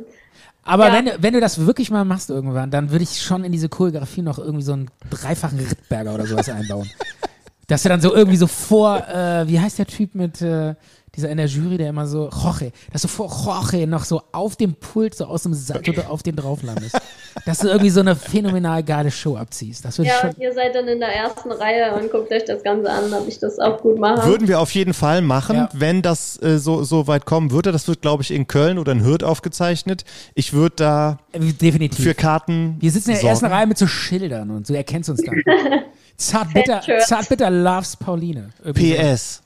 Aber 0.63 0.87
Ja. 0.87 0.93
wenn, 0.93 1.05
du- 1.05 1.17
wenn 1.23 1.33
du 1.33 1.39
das 1.39 1.65
wirklich 1.65 1.89
mal 1.89 2.05
machst 2.05 2.29
irgendwann, 2.29 2.69
dann 2.69 2.91
würde 2.91 3.03
ich 3.03 3.21
schon 3.21 3.43
in 3.43 3.51
diese 3.51 3.69
Choreografie 3.69 4.21
noch 4.21 4.37
irgendwie 4.37 4.63
so 4.63 4.73
einen 4.73 4.91
dreifachen 5.09 5.59
Rittberger 5.59 6.13
oder 6.13 6.25
sowas 6.27 6.49
einbauen. 6.49 6.89
Dass 7.67 7.83
du 7.83 7.89
dann 7.89 8.01
so 8.01 8.13
irgendwie 8.13 8.37
so 8.37 8.47
vor, 8.47 9.07
äh, 9.07 9.47
wie 9.47 9.59
heißt 9.59 9.79
der 9.79 9.87
Typ 9.87 10.13
mit 10.15 10.41
äh, 10.41 10.75
dieser 11.15 11.29
in 11.29 11.37
der 11.37 11.47
Jury, 11.47 11.77
der 11.77 11.89
immer 11.89 12.07
so, 12.07 12.29
Jorge, 12.29 12.71
dass 12.93 13.01
du 13.01 13.09
vor 13.09 13.27
Jorge 13.45 13.85
noch 13.85 14.05
so 14.05 14.21
auf 14.31 14.55
dem 14.55 14.75
Pult, 14.75 15.13
so 15.13 15.25
aus 15.25 15.43
dem 15.43 15.53
Salto 15.53 15.91
auf 16.07 16.23
den 16.23 16.37
drauf 16.37 16.63
landest. 16.63 16.97
dass 17.45 17.59
du 17.59 17.67
irgendwie 17.67 17.89
so 17.89 17.99
eine 18.01 18.15
phänomenal 18.15 18.81
geile 18.83 19.09
Show 19.11 19.35
abziehst. 19.37 19.83
Das 19.85 19.97
Ja, 19.97 20.19
schon. 20.21 20.31
ihr 20.39 20.53
seid 20.53 20.73
dann 20.75 20.87
in 20.87 20.99
der 20.99 21.09
ersten 21.15 21.51
Reihe 21.51 21.93
und 21.95 22.11
guckt 22.11 22.31
euch 22.31 22.45
das 22.45 22.63
Ganze 22.63 22.89
an, 22.89 23.13
ob 23.13 23.27
ich 23.27 23.39
das 23.39 23.59
auch 23.59 23.81
gut 23.81 23.99
mache. 23.99 24.25
Würden 24.27 24.47
wir 24.47 24.59
auf 24.59 24.71
jeden 24.71 24.93
Fall 24.93 25.21
machen, 25.21 25.55
Ja. 25.55 25.69
wenn 25.73 26.01
das 26.01 26.41
äh, 26.41 26.57
so, 26.59 26.83
so 26.83 27.07
weit 27.07 27.25
kommen 27.25 27.51
würde. 27.51 27.71
Das 27.71 27.87
wird, 27.87 28.01
glaube 28.01 28.23
ich, 28.23 28.31
in 28.31 28.47
Köln 28.47 28.77
oder 28.77 28.91
in 28.93 29.03
Hürth 29.03 29.23
aufgezeichnet. 29.23 30.03
Ich 30.33 30.53
würde 30.53 30.75
da 30.77 31.17
Äh, 31.33 31.39
Definitiv. 31.39 32.03
für 32.03 32.13
Karten. 32.15 32.77
Wir 32.79 32.91
sitzen 32.91 33.09
in 33.09 33.13
der 33.15 33.21
sorgen. 33.21 33.31
ersten 33.33 33.45
Reihe 33.47 33.67
mit 33.67 33.77
so 33.77 33.87
Schildern 33.87 34.49
und 34.51 34.65
so 34.67 34.73
erkennst 34.73 35.09
uns 35.09 35.21
dann. 35.23 35.35
Zartbitter. 36.17 36.81
Zartbitter 37.05 37.49
loves 37.49 37.95
Pauline. 37.97 38.49
Irgendwie 38.63 38.95
so. 38.95 39.41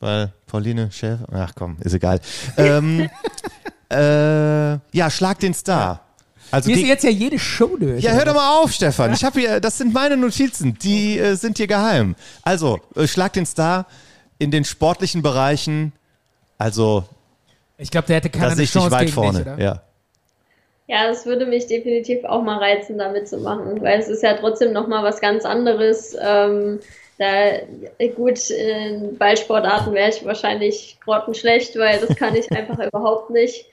Weil 0.00 0.32
Pauline 0.46 0.90
Chef. 0.90 1.20
Ach 1.32 1.52
komm, 1.54 1.76
ist 1.84 1.92
egal. 1.94 2.20
ähm, 2.56 3.08
äh, 3.92 4.72
ja, 4.96 5.10
schlag 5.10 5.38
den 5.40 5.54
Star. 5.54 6.00
Also 6.50 6.68
Wir 6.68 6.74
geg- 6.76 6.78
sind 6.80 6.88
jetzt 6.88 7.04
ja 7.04 7.10
jede 7.10 7.38
Show 7.38 7.76
durch. 7.76 8.02
ja, 8.02 8.12
hör 8.12 8.24
doch 8.24 8.34
mal 8.34 8.58
auf, 8.60 8.72
Stefan. 8.72 9.12
Ich 9.12 9.22
habe 9.24 9.38
hier, 9.38 9.60
das 9.60 9.78
sind 9.78 9.92
meine 9.94 10.16
Notizen, 10.16 10.76
die 10.82 11.18
äh, 11.18 11.34
sind 11.34 11.58
hier 11.58 11.66
geheim. 11.68 12.16
Also, 12.42 12.80
äh, 12.96 13.06
schlag 13.06 13.32
den 13.34 13.46
Star 13.46 13.86
in 14.38 14.50
den 14.50 14.64
sportlichen 14.64 15.22
Bereichen. 15.22 15.92
Also, 16.58 17.04
Ich 17.78 17.90
glaube, 17.90 18.06
der 18.08 18.16
hätte 18.16 18.30
da 18.30 18.38
keine 18.38 18.54
sehe 18.56 18.64
ich 18.64 18.72
Chance 18.72 18.88
dich 18.88 18.96
weit 18.98 19.06
gegen 19.06 19.12
vorne. 19.14 19.38
Dich, 19.44 19.52
oder? 19.52 19.62
ja. 19.62 19.82
Ja, 20.88 21.06
das 21.06 21.24
würde 21.24 21.46
mich 21.46 21.68
definitiv 21.68 22.24
auch 22.24 22.42
mal 22.42 22.58
reizen, 22.58 22.98
da 22.98 23.12
mitzumachen, 23.12 23.80
weil 23.80 24.00
es 24.00 24.08
ist 24.08 24.24
ja 24.24 24.34
trotzdem 24.34 24.72
nochmal 24.72 25.04
was 25.04 25.20
ganz 25.20 25.44
anderes. 25.44 26.16
Ähm, 26.20 26.80
da, 27.20 28.06
gut, 28.16 28.48
in 28.48 29.18
Ballsportarten 29.18 29.92
wäre 29.92 30.08
ich 30.08 30.24
wahrscheinlich 30.24 30.98
grottenschlecht, 31.04 31.78
weil 31.78 32.00
das 32.00 32.16
kann 32.16 32.34
ich 32.34 32.50
einfach 32.50 32.78
überhaupt 32.86 33.28
nicht. 33.28 33.66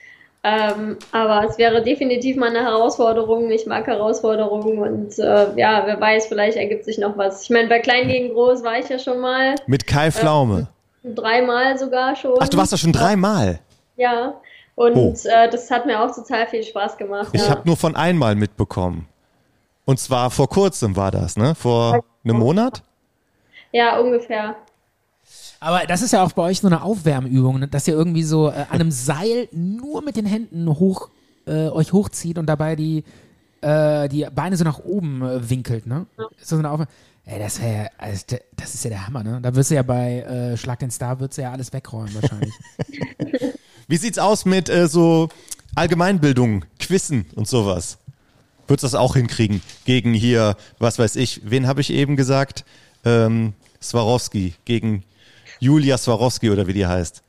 Ähm, 0.44 0.98
aber 1.14 1.48
es 1.49 1.57
wäre 1.57 1.82
definitiv 1.82 2.36
mal 2.36 2.49
eine 2.49 2.61
Herausforderung. 2.64 3.49
Ich 3.49 3.65
mag 3.65 3.88
Herausforderungen 3.88 4.80
und 4.80 5.18
äh, 5.18 5.48
ja, 5.56 5.84
wer 5.86 5.99
weiß, 5.99 6.28
vielleicht 6.28 6.57
ergibt 6.57 6.84
sich 6.84 6.98
noch 6.98 7.18
was. 7.18 7.44
Ich 7.44 7.49
meine, 7.49 7.69
bei 7.69 7.80
Klein 7.80 8.10
gegen 8.10 8.34
Groß 8.34 8.64
war 8.64 8.78
ich 8.80 8.90
ja 8.90 8.99
schon 8.99 9.19
mal, 9.19 9.56
Mit 9.65 9.88
Kai 9.88 10.11
Pflaume. 10.11 10.68
dreimal 11.03 11.78
sogar 11.78 12.18
schon. 12.18 12.36
Ach, 12.40 12.49
du 12.49 12.57
warst 12.57 12.74
da 12.74 12.78
schon 12.78 12.91
dreimal. 12.91 13.60
Ja, 13.95 14.36
und 14.76 14.95
Oh. 14.95 15.14
äh, 15.24 15.49
das 15.49 15.72
hat 15.72 15.86
mir 15.86 16.02
auch 16.02 16.14
total 16.14 16.48
viel 16.48 16.64
Spaß 16.64 16.98
gemacht. 16.98 17.30
Ich 17.32 17.44
ja. 17.44 17.49
habe 17.49 17.61
nur 17.65 17.78
von 17.78 17.95
einmal 17.95 18.36
mitbekommen. 18.36 19.07
Und 19.86 19.99
zwar 19.99 20.32
vor 20.32 20.49
kurzem 20.49 20.98
war 20.98 21.11
das, 21.11 21.38
ne? 21.38 21.56
Vor 21.56 22.03
einem 22.24 22.38
Monat? 22.40 22.84
Ja, 23.78 23.99
ungefähr. 23.99 24.56
Aber 25.60 25.86
das 25.88 26.02
ist 26.02 26.14
ja 26.14 26.24
auch 26.24 26.32
bei 26.32 26.44
euch 26.44 26.60
so 26.60 26.68
eine 26.68 26.82
Aufwärmübung, 26.84 27.60
ne? 27.60 27.68
dass 27.68 27.88
ihr 27.88 27.94
irgendwie 27.94 28.24
so 28.24 28.49
äh, 28.49 28.54
an 28.70 28.80
einem 28.82 28.91
Seil 28.91 29.48
nur 29.52 30.02
mit 30.04 30.16
den 30.16 30.26
Händen 30.26 30.68
hoch, 30.68 31.10
äh, 31.45 31.68
euch 31.70 31.94
hochzieht 31.94 32.38
und 32.38 32.48
dabei 32.48 32.76
die, 32.76 33.04
äh, 33.62 34.08
die 34.10 34.26
Beine 34.34 34.58
so 34.58 34.64
nach 34.64 34.80
oben 34.80 35.22
äh, 35.22 35.49
winkelt, 35.49 35.86
ne? 35.88 36.06
Ist 36.40 36.49
so 36.49 36.58
eine 36.58 36.70
Aufwärm 36.70 36.90
Ey, 37.30 37.40
das, 37.40 37.58
ja- 37.58 37.90
also, 37.98 38.24
das 38.56 38.74
ist 38.74 38.84
ja 38.86 38.90
der 38.90 39.06
Hammer, 39.06 39.22
ne? 39.24 39.40
Da 39.41 39.54
wirst 39.54 39.70
du 39.70 39.76
ja 39.76 39.84
bei 39.84 40.22
äh, 40.22 40.58
Schlag 40.58 40.80
den 40.80 40.91
Star, 40.91 41.20
würdest 41.20 41.38
du 41.38 41.41
ja 41.41 41.52
alles 41.52 41.74
wegräumen 41.74 42.14
wahrscheinlich. 42.16 42.54
Wie 43.88 43.98
sieht's 43.98 44.18
aus 44.18 44.45
mit 44.45 44.70
äh, 44.70 44.88
so 44.88 45.30
Allgemeinbildung, 45.76 46.66
Quizzen 46.80 47.26
und 47.36 47.48
sowas? 47.48 47.98
Würdest 48.68 48.84
du 48.84 48.88
das 48.88 48.95
auch 48.95 49.16
hinkriegen? 49.16 49.62
Gegen 49.86 50.14
hier, 50.14 50.56
was 50.80 50.99
weiß 50.99 51.16
ich, 51.18 51.41
wen 51.44 51.68
habe 51.68 51.82
ich 51.82 51.91
eben 51.91 52.16
gesagt? 52.16 52.64
Ähm, 53.04 53.54
Swarovski, 53.82 54.54
gegen 54.66 55.04
Julia 55.60 55.98
Swarovski 55.98 56.49
oder 56.49 56.68
wie 56.68 56.74
die 56.74 56.86
heißt. 56.86 57.24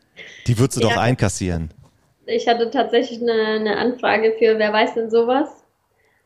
Die 0.47 0.59
würdest 0.59 0.79
du 0.83 0.87
Ja. 0.87 0.95
doch 0.95 1.03
einkassieren. 1.03 1.71
Ich 2.27 2.47
hatte 2.47 2.71
tatsächlich 2.71 3.23
eine, 3.23 3.33
eine 3.33 3.77
Anfrage 3.79 4.35
für 4.39 4.59
wer 4.59 4.73
weiß 4.73 4.95
denn 4.95 5.11
sowas. 5.11 5.49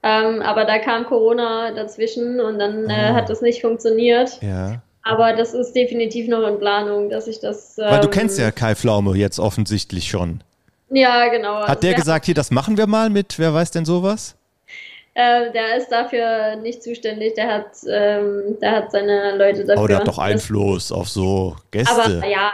Ähm, 0.03 0.43
aber 0.43 0.65
da 0.65 0.79
kam 0.79 1.05
Corona 1.07 1.71
dazwischen 1.73 2.41
und 2.41 2.59
dann 2.59 2.91
äh, 2.91 2.93
Ah. 2.93 3.15
hat 3.15 3.29
das 3.29 3.41
nicht 3.41 3.61
funktioniert. 3.61 4.41
Ja. 4.43 4.83
Aber 5.05 5.33
das 5.35 5.55
ist 5.55 5.75
definitiv 5.75 6.29
noch 6.29 6.47
in 6.49 6.59
Planung, 6.59 7.09
dass 7.11 7.27
ich 7.29 7.39
das. 7.41 7.79
Ähm, 7.79 7.85
Weil 7.89 8.01
du 8.01 8.09
kennst 8.09 8.39
ja 8.39 8.51
Kai 8.51 8.75
Pflaume 8.75 9.17
jetzt 9.17 9.39
offensichtlich 9.39 10.09
schon. 10.09 10.43
Ja, 10.91 11.29
genau. 11.29 11.55
Also 11.55 11.69
Hat 11.69 11.83
der 11.83 11.91
der- 11.91 11.99
gesagt, 12.01 12.27
hier, 12.27 12.35
das 12.35 12.51
machen 12.51 12.77
wir 12.77 12.87
mal 12.87 13.11
mit, 13.11 13.39
wer 13.39 13.55
weiß 13.55 13.71
denn 13.71 13.85
sowas? 13.85 14.37
Äh, 15.15 15.53
der 15.53 15.77
ist 15.77 15.91
dafür 15.93 16.57
nicht 16.57 16.83
zuständig. 16.83 17.35
Der 17.35 17.49
hat, 17.53 17.67
ähm, 17.87 18.57
der 18.63 18.73
hat 18.73 18.93
seine 18.93 19.37
Leute 19.37 19.67
dafür. 19.67 19.83
Oh, 19.83 19.87
der 19.87 19.99
hat 19.99 20.09
doch 20.09 20.17
Einfluss 20.19 20.91
auf 20.91 21.07
so 21.07 21.55
Gäste. 21.71 21.93
Aber 21.93 22.27
ja, 22.27 22.51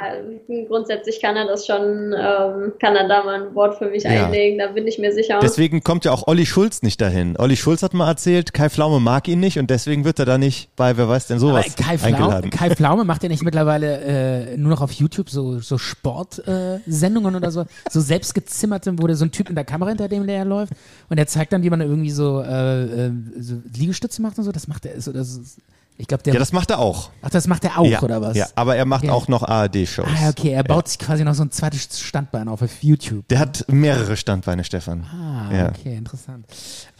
grundsätzlich 0.67 1.21
kann 1.23 1.37
er 1.37 1.47
das 1.47 1.67
schon, 1.67 2.13
ähm, 2.19 2.73
kann 2.81 2.97
er 2.97 3.07
da 3.07 3.23
mal 3.23 3.43
ein 3.43 3.55
Wort 3.55 3.79
für 3.79 3.87
mich 3.89 4.03
Ja. 4.03 4.25
einlegen, 4.27 4.59
da 4.59 4.67
bin 4.69 4.89
ich 4.89 4.99
mir 4.99 5.13
sicher. 5.13 5.39
Deswegen 5.41 5.85
kommt 5.85 6.05
ja 6.05 6.11
auch 6.11 6.27
Olli 6.27 6.47
Schulz 6.47 6.83
nicht 6.83 7.01
dahin. 7.01 7.37
Olli 7.39 7.57
Schulz 7.57 7.85
hat 7.85 7.95
mal 7.95 8.09
erzählt, 8.09 8.53
Kai 8.53 8.69
Pflaume 8.69 8.99
mag 8.99 9.29
ihn 9.29 9.39
nicht 9.39 9.61
und 9.61 9.71
deswegen 9.71 10.05
wird 10.05 10.19
er 10.19 10.25
da 10.25 10.37
nicht 10.37 10.75
bei 10.75 10.97
wer 10.97 11.09
weiß 11.09 11.29
denn 11.29 11.37
Aber 11.37 11.47
sowas 11.63 11.77
Kai, 11.77 11.97
Pflaume, 11.97 12.17
eingeladen. 12.17 12.51
Kai 12.51 12.71
Pflaume 12.75 13.05
macht 13.05 13.23
ja 13.23 13.29
nicht 13.29 13.45
mittlerweile 13.45 14.01
äh, 14.01 14.57
nur 14.57 14.71
noch 14.71 14.81
auf 14.81 14.91
YouTube 14.91 15.31
so, 15.31 15.61
so 15.61 15.79
Sportsendungen 15.79 17.35
äh, 17.35 17.37
oder 17.37 17.51
so, 17.53 17.67
so 17.89 18.01
selbstgezimmerte, 18.01 18.95
wo 18.99 19.07
der 19.07 19.15
so 19.15 19.25
ein 19.25 19.31
Typ 19.31 19.49
in 19.49 19.55
der 19.55 19.65
Kamera 19.65 19.91
hinter 19.91 20.09
dem 20.09 20.27
der 20.27 20.45
läuft 20.45 20.73
und 21.09 21.19
der 21.19 21.29
zeigt 21.29 21.53
dann, 21.53 21.63
wie 21.63 21.71
man 21.71 21.81
irgendwie 21.81 22.11
so, 22.11 22.43
äh, 22.49 23.07
äh, 23.07 23.13
so 23.39 23.61
Liegestütze 23.75 24.23
macht 24.23 24.39
und 24.39 24.45
so. 24.45 24.53
Das 24.53 24.67
macht 24.69 24.87
er, 24.87 25.01
so, 25.01 25.13
das 25.13 25.29
ist, 25.37 25.59
ich 26.01 26.07
glaube, 26.07 26.23
der, 26.23 26.33
Ja, 26.35 26.39
das 26.39 26.53
macht 26.53 26.71
er 26.71 26.79
auch. 26.79 27.11
ach, 27.23 27.31
das 27.31 27.47
macht 27.49 27.65
er 27.65 27.79
auch, 27.79 27.85
ja, 27.85 28.01
oder 28.03 28.21
was? 28.23 28.37
Ja, 28.37 28.47
aber 28.55 28.77
er 28.77 28.85
macht 28.85 29.03
Okay. 29.05 29.13
auch 29.13 29.27
noch 29.29 29.43
ARD-Shows. 29.43 30.07
Ah, 30.23 30.29
okay, 30.31 30.51
er 30.53 30.63
baut 30.63 30.87
sich 30.89 30.99
quasi 30.99 31.25
noch 31.25 31.35
so 31.35 31.43
ein 31.43 31.51
zweites 31.51 32.01
Standbein 32.01 32.49
auf 32.49 32.63
auf 32.63 32.83
YouTube. 32.83 33.27
Der 33.29 33.41
hat 33.41 33.65
mehrere 33.69 34.17
Standbeine, 34.17 34.63
Stefan. 34.65 35.05
Ah, 35.13 35.53
Ja. 35.55 35.69
okay, 35.71 35.97
interessant. 35.97 36.47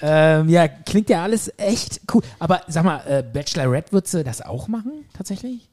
Ähm, 0.01 0.49
ja, 0.49 0.67
klingt 0.69 1.09
ja 1.11 1.23
alles 1.23 1.53
echt 1.59 2.01
cool. 2.13 2.23
Aber 2.41 2.63
sag 2.67 2.85
mal, 2.85 3.01
äh, 3.07 3.23
Bachelorette 3.23 3.93
würdest 3.93 4.15
du 4.15 4.25
das 4.25 4.43
auch 4.43 4.67
machen, 4.69 5.05
tatsächlich? 5.17 5.69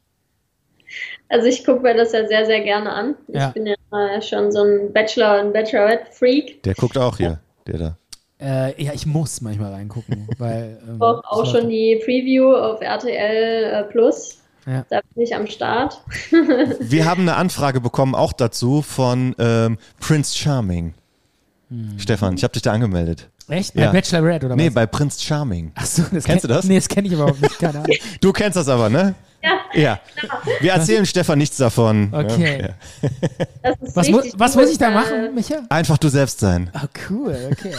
Also 1.29 1.47
ich 1.47 1.65
gucke 1.65 1.81
mir 1.81 1.95
das 1.95 2.11
ja 2.13 2.27
sehr, 2.27 2.45
sehr 2.45 2.61
gerne 2.61 2.91
an. 2.93 3.15
Ja. 3.27 3.47
Ich 3.47 3.53
bin 3.55 3.65
ja 3.65 3.73
äh, 3.91 4.21
schon 4.21 4.51
so 4.51 4.63
ein 4.63 4.93
Bachelor- 4.93 5.41
und 5.43 5.51
Bachelorette-Freak. 5.51 6.61
Der 6.63 6.75
guckt 6.75 6.97
auch 6.97 7.17
hier, 7.17 7.39
der 7.67 7.77
da. 7.79 7.97
Äh, 8.45 8.83
ja, 8.83 8.93
ich 8.93 9.05
muss 9.07 9.41
manchmal 9.41 9.73
reingucken, 9.73 10.27
weil. 10.37 10.77
Ähm, 10.87 11.01
Auch, 11.01 11.23
auch 11.25 11.45
schon 11.51 11.67
die 11.69 11.99
Preview 12.05 12.53
auf 12.55 12.79
RTL 12.81 13.63
äh, 13.73 13.83
Plus. 13.91 14.37
Ja. 14.67 14.85
Da 14.89 14.99
bin 15.13 15.23
ich 15.23 15.35
am 15.35 15.47
Start. 15.47 16.01
Wir 16.79 17.05
haben 17.05 17.21
eine 17.21 17.35
Anfrage 17.35 17.81
bekommen, 17.81 18.13
auch 18.15 18.33
dazu, 18.33 18.81
von 18.81 19.35
ähm, 19.39 19.77
Prince 19.99 20.35
Charming. 20.37 20.93
Hm. 21.69 21.97
Stefan, 21.97 22.35
ich 22.35 22.43
habe 22.43 22.53
dich 22.53 22.61
da 22.63 22.71
angemeldet. 22.71 23.29
Echt? 23.47 23.73
Bei 23.75 23.83
Ja. 23.83 23.91
Bachelorette 23.91 24.47
oder 24.47 24.55
Nee, 24.55 24.67
was? 24.67 24.73
bei 24.73 24.85
Prince 24.87 25.23
Charming. 25.23 25.71
Ach 25.75 25.85
so, 25.85 26.01
das 26.11 26.23
Kennst 26.23 26.27
kenn- 26.27 26.41
du 26.41 26.47
das? 26.47 26.65
Nee, 26.65 26.75
das 26.75 26.87
kenne 26.87 27.07
ich 27.07 27.13
überhaupt 27.13 27.41
nicht, 27.41 27.57
keine 27.59 27.79
Ahnung. 27.83 27.95
Du 28.21 28.31
kennst 28.33 28.55
das 28.57 28.67
aber, 28.67 28.89
ne? 28.89 29.13
Ja, 29.45 29.81
Ja. 29.81 29.99
Wir 30.59 30.71
erzählen 30.73 31.05
Stefan 31.05 31.37
nichts 31.37 31.57
davon. 31.57 32.09
Okay. 32.13 32.69
Ja. 33.63 33.73
Was, 33.93 34.09
mu 34.09 34.21
was 34.35 34.55
cool. 34.55 34.61
muss 34.63 34.71
ich 34.71 34.77
da 34.77 34.89
Äh, 34.89 34.93
machen, 34.93 35.35
Micha? 35.35 35.61
Einfach 35.69 35.97
du 35.97 36.09
selbst 36.09 36.39
sein. 36.39 36.69
Ah, 36.73 36.87
cool, 37.09 37.49
okay. 37.51 37.73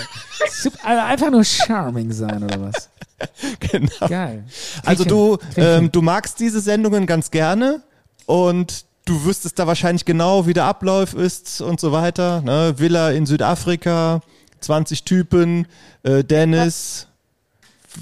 Super, 0.51 0.79
also 0.85 1.03
einfach 1.03 1.31
nur 1.31 1.45
charming 1.45 2.13
sein 2.13 2.43
oder 2.45 2.61
was? 2.61 2.91
Genau. 3.61 4.09
Geil. 4.09 4.45
Also 4.85 5.05
Krieg 5.05 5.11
du, 5.11 5.39
hin. 5.39 5.49
Krieg 5.55 5.65
ähm, 5.65 5.93
du 5.93 6.03
magst 6.03 6.39
diese 6.39 6.61
Sendungen 6.61 7.07
ganz 7.07 7.31
gerne 7.31 7.81
und 8.27 8.85
du 9.07 9.25
wüsstest 9.25 9.59
da 9.59 9.67
wahrscheinlich 9.67 10.05
genau, 10.05 10.47
wie 10.47 10.53
der 10.53 10.65
Ablauf 10.65 11.15
ist 11.15 11.63
und 11.63 11.81
so 11.81 11.93
weiter. 11.93 12.43
Ne? 12.43 12.75
Villa 12.77 13.11
in 13.13 13.25
Südafrika, 13.25 14.21
20 14.61 15.05
Typen, 15.05 15.67
äh, 16.03 16.25
Dennis 16.25 17.07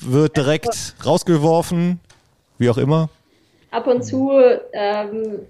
wird 0.00 0.36
direkt 0.36 0.94
rausgeworfen, 1.06 2.00
wie 2.58 2.68
auch 2.70 2.78
immer. 2.78 3.08
Ab 3.74 3.86
und 3.86 4.02
zu 4.02 4.30
ähm, 4.72 5.40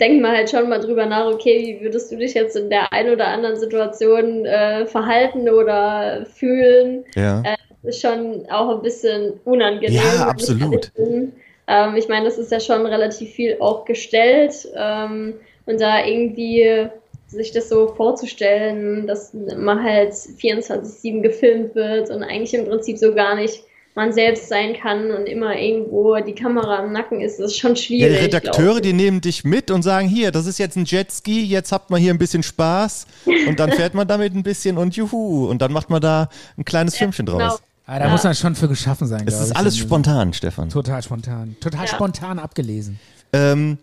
denkt 0.00 0.22
man 0.22 0.36
halt 0.36 0.50
schon 0.50 0.68
mal 0.68 0.80
drüber 0.80 1.06
nach, 1.06 1.26
okay, 1.26 1.78
wie 1.78 1.84
würdest 1.84 2.10
du 2.10 2.16
dich 2.16 2.34
jetzt 2.34 2.56
in 2.56 2.70
der 2.70 2.92
einen 2.92 3.12
oder 3.12 3.28
anderen 3.28 3.56
Situation 3.56 4.46
äh, 4.46 4.86
verhalten 4.86 5.48
oder 5.48 6.26
fühlen? 6.26 7.04
Ja. 7.14 7.42
Äh, 7.42 7.56
ist 7.88 8.00
schon 8.00 8.46
auch 8.50 8.76
ein 8.76 8.82
bisschen 8.82 9.34
unangenehm. 9.44 9.94
Ja, 9.94 10.26
absolut. 10.26 10.90
Ähm, 10.96 11.96
ich 11.96 12.08
meine, 12.08 12.24
das 12.24 12.38
ist 12.38 12.50
ja 12.50 12.60
schon 12.60 12.86
relativ 12.86 13.30
viel 13.30 13.56
auch 13.60 13.84
gestellt 13.84 14.68
ähm, 14.76 15.34
und 15.66 15.80
da 15.80 16.04
irgendwie 16.04 16.88
sich 17.28 17.52
das 17.52 17.68
so 17.68 17.88
vorzustellen, 17.88 19.06
dass 19.06 19.34
man 19.34 19.82
halt 19.82 20.12
24-7 20.12 21.22
gefilmt 21.22 21.74
wird 21.74 22.10
und 22.10 22.22
eigentlich 22.22 22.54
im 22.54 22.66
Prinzip 22.66 22.98
so 22.98 23.14
gar 23.14 23.34
nicht 23.34 23.64
man 23.96 24.12
selbst 24.12 24.48
sein 24.48 24.74
kann 24.80 25.10
und 25.10 25.26
immer 25.26 25.56
irgendwo 25.56 26.16
die 26.20 26.34
Kamera 26.34 26.84
im 26.84 26.92
Nacken 26.92 27.20
ist, 27.20 27.38
das 27.40 27.52
ist 27.52 27.58
schon 27.58 27.70
Ja, 27.74 27.76
schwierig. 27.76 28.18
die 28.18 28.24
Redakteure, 28.24 28.80
die 28.80 28.92
nehmen 28.92 29.20
dich 29.20 29.42
mit 29.42 29.70
und 29.70 29.82
sagen, 29.82 30.06
hier, 30.08 30.30
das 30.30 30.46
ist 30.46 30.58
jetzt 30.58 30.76
ein 30.76 30.84
Jetski, 30.84 31.42
jetzt 31.44 31.72
habt 31.72 31.90
man 31.90 32.00
hier 32.00 32.12
ein 32.14 32.18
bisschen 32.18 32.42
Spaß 32.42 33.06
und 33.48 33.58
dann 33.58 33.72
fährt 33.72 33.94
man 33.94 34.06
damit 34.06 34.34
ein 34.34 34.42
bisschen 34.42 34.78
und 34.78 34.94
juhu 34.96 35.46
und 35.48 35.60
dann 35.62 35.72
macht 35.72 35.90
man 35.90 36.00
da 36.00 36.28
ein 36.56 36.64
kleines 36.64 36.96
Filmchen 36.96 37.26
draus. 37.26 37.38
genau. 37.38 37.56
Ah, 37.88 37.98
da 38.00 38.06
Ja. 38.06 38.10
muss 38.10 38.24
man 38.24 38.34
schon 38.34 38.54
für 38.56 38.68
geschaffen 38.68 39.06
sein, 39.06 39.22
Es 39.26 39.40
ist 39.40 39.50
ich. 39.52 39.56
alles 39.56 39.74
Und- 39.76 39.80
spontan, 39.86 40.32
Stefan. 40.32 40.68
Total 40.70 41.02
spontan. 41.02 41.56
Total 41.60 41.86
Ja. 41.86 41.86
spontan 41.86 42.38
abgelesen. 42.38 42.98
Ähm, 43.32 43.78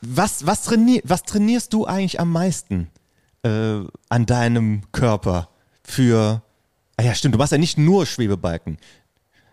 was, 0.00 0.46
was, 0.46 0.62
traini 0.64 1.00
was 1.04 1.22
trainierst 1.24 1.72
du 1.72 1.84
eigentlich 1.86 2.18
am 2.20 2.32
meisten 2.32 2.88
äh, 3.44 3.80
an 4.08 4.24
deinem 4.26 4.82
Körper 4.92 5.48
für. 5.82 6.40
Ah 6.96 7.02
ja, 7.02 7.14
stimmt, 7.14 7.34
du 7.34 7.38
machst 7.38 7.52
ja 7.52 7.58
nicht 7.58 7.76
nur 7.76 8.06
Schwebebalken. 8.06 8.78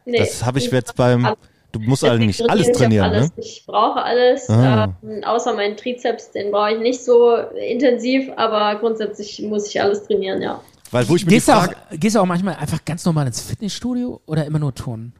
Nee, 0.05 0.17
das 0.17 0.43
habe 0.45 0.59
ich 0.59 0.65
ich 0.67 0.71
jetzt 0.71 0.95
beim. 0.95 1.35
Du 1.71 1.79
musst 1.79 2.03
eigentlich 2.03 2.49
alles 2.49 2.69
trainiere 2.71 2.71
ich 2.71 2.75
auch 2.75 2.77
trainieren, 2.79 3.11
ne? 3.11 3.17
alles. 3.17 3.31
Ich 3.37 3.63
brauche 3.65 4.01
alles, 4.03 4.49
Ah. 4.49 4.93
ähm, 5.03 5.23
außer 5.23 5.53
meinen 5.53 5.77
Trizeps, 5.77 6.31
den 6.31 6.51
brauche 6.51 6.73
ich 6.73 6.79
nicht 6.79 7.01
so 7.03 7.33
intensiv, 7.37 8.29
aber 8.35 8.77
grundsätzlich 8.79 9.41
muss 9.41 9.67
ich 9.69 9.81
alles 9.81 10.03
trainieren, 10.03 10.41
ja. 10.41 10.59
Weil 10.91 11.07
wo 11.07 11.15
ich 11.15 11.23
mir 11.23 11.29
die 11.29 11.35
Gehst 11.35 11.47
du, 11.47 11.53
auch, 11.53 11.63
Frage. 11.63 11.75
gehst 11.97 12.15
du 12.17 12.19
auch 12.19 12.25
manchmal 12.25 12.55
einfach 12.55 12.83
ganz 12.83 13.05
normal 13.05 13.27
ins 13.27 13.41
Fitnessstudio 13.41 14.19
oder 14.25 14.43
immer 14.45 14.59
nur 14.59 14.75
Turnen? 14.75 15.13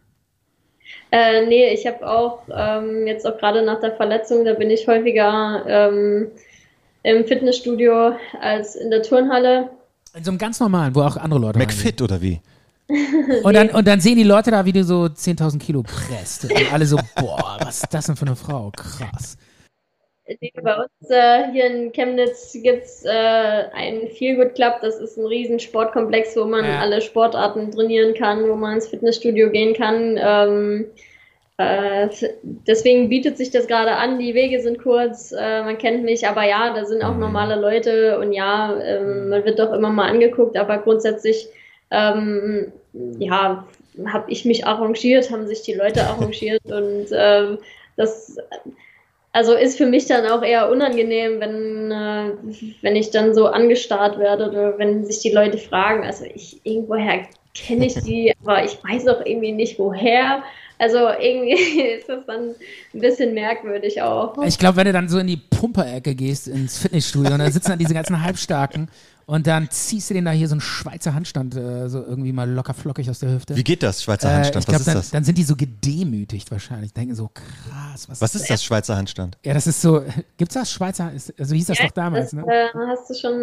Äh, 1.12 1.46
nee, 1.46 1.70
ich 1.74 1.88
habe 1.88 2.06
auch 2.06 2.40
ähm, 2.54 3.08
jetzt 3.08 3.26
auch 3.26 3.38
gerade 3.38 3.62
nach 3.64 3.80
der 3.80 3.94
Verletzung, 3.96 4.44
da 4.44 4.54
bin 4.54 4.70
ich 4.70 4.86
häufiger 4.88 5.64
ähm, 5.66 6.28
im 7.04 7.26
Fitnessstudio 7.26 8.14
als 8.42 8.76
in 8.76 8.92
der 8.92 9.04
Turnhalle. 9.04 9.70
In 10.14 10.24
so 10.26 10.32
einem 10.32 10.38
ganz 10.38 10.60
normalen, 10.60 10.94
wo 10.96 11.02
auch 11.02 11.16
andere 11.16 11.40
Leute. 11.40 11.60
McFit 11.60 12.02
oder 12.02 12.22
wie? 12.22 12.42
Und 13.44 13.56
dann, 13.56 13.70
und 13.70 13.88
dann 13.88 14.00
sehen 14.02 14.16
die 14.16 14.24
Leute 14.24 14.52
da, 14.52 14.66
wie 14.66 14.74
du 14.74 14.84
so 14.84 15.04
10.000 15.06 15.60
Kilo 15.60 15.84
presst. 15.84 16.46
Und 16.46 16.74
alle 16.74 16.86
so, 16.86 16.98
boah, 17.16 17.58
was 17.62 17.84
ist 17.84 17.94
das 17.94 18.06
denn 18.08 18.16
für 18.16 18.26
eine 18.26 18.36
Frau? 18.36 18.72
Krass. 18.76 19.38
Bei 20.64 20.76
uns 20.76 21.10
äh, 21.10 21.52
hier 21.52 21.66
in 21.66 21.92
Chemnitz 21.92 22.54
gibt 22.54 22.84
es 22.84 23.04
äh, 23.06 23.10
einen 23.10 24.08
Feelgood 24.10 24.56
Club. 24.56 24.76
Das 24.82 24.96
ist 25.00 25.18
ein 25.18 25.26
riesen 25.26 25.60
Sportkomplex, 25.60 26.36
wo 26.38 26.46
man 26.46 26.64
Ja. 26.64 26.80
alle 26.80 27.02
Sportarten 27.02 27.72
trainieren 27.72 28.14
kann, 28.14 28.48
wo 28.48 28.56
man 28.56 28.76
ins 28.76 28.88
Fitnessstudio 28.88 29.50
gehen 29.50 29.74
kann. 29.74 30.18
Ähm, 30.22 30.86
äh, 31.58 32.08
deswegen 32.42 33.10
bietet 33.10 33.38
sich 33.38 33.52
das 33.52 33.68
gerade 33.68 33.96
an. 33.96 34.20
Die 34.20 34.34
Wege 34.34 34.62
sind 34.62 34.80
kurz, 34.82 35.32
äh, 35.32 35.64
man 35.64 35.78
kennt 35.78 36.04
mich, 36.04 36.28
aber 36.28 36.44
ja, 36.48 36.74
da 36.74 36.86
sind 36.86 37.04
auch 37.04 37.18
normale 37.18 37.60
Leute 37.60 38.18
und 38.20 38.32
ja, 38.34 38.80
ähm, 38.82 39.30
man 39.30 39.44
wird 39.46 39.60
doch 39.60 39.74
immer 39.74 39.90
mal 39.90 40.10
angeguckt, 40.10 40.58
aber 40.58 40.78
grundsätzlich, 40.80 41.48
ähm, 41.92 42.72
ja, 42.94 43.66
habe 44.06 44.32
ich 44.32 44.46
mich 44.46 44.66
arrangiert, 44.66 45.32
haben 45.32 45.48
sich 45.48 45.62
die 45.62 45.74
Leute 45.74 46.04
arrangiert 46.04 46.66
und 46.66 47.08
ähm, 47.12 47.58
das 47.98 48.38
also 49.34 49.54
ist 49.54 49.78
für 49.78 49.86
mich 49.86 50.08
dann 50.08 50.26
auch 50.26 50.44
eher 50.44 50.70
unangenehm, 50.70 51.40
wenn, 51.40 51.92
äh, 51.92 52.34
wenn 52.82 52.96
ich 52.96 53.12
dann 53.12 53.34
so 53.34 53.48
angestarrt 53.48 54.20
werde 54.20 54.50
oder 54.50 54.78
wenn 54.78 55.06
sich 55.06 55.20
die 55.20 55.32
Leute 55.32 55.58
fragen. 55.58 56.04
Also 56.04 56.26
ich 56.26 56.60
irgendwoher 56.64 57.28
kenne 57.54 57.86
ich 57.86 57.94
die, 57.96 58.34
aber 58.44 58.66
ich 58.66 58.78
weiß 58.84 59.08
auch 59.08 59.26
irgendwie 59.26 59.54
nicht 59.54 59.80
woher. 59.80 60.44
Also 60.80 60.98
irgendwie 60.98 61.82
ist 61.98 62.10
das 62.10 62.26
dann 62.26 62.56
ein 62.94 63.00
bisschen 63.00 63.34
merkwürdig 63.34 64.02
auch. 64.02 64.36
Ich 64.44 64.58
glaube, 64.58 64.78
wenn 64.78 64.86
du 64.86 64.94
dann 64.94 65.08
so 65.08 65.20
in 65.20 65.28
die 65.28 65.38
Pumperecke 65.38 66.14
gehst, 66.14 66.48
ins 66.50 66.80
Fitnessstudio, 66.80 67.34
und 67.34 67.40
da 67.40 67.50
sitzen 67.50 67.70
dann 67.70 67.80
diese 67.80 67.94
ganzen 67.94 68.22
Halbstarken 68.22 68.90
und 69.32 69.48
dann 69.48 69.70
ziehst 69.70 70.10
du 70.10 70.14
den 70.14 70.26
da 70.26 70.32
hier 70.32 70.50
so 70.50 70.56
einen 70.56 70.60
Schweizer 70.62 71.14
Handstand 71.14 71.56
äh, 71.56 71.88
so 71.88 72.04
irgendwie 72.04 72.34
mal 72.34 72.50
locker 72.50 72.74
flockig 72.74 73.10
aus 73.10 73.20
der 73.20 73.32
Hüfte. 73.32 73.56
Wie 73.56 73.64
geht 73.64 73.82
das, 73.82 74.04
Schweizer 74.04 74.30
Äh, 74.30 74.34
Handstand? 74.34 74.64
ich 74.66 74.68
glaub, 74.68 74.76
was 74.76 74.82
ist 74.82 74.88
dann, 74.88 74.96
das? 74.98 75.10
dann 75.12 75.24
sind 75.24 75.38
die 75.38 75.44
so 75.44 75.56
gedemütigt 75.56 76.52
wahrscheinlich. 76.52 76.92
Denken 76.92 77.16
so, 77.16 77.30
krass, 77.34 78.10
was, 78.10 78.20
Was 78.20 78.36
ist 78.36 78.50
das, 78.50 78.62
Schweizer 78.62 78.98
Handstand? 78.98 79.38
Ja, 79.46 79.54
das 79.54 79.68
ist 79.68 79.82
so, 79.82 80.04
gibt's 80.38 80.56
das 80.56 80.70
Schweizer? 80.70 81.14
Ist, 81.14 81.34
also 81.40 81.56
hieß 81.56 81.68
das 81.68 81.78
doch 81.78 81.92
damals, 81.92 82.32
das 82.32 82.46
ne? 82.46 82.52
äh, 82.52 82.68
hast 82.90 83.10
du 83.10 83.14
schon 83.14 83.34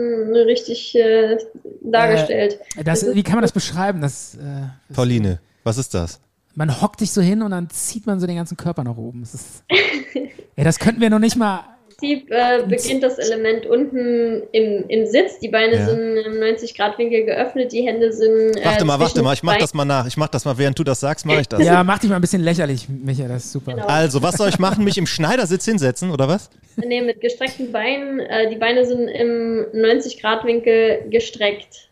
richtig 0.47 0.95
äh, 0.95 1.39
dargestellt. 1.83 2.59
Das, 2.85 3.03
ist- 3.03 3.15
wie 3.15 3.23
kann 3.23 3.37
man 3.37 3.43
das 3.43 3.53
beschreiben? 3.53 4.03
Das, 4.03 4.35
äh, 4.35 4.67
Pauline, 4.93 5.41
was 5.65 5.79
ist 5.79 5.95
das? 5.95 6.21
man 6.55 6.83
hockt 6.83 6.99
sich 6.99 7.13
so 7.13 7.21
hin 7.23 7.41
und 7.43 7.53
dann 7.53 7.71
zieht 7.71 8.05
man 8.07 8.19
so 8.19 8.27
den 8.27 8.35
ganzen 8.37 8.57
Körper 8.57 8.83
nach 8.85 8.97
oben. 8.97 9.21
Das 9.21 9.33
ist, 9.33 9.63
ja, 10.57 10.65
das 10.65 10.79
könnten 10.81 11.01
wir 11.01 11.09
noch 11.09 11.21
nicht 11.21 11.37
mal. 11.37 11.61
Im 12.01 12.21
Prinzip 12.27 12.31
äh, 12.31 12.63
beginnt 12.69 13.03
das 13.03 13.19
Element 13.19 13.67
unten 13.67 14.45
im, 14.53 14.85
im 14.89 15.07
Sitz. 15.07 15.41
Die 15.41 15.49
Beine 15.49 15.75
Ja. 15.75 15.87
sind 15.87 16.17
im 16.17 16.35
90-Grad-Winkel 16.35 17.25
geöffnet, 17.25 17.73
die 17.73 17.83
Hände 17.85 18.13
sind. 18.13 18.57
Äh, 18.57 18.65
Warte 18.65 18.85
mal, 18.85 19.01
warte 19.01 19.21
mal, 19.21 19.33
ich 19.35 19.43
mach 19.43 19.57
das 19.57 19.75
mal 19.75 19.85
nach. 19.85 20.07
Ich 20.07 20.17
mach 20.17 20.29
das 20.29 20.45
mal, 20.45 20.57
während 20.59 20.79
du 20.79 20.85
das 20.85 21.01
sagst, 21.01 21.27
mache 21.27 21.41
ich 21.41 21.49
das. 21.49 21.61
Ja, 21.65 21.83
mach 21.83 21.99
dich 21.99 22.09
mal 22.09 22.15
ein 22.17 22.21
bisschen 22.21 22.43
lächerlich, 22.43 22.89
Micha, 22.89 23.27
das 23.27 23.47
ist 23.47 23.53
super. 23.53 23.73
Genau. 23.73 23.87
Also, 23.87 24.23
was 24.23 24.37
soll 24.37 24.49
ich 24.49 24.61
machen? 24.61 24.85
Mich 24.85 24.97
im 24.97 25.07
Schneidersitz 25.07 25.65
hinsetzen, 25.65 26.13
oder 26.13 26.29
was? 26.29 26.51
Nee, 26.77 27.01
mit 27.03 27.21
gestreckten 27.21 27.73
Beinen. 27.73 28.21
Äh, 28.21 28.49
die 28.49 28.57
Beine 28.57 28.87
sind 28.87 29.09
im 29.09 29.67
90-Grad-Winkel 29.75 31.09
gestreckt. 31.11 31.89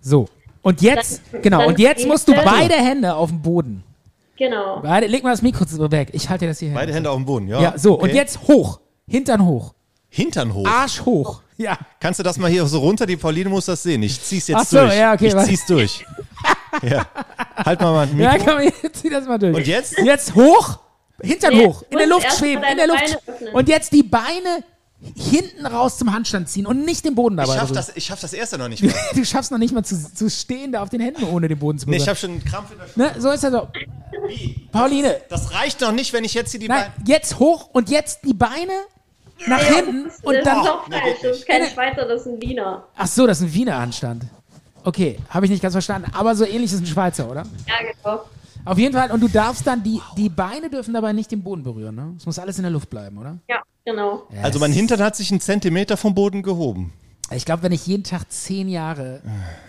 So. 0.00 0.26
Und 0.62 0.82
jetzt, 0.82 1.22
Dann- 1.30 1.42
genau, 1.42 1.58
dann 1.60 1.68
und 1.68 1.78
jetzt 1.78 2.08
musst 2.08 2.26
du 2.26 2.34
beide 2.34 2.74
Hände 2.74 3.14
auf 3.14 3.30
den 3.30 3.40
Boden. 3.40 3.84
Genau. 4.36 4.80
Beide, 4.82 5.06
leg 5.06 5.22
mal 5.22 5.30
das 5.30 5.42
Mikro 5.42 5.64
weg. 5.92 6.08
Ich 6.12 6.28
halte 6.28 6.44
dir 6.44 6.48
das 6.48 6.58
hier 6.58 6.68
hin. 6.70 6.74
Beide 6.74 6.92
Hände 6.92 7.08
auf 7.08 7.16
dem 7.16 7.24
Boden, 7.24 7.46
ja. 7.46 7.62
Ja, 7.62 7.78
so, 7.78 7.94
okay. 7.94 8.02
und 8.10 8.14
jetzt 8.14 8.48
hoch. 8.48 8.80
Hintern 9.08 9.44
hoch. 9.44 9.74
Hintern 10.08 10.52
hoch. 10.54 10.66
Arsch 10.66 11.02
hoch. 11.04 11.42
Ja. 11.56 11.78
Kannst 12.00 12.18
du 12.18 12.22
das 12.24 12.36
mal 12.38 12.50
hier 12.50 12.66
so 12.66 12.80
runter? 12.80 13.06
Die 13.06 13.16
Pauline 13.16 13.48
muss 13.48 13.66
das 13.66 13.82
sehen. 13.82 14.02
Ich 14.02 14.20
zieh's 14.22 14.46
jetzt 14.48 14.58
Ach 14.58 14.64
so, 14.66 14.78
durch. 14.80 14.94
ja, 14.96 15.12
okay, 15.14 15.28
ich 15.28 15.34
warte. 15.34 15.48
zieh's 15.48 15.66
durch. 15.66 16.04
ja. 16.82 17.06
Halt 17.56 17.80
mal 17.80 17.92
mal 17.92 18.06
ein 18.08 18.18
Ja, 18.18 18.32
Mikro. 18.32 18.46
komm, 18.56 18.60
jetzt 18.82 19.00
zieh 19.00 19.08
das 19.10 19.26
mal 19.26 19.38
durch. 19.38 19.56
Und 19.56 19.66
jetzt? 19.66 19.96
Jetzt 19.98 20.34
hoch. 20.34 20.78
Hintern 21.22 21.54
Nee, 21.54 21.66
hoch. 21.66 21.82
In 21.88 21.98
der 21.98 22.06
Luft 22.06 22.30
schweben. 22.38 22.62
In 22.64 22.76
der 22.76 22.86
Luft. 22.88 23.18
Und 23.54 23.68
jetzt 23.68 23.92
die 23.92 24.02
Beine 24.02 24.64
hinten 25.14 25.66
raus 25.66 25.98
zum 25.98 26.12
Handstand 26.12 26.48
ziehen 26.48 26.66
und 26.66 26.84
nicht 26.84 27.04
den 27.04 27.14
Boden 27.14 27.36
dabei 27.36 27.54
Ich 27.54 27.60
schaff, 27.60 27.72
das, 27.72 27.92
ich 27.96 28.04
schaff 28.06 28.20
das 28.20 28.32
erste 28.32 28.58
noch 28.58 28.68
nicht 28.68 28.82
mal. 28.84 28.92
Du 29.14 29.24
schaffst 29.24 29.50
noch 29.50 29.58
nicht 29.58 29.72
mal 29.72 29.84
zu, 29.84 30.12
zu 30.14 30.28
stehen 30.28 30.72
da 30.72 30.82
auf 30.82 30.88
den 30.88 31.00
Händen, 31.00 31.24
ohne 31.24 31.48
den 31.48 31.58
Boden 31.58 31.78
zu 31.78 31.86
Nee, 31.86 31.92
berühren. 31.98 32.02
ich 32.02 32.08
hab 32.08 32.18
schon 32.18 32.30
einen 32.30 32.44
Krampf 32.44 32.72
in 32.72 32.78
der 32.78 32.86
Schulter. 32.86 33.14
ne? 33.14 33.20
So 33.20 33.30
ist 33.30 33.44
er 33.44 33.50
so. 33.50 33.68
Pauline, 34.72 35.20
Das 35.28 35.52
reicht 35.54 35.80
noch 35.80 35.92
nicht, 35.92 36.12
wenn 36.12 36.24
ich 36.24 36.34
jetzt 36.34 36.50
hier 36.50 36.60
die 36.60 36.68
nein, 36.68 36.90
Beine... 36.96 37.08
jetzt 37.08 37.38
hoch 37.38 37.68
und 37.72 37.88
jetzt 37.90 38.20
die 38.24 38.34
Beine 38.34 38.72
nach 39.46 39.60
Ja, 39.60 39.76
hinten 39.76 40.04
das, 40.04 40.20
und 40.20 40.34
das 40.34 40.44
dann. 40.44 40.62
ist 40.62 40.68
auch 40.70 40.88
falsch. 40.88 41.16
Das 41.22 41.36
ist 41.38 41.46
kein. 41.46 41.66
Schweizer, 41.68 42.06
das 42.06 42.20
ist 42.22 42.26
ein 42.28 42.40
Wiener. 42.40 42.84
Ach 42.96 43.06
so, 43.06 43.26
das 43.26 43.40
ist 43.40 43.44
ein 43.48 43.54
Wiener 43.54 43.78
Handstand. 43.78 44.24
Okay, 44.84 45.18
habe 45.30 45.46
ich 45.46 45.50
nicht 45.50 45.62
ganz 45.62 45.74
verstanden. 45.74 46.10
Aber 46.14 46.34
so 46.34 46.44
ähnlich 46.44 46.72
ist 46.72 46.80
ein 46.80 46.86
Schweizer, 46.86 47.30
oder? 47.30 47.42
Ja, 47.66 47.74
genau. 47.92 48.20
Auf 48.64 48.78
jeden 48.78 48.94
Fall. 48.94 49.10
Und 49.10 49.20
du 49.20 49.28
darfst 49.28 49.66
dann, 49.66 49.82
die, 49.82 50.00
die 50.16 50.28
Beine 50.28 50.70
dürfen 50.70 50.94
dabei 50.94 51.12
nicht 51.12 51.30
den 51.30 51.42
Boden 51.42 51.62
berühren, 51.62 51.94
ne? 51.94 52.14
Es 52.16 52.26
muss 52.26 52.38
alles 52.38 52.56
in 52.58 52.62
der 52.62 52.70
Luft 52.72 52.90
bleiben, 52.90 53.18
oder? 53.18 53.36
Ja, 53.48 53.62
genau. 53.84 54.26
Also 54.42 54.58
mein 54.58 54.72
Hintern 54.72 55.00
hat 55.02 55.14
sich 55.16 55.30
einen 55.30 55.40
Zentimeter 55.40 55.96
vom 55.96 56.14
Boden 56.14 56.42
gehoben. 56.42 56.92
Ich 57.32 57.44
glaube, 57.44 57.62
wenn 57.64 57.72
ich 57.72 57.86
jeden 57.86 58.04
Tag 58.04 58.30
zehn 58.30 58.68
Jahre, 58.68 59.20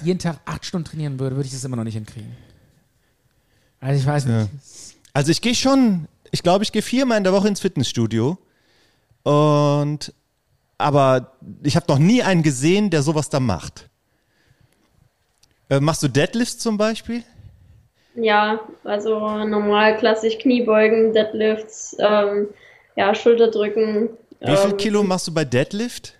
jeden 0.03 0.19
Tag 0.19 0.37
acht 0.45 0.65
Stunden 0.65 0.85
trainieren 0.85 1.19
würde, 1.19 1.35
würde 1.35 1.47
ich 1.47 1.53
das 1.53 1.63
immer 1.63 1.75
noch 1.75 1.83
nicht 1.83 1.95
hinkriegen. 1.95 2.31
Also 3.79 3.99
ich 3.99 4.05
weiß 4.05 4.25
nicht. 4.25 4.49
Also 5.13 5.31
ich 5.31 5.41
gehe 5.41 5.55
schon, 5.55 6.07
ich 6.31 6.43
glaube, 6.43 6.63
ich 6.63 6.71
gehe 6.71 6.81
viermal 6.83 7.17
in 7.17 7.23
der 7.23 7.33
Woche 7.33 7.47
ins 7.47 7.59
Fitnessstudio. 7.59 8.37
Und 9.27 10.13
aber 10.77 11.33
ich 11.63 11.75
habe 11.75 11.85
noch 11.89 11.97
nie 11.97 12.23
einen 12.23 12.43
gesehen, 12.43 12.89
der 12.89 13.01
sowas 13.01 13.29
da 13.29 13.41
macht. 13.41 13.89
Äh, 15.69 15.81
machst 15.81 16.01
du 16.01 16.07
Deadlifts 16.07 16.59
zum 16.59 16.77
Beispiel? 16.77 17.23
Ja, 18.15 18.61
also 18.85 19.19
normal 19.43 19.97
klassisch 19.97 20.37
Kniebeugen, 20.37 21.13
Deadlifts, 21.13 21.97
ähm, 21.99 22.47
ja, 22.95 23.13
Schulterdrücken. 23.13 24.09
Wie 24.39 24.55
viel 24.55 24.71
ähm, 24.71 24.77
Kilo 24.77 25.03
machst 25.03 25.27
du 25.27 25.33
bei 25.33 25.43
Deadlift? 25.43 26.13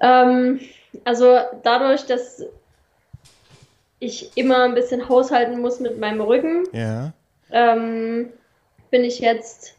Ähm, 0.00 0.60
also 1.04 1.36
dadurch, 1.64 2.06
dass 2.06 2.44
ich 3.98 4.36
immer 4.36 4.62
ein 4.64 4.74
bisschen 4.74 5.08
haushalten 5.08 5.60
muss 5.60 5.80
mit 5.80 5.98
meinem 5.98 6.20
Rücken, 6.20 6.64
Ja. 6.72 7.12
ähm, 7.50 8.28
bin 8.90 9.02
ich 9.02 9.18
jetzt, 9.18 9.74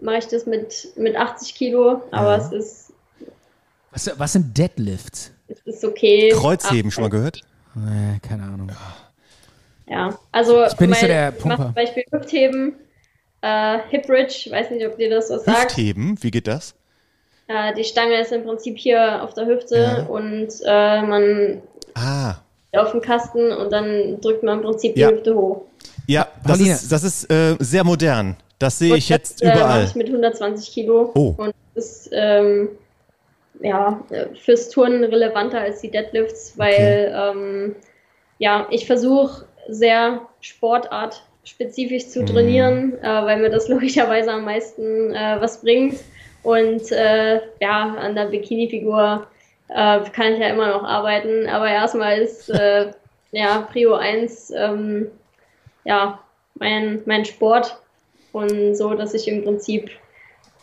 mache 0.00 0.18
ich 0.18 0.26
das 0.28 0.46
mit, 0.46 0.88
mit 0.96 1.16
80 1.16 1.54
Kilo, 1.54 2.02
aber 2.10 2.36
es 2.36 2.52
ist, 2.52 2.92
Was, 3.90 4.10
was 4.18 4.32
sind 4.32 4.56
Deadlifts? 4.56 5.32
es 5.48 5.60
ist 5.62 5.84
okay. 5.84 6.30
Kreuzheben 6.34 6.90
schon 6.90 7.02
mal 7.04 7.10
gehört? 7.10 7.40
Äh, 7.76 8.18
keine 8.26 8.42
Ahnung. 8.44 8.70
Ja, 9.88 10.18
also 10.32 10.64
Ich 10.66 10.76
bin 10.76 10.90
nicht 10.90 11.00
so 11.00 11.06
mein- 11.06 11.14
der 11.14 11.28
ich 11.36 11.44
mach 11.44 11.56
Pumper. 11.56 11.64
zum 11.66 11.74
Beispiel 11.74 12.04
Hüftheben, 12.12 12.74
äh, 13.40 13.78
Hip 13.88 14.06
Bridge, 14.06 14.48
weiß 14.50 14.70
nicht, 14.70 14.86
ob 14.86 14.98
dir 14.98 15.08
das 15.10 15.30
was 15.30 15.44
sagt. 15.44 15.70
Hüftheben, 15.70 16.16
wie 16.22 16.30
geht 16.30 16.46
das? 16.46 16.74
Äh, 17.46 17.72
die 17.74 17.84
Stange 17.84 18.20
ist 18.20 18.30
im 18.32 18.44
Prinzip 18.44 18.76
hier 18.76 19.22
auf 19.22 19.32
der 19.32 19.46
Hüfte 19.46 19.76
Ja. 19.78 20.02
und 20.04 20.48
äh, 20.66 21.02
man 21.02 21.62
Ah. 21.94 22.34
auf 22.76 22.92
den 22.92 23.00
Kasten 23.00 23.50
und 23.52 23.70
dann 23.72 24.20
drückt 24.20 24.42
man 24.42 24.58
im 24.58 24.64
Prinzip 24.64 24.94
die 24.94 25.00
Ja. 25.00 25.08
Hüfte 25.08 25.34
hoch. 25.34 25.62
Ja, 26.06 26.28
das 26.44 26.52
Pauline. 26.58 26.74
ist, 26.74 26.92
das 26.92 27.02
ist 27.04 27.30
äh, 27.32 27.56
sehr 27.58 27.84
modern. 27.84 28.36
Das 28.58 28.78
sehe 28.78 28.96
ich 28.96 29.08
jetzt 29.08 29.42
das, 29.42 29.48
Äh, 29.48 29.54
überall. 29.54 29.84
ich 29.84 29.94
mit 29.94 30.08
120 30.08 30.72
Kilo. 30.72 31.10
Oh. 31.14 31.34
Und 31.36 31.54
das 31.74 31.84
ist 31.84 32.10
ähm, 32.12 32.70
ja, 33.60 34.00
äh, 34.10 34.26
fürs 34.36 34.68
Turnen 34.70 35.04
relevanter 35.04 35.60
als 35.60 35.80
die 35.80 35.90
Deadlifts, 35.90 36.54
weil 36.56 37.12
ähm, 37.14 37.76
ja, 38.38 38.66
ich 38.70 38.86
versuche 38.86 39.44
sehr 39.68 40.22
sportartspezifisch 40.40 42.04
Mhm. 42.06 42.08
zu 42.08 42.24
trainieren, 42.24 42.98
äh, 43.02 43.06
weil 43.06 43.38
mir 43.38 43.50
das 43.50 43.68
logischerweise 43.68 44.32
am 44.32 44.44
meisten 44.44 45.14
äh, 45.14 45.36
was 45.40 45.60
bringt. 45.60 45.96
Und 46.42 46.90
äh, 46.92 47.40
ja, 47.60 47.94
an 48.00 48.14
der 48.14 48.26
Bikini-Figur 48.26 49.26
äh, 49.68 50.00
kann 50.10 50.32
ich 50.34 50.38
ja 50.40 50.48
immer 50.48 50.68
noch 50.68 50.84
arbeiten, 50.84 51.48
aber 51.48 51.68
erstmal 51.68 52.18
ist 52.18 52.48
äh, 52.50 52.90
ja 53.32 53.66
Prio 53.70 53.94
1 53.94 54.52
ähm, 54.56 55.08
ja, 55.84 56.18
mein, 56.54 57.02
mein 57.06 57.24
Sport 57.24 57.78
und 58.32 58.76
so, 58.76 58.94
dass 58.94 59.14
ich 59.14 59.28
im 59.28 59.44
Prinzip 59.44 59.90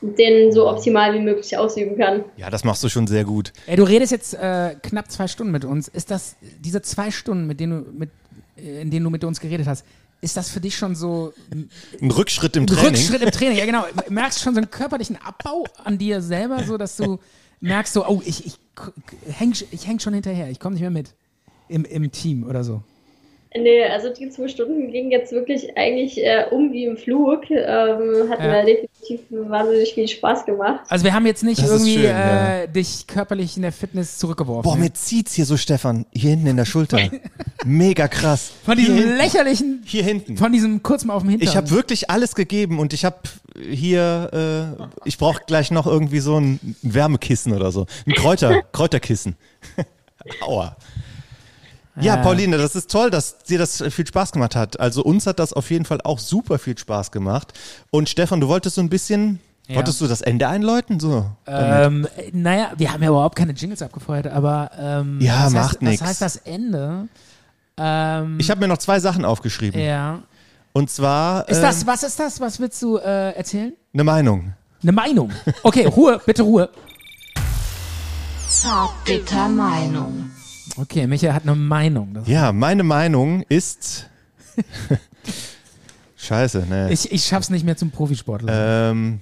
den 0.02 0.52
so 0.52 0.70
optimal 0.70 1.14
wie 1.14 1.20
möglich 1.20 1.58
ausüben 1.58 1.98
kann. 1.98 2.26
Ja, 2.38 2.50
das 2.50 2.64
machst 2.64 2.84
du 2.84 2.90
schon 2.90 3.08
sehr 3.08 3.24
gut. 3.24 3.54
Ey, 3.66 3.76
du 3.76 3.84
redest 3.84 4.12
jetzt 4.12 4.34
äh, 4.34 4.76
knapp 4.84 5.10
zwei 5.10 5.28
Stunden 5.28 5.52
mit 5.52 5.66
uns. 5.66 5.88
Ist 5.88 6.12
das, 6.12 6.36
diese 6.60 6.82
zwei 6.82 7.12
Stunden, 7.12 7.48
mit 7.48 7.60
denen 7.60 7.86
du, 7.86 7.92
mit, 7.92 8.10
äh, 8.58 8.82
in 8.82 8.92
denen 8.92 9.04
du 9.04 9.10
mit 9.10 9.24
uns 9.24 9.40
geredet 9.40 9.68
hast, 9.68 9.86
ist 10.22 10.38
das 10.38 10.50
für 10.50 10.60
dich 10.60 10.76
schon 10.76 10.96
so 10.96 11.34
ein 11.52 11.70
Ein 12.02 12.12
Rückschritt 12.12 12.56
im 12.56 12.68
Training. 12.68 12.86
Rückschritt 12.86 13.22
im 13.22 13.32
Training? 13.32 13.58
Ja, 13.58 13.66
genau. 13.66 13.86
Merkst 14.10 14.40
du 14.40 14.44
schon 14.44 14.54
so 14.54 14.60
einen 14.60 14.70
körperlichen 14.70 15.18
Abbau 15.18 15.66
an 15.84 15.98
dir 15.98 16.22
selber, 16.22 16.64
so 16.64 16.78
dass 16.78 16.98
du 16.98 17.20
merkst, 17.62 17.94
so, 17.94 18.06
oh, 18.06 18.22
ich, 18.26 18.46
ich, 18.46 18.58
häng, 19.28 19.54
ich 19.72 19.88
häng 19.88 20.00
schon 20.00 20.14
hinterher, 20.14 20.50
ich 20.50 20.60
komme 20.60 20.74
nicht 20.74 20.82
mehr 20.82 20.92
mit 20.92 21.14
im, 21.68 21.86
im 21.86 22.12
Team 22.12 22.44
oder 22.44 22.64
so. 22.64 22.84
Nee, 23.57 23.84
also 23.86 24.10
die 24.14 24.30
zwei 24.30 24.48
Stunden 24.48 24.91
gingen 24.91 25.11
jetzt 25.11 25.32
wirklich 25.32 25.77
eigentlich 25.77 26.18
äh, 26.18 26.45
um 26.52 26.73
wie 26.73 26.86
im 26.86 26.98
Flug. 26.98 27.49
Ähm, 27.49 28.30
hat 28.30 28.40
Ja. 28.40 28.48
mir 28.48 28.65
definitiv 28.65 29.22
wahnsinnig 29.30 29.94
viel 29.94 30.07
Spaß 30.07 30.45
gemacht. 30.45 30.82
Also 30.90 31.06
wir 31.06 31.14
haben 31.14 31.26
jetzt 31.26 31.44
nicht 31.44 31.61
Das 31.61 31.69
irgendwie 31.69 31.94
schön, 31.95 32.03
ja. 32.03 32.60
äh, 32.64 32.68
dich 32.68 33.07
körperlich 33.07 33.56
in 33.56 33.61
der 33.64 33.72
Fitness 33.72 34.18
zurückgeworfen. 34.18 34.64
Boah, 34.69 34.76
mir 34.77 34.94
zieht's 34.94 35.34
hier 35.34 35.45
so, 35.45 35.56
Stefan. 35.57 36.06
Hier 36.11 36.32
hinten 36.32 36.48
in 36.48 36.57
der 36.57 36.65
Schulter. 36.65 36.99
Mega 37.65 38.07
krass. 38.07 38.52
von 38.65 38.77
hier 38.77 38.88
diesem 38.88 38.98
hinten. 38.99 39.18
lächerlichen, 39.18 39.82
Hier 39.86 40.03
hinten. 40.03 40.38
von 40.38 40.52
diesem 40.52 40.84
kurz 40.84 41.06
mal 41.06 41.14
auf 41.14 41.23
dem 41.23 41.30
Hintern. 41.32 41.48
Ich 41.48 41.56
habe 41.56 41.69
wirklich 41.72 42.10
alles 42.10 42.36
gegeben 42.36 42.80
und 42.80 42.94
ich 42.94 43.06
habe 43.06 43.18
hier, 43.69 44.76
äh, 44.77 44.84
ich 45.06 45.18
brauche 45.18 45.41
gleich 45.48 45.72
noch 45.72 45.88
irgendwie 45.88 46.19
so 46.19 46.38
ein 46.40 46.76
Wärmekissen 46.82 47.53
oder 47.53 47.72
so. 47.72 47.86
Ein 48.06 48.14
Kräuter, 48.14 48.61
Kräuterkissen. 48.73 49.36
Aua. 50.41 50.76
Ja, 52.02 52.18
Pauline, 52.18 52.58
das 52.58 52.76
ist 52.76 52.92
toll, 52.92 53.10
dass 53.10 53.38
dir 53.40 53.58
das 53.58 53.82
viel 53.90 54.06
Spaß 54.06 54.32
gemacht 54.34 54.56
hat. 54.56 54.80
Also 54.80 55.02
uns 55.04 55.26
hat 55.28 55.40
das 55.40 55.54
auf 55.54 55.70
jeden 55.72 55.86
Fall 55.86 56.00
auch 56.04 56.20
super 56.20 56.60
viel 56.60 56.78
Spaß 56.78 57.12
gemacht. 57.12 57.54
Und 57.90 58.10
Stefan, 58.10 58.42
du 58.42 58.48
wolltest 58.50 58.76
so 58.76 58.82
ein 58.82 58.90
bisschen, 58.90 59.40
Ja. 59.68 59.78
wolltest 59.78 60.02
du 60.02 60.08
das 60.08 60.22
Ende 60.22 60.48
einläuten? 60.50 61.00
So. 61.00 61.26
Ähm, 61.48 62.08
äh, 62.18 62.30
naja, 62.34 62.72
wir 62.76 62.92
haben 62.92 63.02
ja 63.02 63.10
überhaupt 63.10 63.38
keine 63.38 63.54
Jingles 63.54 63.82
abgefeuert, 63.82 64.28
aber 64.28 64.72
ähm, 64.78 65.20
Ja, 65.22 65.50
macht 65.50 65.74
heißt, 65.76 65.82
nix. 65.84 66.02
Was 66.02 66.08
heißt 66.10 66.22
das 66.22 66.36
Ende? 66.38 67.08
Ähm, 67.78 68.38
Ich 68.40 68.50
habe 68.50 68.60
mir 68.60 68.68
noch 68.68 68.78
zwei 68.80 69.00
Sachen 69.00 69.24
aufgeschrieben. 69.26 69.80
ja. 69.80 70.20
Und 70.74 70.90
zwar 70.90 71.48
Ist 71.48 71.58
ähm, 71.58 71.64
das, 71.64 71.88
was 71.88 72.04
ist 72.04 72.20
das? 72.20 72.42
Was 72.42 72.60
willst 72.60 72.82
du 72.82 72.98
äh, 72.98 73.32
erzählen? 73.32 73.72
eine 73.94 74.04
Meinung. 74.04 74.54
Eine 74.84 74.92
Meinung. 74.92 75.32
Okay, 75.64 75.86
Ruhe, 75.86 76.20
bitte 76.26 76.44
Ruhe. 76.44 76.70
Zartbitter 78.48 79.48
Meinung. 79.48 80.30
Okay, 80.78 81.08
Michael 81.08 81.34
hat 81.34 81.44
eine 81.44 81.56
Meinung. 81.56 82.18
Ja, 82.26 82.52
meine 82.52 82.84
Meinung 82.84 83.44
ist. 83.50 84.10
Scheiße, 86.18 86.66
ne? 86.68 86.92
Ich, 86.92 87.12
ich 87.12 87.26
schaff's 87.26 87.50
nicht 87.50 87.66
mehr 87.66 87.78
zum 87.78 87.92
Profisportler. 87.92 88.90
Ähm, 88.92 89.22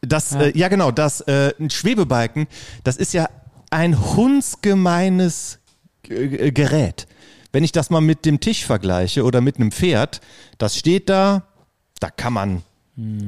das, 0.00 0.32
Ja. 0.32 0.42
Äh, 0.42 0.58
ja 0.58 0.68
genau, 0.68 0.90
das 0.90 1.20
äh, 1.22 1.52
ein 1.58 1.70
Schwebebalken, 1.70 2.46
das 2.84 2.96
ist 2.96 3.14
ja 3.14 3.28
ein 3.70 3.98
hundsgemeines 4.16 5.58
G- 6.02 6.28
G- 6.28 6.50
Gerät. 6.50 7.06
Wenn 7.52 7.64
ich 7.64 7.72
das 7.72 7.90
mal 7.90 8.00
mit 8.00 8.24
dem 8.24 8.40
Tisch 8.40 8.64
vergleiche 8.64 9.24
oder 9.24 9.40
mit 9.40 9.56
einem 9.56 9.72
Pferd, 9.72 10.20
das 10.58 10.76
steht 10.76 11.08
da, 11.08 11.44
da 12.00 12.10
kann 12.10 12.32
man, 12.32 12.62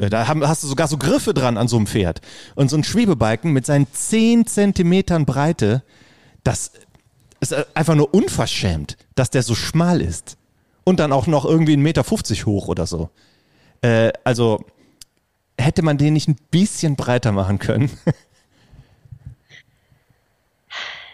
äh, 0.00 0.10
da 0.10 0.26
haben, 0.26 0.46
hast 0.46 0.62
du 0.64 0.66
sogar 0.66 0.88
so 0.88 0.98
Griffe 0.98 1.32
dran 1.34 1.56
an 1.56 1.68
so 1.68 1.76
einem 1.76 1.86
Pferd. 1.86 2.20
Und 2.56 2.68
so 2.70 2.76
ein 2.76 2.84
Schwebebalken 2.84 3.52
mit 3.52 3.64
seinen 3.66 3.86
10 3.92 4.46
Zentimetern 4.46 5.24
Breite, 5.26 5.82
das 6.42 6.72
ist 7.44 7.52
äh, 7.52 7.64
einfach 7.74 7.94
nur 7.94 8.12
unverschämt, 8.12 8.96
dass 9.14 9.30
der 9.30 9.42
so 9.42 9.54
schmal 9.54 10.00
ist. 10.00 10.36
Und 10.84 11.00
dann 11.00 11.12
auch 11.12 11.26
noch 11.26 11.44
irgendwie 11.44 11.74
1,50 11.74 11.78
Meter 11.78 12.02
hoch 12.46 12.68
oder 12.68 12.86
so. 12.86 13.08
Äh, 13.80 14.12
also 14.24 14.64
hätte 15.58 15.82
man 15.82 15.96
den 15.96 16.14
nicht 16.14 16.28
ein 16.28 16.36
bisschen 16.50 16.96
breiter 16.96 17.32
machen 17.32 17.58
können? 17.58 17.90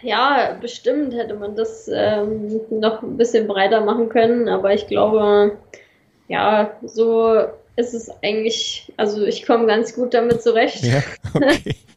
Ja, 0.02 0.56
bestimmt 0.58 1.12
hätte 1.12 1.34
man 1.34 1.56
das 1.56 1.86
ähm, 1.92 2.58
noch 2.70 3.02
ein 3.02 3.18
bisschen 3.18 3.46
breiter 3.46 3.82
machen 3.82 4.08
können, 4.08 4.48
aber 4.48 4.72
ich 4.72 4.86
glaube, 4.86 5.58
ja, 6.26 6.70
so 6.82 7.38
ist 7.76 7.92
es 7.92 8.10
eigentlich, 8.22 8.90
also 8.96 9.24
ich 9.24 9.44
komme 9.44 9.66
ganz 9.66 9.94
gut 9.94 10.14
damit 10.14 10.42
zurecht. 10.42 10.84
Ja, 10.84 11.02
okay. 11.34 11.76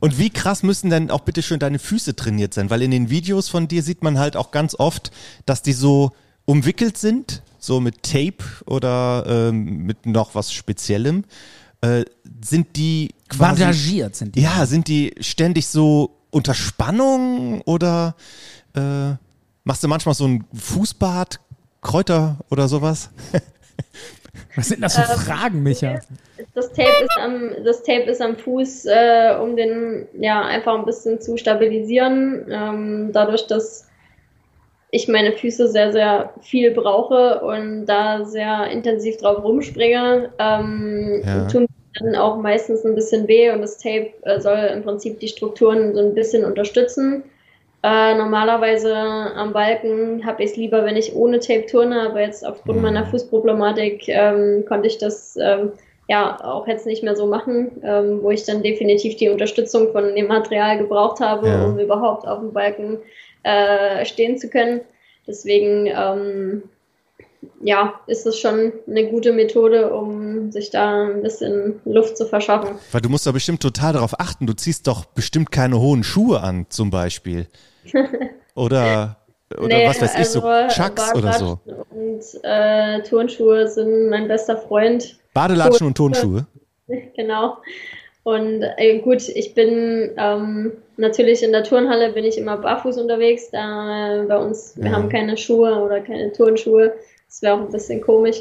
Und 0.00 0.18
wie 0.18 0.30
krass 0.30 0.62
müssen 0.62 0.90
denn 0.90 1.10
auch 1.10 1.20
bitte 1.20 1.42
schön 1.42 1.58
deine 1.58 1.78
Füße 1.78 2.16
trainiert 2.16 2.54
sein? 2.54 2.70
Weil 2.70 2.82
in 2.82 2.90
den 2.90 3.10
Videos 3.10 3.48
von 3.48 3.68
dir 3.68 3.82
sieht 3.82 4.02
man 4.02 4.18
halt 4.18 4.36
auch 4.36 4.50
ganz 4.50 4.74
oft, 4.74 5.10
dass 5.46 5.62
die 5.62 5.72
so 5.72 6.12
umwickelt 6.44 6.98
sind, 6.98 7.42
so 7.58 7.80
mit 7.80 8.02
Tape 8.02 8.44
oder 8.66 9.24
ähm, 9.26 9.84
mit 9.84 10.06
noch 10.06 10.34
was 10.34 10.52
Speziellem. 10.52 11.24
Äh, 11.80 12.04
sind 12.44 12.76
die 12.76 13.10
quasi. 13.28 13.62
Bandagiert 13.62 14.16
sind 14.16 14.34
die. 14.34 14.40
Ja, 14.40 14.66
sind 14.66 14.88
die 14.88 15.14
ständig 15.20 15.66
so 15.66 16.18
unter 16.30 16.54
Spannung 16.54 17.60
oder 17.62 18.16
äh, 18.74 19.14
machst 19.64 19.82
du 19.82 19.88
manchmal 19.88 20.14
so 20.14 20.26
ein 20.26 20.44
Fußbad, 20.54 21.40
Kräuter 21.80 22.38
oder 22.50 22.68
sowas? 22.68 23.10
Was 24.56 24.68
sind 24.68 24.82
das 24.82 24.96
für 24.96 25.02
Fragen, 25.02 25.62
Micha? 25.62 26.00
Das 26.54 26.72
Tape 26.72 27.04
ist 27.04 27.18
am, 27.18 27.50
das 27.64 27.82
Tape 27.82 28.10
ist 28.10 28.20
am 28.20 28.36
Fuß, 28.36 28.86
äh, 28.86 29.36
um 29.40 29.56
den 29.56 30.08
ja 30.18 30.42
einfach 30.42 30.78
ein 30.78 30.84
bisschen 30.84 31.20
zu 31.20 31.36
stabilisieren. 31.36 32.46
Ähm, 32.50 33.10
dadurch, 33.12 33.46
dass 33.46 33.88
ich 34.90 35.08
meine 35.08 35.32
Füße 35.32 35.68
sehr, 35.68 35.92
sehr 35.92 36.34
viel 36.42 36.70
brauche 36.72 37.40
und 37.40 37.86
da 37.86 38.24
sehr 38.24 38.66
intensiv 38.70 39.16
drauf 39.18 39.42
rumspringe, 39.42 40.30
ähm, 40.38 41.22
Ja. 41.24 41.48
tun 41.48 41.66
dann 42.00 42.16
auch 42.16 42.36
meistens 42.38 42.84
ein 42.84 42.94
bisschen 42.94 43.28
weh 43.28 43.50
und 43.50 43.60
das 43.60 43.76
Tape 43.78 44.12
äh, 44.22 44.40
soll 44.40 44.56
im 44.72 44.82
Prinzip 44.82 45.20
die 45.20 45.28
Strukturen 45.28 45.94
so 45.94 46.00
ein 46.00 46.14
bisschen 46.14 46.44
unterstützen. 46.44 47.24
Äh, 47.84 48.14
normalerweise 48.14 48.94
am 48.94 49.52
Balken 49.52 50.24
habe 50.24 50.44
ich 50.44 50.50
es 50.52 50.56
lieber, 50.56 50.84
wenn 50.84 50.96
ich 50.96 51.16
ohne 51.16 51.40
Tape 51.40 51.66
turne, 51.66 52.08
aber 52.08 52.20
jetzt 52.20 52.46
aufgrund 52.46 52.78
Mhm. 52.78 52.82
meiner 52.84 53.06
Fußproblematik 53.06 54.08
ähm, 54.08 54.64
konnte 54.68 54.86
ich 54.86 54.98
das 54.98 55.36
ähm, 55.40 55.72
ja 56.08 56.38
auch 56.44 56.68
jetzt 56.68 56.86
nicht 56.86 57.02
mehr 57.02 57.16
so 57.16 57.26
machen, 57.26 57.80
ähm, 57.82 58.22
wo 58.22 58.30
ich 58.30 58.44
dann 58.44 58.62
definitiv 58.62 59.16
die 59.16 59.30
Unterstützung 59.30 59.90
von 59.90 60.14
dem 60.14 60.28
Material 60.28 60.78
gebraucht 60.78 61.18
habe, 61.20 61.48
Ja. 61.48 61.64
um 61.64 61.78
überhaupt 61.78 62.26
auf 62.26 62.38
dem 62.38 62.52
Balken 62.52 62.98
äh, 63.42 64.04
stehen 64.04 64.38
zu 64.38 64.48
können. 64.48 64.82
Deswegen 65.26 65.86
ähm, 65.86 66.62
ja, 67.62 67.94
ist 68.06 68.26
es 68.26 68.38
schon 68.38 68.72
eine 68.88 69.08
gute 69.10 69.32
Methode, 69.32 69.92
um 69.92 70.50
sich 70.52 70.70
da 70.70 71.04
ein 71.06 71.22
bisschen 71.22 71.80
Luft 71.84 72.16
zu 72.16 72.26
verschaffen. 72.26 72.76
Weil 72.90 73.00
du 73.00 73.08
musst 73.08 73.26
da 73.26 73.32
bestimmt 73.32 73.60
total 73.62 73.92
darauf 73.94 74.18
achten. 74.20 74.46
Du 74.46 74.52
ziehst 74.52 74.86
doch 74.86 75.04
bestimmt 75.06 75.50
keine 75.50 75.80
hohen 75.80 76.04
Schuhe 76.04 76.40
an, 76.40 76.66
zum 76.68 76.90
Beispiel. 76.90 77.46
Oder, 78.54 79.16
oder 79.58 79.66
Nee, 79.76 79.86
was 79.88 80.00
weiß 80.00 80.18
ich, 80.18 80.26
so 80.26 80.42
also 80.42 80.74
Chucks 80.82 81.14
oder 81.14 81.32
so. 81.32 81.58
Und 81.90 82.20
äh, 82.42 83.02
Turnschuhe 83.02 83.66
sind 83.66 84.10
mein 84.10 84.28
bester 84.28 84.58
Freund. 84.58 85.16
Badelatschen 85.32 85.86
und 85.86 85.96
Turnschuhe. 85.96 86.46
genau. 87.16 87.56
Und 88.24 88.62
äh, 88.76 88.98
gut, 88.98 89.26
ich 89.28 89.54
bin 89.54 90.12
ähm, 90.16 90.72
natürlich 90.98 91.42
in 91.42 91.50
der 91.52 91.64
Turnhalle 91.64 92.12
bin 92.12 92.24
ich 92.24 92.36
immer 92.38 92.56
barfuß 92.58 92.98
unterwegs. 92.98 93.50
Da 93.50 94.22
äh, 94.22 94.26
bei 94.26 94.36
uns, 94.36 94.74
wir 94.76 94.90
Ja. 94.90 94.92
haben 94.96 95.08
keine 95.08 95.36
Schuhe 95.36 95.74
oder 95.82 96.00
keine 96.00 96.30
Turnschuhe. 96.32 96.92
Das 97.32 97.40
wäre 97.40 97.54
auch 97.54 97.60
ein 97.60 97.72
bisschen 97.72 98.02
komisch. 98.02 98.36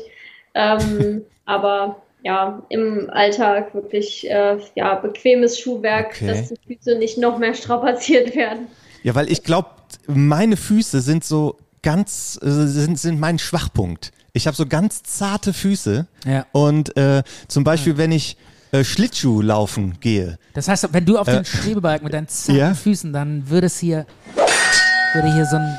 Ähm, 0.54 1.22
aber 1.46 2.02
ja, 2.24 2.62
im 2.70 3.10
Alltag 3.10 3.74
wirklich 3.74 4.30
äh, 4.30 4.58
ja, 4.76 4.96
bequemes 4.96 5.58
Schuhwerk, 5.58 6.16
Okay. 6.18 6.28
dass 6.28 6.50
die 6.50 6.76
Füße 6.76 6.98
nicht 6.98 7.18
noch 7.18 7.38
mehr 7.40 7.54
strapaziert 7.56 8.36
werden. 8.36 8.68
Ja, 9.04 9.16
weil 9.16 9.32
ich 9.32 9.44
glaube, 9.44 9.70
meine 10.08 10.58
Füße 10.58 11.02
sind 11.02 11.24
so 11.24 11.58
ganz, 11.82 12.38
äh, 12.44 12.48
sind, 12.50 13.00
sind 13.00 13.20
mein 13.20 13.40
Schwachpunkt. 13.40 14.12
Ich 14.34 14.46
habe 14.46 14.56
so 14.56 14.66
ganz 14.66 15.02
zarte 15.04 15.54
Füße. 15.54 16.06
Ja. 16.26 16.46
Und 16.52 16.96
äh, 16.98 17.24
zum 17.48 17.64
Beispiel, 17.64 17.98
wenn 17.98 18.12
ich 18.12 18.38
äh, 18.72 18.84
Schlittschuh 18.84 19.42
laufen 19.42 20.00
gehe, 20.00 20.38
Das 20.54 20.68
heißt, 20.68 20.90
wenn 20.94 21.06
du 21.06 21.18
auf 21.18 21.28
den 21.28 21.44
Schwebebalken 21.44 22.04
mit 22.06 22.14
deinen 22.14 22.28
zarten 22.28 22.56
Äh. 22.56 22.60
ja? 22.60 22.74
Füßen, 22.76 23.12
dann 23.14 23.50
würde 23.50 23.68
es 23.68 23.80
hier, 23.80 24.06
würde 25.16 25.34
hier 25.34 25.46
so 25.46 25.56
ein. 25.56 25.76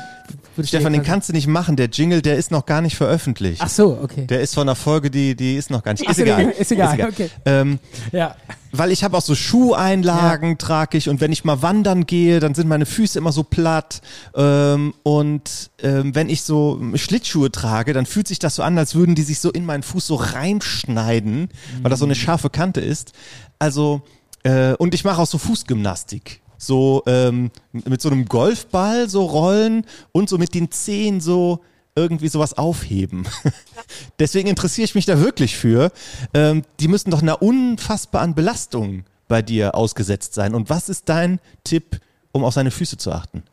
Stefan, 0.61 0.93
den 0.93 1.03
kannst 1.03 1.29
du 1.29 1.33
nicht 1.33 1.47
machen. 1.47 1.75
Der 1.75 1.87
Jingle, 1.87 2.21
der 2.21 2.37
ist 2.37 2.51
noch 2.51 2.65
gar 2.65 2.81
nicht 2.81 2.95
veröffentlicht. 2.95 3.61
Ach 3.63 3.69
so, 3.69 3.97
okay. 4.01 4.27
Der 4.27 4.41
ist 4.41 4.53
von 4.53 4.61
einer 4.67 4.75
Folge, 4.75 5.09
die, 5.09 5.35
die 5.35 5.55
ist 5.55 5.69
noch 5.71 5.83
gar 5.83 5.93
nicht. 5.93 6.07
Ist 6.07 6.17
so, 6.17 6.21
egal. 6.23 6.49
ist 6.49 6.71
egal, 6.71 7.01
okay. 7.09 7.29
Ähm, 7.45 7.79
Ja. 8.11 8.35
weil 8.71 8.91
ich 8.91 9.03
habe 9.03 9.17
auch 9.17 9.21
so 9.21 9.33
Schuheinlagen 9.35 10.57
trage 10.57 10.97
ich 10.97 11.09
und 11.09 11.21
wenn 11.21 11.31
ich 11.31 11.43
mal 11.43 11.61
wandern 11.61 12.05
gehe, 12.05 12.39
dann 12.39 12.53
sind 12.55 12.67
meine 12.67 12.85
Füße 12.85 13.17
immer 13.17 13.31
so 13.31 13.43
platt 13.43 14.01
ähm, 14.35 14.93
und 15.03 15.71
ähm, 15.81 16.13
wenn 16.15 16.29
ich 16.29 16.43
so 16.43 16.79
Schlittschuhe 16.95 17.51
trage, 17.51 17.93
dann 17.93 18.05
fühlt 18.05 18.27
sich 18.27 18.39
das 18.39 18.55
so 18.55 18.63
an, 18.63 18.77
als 18.77 18.95
würden 18.95 19.15
die 19.15 19.23
sich 19.23 19.39
so 19.39 19.51
in 19.51 19.65
meinen 19.65 19.83
Fuß 19.83 20.05
so 20.07 20.15
reinschneiden, 20.15 21.49
weil 21.81 21.89
das 21.89 21.99
so 21.99 22.05
eine 22.05 22.15
scharfe 22.15 22.49
Kante 22.49 22.81
ist. 22.81 23.13
Also 23.59 24.01
äh, 24.43 24.73
und 24.73 24.93
ich 24.93 25.03
mache 25.03 25.21
auch 25.21 25.27
so 25.27 25.37
Fußgymnastik. 25.37 26.41
So 26.65 27.03
ähm, 27.05 27.51
mit 27.71 28.01
so 28.01 28.09
einem 28.09 28.25
Golfball 28.25 29.09
so 29.09 29.25
rollen 29.25 29.85
und 30.11 30.29
so 30.29 30.37
mit 30.37 30.53
den 30.53 30.71
Zehen 30.71 31.21
so 31.21 31.59
irgendwie 31.95 32.27
sowas 32.27 32.57
aufheben. 32.57 33.27
Deswegen 34.19 34.49
interessiere 34.49 34.85
ich 34.85 34.95
mich 34.95 35.05
da 35.05 35.19
wirklich 35.19 35.55
für. 35.55 35.91
Ähm, 36.33 36.63
die 36.79 36.87
müssen 36.87 37.11
doch 37.11 37.21
einer 37.21 37.41
unfassbaren 37.41 38.33
Belastung 38.33 39.05
bei 39.27 39.41
dir 39.41 39.75
ausgesetzt 39.75 40.33
sein. 40.33 40.55
Und 40.55 40.69
was 40.69 40.89
ist 40.89 41.09
dein 41.09 41.39
Tipp, 41.63 41.99
um 42.31 42.43
auf 42.43 42.53
seine 42.53 42.71
Füße 42.71 42.97
zu 42.97 43.11
achten? 43.11 43.43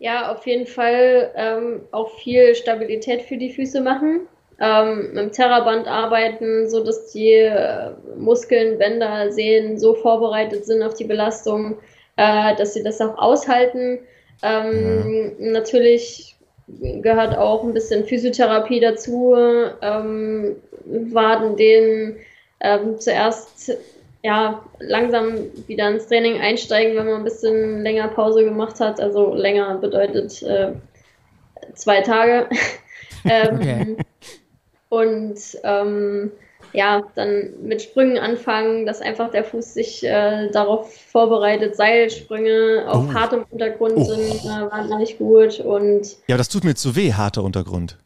Ja, 0.00 0.32
auf 0.32 0.46
jeden 0.46 0.66
Fall 0.66 1.32
ähm, 1.34 1.80
auch 1.90 2.10
viel 2.20 2.54
Stabilität 2.54 3.22
für 3.22 3.36
die 3.36 3.52
Füße 3.52 3.80
machen. 3.80 4.20
Ähm, 4.60 5.10
mit 5.12 5.16
dem 5.16 5.32
Terraband 5.32 5.86
arbeiten, 5.86 6.68
so 6.68 6.82
dass 6.82 7.12
die 7.12 7.30
äh, 7.30 7.90
Muskeln, 8.16 8.78
Bänder, 8.78 9.30
Sehnen 9.30 9.78
so 9.78 9.94
vorbereitet 9.94 10.66
sind 10.66 10.82
auf 10.82 10.94
die 10.94 11.04
Belastung, 11.04 11.76
äh, 12.16 12.56
dass 12.56 12.74
sie 12.74 12.82
das 12.82 13.00
auch 13.00 13.16
aushalten. 13.18 14.00
Ähm, 14.42 15.36
Natürlich 15.38 16.36
gehört 16.66 17.38
auch 17.38 17.62
ein 17.62 17.72
bisschen 17.72 18.04
Physiotherapie 18.04 18.80
dazu, 18.80 19.34
ähm, 19.80 20.56
Waden, 20.84 21.56
denen 21.56 22.16
ähm, 22.60 22.98
zuerst 22.98 23.76
ja, 24.24 24.62
langsam 24.80 25.34
wieder 25.68 25.88
ins 25.88 26.08
Training 26.08 26.40
einsteigen, 26.40 26.96
wenn 26.96 27.06
man 27.06 27.16
ein 27.18 27.24
bisschen 27.24 27.82
länger 27.82 28.08
Pause 28.08 28.44
gemacht 28.44 28.80
hat. 28.80 29.00
Also 29.00 29.34
länger 29.34 29.76
bedeutet 29.78 30.42
äh, 30.42 30.72
zwei 31.74 32.00
Tage. 32.00 32.48
ähm, 33.24 33.56
Okay. 33.60 33.96
Und 34.88 35.36
ähm, 35.64 36.32
ja, 36.72 37.02
dann 37.14 37.50
mit 37.62 37.82
Sprüngen 37.82 38.18
anfangen, 38.18 38.84
dass 38.86 39.00
einfach 39.00 39.30
der 39.30 39.44
Fuß 39.44 39.74
sich 39.74 40.02
äh, 40.04 40.50
darauf 40.50 40.92
vorbereitet. 40.94 41.76
Seilsprünge 41.76 42.84
auf 42.88 43.06
Oh. 43.08 43.14
hartem 43.14 43.44
Untergrund 43.50 43.94
Oh. 43.96 44.04
sind 44.04 44.44
äh, 44.44 44.70
wahnsinnig 44.70 45.18
gut 45.18 45.60
und 45.60 46.16
Ja, 46.26 46.36
das 46.36 46.48
tut 46.48 46.64
mir 46.64 46.74
zu 46.74 46.96
weh, 46.96 47.12
harter 47.12 47.42
Untergrund. 47.44 47.96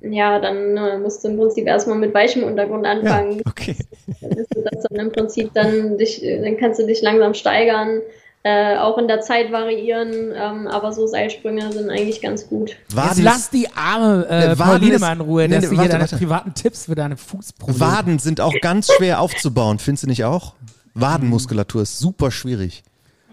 ja, 0.00 0.38
dann 0.40 0.76
äh, 0.76 0.98
musst 0.98 1.22
du 1.24 1.28
im 1.28 1.36
Prinzip 1.38 1.66
erstmal 1.66 1.98
mit 1.98 2.14
weichem 2.14 2.42
Untergrund 2.44 2.86
anfangen. 2.86 3.42
okay. 3.46 3.76
Dann 4.20 4.30
bist 4.30 4.54
du 4.54 4.62
das 4.62 4.84
dann 4.88 4.98
im 5.06 5.12
Prinzip 5.12 5.50
dann 5.54 5.98
dich, 5.98 6.24
äh, 6.24 6.40
dann 6.40 6.56
kannst 6.56 6.80
du 6.80 6.86
dich 6.86 7.02
langsam 7.02 7.34
steigern, 7.34 8.00
äh, 8.42 8.76
auch 8.78 8.96
in 8.98 9.06
der 9.08 9.20
Zeit 9.20 9.52
variieren, 9.52 10.32
ähm, 10.34 10.66
aber 10.66 10.92
so 10.92 11.06
Seilsprünge 11.06 11.70
sind 11.72 11.90
eigentlich 11.90 12.22
ganz 12.22 12.48
gut. 12.48 12.70
Jetzt 12.70 12.96
Waden, 12.96 13.24
lass 13.24 13.50
die 13.50 13.68
arme 13.74 14.26
äh, 14.28 14.58
Waden 14.58 14.78
Pauline 14.80 14.98
mal 14.98 15.12
in 15.12 15.20
Ruhe, 15.20 15.42
Nee, 15.48 15.54
dass 15.56 15.64
nee, 15.64 15.66
du 15.66 15.70
hier 15.72 15.78
warte, 15.78 15.90
deine 15.90 16.02
warte. 16.04 16.16
privaten 16.16 16.54
Tipps 16.54 16.86
für 16.86 16.94
deine 16.94 17.16
Fußprobleme. 17.16 17.80
Waden 17.80 18.18
sind 18.18 18.40
auch 18.40 18.54
ganz 18.62 18.90
schwer 18.92 19.20
aufzubauen, 19.20 19.78
findest 19.78 20.04
du 20.04 20.08
nicht 20.08 20.24
auch? 20.24 20.54
Wadenmuskulatur 20.94 21.82
ist 21.82 21.98
super 21.98 22.30
schwierig. 22.30 22.82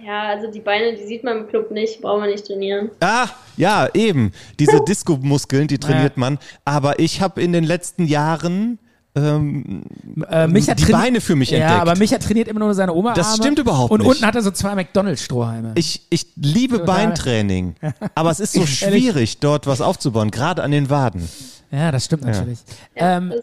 Ja, 0.05 0.29
also 0.29 0.49
die 0.49 0.59
Beine, 0.61 0.95
die 0.95 1.05
sieht 1.05 1.23
man 1.23 1.37
im 1.39 1.47
Club 1.47 1.71
nicht, 1.71 2.01
brauchen 2.01 2.21
wir 2.23 2.29
nicht 2.31 2.45
trainieren. 2.45 2.91
Ah, 3.01 3.27
ja, 3.57 3.89
eben. 3.93 4.31
Diese 4.59 4.79
Disco-Muskeln, 4.87 5.67
die 5.67 5.79
trainiert 5.79 6.13
Ja. 6.15 6.19
man. 6.19 6.39
Aber 6.63 6.99
ich 6.99 7.19
habe 7.21 7.41
in 7.41 7.51
den 7.51 7.65
letzten 7.65 8.05
Jahren 8.05 8.79
ähm, 9.17 9.83
Äh, 10.29 10.47
Micha 10.47 10.73
die 10.75 10.85
Beine 10.91 11.21
für 11.21 11.35
mich 11.35 11.49
Ja, 11.51 11.57
entdeckt. 11.59 11.81
aber 11.81 11.95
Micha 11.97 12.17
trainiert 12.17 12.47
immer 12.47 12.59
nur 12.59 12.73
seine 12.73 12.93
Oma. 12.93 13.13
Das 13.13 13.35
stimmt 13.37 13.59
überhaupt 13.59 13.91
Und 13.91 13.99
nicht. 14.01 14.09
unten 14.09 14.25
hat 14.25 14.35
er 14.35 14.41
so 14.41 14.51
zwei 14.51 14.75
McDonalds-Strohhalme. 14.75 15.71
ich, 15.75 16.01
ich 16.09 16.27
liebe 16.35 16.79
Total. 16.79 17.07
Beintraining, 17.07 17.75
aber 18.15 18.31
es 18.31 18.39
ist 18.39 18.53
so 18.53 18.65
schwierig, 18.65 19.39
dort 19.39 19.67
was 19.67 19.81
aufzubauen, 19.81 20.31
gerade 20.31 20.63
an 20.63 20.71
den 20.71 20.89
Waden. 20.89 21.27
Ja, 21.71 21.91
das 21.91 22.05
stimmt 22.05 22.23
natürlich. 22.23 22.59
Ähm, 22.95 23.33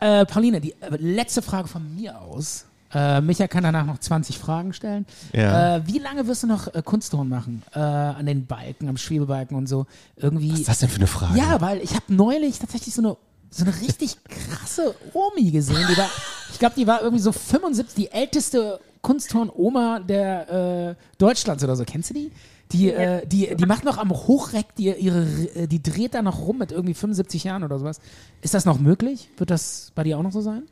äh, 0.00 0.24
Pauline, 0.26 0.60
die 0.60 0.72
äh, 0.80 0.96
letzte 0.98 1.42
Frage 1.42 1.68
von 1.68 1.94
mir 1.96 2.20
aus. 2.20 2.64
Äh, 2.94 3.20
Micha 3.20 3.48
kann 3.48 3.64
danach 3.64 3.84
noch 3.84 3.98
20 3.98 4.38
Fragen 4.38 4.72
stellen. 4.72 5.04
Ja. 5.34 5.76
Äh, 5.76 5.86
wie 5.86 5.98
lange 5.98 6.26
wirst 6.26 6.44
du 6.44 6.46
noch 6.46 6.72
äh, 6.74 6.80
Kunstturnen 6.82 7.28
machen? 7.28 7.62
Äh, 7.74 7.80
an 7.80 8.24
den 8.24 8.46
Balken, 8.46 8.88
am 8.88 8.96
Schwebebalken 8.96 9.56
und 9.58 9.66
so? 9.68 9.84
Irgendwie. 10.16 10.52
Was 10.52 10.60
ist 10.60 10.68
das 10.68 10.78
denn 10.78 10.88
für 10.88 10.96
eine 10.96 11.06
Frage? 11.06 11.38
Ja, 11.38 11.60
weil 11.60 11.82
ich 11.82 11.90
habe 11.94 12.04
neulich 12.08 12.58
tatsächlich 12.58 12.94
so 12.94 13.02
eine 13.02 13.16
so 13.50 13.64
eine 13.64 13.74
richtig 13.80 14.16
krasse 14.24 14.94
Omi 15.12 15.50
gesehen. 15.50 15.86
Die 15.90 15.96
war, 15.96 16.10
ich 16.52 16.58
glaube, 16.58 16.74
die 16.76 16.86
war 16.86 17.02
irgendwie 17.02 17.22
so 17.22 17.32
75, 17.32 17.94
die 17.94 18.10
älteste 18.10 18.80
Kunstturn-Oma 19.02 20.00
der 20.00 20.96
äh, 20.96 21.02
Deutschlands 21.18 21.64
oder 21.64 21.76
so. 21.76 21.84
Kennst 21.84 22.10
du 22.10 22.14
die? 22.14 22.32
Die, 22.72 22.90
äh, 22.90 23.26
die, 23.26 23.54
die 23.54 23.66
macht 23.66 23.84
noch 23.84 23.96
am 23.96 24.10
Hochreck, 24.10 24.66
die, 24.76 24.92
ihre, 24.92 25.26
äh, 25.54 25.66
die 25.66 25.82
dreht 25.82 26.14
da 26.14 26.20
noch 26.20 26.46
rum 26.46 26.58
mit 26.58 26.70
irgendwie 26.70 26.92
75 26.92 27.44
Jahren 27.44 27.64
oder 27.64 27.78
sowas. 27.78 28.00
Ist 28.42 28.52
das 28.52 28.66
noch 28.66 28.78
möglich? 28.78 29.30
Wird 29.38 29.50
das 29.50 29.92
bei 29.94 30.04
dir 30.04 30.18
auch 30.18 30.22
noch 30.22 30.32
so 30.32 30.42
sein? 30.42 30.64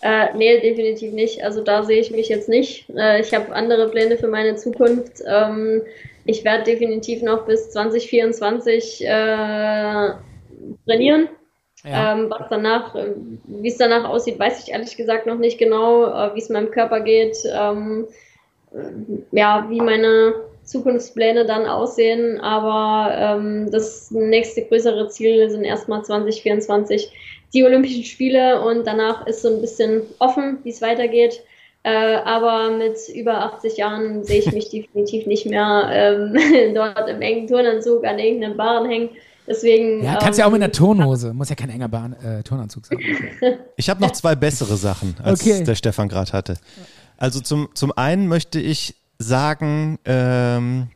Äh, 0.00 0.36
nee, 0.36 0.60
definitiv 0.60 1.12
nicht. 1.12 1.44
Also 1.44 1.62
da 1.62 1.82
sehe 1.84 2.00
ich 2.00 2.10
mich 2.10 2.28
jetzt 2.28 2.48
nicht. 2.48 2.88
Äh, 2.90 3.20
ich 3.20 3.34
habe 3.34 3.54
andere 3.54 3.88
Pläne 3.88 4.16
für 4.16 4.28
meine 4.28 4.56
Zukunft. 4.56 5.22
Ähm, 5.26 5.82
ich 6.24 6.44
werde 6.44 6.64
definitiv 6.64 7.22
noch 7.22 7.46
bis 7.46 7.70
2024 7.70 9.04
äh, 9.04 10.10
trainieren. 10.86 11.28
Ähm, 11.84 12.30
was 12.30 12.48
danach, 12.48 12.94
äh, 12.94 13.14
wie 13.44 13.68
es 13.68 13.76
danach 13.76 14.08
aussieht, 14.08 14.38
weiß 14.38 14.62
ich 14.62 14.72
ehrlich 14.72 14.96
gesagt 14.96 15.26
noch 15.26 15.38
nicht 15.38 15.58
genau, 15.58 16.04
äh, 16.04 16.34
wie 16.34 16.38
es 16.38 16.48
meinem 16.48 16.70
Körper 16.70 17.00
geht, 17.00 17.36
ähm, 17.52 18.06
äh, 18.72 19.36
ja, 19.36 19.66
wie 19.68 19.80
meine 19.80 20.34
Zukunftspläne 20.64 21.44
dann 21.44 21.66
aussehen. 21.66 22.40
Aber 22.40 23.12
ähm, 23.16 23.70
das 23.70 24.10
nächste 24.12 24.64
größere 24.64 25.08
Ziel 25.08 25.50
sind 25.50 25.64
erstmal 25.64 26.04
2024 26.04 27.10
die 27.52 27.64
Olympischen 27.64 28.04
Spiele 28.04 28.62
und 28.62 28.86
danach 28.86 29.26
ist 29.26 29.42
so 29.42 29.48
ein 29.48 29.60
bisschen 29.60 30.02
offen, 30.18 30.58
wie 30.62 30.70
es 30.70 30.80
weitergeht. 30.80 31.42
Äh, 31.84 31.90
aber 31.90 32.70
mit 32.70 32.96
über 33.12 33.40
80 33.54 33.76
Jahren 33.76 34.24
sehe 34.24 34.38
ich 34.38 34.52
mich 34.52 34.68
definitiv 34.70 35.26
nicht 35.26 35.46
mehr 35.46 35.88
ähm, 35.92 36.74
dort 36.74 37.08
im 37.08 37.20
engen 37.20 37.48
Turnanzug 37.48 38.04
an 38.04 38.18
irgendeinem 38.18 38.56
Barren 38.56 38.88
hängen. 38.88 39.10
Deswegen. 39.46 40.04
Ja, 40.04 40.16
kannst 40.18 40.38
ja 40.38 40.46
auch 40.46 40.50
mit 40.50 40.60
ähm, 40.60 40.64
einer 40.64 40.72
Turnhose. 40.72 41.32
Muss 41.32 41.48
ja 41.48 41.54
kein 41.56 41.70
enger 41.70 41.88
Bahn, 41.88 42.12
äh, 42.14 42.42
Turnanzug 42.42 42.86
sein. 42.86 42.98
Ich 43.76 43.88
habe 43.90 44.00
noch 44.00 44.12
zwei 44.12 44.34
bessere 44.36 44.76
Sachen, 44.76 45.16
als 45.22 45.40
Okay. 45.40 45.64
der 45.64 45.74
Stefan 45.74 46.08
gerade 46.08 46.32
hatte. 46.32 46.56
Also 47.16 47.40
zum, 47.40 47.68
zum 47.74 47.90
einen 47.92 48.28
möchte 48.28 48.60
ich 48.60 48.94
sagen, 49.18 49.98
ähm, 50.04 50.90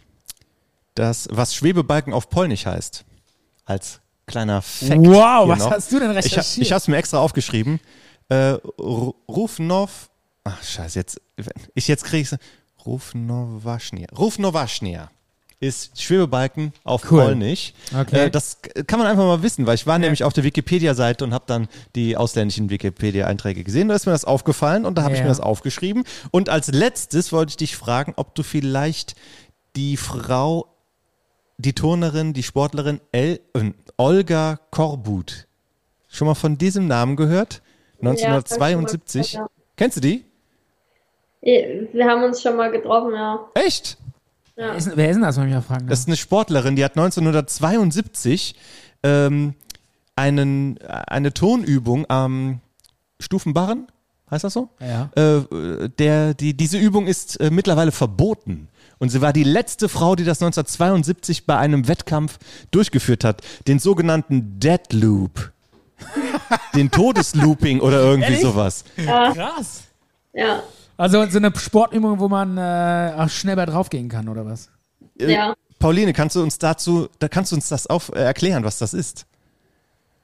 dass 0.95 1.29
was 1.31 1.55
Schwebebalken 1.55 2.13
auf 2.13 2.29
Polnisch 2.31 2.67
heißt. 2.67 3.05
Als 3.65 4.01
kleiner 4.27 4.63
Fact. 4.63 4.91
Wow, 5.05 5.45
hier 5.45 5.49
was 5.49 5.59
noch. 5.61 5.71
hast 5.73 5.91
du 5.93 5.99
denn 5.99 6.11
recherchiert? 6.11 6.59
ich 6.67 6.71
habe 6.73 6.79
es 6.79 6.89
mir 6.89 6.97
extra 6.97 7.19
aufgeschrieben. 7.19 7.81
Äh, 8.29 8.53
Ru- 8.79 9.15
Rufnov, 9.29 10.11
ach 10.45 10.63
scheiße, 10.63 10.99
jetzt, 10.99 11.21
ich 11.75 11.89
jetzt 11.89 12.05
kriege 12.05 12.23
ich 12.23 12.85
Rufnowaschnia. 12.87 14.07
Rufnowaschnia 14.17 15.11
ist 15.59 16.01
Schwebebalken 16.03 16.73
auf 16.85 17.11
Cool. 17.11 17.23
Polnisch. 17.23 17.73
Okay. 17.99 18.27
Äh, 18.27 18.31
das 18.31 18.61
kann 18.87 18.99
man 18.99 19.09
einfach 19.09 19.25
mal 19.25 19.43
wissen, 19.43 19.67
weil 19.67 19.75
ich 19.77 19.87
war 19.87 19.99
nämlich 19.99 20.23
auf 20.23 20.33
der 20.35 20.45
Wikipedia-Seite 20.45 21.25
und 21.25 21.33
habe 21.33 21.45
dann 21.47 21.69
die 21.95 22.17
ausländischen 22.17 22.69
Wikipedia-Einträge 22.69 23.65
gesehen. 23.65 23.89
Da 23.89 23.95
ist 23.95 24.05
mir 24.07 24.13
das 24.13 24.25
aufgefallen 24.27 24.85
und 24.85 24.99
da 24.99 25.03
habe 25.03 25.15
ich 25.15 25.21
Ja. 25.21 25.25
mir 25.25 25.31
das 25.31 25.41
aufgeschrieben. 25.41 26.05
Und 26.31 26.51
als 26.51 26.69
letztes 26.69 27.33
wollte 27.33 27.51
ich 27.51 27.57
dich 27.57 27.77
fragen, 27.77 28.13
ob 28.17 28.35
du 28.35 28.43
vielleicht 28.43 29.15
die 29.77 29.97
Frau, 29.97 30.67
die 31.57 31.73
Turnerin, 31.73 32.35
die 32.35 32.43
Sportlerin 32.43 33.01
El, 33.13 33.41
äh, 33.55 33.73
Olga 33.97 34.61
Korbut, 34.71 35.47
schon 36.09 36.27
mal 36.29 36.35
von 36.35 36.59
diesem 36.59 36.87
Namen 36.87 37.17
gehört? 37.17 37.63
Ja, 38.03 38.09
hab 38.11 38.15
ich 38.17 38.21
schon 38.21 38.31
mal 38.31 38.37
1972. 38.37 39.33
gehört, 39.33 39.51
Kennst 39.77 39.97
du 39.97 40.01
die? 40.03 40.25
Wir 41.41 42.07
haben 42.07 42.25
uns 42.25 42.43
schon 42.43 42.57
mal 42.57 42.71
getroffen, 42.71 43.15
ja. 43.15 43.39
Echt? 43.55 43.97
Wer, 44.57 44.75
ist, 44.75 44.97
wer 44.97 45.09
ist 45.09 45.15
denn 45.15 45.23
das, 45.23 45.37
wenn 45.37 45.49
ich 45.49 45.55
mal 45.55 45.61
fragen 45.63 45.87
Das 45.87 46.01
ist 46.01 46.09
eine 46.09 46.17
Sportlerin, 46.17 46.77
die 46.77 46.85
hat 46.85 46.93
1972 46.97 48.55
ähm, 49.03 49.55
einen, 50.17 50.79
eine 50.83 51.33
Tonübung 51.33 52.07
am 52.09 52.61
Stufenbarren, 53.21 53.87
heißt 54.31 54.45
das 54.45 54.53
so? 54.53 54.71
Ja. 54.81 55.11
Äh, 55.15 55.89
der, 55.99 56.35
die, 56.35 56.55
diese 56.55 56.79
Übung 56.79 57.07
ist 57.07 57.41
äh, 57.41 57.51
mittlerweile 57.51 57.93
verboten. 57.93 58.69
Und 58.99 59.11
sie 59.11 59.21
war 59.21 59.33
die 59.33 59.45
letzte 59.45 59.89
Frau, 59.91 60.17
die 60.17 60.25
das 60.25 60.41
1972 60.41 61.45
bei 61.45 61.59
einem 61.59 61.87
Wettkampf 61.87 62.39
durchgeführt 62.71 63.25
hat. 63.25 63.43
Den 63.69 63.79
sogenannten 63.79 64.59
Dead 64.59 64.93
Loop. 64.93 65.53
den 66.75 66.91
Todeslooping 66.91 67.81
oder 67.81 68.01
irgendwie 68.01 68.33
Ehrlich? 68.33 68.43
sowas. 68.43 68.85
Krass. 68.97 69.85
Ja, 70.33 70.63
Also 70.97 71.25
so 71.27 71.39
eine 71.39 71.53
Sportübung, 71.57 72.19
wo 72.19 72.29
man 72.29 72.57
äh, 72.57 73.13
auch 73.17 73.29
schnell 73.29 73.57
bei 73.57 73.67
draufgehen 73.67 74.09
kann, 74.09 74.29
oder 74.29 74.47
was? 74.47 74.71
Äh, 75.21 75.33
ja. 75.33 75.55
Pauline, 75.79 76.13
kannst 76.13 76.37
du 76.37 76.43
uns 76.43 76.59
dazu, 76.59 77.09
da 77.19 77.29
kannst 77.29 77.53
du 77.53 77.57
uns 77.57 77.69
das 77.69 77.87
auf, 77.87 78.11
äh, 78.15 78.21
erklären, 78.21 78.65
was 78.65 78.79
das 78.79 78.95
ist? 78.95 79.27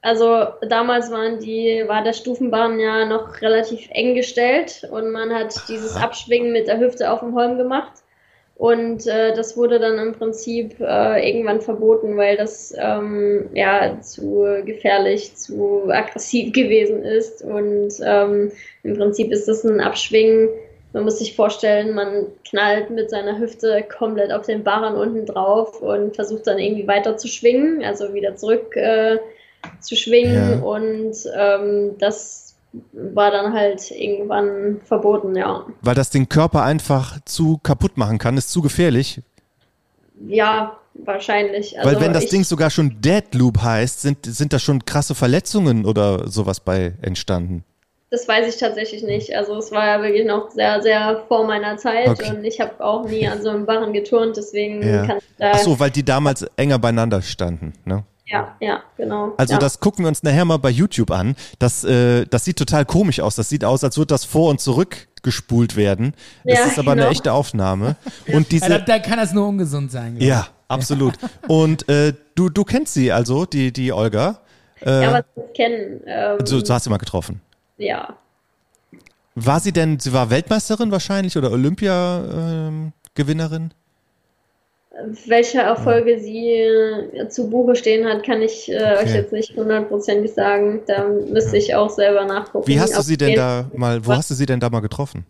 Also 0.01 0.47
damals 0.67 1.11
waren 1.11 1.39
die, 1.39 1.83
war 1.87 2.03
der 2.03 2.11
Stufenbahn 2.11 2.77
ja 2.79 3.05
noch 3.05 3.41
relativ 3.41 3.87
eng 3.91 4.15
gestellt 4.15 4.85
und 4.91 5.11
man 5.11 5.33
hat 5.33 5.55
dieses 5.69 5.95
Abschwingen 5.95 6.51
mit 6.51 6.67
der 6.67 6.79
Hüfte 6.79 7.09
auf 7.09 7.21
dem 7.21 7.35
Holm 7.35 7.57
gemacht. 7.57 8.03
Und 8.55 9.07
äh, 9.07 9.33
das 9.33 9.57
wurde 9.57 9.79
dann 9.79 9.97
im 9.97 10.13
Prinzip 10.13 10.79
äh, 10.79 11.27
irgendwann 11.27 11.61
verboten, 11.61 12.17
weil 12.17 12.37
das 12.37 12.73
ähm, 12.77 13.49
ja 13.53 13.99
zu 14.01 14.45
gefährlich, 14.65 15.35
zu 15.35 15.89
aggressiv 15.89 16.53
gewesen 16.53 17.03
ist. 17.03 17.41
Und 17.41 17.93
ähm, 18.05 18.51
im 18.83 18.97
Prinzip 18.97 19.31
ist 19.31 19.47
das 19.47 19.63
ein 19.63 19.79
Abschwingen. 19.79 20.49
Man 20.93 21.05
muss 21.05 21.17
sich 21.17 21.35
vorstellen, 21.35 21.95
man 21.95 22.27
knallt 22.47 22.91
mit 22.91 23.09
seiner 23.09 23.39
Hüfte 23.39 23.83
komplett 23.97 24.31
auf 24.31 24.45
den 24.45 24.63
Barren 24.63 24.95
unten 24.95 25.25
drauf 25.25 25.81
und 25.81 26.15
versucht 26.15 26.45
dann 26.45 26.59
irgendwie 26.59 26.87
weiter 26.87 27.17
zu 27.17 27.27
schwingen, 27.27 27.83
also 27.83 28.13
wieder 28.13 28.35
zurück 28.35 28.75
äh, 28.75 29.17
zu 29.79 29.95
schwingen. 29.95 30.59
Ja. 30.59 30.65
Und 30.65 31.15
ähm, 31.35 31.95
das 31.97 32.55
war 32.91 33.31
dann 33.31 33.53
halt 33.53 33.89
irgendwann 33.91 34.81
verboten, 34.85 35.35
ja. 35.35 35.65
Weil 35.81 35.95
das 35.95 36.11
den 36.11 36.29
Körper 36.29 36.63
einfach 36.63 37.19
zu 37.25 37.59
kaputt 37.63 37.97
machen 37.97 38.19
kann, 38.19 38.37
ist 38.37 38.51
zu 38.51 38.61
gefährlich. 38.61 39.21
Ja, 40.27 40.77
wahrscheinlich. 40.93 41.77
Also 41.77 41.89
Weil 41.89 42.01
wenn 42.01 42.13
das 42.13 42.25
ich, 42.25 42.29
Ding 42.29 42.43
sogar 42.43 42.69
schon 42.69 43.01
Deadloop 43.01 43.61
heißt, 43.61 44.01
sind, 44.01 44.25
sind 44.25 44.53
da 44.53 44.59
schon 44.59 44.85
krasse 44.85 45.15
Verletzungen 45.15 45.85
oder 45.85 46.27
sowas 46.27 46.59
bei 46.59 46.93
entstanden. 47.01 47.63
Das 48.13 48.27
weiß 48.27 48.53
ich 48.53 48.59
tatsächlich 48.59 49.01
nicht. 49.01 49.35
Also 49.35 49.57
es 49.57 49.71
war 49.71 49.87
ja 49.87 50.01
wirklich 50.03 50.23
noch 50.27 50.51
sehr, 50.51 50.83
sehr 50.83 51.23
vor 51.27 51.47
meiner 51.47 51.77
Zeit 51.77 52.09
Okay. 52.09 52.29
und 52.29 52.43
ich 52.43 52.59
habe 52.59 52.73
auch 52.85 53.05
nie 53.09 53.27
an 53.27 53.41
so 53.41 53.49
einem 53.49 53.65
Barren 53.65 53.91
geturnt, 53.91 54.37
deswegen 54.37 54.87
Ja. 54.87 55.07
kann 55.07 55.17
ich 55.17 55.23
da. 55.39 55.51
Ach 55.55 55.57
so, 55.57 55.79
weil 55.79 55.89
die 55.89 56.05
damals 56.05 56.43
enger 56.55 56.77
beieinander 56.77 57.23
standen. 57.23 57.73
Ne? 57.85 58.03
Ja, 58.27 58.55
ja, 58.59 58.83
genau. 58.97 59.33
Also 59.37 59.53
ja. 59.53 59.59
das 59.59 59.79
gucken 59.79 60.05
wir 60.05 60.09
uns 60.09 60.21
nachher 60.21 60.45
mal 60.45 60.57
bei 60.57 60.69
YouTube 60.69 61.09
an. 61.09 61.35
Das, 61.57 61.83
äh, 61.85 62.25
das 62.29 62.45
sieht 62.45 62.57
total 62.57 62.85
komisch 62.85 63.19
aus. 63.19 63.35
Das 63.35 63.49
sieht 63.49 63.65
aus, 63.65 63.83
als 63.83 63.97
würde 63.97 64.09
das 64.13 64.25
vor 64.25 64.51
und 64.51 64.61
zurück 64.61 65.07
gespult 65.23 65.75
werden. 65.75 66.13
Das 66.43 66.59
Ja, 66.59 66.65
ist 66.65 66.77
aber 66.77 66.91
eine 66.91 67.01
genau. 67.01 67.11
echte 67.13 67.33
Aufnahme. 67.33 67.95
Und 68.31 68.51
diese, 68.51 68.69
Ja, 68.69 68.77
da, 68.77 68.85
da 68.85 68.99
kann 68.99 69.17
das 69.17 69.33
nur 69.33 69.47
ungesund 69.47 69.91
sein. 69.91 70.17
glaub. 70.19 70.29
Ja, 70.29 70.47
absolut. 70.67 71.15
Und 71.47 71.89
äh, 71.89 72.13
du, 72.35 72.49
du 72.49 72.63
kennst 72.63 72.93
sie 72.93 73.11
also, 73.11 73.45
die, 73.47 73.73
die 73.73 73.91
Olga. 73.91 74.39
Äh, 74.85 75.01
Ja, 75.01 75.13
was 75.13 75.23
kennen. 75.55 76.01
Ähm, 76.05 76.37
so, 76.45 76.63
so 76.63 76.73
hast 76.73 76.85
du 76.85 76.91
mal 76.91 76.97
getroffen. 76.97 77.41
Ja. 77.77 78.17
War 79.35 79.59
sie 79.59 79.71
denn, 79.71 79.99
sie 79.99 80.13
war 80.13 80.29
Weltmeisterin 80.29 80.91
wahrscheinlich 80.91 81.35
oder 81.37 81.51
Olympia-Gewinnerin? 81.51 83.73
Welche 85.25 85.57
Erfolge 85.57 86.19
sie 86.19 86.51
äh, 86.51 87.27
zu 87.27 87.49
Buche 87.49 87.75
stehen 87.75 88.07
hat, 88.07 88.23
kann 88.23 88.43
ich 88.43 88.71
äh, 88.71 88.75
euch 88.75 89.01
Okay. 89.01 89.15
jetzt 89.15 89.33
nicht 89.33 89.57
hundertprozentig 89.57 90.31
sagen. 90.33 90.81
Da 90.85 91.07
müsste 91.07 91.57
ich 91.57 91.73
auch 91.73 91.89
selber 91.89 92.25
nachgucken. 92.25 92.67
Wie 92.67 92.79
hast 92.79 92.95
du 92.95 93.01
sie 93.01 93.17
denn 93.17 93.33
da 93.35 93.65
mal, 93.75 94.05
wo 94.05 94.13
hast 94.13 94.29
du 94.29 94.35
sie 94.35 94.45
denn 94.45 94.59
da 94.59 94.69
mal 94.69 94.81
getroffen? 94.81 95.25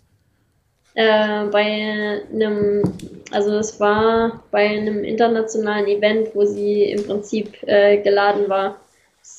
Äh, 0.96 1.46
bei 1.46 2.22
einem, 2.32 2.84
also 3.32 3.58
es 3.58 3.80
war 3.80 4.44
bei 4.52 4.68
einem 4.68 5.06
internationalen 5.06 5.88
Event, 5.88 6.36
wo 6.36 6.44
sie 6.46 6.84
im 6.84 7.06
Prinzip 7.06 7.56
äh, 7.64 8.02
geladen 8.02 8.50
war. 8.50 8.76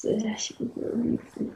Äh, 0.03 0.19
Ich 0.37 0.55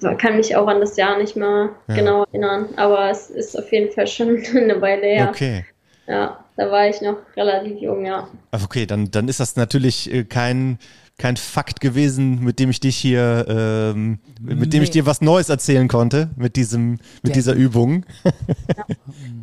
äh, 0.03 0.15
kann 0.17 0.37
mich 0.37 0.55
auch 0.57 0.67
an 0.67 0.81
das 0.81 0.97
Jahr 0.97 1.19
nicht 1.19 1.37
mehr 1.37 1.71
Ja. 1.89 1.95
genau 1.95 2.25
erinnern, 2.33 2.69
aber 2.77 3.11
es 3.11 3.31
ist 3.31 3.59
auf 3.59 3.71
jeden 3.73 3.91
Fall 3.93 4.07
schon 4.07 4.37
eine 4.57 4.81
Weile 4.81 5.07
her. 5.07 5.29
Okay. 5.31 5.65
Ja, 6.07 6.43
da 6.57 6.71
war 6.71 6.89
ich 6.89 7.01
noch 7.03 7.17
relativ 7.37 7.81
jung, 7.81 8.07
ja. 8.07 8.29
Okay, 8.65 8.87
dann, 8.87 9.11
dann 9.11 9.29
ist 9.29 9.41
das 9.41 9.57
natürlich 9.57 10.13
äh, 10.13 10.25
kein, 10.25 10.79
kein 11.19 11.37
Fakt 11.37 11.81
gewesen, 11.83 12.43
mit 12.43 12.59
dem 12.61 12.71
ich 12.71 12.81
dich 12.81 12.97
hier, 12.97 13.45
ähm, 13.49 14.19
mit 14.41 14.73
dem 14.73 14.83
ich 14.83 14.89
Nee. 14.89 14.93
dir 14.95 15.07
was 15.07 15.21
Neues 15.21 15.51
erzählen 15.51 15.87
konnte, 15.87 16.31
mit 16.37 16.57
diesem, 16.57 16.93
mit 17.23 17.29
Ja. 17.29 17.33
dieser 17.35 17.53
Übung. 17.55 18.07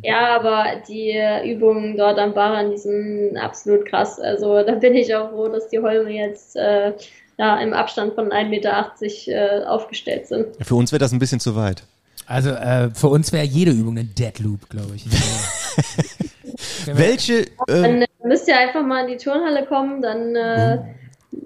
Ja, 0.02 0.36
aber 0.40 0.64
die 0.88 1.14
Übungen 1.48 1.96
dort 1.96 2.18
am 2.18 2.34
Baran, 2.34 2.70
die 2.72 2.78
sind 2.78 3.36
absolut 3.36 3.86
krass. 3.86 4.18
Also 4.18 4.62
da 4.64 4.72
bin 4.72 4.94
ich 4.96 5.14
auch 5.14 5.30
froh, 5.30 5.48
dass 5.48 5.68
die 5.68 5.78
Holme 5.78 6.10
jetzt 6.10 6.56
äh, 6.56 6.94
ja, 7.38 7.58
im 7.60 7.72
Abstand 7.72 8.14
von 8.14 8.30
1,80 8.30 8.48
Meter 8.48 8.92
äh, 9.28 9.64
aufgestellt 9.64 10.26
sind. 10.26 10.46
Für 10.60 10.74
uns 10.74 10.92
wäre 10.92 11.00
das 11.00 11.12
ein 11.12 11.18
bisschen 11.18 11.40
zu 11.40 11.56
weit. 11.56 11.82
Also 12.26 12.50
äh, 12.50 12.90
für 12.90 13.08
uns 13.08 13.32
wäre 13.32 13.44
jede 13.44 13.70
Übung 13.70 13.98
ein 13.98 14.12
Deadloop, 14.14 14.68
glaube 14.68 14.96
ich. 14.96 15.06
Welche, 16.86 17.40
äh, 17.40 17.46
Dann 17.66 18.02
äh, 18.02 18.06
müsst 18.24 18.48
ihr 18.48 18.58
einfach 18.58 18.82
mal 18.82 19.04
in 19.04 19.18
die 19.18 19.22
Turnhalle 19.22 19.66
kommen, 19.66 20.02
dann 20.02 20.34
äh, 20.34 20.78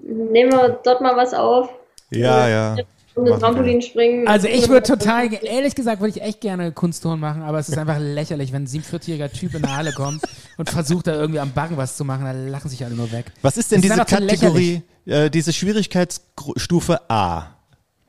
nehmen 0.03 0.51
wir 0.51 0.79
dort 0.83 1.01
mal 1.01 1.15
was 1.15 1.33
auf. 1.33 1.69
ja, 2.09 2.47
ja. 2.47 2.77
Und 3.21 3.29
das 3.29 3.39
Machen 3.41 3.55
wir. 3.55 3.61
Trampolin 3.61 3.81
springen. 3.81 4.27
Also 4.27 4.47
ich 4.47 4.67
würde 4.69 4.87
total, 4.87 5.33
ehrlich 5.43 5.75
gesagt, 5.75 6.01
würde 6.01 6.17
ich 6.17 6.21
echt 6.23 6.41
gerne 6.41 6.71
Kunstturnen 6.71 7.19
machen, 7.19 7.41
aber 7.43 7.59
es 7.59 7.69
ist 7.69 7.77
einfach 7.77 7.99
lächerlich, 7.99 8.51
wenn 8.51 8.63
ein 8.63 8.67
47-jähriger 8.67 9.31
Typ 9.31 9.53
in 9.55 9.63
eine 9.63 9.75
Halle 9.75 9.93
kommt 9.93 10.21
und 10.57 10.69
versucht 10.69 11.07
da 11.07 11.13
irgendwie 11.13 11.39
am 11.39 11.51
Barren 11.51 11.77
was 11.77 11.97
zu 11.97 12.03
machen, 12.05 12.25
da 12.25 12.31
lachen 12.31 12.69
sich 12.69 12.83
alle 12.83 12.95
nur 12.95 13.11
weg. 13.11 13.31
Was 13.41 13.57
ist 13.57 13.71
denn 13.71 13.81
Das 13.81 13.91
ist 13.91 13.97
diese 13.97 14.05
zu 14.05 14.15
Kategorie, 14.27 14.81
äh, 15.05 15.29
diese 15.29 15.53
Schwierigkeitsstufe 15.53 17.09
A? 17.09 17.55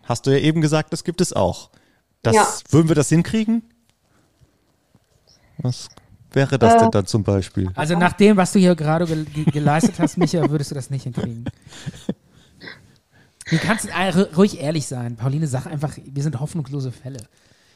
Hast 0.05 0.27
du 0.27 0.31
ja 0.31 0.39
eben 0.39 0.61
gesagt, 0.61 0.93
das 0.93 1.05
gibt 1.05 1.21
es 1.21 1.33
auch. 1.33 1.71
Das, 2.23 2.35
Ja. 2.35 2.47
Würden 2.71 2.89
wir 2.89 2.95
das 2.97 3.09
hinkriegen? 3.09 3.63
Was 5.59 5.89
wäre 6.33 6.59
das 6.59 6.75
Äh. 6.75 6.79
denn 6.79 6.91
dann 6.91 7.07
zum 7.07 7.23
Beispiel? 7.23 7.71
Also 7.75 7.97
nach 7.97 8.15
dem, 8.15 8.37
was 8.37 8.53
du 8.53 8.59
hier 8.59 8.75
gerade 8.75 9.07
ge 9.07 9.25
ge 9.25 9.45
geleistet 9.45 9.95
hast, 9.99 10.17
Micha, 10.17 10.51
würdest 10.51 10.71
du 10.71 10.75
das 10.75 10.91
nicht 10.91 11.03
hinkriegen. 11.05 11.45
Du 13.53 13.59
kannst 13.59 13.87
ru- 13.89 14.35
ruhig 14.37 14.61
ehrlich 14.61 14.87
sein. 14.87 15.15
Pauline, 15.17 15.47
sag 15.47 15.67
einfach, 15.67 15.97
wir 16.05 16.23
sind 16.25 16.41
hoffnungslose 16.41 16.91
Fälle. 16.91 17.19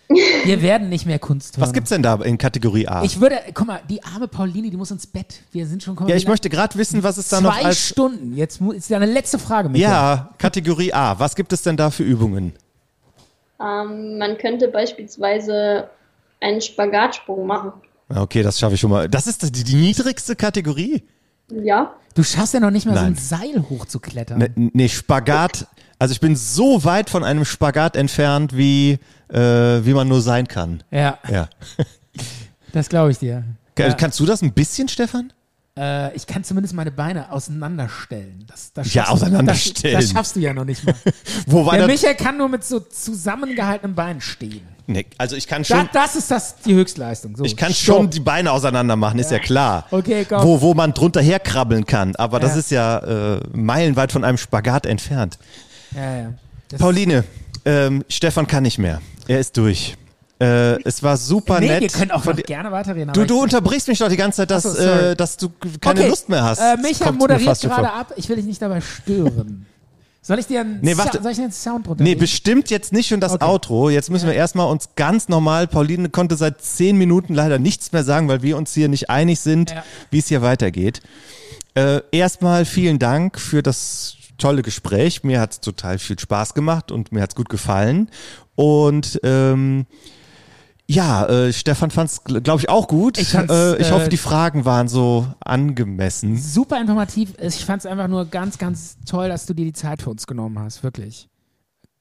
Wir 0.44 0.62
werden 0.62 0.88
nicht 0.88 1.04
mehr 1.04 1.18
Kunstturner. 1.18 1.66
Was 1.66 1.72
gibt's 1.72 1.90
denn 1.90 2.00
da 2.02 2.14
in 2.22 2.38
Kategorie 2.38 2.86
A? 2.86 3.02
Ich 3.02 3.20
würde, 3.20 3.40
guck 3.54 3.66
mal, 3.66 3.80
die 3.90 4.04
arme 4.04 4.28
Pauline, 4.28 4.70
die 4.70 4.76
muss 4.76 4.92
ins 4.92 5.04
Bett. 5.04 5.40
Wir 5.50 5.66
sind 5.66 5.82
schon, 5.82 5.96
ja, 6.06 6.14
ich 6.14 6.28
möchte 6.28 6.48
gerade 6.48 6.78
wissen, 6.78 7.02
was 7.02 7.16
es 7.16 7.28
da 7.28 7.40
noch 7.40 7.52
zwei 7.58 7.64
als 7.64 7.88
Stunden. 7.88 8.36
Jetzt 8.36 8.60
ist 8.60 8.88
deine 8.88 9.06
letzte 9.06 9.40
Frage, 9.40 9.68
Micha. 9.68 9.82
Ja, 9.90 10.30
Kategorie 10.38 10.92
A. 10.92 11.18
Was 11.18 11.34
gibt 11.34 11.52
es 11.52 11.62
denn 11.62 11.76
da 11.76 11.90
für 11.90 12.04
Übungen? 12.04 12.52
ähm, 13.60 14.18
man 14.18 14.38
könnte 14.38 14.68
beispielsweise 14.68 15.88
einen 16.40 16.60
Spagatsprung 16.60 17.46
machen. 17.46 17.72
Okay, 18.08 18.42
das 18.44 18.58
schaffe 18.60 18.74
ich 18.74 18.80
schon 18.80 18.90
mal. 18.90 19.08
Das 19.08 19.26
ist 19.26 19.42
die, 19.42 19.64
die 19.64 19.74
niedrigste 19.74 20.36
Kategorie? 20.36 21.02
Ja, 21.50 21.94
Du 22.14 22.22
schaffst 22.24 22.54
ja 22.54 22.60
noch 22.60 22.70
nicht 22.70 22.86
mal 22.86 22.94
Nein. 22.94 23.14
so 23.14 23.36
ein 23.36 23.40
Seil 23.54 23.64
hochzuklettern. 23.68 24.38
Ne, 24.38 24.50
nee, 24.56 24.88
Spagat. 24.88 25.66
Also 25.98 26.12
ich 26.12 26.20
bin 26.20 26.34
so 26.34 26.82
weit 26.84 27.10
von 27.10 27.22
einem 27.24 27.44
Spagat 27.44 27.94
entfernt, 27.94 28.56
wie, 28.56 28.98
äh, 29.28 29.38
wie 29.38 29.92
man 29.92 30.08
nur 30.08 30.22
sein 30.22 30.48
kann. 30.48 30.82
Ja, 30.90 31.18
Ja. 31.30 31.48
das 32.72 32.88
glaube 32.88 33.10
ich 33.10 33.18
dir. 33.18 33.44
Ka- 33.74 33.88
Ja. 33.88 33.92
Kannst 33.94 34.18
du 34.18 34.24
das 34.26 34.40
ein 34.42 34.52
bisschen, 34.52 34.88
Stefan? 34.88 35.32
Äh, 35.78 36.14
ich 36.16 36.26
kann 36.26 36.42
zumindest 36.42 36.74
meine 36.74 36.90
Beine 36.90 37.30
auseinanderstellen. 37.30 38.44
Das, 38.48 38.72
das 38.72 38.94
Ja, 38.94 39.04
schaffst 39.04 39.22
du- 39.22 39.26
auseinanderstellen. 39.26 39.94
Das, 39.96 40.04
das 40.06 40.12
schaffst 40.12 40.36
du 40.36 40.40
ja 40.40 40.54
noch 40.54 40.64
nicht 40.64 40.84
mal. 40.84 40.94
Wobei 41.46 41.76
Der 41.78 41.86
das, 41.86 42.00
Michael 42.00 42.14
kann 42.16 42.38
nur 42.38 42.48
mit 42.48 42.64
so 42.64 42.80
zusammengehaltenen 42.80 43.94
Beinen 43.94 44.20
stehen. 44.22 44.62
nee, 44.86 45.04
also 45.18 45.36
ich 45.36 45.46
kann 45.46 45.62
Da, 45.62 45.76
schon, 45.76 45.88
das 45.92 46.16
ist 46.16 46.30
das 46.30 46.56
die 46.64 46.74
Höchstleistung. 46.74 47.36
So, 47.36 47.44
ich 47.44 47.56
kann 47.56 47.74
stopp. 47.74 47.96
schon 47.96 48.10
die 48.10 48.20
Beine 48.20 48.52
auseinander 48.52 48.96
machen, 48.96 49.18
ist 49.18 49.30
ja 49.30 49.38
klar. 49.38 49.86
Okay, 49.90 50.24
komm. 50.26 50.42
Wo, 50.42 50.60
wo 50.62 50.72
man 50.74 50.94
drunter 50.94 51.20
herkrabbeln 51.20 51.84
kann. 51.84 52.16
Aber 52.16 52.40
das 52.40 52.52
Ja. 52.52 52.58
ist 52.58 52.70
ja 52.70 53.34
äh, 53.36 53.40
meilenweit 53.52 54.12
von 54.12 54.24
einem 54.24 54.38
Spagat 54.38 54.86
entfernt. 54.86 55.38
Ja, 55.94 56.16
ja. 56.16 56.32
Das 56.68 56.80
Pauline, 56.80 57.24
ähm, 57.64 58.02
Stefan 58.08 58.46
kann 58.46 58.62
nicht 58.62 58.78
mehr. 58.78 59.00
Er 59.28 59.40
ist 59.40 59.56
durch. 59.56 59.96
Äh, 60.38 60.82
es 60.82 61.02
war 61.02 61.16
super 61.16 61.60
nee, 61.60 61.68
nett. 61.68 61.80
wir 61.80 61.88
können 61.88 62.10
auch 62.10 62.22
von 62.22 62.36
gerne 62.36 62.70
weiterreden. 62.70 63.12
Du, 63.14 63.24
du 63.24 63.36
ich- 63.36 63.42
unterbrichst 63.44 63.88
mich 63.88 63.98
doch 63.98 64.08
die 64.08 64.16
ganze 64.18 64.38
Zeit, 64.38 64.50
dass, 64.50 64.64
so, 64.64 64.78
äh, 64.78 65.16
dass 65.16 65.36
du 65.38 65.48
keine 65.80 66.00
okay. 66.00 66.08
Lust 66.10 66.28
mehr 66.28 66.42
hast. 66.44 66.58
Äh, 66.58 66.76
Micha 66.82 67.10
moderiert 67.10 67.58
gerade 67.60 67.90
ab. 67.90 68.12
Ich 68.16 68.28
will 68.28 68.36
dich 68.36 68.44
nicht 68.44 68.60
dabei 68.60 68.80
stören. 68.82 69.64
Soll 70.20 70.40
ich 70.40 70.46
dir 70.46 70.60
einen, 70.62 70.80
Nee, 70.82 70.96
warte. 70.96 71.22
Soll 71.22 71.30
ich 71.32 71.38
einen 71.38 71.52
Sound 71.52 71.86
drunter 71.86 72.02
Nee, 72.02 72.16
bestimmt 72.16 72.68
jetzt 72.68 72.92
nicht 72.92 73.06
schon 73.06 73.20
das 73.20 73.32
Okay. 73.32 73.44
Outro. 73.44 73.90
Jetzt 73.90 74.10
müssen 74.10 74.26
wir 74.26 74.34
erstmal 74.34 74.68
uns 74.68 74.88
ganz 74.96 75.28
normal, 75.28 75.68
Pauline 75.68 76.08
konnte 76.10 76.34
seit 76.36 76.60
zehn 76.60 76.98
Minuten 76.98 77.32
leider 77.32 77.60
nichts 77.60 77.92
mehr 77.92 78.02
sagen, 78.02 78.26
weil 78.28 78.42
wir 78.42 78.56
uns 78.56 78.74
hier 78.74 78.88
nicht 78.88 79.08
einig 79.08 79.38
sind, 79.38 79.70
Ja. 79.70 79.84
wie 80.10 80.18
es 80.18 80.26
hier 80.26 80.42
weitergeht. 80.42 81.00
Äh, 81.74 82.00
erstmal 82.10 82.64
vielen 82.64 82.98
Dank 82.98 83.38
für 83.38 83.62
das 83.62 84.16
tolle 84.36 84.62
Gespräch. 84.62 85.22
Mir 85.22 85.40
hat 85.40 85.52
es 85.52 85.60
total 85.60 85.98
viel 85.98 86.18
Spaß 86.18 86.54
gemacht 86.54 86.90
und 86.90 87.12
mir 87.12 87.22
hat 87.22 87.30
es 87.30 87.36
gut 87.36 87.48
gefallen. 87.48 88.10
Und 88.56 89.20
ähm, 89.22 89.86
ja, 90.88 91.26
äh, 91.26 91.52
Stefan 91.52 91.90
fand 91.90 92.10
es, 92.10 92.24
glaube 92.24 92.60
ich, 92.60 92.68
auch 92.68 92.86
gut. 92.86 93.18
Ich 93.18 93.34
äh, 93.34 93.76
ich 93.76 93.88
äh, 93.88 93.90
hoffe, 93.90 94.08
die 94.08 94.16
Fragen 94.16 94.64
waren 94.64 94.86
so 94.86 95.26
angemessen. 95.40 96.38
Super 96.38 96.80
informativ. 96.80 97.34
Ich 97.40 97.64
fand 97.64 97.80
es 97.80 97.86
einfach 97.86 98.08
nur 98.08 98.26
ganz, 98.26 98.58
ganz 98.58 98.96
toll, 99.04 99.28
dass 99.28 99.46
du 99.46 99.54
dir 99.54 99.64
die 99.64 99.72
Zeit 99.72 100.02
für 100.02 100.10
uns 100.10 100.26
genommen 100.26 100.58
hast. 100.58 100.84
Wirklich. 100.84 101.28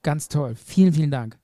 Ganz 0.02 0.28
toll. 0.28 0.54
Vielen, 0.54 0.92
vielen 0.92 1.10
Dank. 1.10 1.36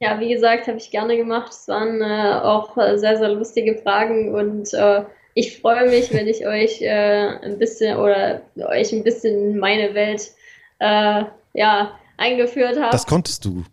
ja, 0.00 0.18
wie 0.20 0.32
gesagt, 0.32 0.68
habe 0.68 0.78
ich 0.78 0.90
gerne 0.90 1.16
gemacht. 1.16 1.52
Es 1.52 1.68
waren 1.68 2.00
äh, 2.00 2.40
auch 2.42 2.76
äh, 2.76 2.96
sehr, 2.98 3.18
sehr 3.18 3.28
lustige 3.30 3.76
Fragen 3.76 4.34
und 4.34 4.72
äh, 4.72 5.04
ich 5.34 5.60
freue 5.60 5.88
mich, 5.88 6.12
wenn 6.12 6.26
ich 6.26 6.46
euch 6.46 6.80
äh, 6.82 7.38
ein 7.42 7.58
bisschen 7.58 7.96
oder 7.96 8.42
euch 8.56 8.92
ein 8.92 9.02
bisschen 9.02 9.52
in 9.52 9.58
meine 9.58 9.94
Welt 9.94 10.30
äh, 10.78 11.24
ja, 11.54 11.98
eingeführt 12.16 12.78
habe. 12.78 12.92
Das 12.92 13.06
konntest 13.06 13.44
du. 13.44 13.64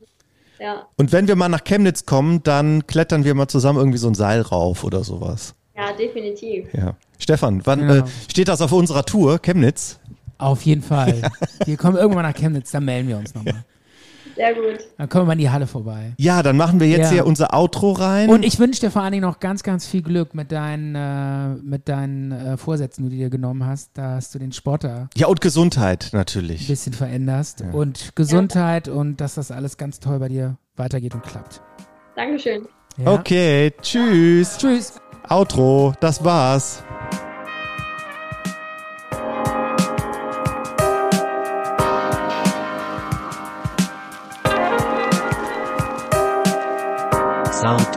Ja. 0.60 0.88
Und 0.98 1.12
wenn 1.12 1.28
wir 1.28 1.36
mal 1.36 1.50
nach 1.50 1.64
Chemnitz 1.64 2.06
kommen, 2.06 2.44
dann 2.44 2.86
klettern 2.88 3.24
wir 3.24 3.34
mal 3.36 3.48
zusammen 3.48 3.80
irgendwie 3.80 3.98
so 3.98 4.08
ein 4.08 4.16
Seil 4.16 4.42
rauf 4.42 4.84
oder 4.84 5.04
sowas. 5.04 5.56
ja, 5.76 5.94
definitiv. 5.94 6.74
Ja. 6.74 6.96
Stefan, 7.18 7.62
wann 7.66 7.80
Genau. 7.80 8.06
äh, 8.06 8.10
steht 8.30 8.48
das 8.48 8.62
auf 8.62 8.72
unserer 8.72 9.04
Tour, 9.06 9.40
Chemnitz? 9.40 10.00
Auf 10.38 10.62
jeden 10.64 10.82
Fall. 10.82 11.22
wir 11.66 11.78
kommen 11.78 11.98
irgendwann 11.98 12.24
nach 12.24 12.34
Chemnitz, 12.36 12.72
dann 12.72 12.86
melden 12.86 13.08
wir 13.10 13.18
uns 13.18 13.34
nochmal. 13.36 13.64
Sehr 14.40 14.54
gut. 14.54 14.88
Dann 14.98 15.10
kommen 15.10 15.28
wir 15.28 15.34
in 15.34 15.40
die 15.40 15.50
Halle 15.50 15.68
vorbei. 15.68 16.14
Ja, 16.18 16.42
dann 16.42 16.56
machen 16.56 16.80
wir 16.80 16.88
jetzt 16.88 17.08
Ja. 17.08 17.12
hier 17.12 17.26
unser 17.26 17.54
Outro 17.54 17.92
rein. 17.92 18.30
Und 18.30 18.46
ich 18.46 18.58
wünsche 18.58 18.80
dir 18.80 18.90
vor 18.90 19.02
allen 19.02 19.12
Dingen 19.12 19.24
noch 19.26 19.42
ganz, 19.42 19.64
ganz 19.64 19.86
viel 19.86 20.02
Glück 20.02 20.34
mit 20.34 20.54
deinen, 20.54 20.96
äh, 20.96 21.56
mit 21.62 21.90
deinen 21.90 22.32
äh, 22.32 22.56
Vorsätzen, 22.56 23.04
die 23.04 23.10
du 23.10 23.18
dir 23.18 23.30
genommen 23.30 23.66
hast, 23.66 23.98
dass 23.98 24.32
du 24.32 24.40
den 24.40 24.54
Sport 24.54 24.86
da 24.86 24.96
ein 24.96 25.10
ja, 25.18 25.28
und 25.28 25.42
Gesundheit 25.42 26.12
natürlich. 26.14 26.70
bisschen 26.70 26.94
veränderst. 26.94 27.66
Und 27.74 28.16
Gesundheit 28.16 28.88
und 28.88 29.20
dass 29.20 29.36
das 29.36 29.52
alles 29.52 29.76
ganz 29.76 30.00
toll 30.00 30.20
bei 30.20 30.30
dir 30.30 30.56
weitergeht 30.78 31.16
und 31.16 31.24
klappt. 31.24 31.62
Dankeschön. 32.16 32.66
Ja? 32.96 33.12
Okay, 33.12 33.74
tschüss. 33.82 34.58
Tschüss. 34.58 34.94
Outro, 35.28 35.94
das 36.00 36.24
war's. 36.24 36.82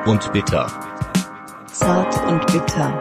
Und 0.06 0.32
bitter. 0.32 0.66
Zart 1.66 2.16
und 2.26 2.44
bitter. 2.46 3.00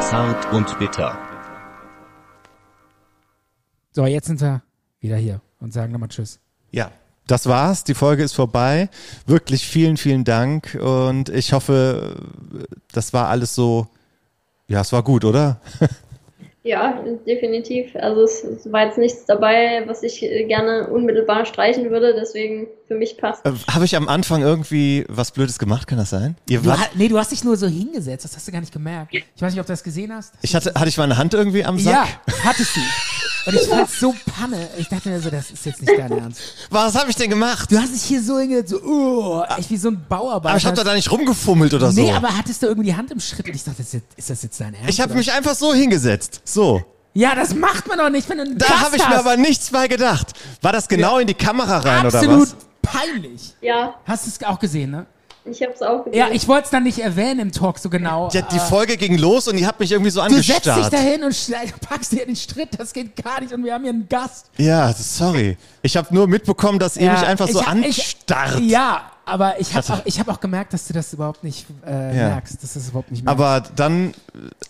Zart 0.00 0.52
und 0.52 0.78
bitter. 0.78 1.18
So, 3.90 4.06
jetzt 4.06 4.26
sind 4.26 4.40
wir 4.40 4.62
wieder 5.00 5.16
hier 5.16 5.42
und 5.60 5.74
sagen 5.74 5.92
nochmal 5.92 6.08
Tschüss. 6.08 6.40
Ja, 6.70 6.90
das 7.26 7.46
war's. 7.46 7.84
Die 7.84 7.94
Folge 7.94 8.22
ist 8.22 8.32
vorbei. 8.32 8.88
Wirklich 9.26 9.66
vielen, 9.66 9.98
vielen 9.98 10.24
Dank. 10.24 10.78
Und 10.80 11.28
ich 11.28 11.52
hoffe, 11.52 12.16
das 12.90 13.12
war 13.12 13.28
alles 13.28 13.54
so. 13.54 13.86
Ja, 14.68 14.80
es 14.80 14.92
war 14.92 15.02
gut, 15.02 15.24
oder? 15.24 15.60
Ja, 16.66 16.98
definitiv. 17.26 17.94
Also 17.94 18.22
es, 18.22 18.42
es 18.42 18.72
war 18.72 18.86
jetzt 18.86 18.96
nichts 18.96 19.26
dabei, 19.26 19.82
was 19.86 20.02
ich 20.02 20.22
äh, 20.22 20.44
gerne 20.44 20.86
unmittelbar 20.88 21.44
streichen 21.44 21.90
würde, 21.90 22.14
deswegen 22.18 22.68
für 22.88 22.94
mich 22.94 23.18
passt. 23.18 23.44
Äh, 23.44 23.52
Habe 23.70 23.84
ich 23.84 23.94
am 23.96 24.08
Anfang 24.08 24.40
irgendwie 24.40 25.04
was 25.10 25.30
Blödes 25.30 25.58
gemacht? 25.58 25.86
Kann 25.86 25.98
das 25.98 26.08
sein? 26.08 26.36
Ihr 26.48 26.60
Du, 26.60 26.66
wart, 26.70 26.78
ha- 26.80 26.88
nee, 26.94 27.08
du 27.08 27.18
hast 27.18 27.32
dich 27.32 27.44
nur 27.44 27.58
so 27.58 27.66
hingesetzt, 27.66 28.24
das 28.24 28.34
hast 28.34 28.48
du 28.48 28.52
gar 28.52 28.60
nicht 28.60 28.72
gemerkt. 28.72 29.12
Ich 29.12 29.42
weiß 29.42 29.52
nicht, 29.52 29.60
ob 29.60 29.66
du 29.66 29.74
das 29.74 29.84
gesehen 29.84 30.10
hast. 30.14 30.32
ich 30.40 30.54
hatte, 30.54 30.72
hatte 30.74 30.88
ich 30.88 30.96
meine 30.96 31.18
Hand 31.18 31.34
irgendwie 31.34 31.62
am 31.66 31.78
Sack? 31.78 31.92
Ja, 31.92 32.34
hattest 32.44 32.74
du. 32.74 32.80
Und 33.46 33.54
ich 33.54 33.66
fand's 33.68 34.00
so 34.00 34.14
panne. 34.38 34.68
Ich 34.78 34.88
dachte 34.88 35.10
mir 35.10 35.20
so, 35.20 35.30
das 35.30 35.50
ist 35.50 35.66
jetzt 35.66 35.80
nicht 35.82 35.92
dein 35.98 36.10
Ernst. 36.12 36.40
Was 36.70 36.94
habe 36.94 37.10
ich 37.10 37.16
denn 37.16 37.28
gemacht? 37.28 37.70
Du 37.70 37.78
hast 37.78 37.92
dich 37.92 38.02
hier 38.02 38.22
so 38.22 38.38
hingesetzt, 38.38 38.70
so, 38.70 38.82
uh, 38.82 39.42
echt 39.58 39.70
wie 39.70 39.76
so 39.76 39.88
ein 39.88 40.04
Bauarbeiter. 40.08 40.50
Aber 40.50 40.58
ich 40.58 40.66
habe 40.66 40.82
da 40.82 40.94
nicht 40.94 41.10
rumgefummelt 41.10 41.74
oder 41.74 41.90
so. 41.92 42.00
Nee, 42.00 42.12
aber 42.12 42.36
hattest 42.36 42.62
du 42.62 42.66
irgendwie 42.66 42.88
die 42.90 42.96
Hand 42.96 43.10
im 43.10 43.20
Schritt 43.20 43.46
und 43.46 43.54
ich 43.54 43.64
dachte, 43.64 43.82
ist, 43.82 43.94
ist 43.94 44.30
das 44.30 44.42
jetzt 44.42 44.60
dein 44.60 44.74
Ernst? 44.74 44.88
ich 44.90 45.00
habe 45.00 45.10
oder? 45.10 45.18
mich 45.18 45.32
einfach 45.32 45.54
so 45.54 45.74
hingesetzt. 45.74 46.40
So. 46.44 46.82
Ja, 47.12 47.34
das 47.34 47.54
macht 47.54 47.86
man 47.86 47.98
doch 47.98 48.10
nicht, 48.10 48.28
wenn 48.28 48.38
du 48.38 48.44
einen 48.44 48.58
Da 48.58 48.80
habe 48.80 48.96
ich 48.96 49.02
mir 49.02 49.10
hast. 49.10 49.20
aber 49.20 49.36
nichts 49.36 49.70
bei 49.70 49.86
gedacht. 49.88 50.32
War 50.62 50.72
das 50.72 50.88
genau 50.88 51.18
in 51.18 51.26
die 51.26 51.34
Kamera 51.34 51.78
rein 51.78 52.06
oder 52.06 52.16
Absolut 52.18 52.48
was? 52.48 52.56
peinlich. 52.82 53.54
Ja, 53.60 53.94
Hast 54.04 54.26
du 54.26 54.30
es 54.30 54.42
auch 54.48 54.58
gesehen, 54.58 54.90
ne? 54.90 55.06
Ich 55.46 55.62
habe 55.62 55.72
es 55.72 55.82
auch 55.82 56.04
gesehen. 56.04 56.18
Ja, 56.18 56.28
ich 56.32 56.48
wollte 56.48 56.64
es 56.64 56.70
dann 56.70 56.82
nicht 56.84 56.98
erwähnen 56.98 57.40
im 57.40 57.52
Talk 57.52 57.78
so 57.78 57.90
genau. 57.90 58.28
Ja, 58.32 58.42
die 58.42 58.56
äh, 58.56 58.60
Folge 58.60 58.96
ging 58.96 59.18
los 59.18 59.46
und 59.48 59.56
die 59.56 59.66
hat 59.66 59.78
mich 59.80 59.92
irgendwie 59.92 60.10
so 60.10 60.20
Du 60.26 60.34
setzt 60.36 60.48
dich 60.48 60.72
angestarrt. 60.72 60.92
dahin 60.92 61.22
und 61.24 61.80
packst 61.88 62.12
dir 62.12 62.24
den 62.26 62.36
Schritt, 62.36 62.70
das 62.78 62.92
geht 62.92 63.22
gar 63.22 63.40
nicht 63.40 63.52
und 63.52 63.64
wir 63.64 63.74
haben 63.74 63.82
hier 63.84 63.92
einen 63.92 64.08
Gast. 64.08 64.46
Ja, 64.56 64.92
sorry. 64.92 65.56
Ich 65.82 65.96
habe 65.96 66.12
nur 66.14 66.26
mitbekommen, 66.26 66.78
dass 66.78 66.96
ihr 66.96 67.06
Ja, 67.06 67.12
mich 67.12 67.26
einfach 67.26 67.48
so 67.48 67.60
ich- 67.60 67.66
ich- 67.66 67.68
anstarrt. 67.68 68.60
Ja, 68.60 69.10
aber 69.26 69.60
ich 69.60 69.74
habe 69.74 69.92
auch, 69.92 70.02
ich 70.04 70.20
hab 70.20 70.28
auch 70.28 70.40
gemerkt, 70.40 70.72
dass 70.72 70.86
du 70.86 70.92
das 70.92 71.12
überhaupt 71.12 71.42
nicht 71.44 71.66
äh, 71.86 72.16
Ja. 72.16 72.28
merkst, 72.30 72.62
dass 72.62 72.74
das 72.74 72.88
überhaupt 72.88 73.10
nicht 73.10 73.24
merkst. 73.24 73.40
Aber 73.42 73.62
dann 73.76 74.12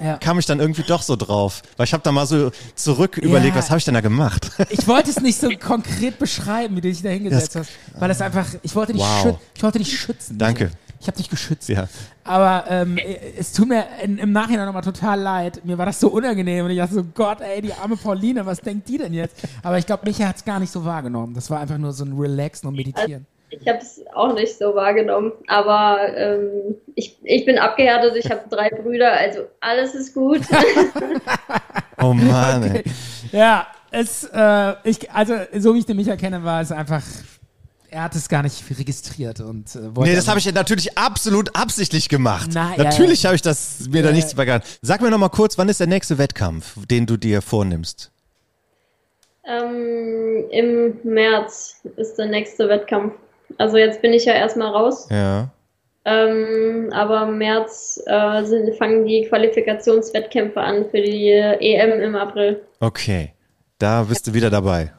ja. 0.01 0.17
kam 0.19 0.39
ich 0.39 0.47
dann 0.47 0.61
irgendwie 0.61 0.83
doch 0.83 1.03
so 1.03 1.17
drauf. 1.17 1.63
Weil 1.77 1.85
ich 1.87 1.93
habe 1.93 2.03
da 2.03 2.13
mal 2.13 2.27
so 2.27 2.51
zurück 2.75 3.19
überlegt, 3.19 3.57
was 3.57 3.71
habe 3.71 3.79
ich 3.79 3.85
denn 3.85 3.95
da 3.95 4.01
gemacht? 4.01 4.51
Ich 4.71 4.87
wollte 4.87 5.11
es 5.11 5.21
nicht 5.21 5.41
so 5.41 5.49
konkret 5.61 6.19
beschreiben, 6.19 6.77
wie 6.77 6.81
du 6.81 6.89
dich 6.89 7.03
da 7.03 7.09
hingesetzt 7.11 7.55
Das- 7.57 7.67
hast, 7.69 8.01
weil 8.01 8.11
es 8.11 8.21
einfach, 8.21 8.47
ich 8.63 8.75
wollte 8.75 8.93
dich, 8.93 9.03
Wow. 9.03 9.39
ich 9.55 9.63
wollte 9.63 9.79
dich 9.79 9.99
schützen. 9.99 10.39
Danke. 10.39 10.71
Ich 11.01 11.07
habe 11.09 11.19
dich 11.19 11.29
geschützt. 11.29 11.69
Ja. 11.69 11.87
Aber 12.25 12.65
ähm, 12.71 12.97
es 13.39 13.53
tut 13.53 13.69
mir 13.69 13.85
in, 14.03 14.17
im 14.17 14.33
Nachhinein 14.33 14.65
nochmal 14.65 14.81
total 14.83 15.21
leid. 15.21 15.61
Mir 15.67 15.77
war 15.77 15.85
das 15.85 16.01
so 16.01 16.09
unangenehm 16.09 16.65
und 16.65 16.71
ich 16.71 16.79
dachte 16.79 16.95
so, 16.95 17.05
Gott, 17.05 17.43
ey, 17.43 17.61
die 17.61 17.75
arme 17.75 17.97
Pauline, 17.97 18.47
was 18.47 18.61
denkt 18.61 18.89
die 18.89 18.97
denn 18.97 19.13
jetzt? 19.13 19.37
Aber 19.63 19.77
ich 19.77 19.85
glaube, 19.85 20.07
Micha 20.07 20.27
hat 20.27 20.37
es 20.37 20.45
gar 20.47 20.59
nicht 20.59 20.73
so 20.73 20.83
wahrgenommen. 20.87 21.35
Das 21.35 21.51
war 21.51 21.61
einfach 21.61 21.77
nur 21.77 21.93
so 21.93 22.07
ein 22.07 22.19
Relaxen 22.19 22.69
und 22.69 22.75
Meditieren. 22.77 23.27
Ich 23.61 23.69
habe 23.69 23.79
es 23.79 24.01
auch 24.15 24.35
nicht 24.35 24.59
so 24.59 24.75
wahrgenommen, 24.75 25.33
aber 25.47 25.99
ähm, 26.17 26.77
ich, 26.95 27.17
ich 27.23 27.45
bin 27.45 27.59
abgehärtet, 27.59 28.17
ich 28.17 28.31
habe 28.31 28.43
drei 28.51 28.69
Brüder, 28.71 29.13
also 29.13 29.41
alles 29.61 29.95
ist 29.95 30.15
gut. 30.15 30.41
Oh 31.99 32.13
Mann, 32.13 32.63
ey. 32.75 32.85
Ja, 33.33 33.67
es, 33.91 34.25
äh, 34.33 34.75
ich, 34.83 35.11
also 35.13 35.35
so 35.57 35.75
wie 35.75 35.79
ich 35.79 35.87
den 35.87 35.97
Micha 35.97 36.17
kenne, 36.17 36.43
war 36.43 36.61
es 36.61 36.73
einfach, 36.73 37.03
er 37.89 38.03
hat 38.03 38.15
es 38.17 38.29
gar 38.29 38.43
nicht 38.43 38.63
registriert 38.77 39.41
und 39.41 39.75
äh, 39.77 39.95
wollte 39.95 40.11
Nee, 40.11 40.17
das 40.17 40.27
habe 40.29 40.39
ich 40.39 40.45
ja 40.45 40.53
natürlich 40.53 40.99
absolut 40.99 41.55
absichtlich 41.55 42.09
gemacht. 42.09 42.51
Na, 42.53 42.75
ja, 42.77 42.83
natürlich 42.85 43.23
ja. 43.23 43.29
habe 43.29 43.37
ich 43.37 43.43
das 43.43 43.87
mir 43.89 44.03
da 44.03 44.09
Ja, 44.09 44.15
nichts 44.15 44.33
ja. 44.33 44.37
bei 44.37 44.45
gehabt. 44.45 44.79
Sag 44.83 45.01
mir 45.01 45.11
noch 45.11 45.19
mal 45.19 45.29
kurz, 45.29 45.57
wann 45.57 45.69
ist 45.69 45.79
der 45.81 45.87
nächste 45.87 46.19
Wettkampf, 46.19 46.85
den 46.87 47.07
du 47.07 47.17
dir 47.17 47.41
vornimmst? 47.41 48.11
ähm, 49.47 50.45
Im 50.51 50.99
März 51.05 51.81
ist 51.97 52.17
der 52.17 52.27
nächste 52.27 52.69
Wettkampf. 52.69 53.15
Also 53.59 53.77
jetzt 53.77 54.03
bin 54.03 54.13
ich 54.13 54.25
ja 54.25 54.33
erstmal 54.35 54.69
raus, 54.71 55.09
Ja. 55.11 55.49
ähm, 56.05 56.89
aber 56.93 57.23
im 57.29 57.39
März 57.39 58.03
äh, 58.07 58.45
sind, 58.45 58.75
fangen 58.77 59.05
die 59.07 59.25
Qualifikationswettkämpfe 59.29 60.61
an 60.61 60.87
für 60.91 61.01
die 61.01 61.31
EM 61.31 62.01
im 62.01 62.15
April. 62.17 62.63
Okay. 62.81 63.33
Da 63.79 64.03
bist 64.05 64.27
du 64.27 64.35
wieder 64.35 64.51
dabei. 64.51 64.93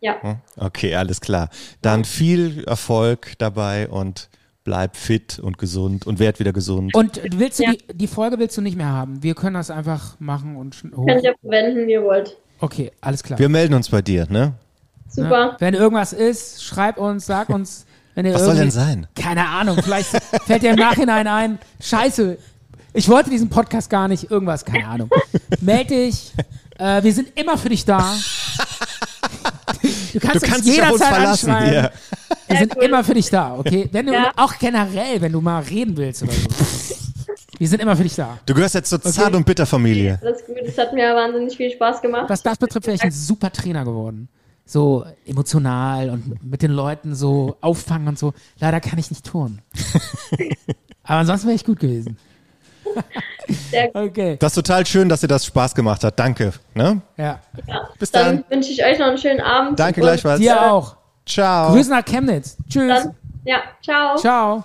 Ja, 0.00 0.20
Hm? 0.22 0.36
Okay, 0.58 0.94
alles 0.94 1.20
klar. 1.20 1.48
Dann 1.80 2.04
viel 2.04 2.64
Erfolg 2.64 3.32
dabei 3.38 3.88
und 3.88 4.28
bleib 4.62 4.96
fit 4.96 5.38
und 5.38 5.58
gesund 5.58 6.06
und 6.06 6.18
werd 6.18 6.38
wieder 6.40 6.52
gesund. 6.52 6.94
Und 6.94 7.20
willst 7.38 7.60
du 7.60 7.64
Ja. 7.64 7.72
die, 7.72 7.96
die 7.96 8.06
Folge 8.06 8.38
willst 8.38 8.56
du 8.56 8.60
nicht 8.62 8.76
mehr 8.76 8.88
haben? 8.92 9.22
Wir 9.22 9.34
können 9.34 9.54
das 9.54 9.70
einfach 9.70 10.18
machen 10.20 10.56
und 10.56 10.76
hoch. 10.96 11.06
könnt 11.06 11.22
ihr 11.24 11.34
verwenden, 11.40 11.86
wie 11.86 11.92
ihr 11.92 12.02
wollt. 12.02 12.36
Okay, 12.60 12.90
alles 13.00 13.22
klar. 13.22 13.38
Wir 13.38 13.48
melden 13.48 13.74
uns 13.74 13.88
bei 13.90 14.02
dir, 14.02 14.26
ne? 14.28 14.52
Super. 15.08 15.46
Ne? 15.52 15.56
Wenn 15.58 15.74
irgendwas 15.74 16.12
ist, 16.12 16.62
schreib 16.64 16.98
uns, 16.98 17.26
sag 17.26 17.48
uns. 17.48 17.86
Wenn 18.14 18.26
ihr 18.26 18.34
Was 18.34 18.44
soll 18.44 18.56
denn 18.56 18.70
sein? 18.70 19.06
Keine 19.14 19.46
Ahnung, 19.46 19.78
vielleicht 19.82 20.08
fällt 20.46 20.62
dir 20.62 20.70
im 20.70 20.76
Nachhinein 20.76 21.26
ein, 21.26 21.58
scheiße, 21.80 22.38
ich 22.94 23.08
wollte 23.10 23.28
diesen 23.28 23.50
Podcast 23.50 23.90
gar 23.90 24.08
nicht, 24.08 24.30
irgendwas, 24.30 24.64
keine 24.64 24.86
Ahnung. 24.88 25.10
Meld 25.60 25.90
dich, 25.90 26.32
äh, 26.78 27.02
wir 27.02 27.12
sind 27.12 27.38
immer 27.38 27.58
für 27.58 27.68
dich 27.68 27.84
da. 27.84 28.14
Du 30.12 30.20
kannst, 30.20 30.36
Du 30.36 30.40
kannst 30.40 30.46
uns 30.46 30.62
dich 30.64 30.76
jederzeit 30.76 31.14
verlassen. 31.14 31.50
anschreiben. 31.50 31.74
Ja. 31.74 31.90
Wir 32.48 32.56
sind 32.58 32.76
cool. 32.76 32.82
immer 32.84 33.04
für 33.04 33.14
dich 33.14 33.28
da, 33.28 33.54
okay? 33.56 33.88
Wenn 33.92 34.06
du, 34.06 34.12
Ja. 34.14 34.32
auch 34.36 34.56
generell, 34.58 35.20
wenn 35.20 35.32
du 35.32 35.40
mal 35.40 35.62
reden 35.62 35.96
willst 35.96 36.22
oder 36.22 36.32
so. 36.32 36.94
Wir 37.58 37.68
sind 37.68 37.80
immer 37.82 37.96
für 37.96 38.02
dich 38.02 38.14
da. 38.14 38.38
Du 38.46 38.54
gehörst 38.54 38.74
jetzt 38.74 38.88
zur 38.90 39.00
Zart- 39.02 39.34
und 39.34 39.44
Bitter-Familie. 39.44 40.18
Alles 40.22 40.44
gut, 40.46 40.56
es 40.64 40.76
hat 40.78 40.92
mir 40.92 41.14
wahnsinnig 41.14 41.56
viel 41.56 41.70
Spaß 41.70 42.00
gemacht. 42.02 42.24
Was 42.28 42.42
das 42.42 42.56
betrifft, 42.58 42.86
wäre 42.86 42.94
ich 42.96 43.02
ein 43.02 43.10
super 43.12 43.50
Trainer 43.52 43.84
geworden. 43.84 44.28
So 44.66 45.06
emotional 45.24 46.10
und 46.10 46.42
mit 46.44 46.62
den 46.62 46.72
Leuten 46.72 47.14
so 47.14 47.56
auffangen 47.60 48.08
und 48.08 48.18
so. 48.18 48.34
Leider 48.58 48.80
kann 48.80 48.98
ich 48.98 49.10
nicht 49.10 49.24
turnen. 49.24 49.62
Aber 51.04 51.20
ansonsten 51.20 51.46
wäre 51.46 51.54
ich 51.56 51.64
gut 51.64 51.78
gewesen. 51.78 52.18
Sehr 53.70 53.88
gut. 53.88 54.10
Okay. 54.10 54.36
Das 54.40 54.56
ist 54.56 54.64
total 54.64 54.84
schön, 54.86 55.08
dass 55.08 55.20
dir 55.20 55.28
das 55.28 55.46
Spaß 55.46 55.74
gemacht 55.74 56.02
hat. 56.02 56.18
Danke. 56.18 56.52
Ne? 56.74 57.00
Ja. 57.16 57.40
Ja. 57.66 57.88
Bis 57.98 58.10
dann 58.10 58.38
dann. 58.38 58.44
wünsche 58.50 58.72
ich 58.72 58.84
euch 58.84 58.98
noch 58.98 59.06
einen 59.06 59.18
schönen 59.18 59.40
Abend. 59.40 59.78
Danke 59.78 60.00
gleichfalls. 60.00 60.40
Dir 60.40 60.72
auch. 60.72 60.96
Ciao. 61.24 61.72
Grüße 61.72 61.90
nach 61.90 62.04
Chemnitz. 62.04 62.56
Tschüss. 62.68 63.04
Dann, 63.04 63.14
ja, 63.44 63.58
ciao. 63.82 64.16
Ciao. 64.16 64.64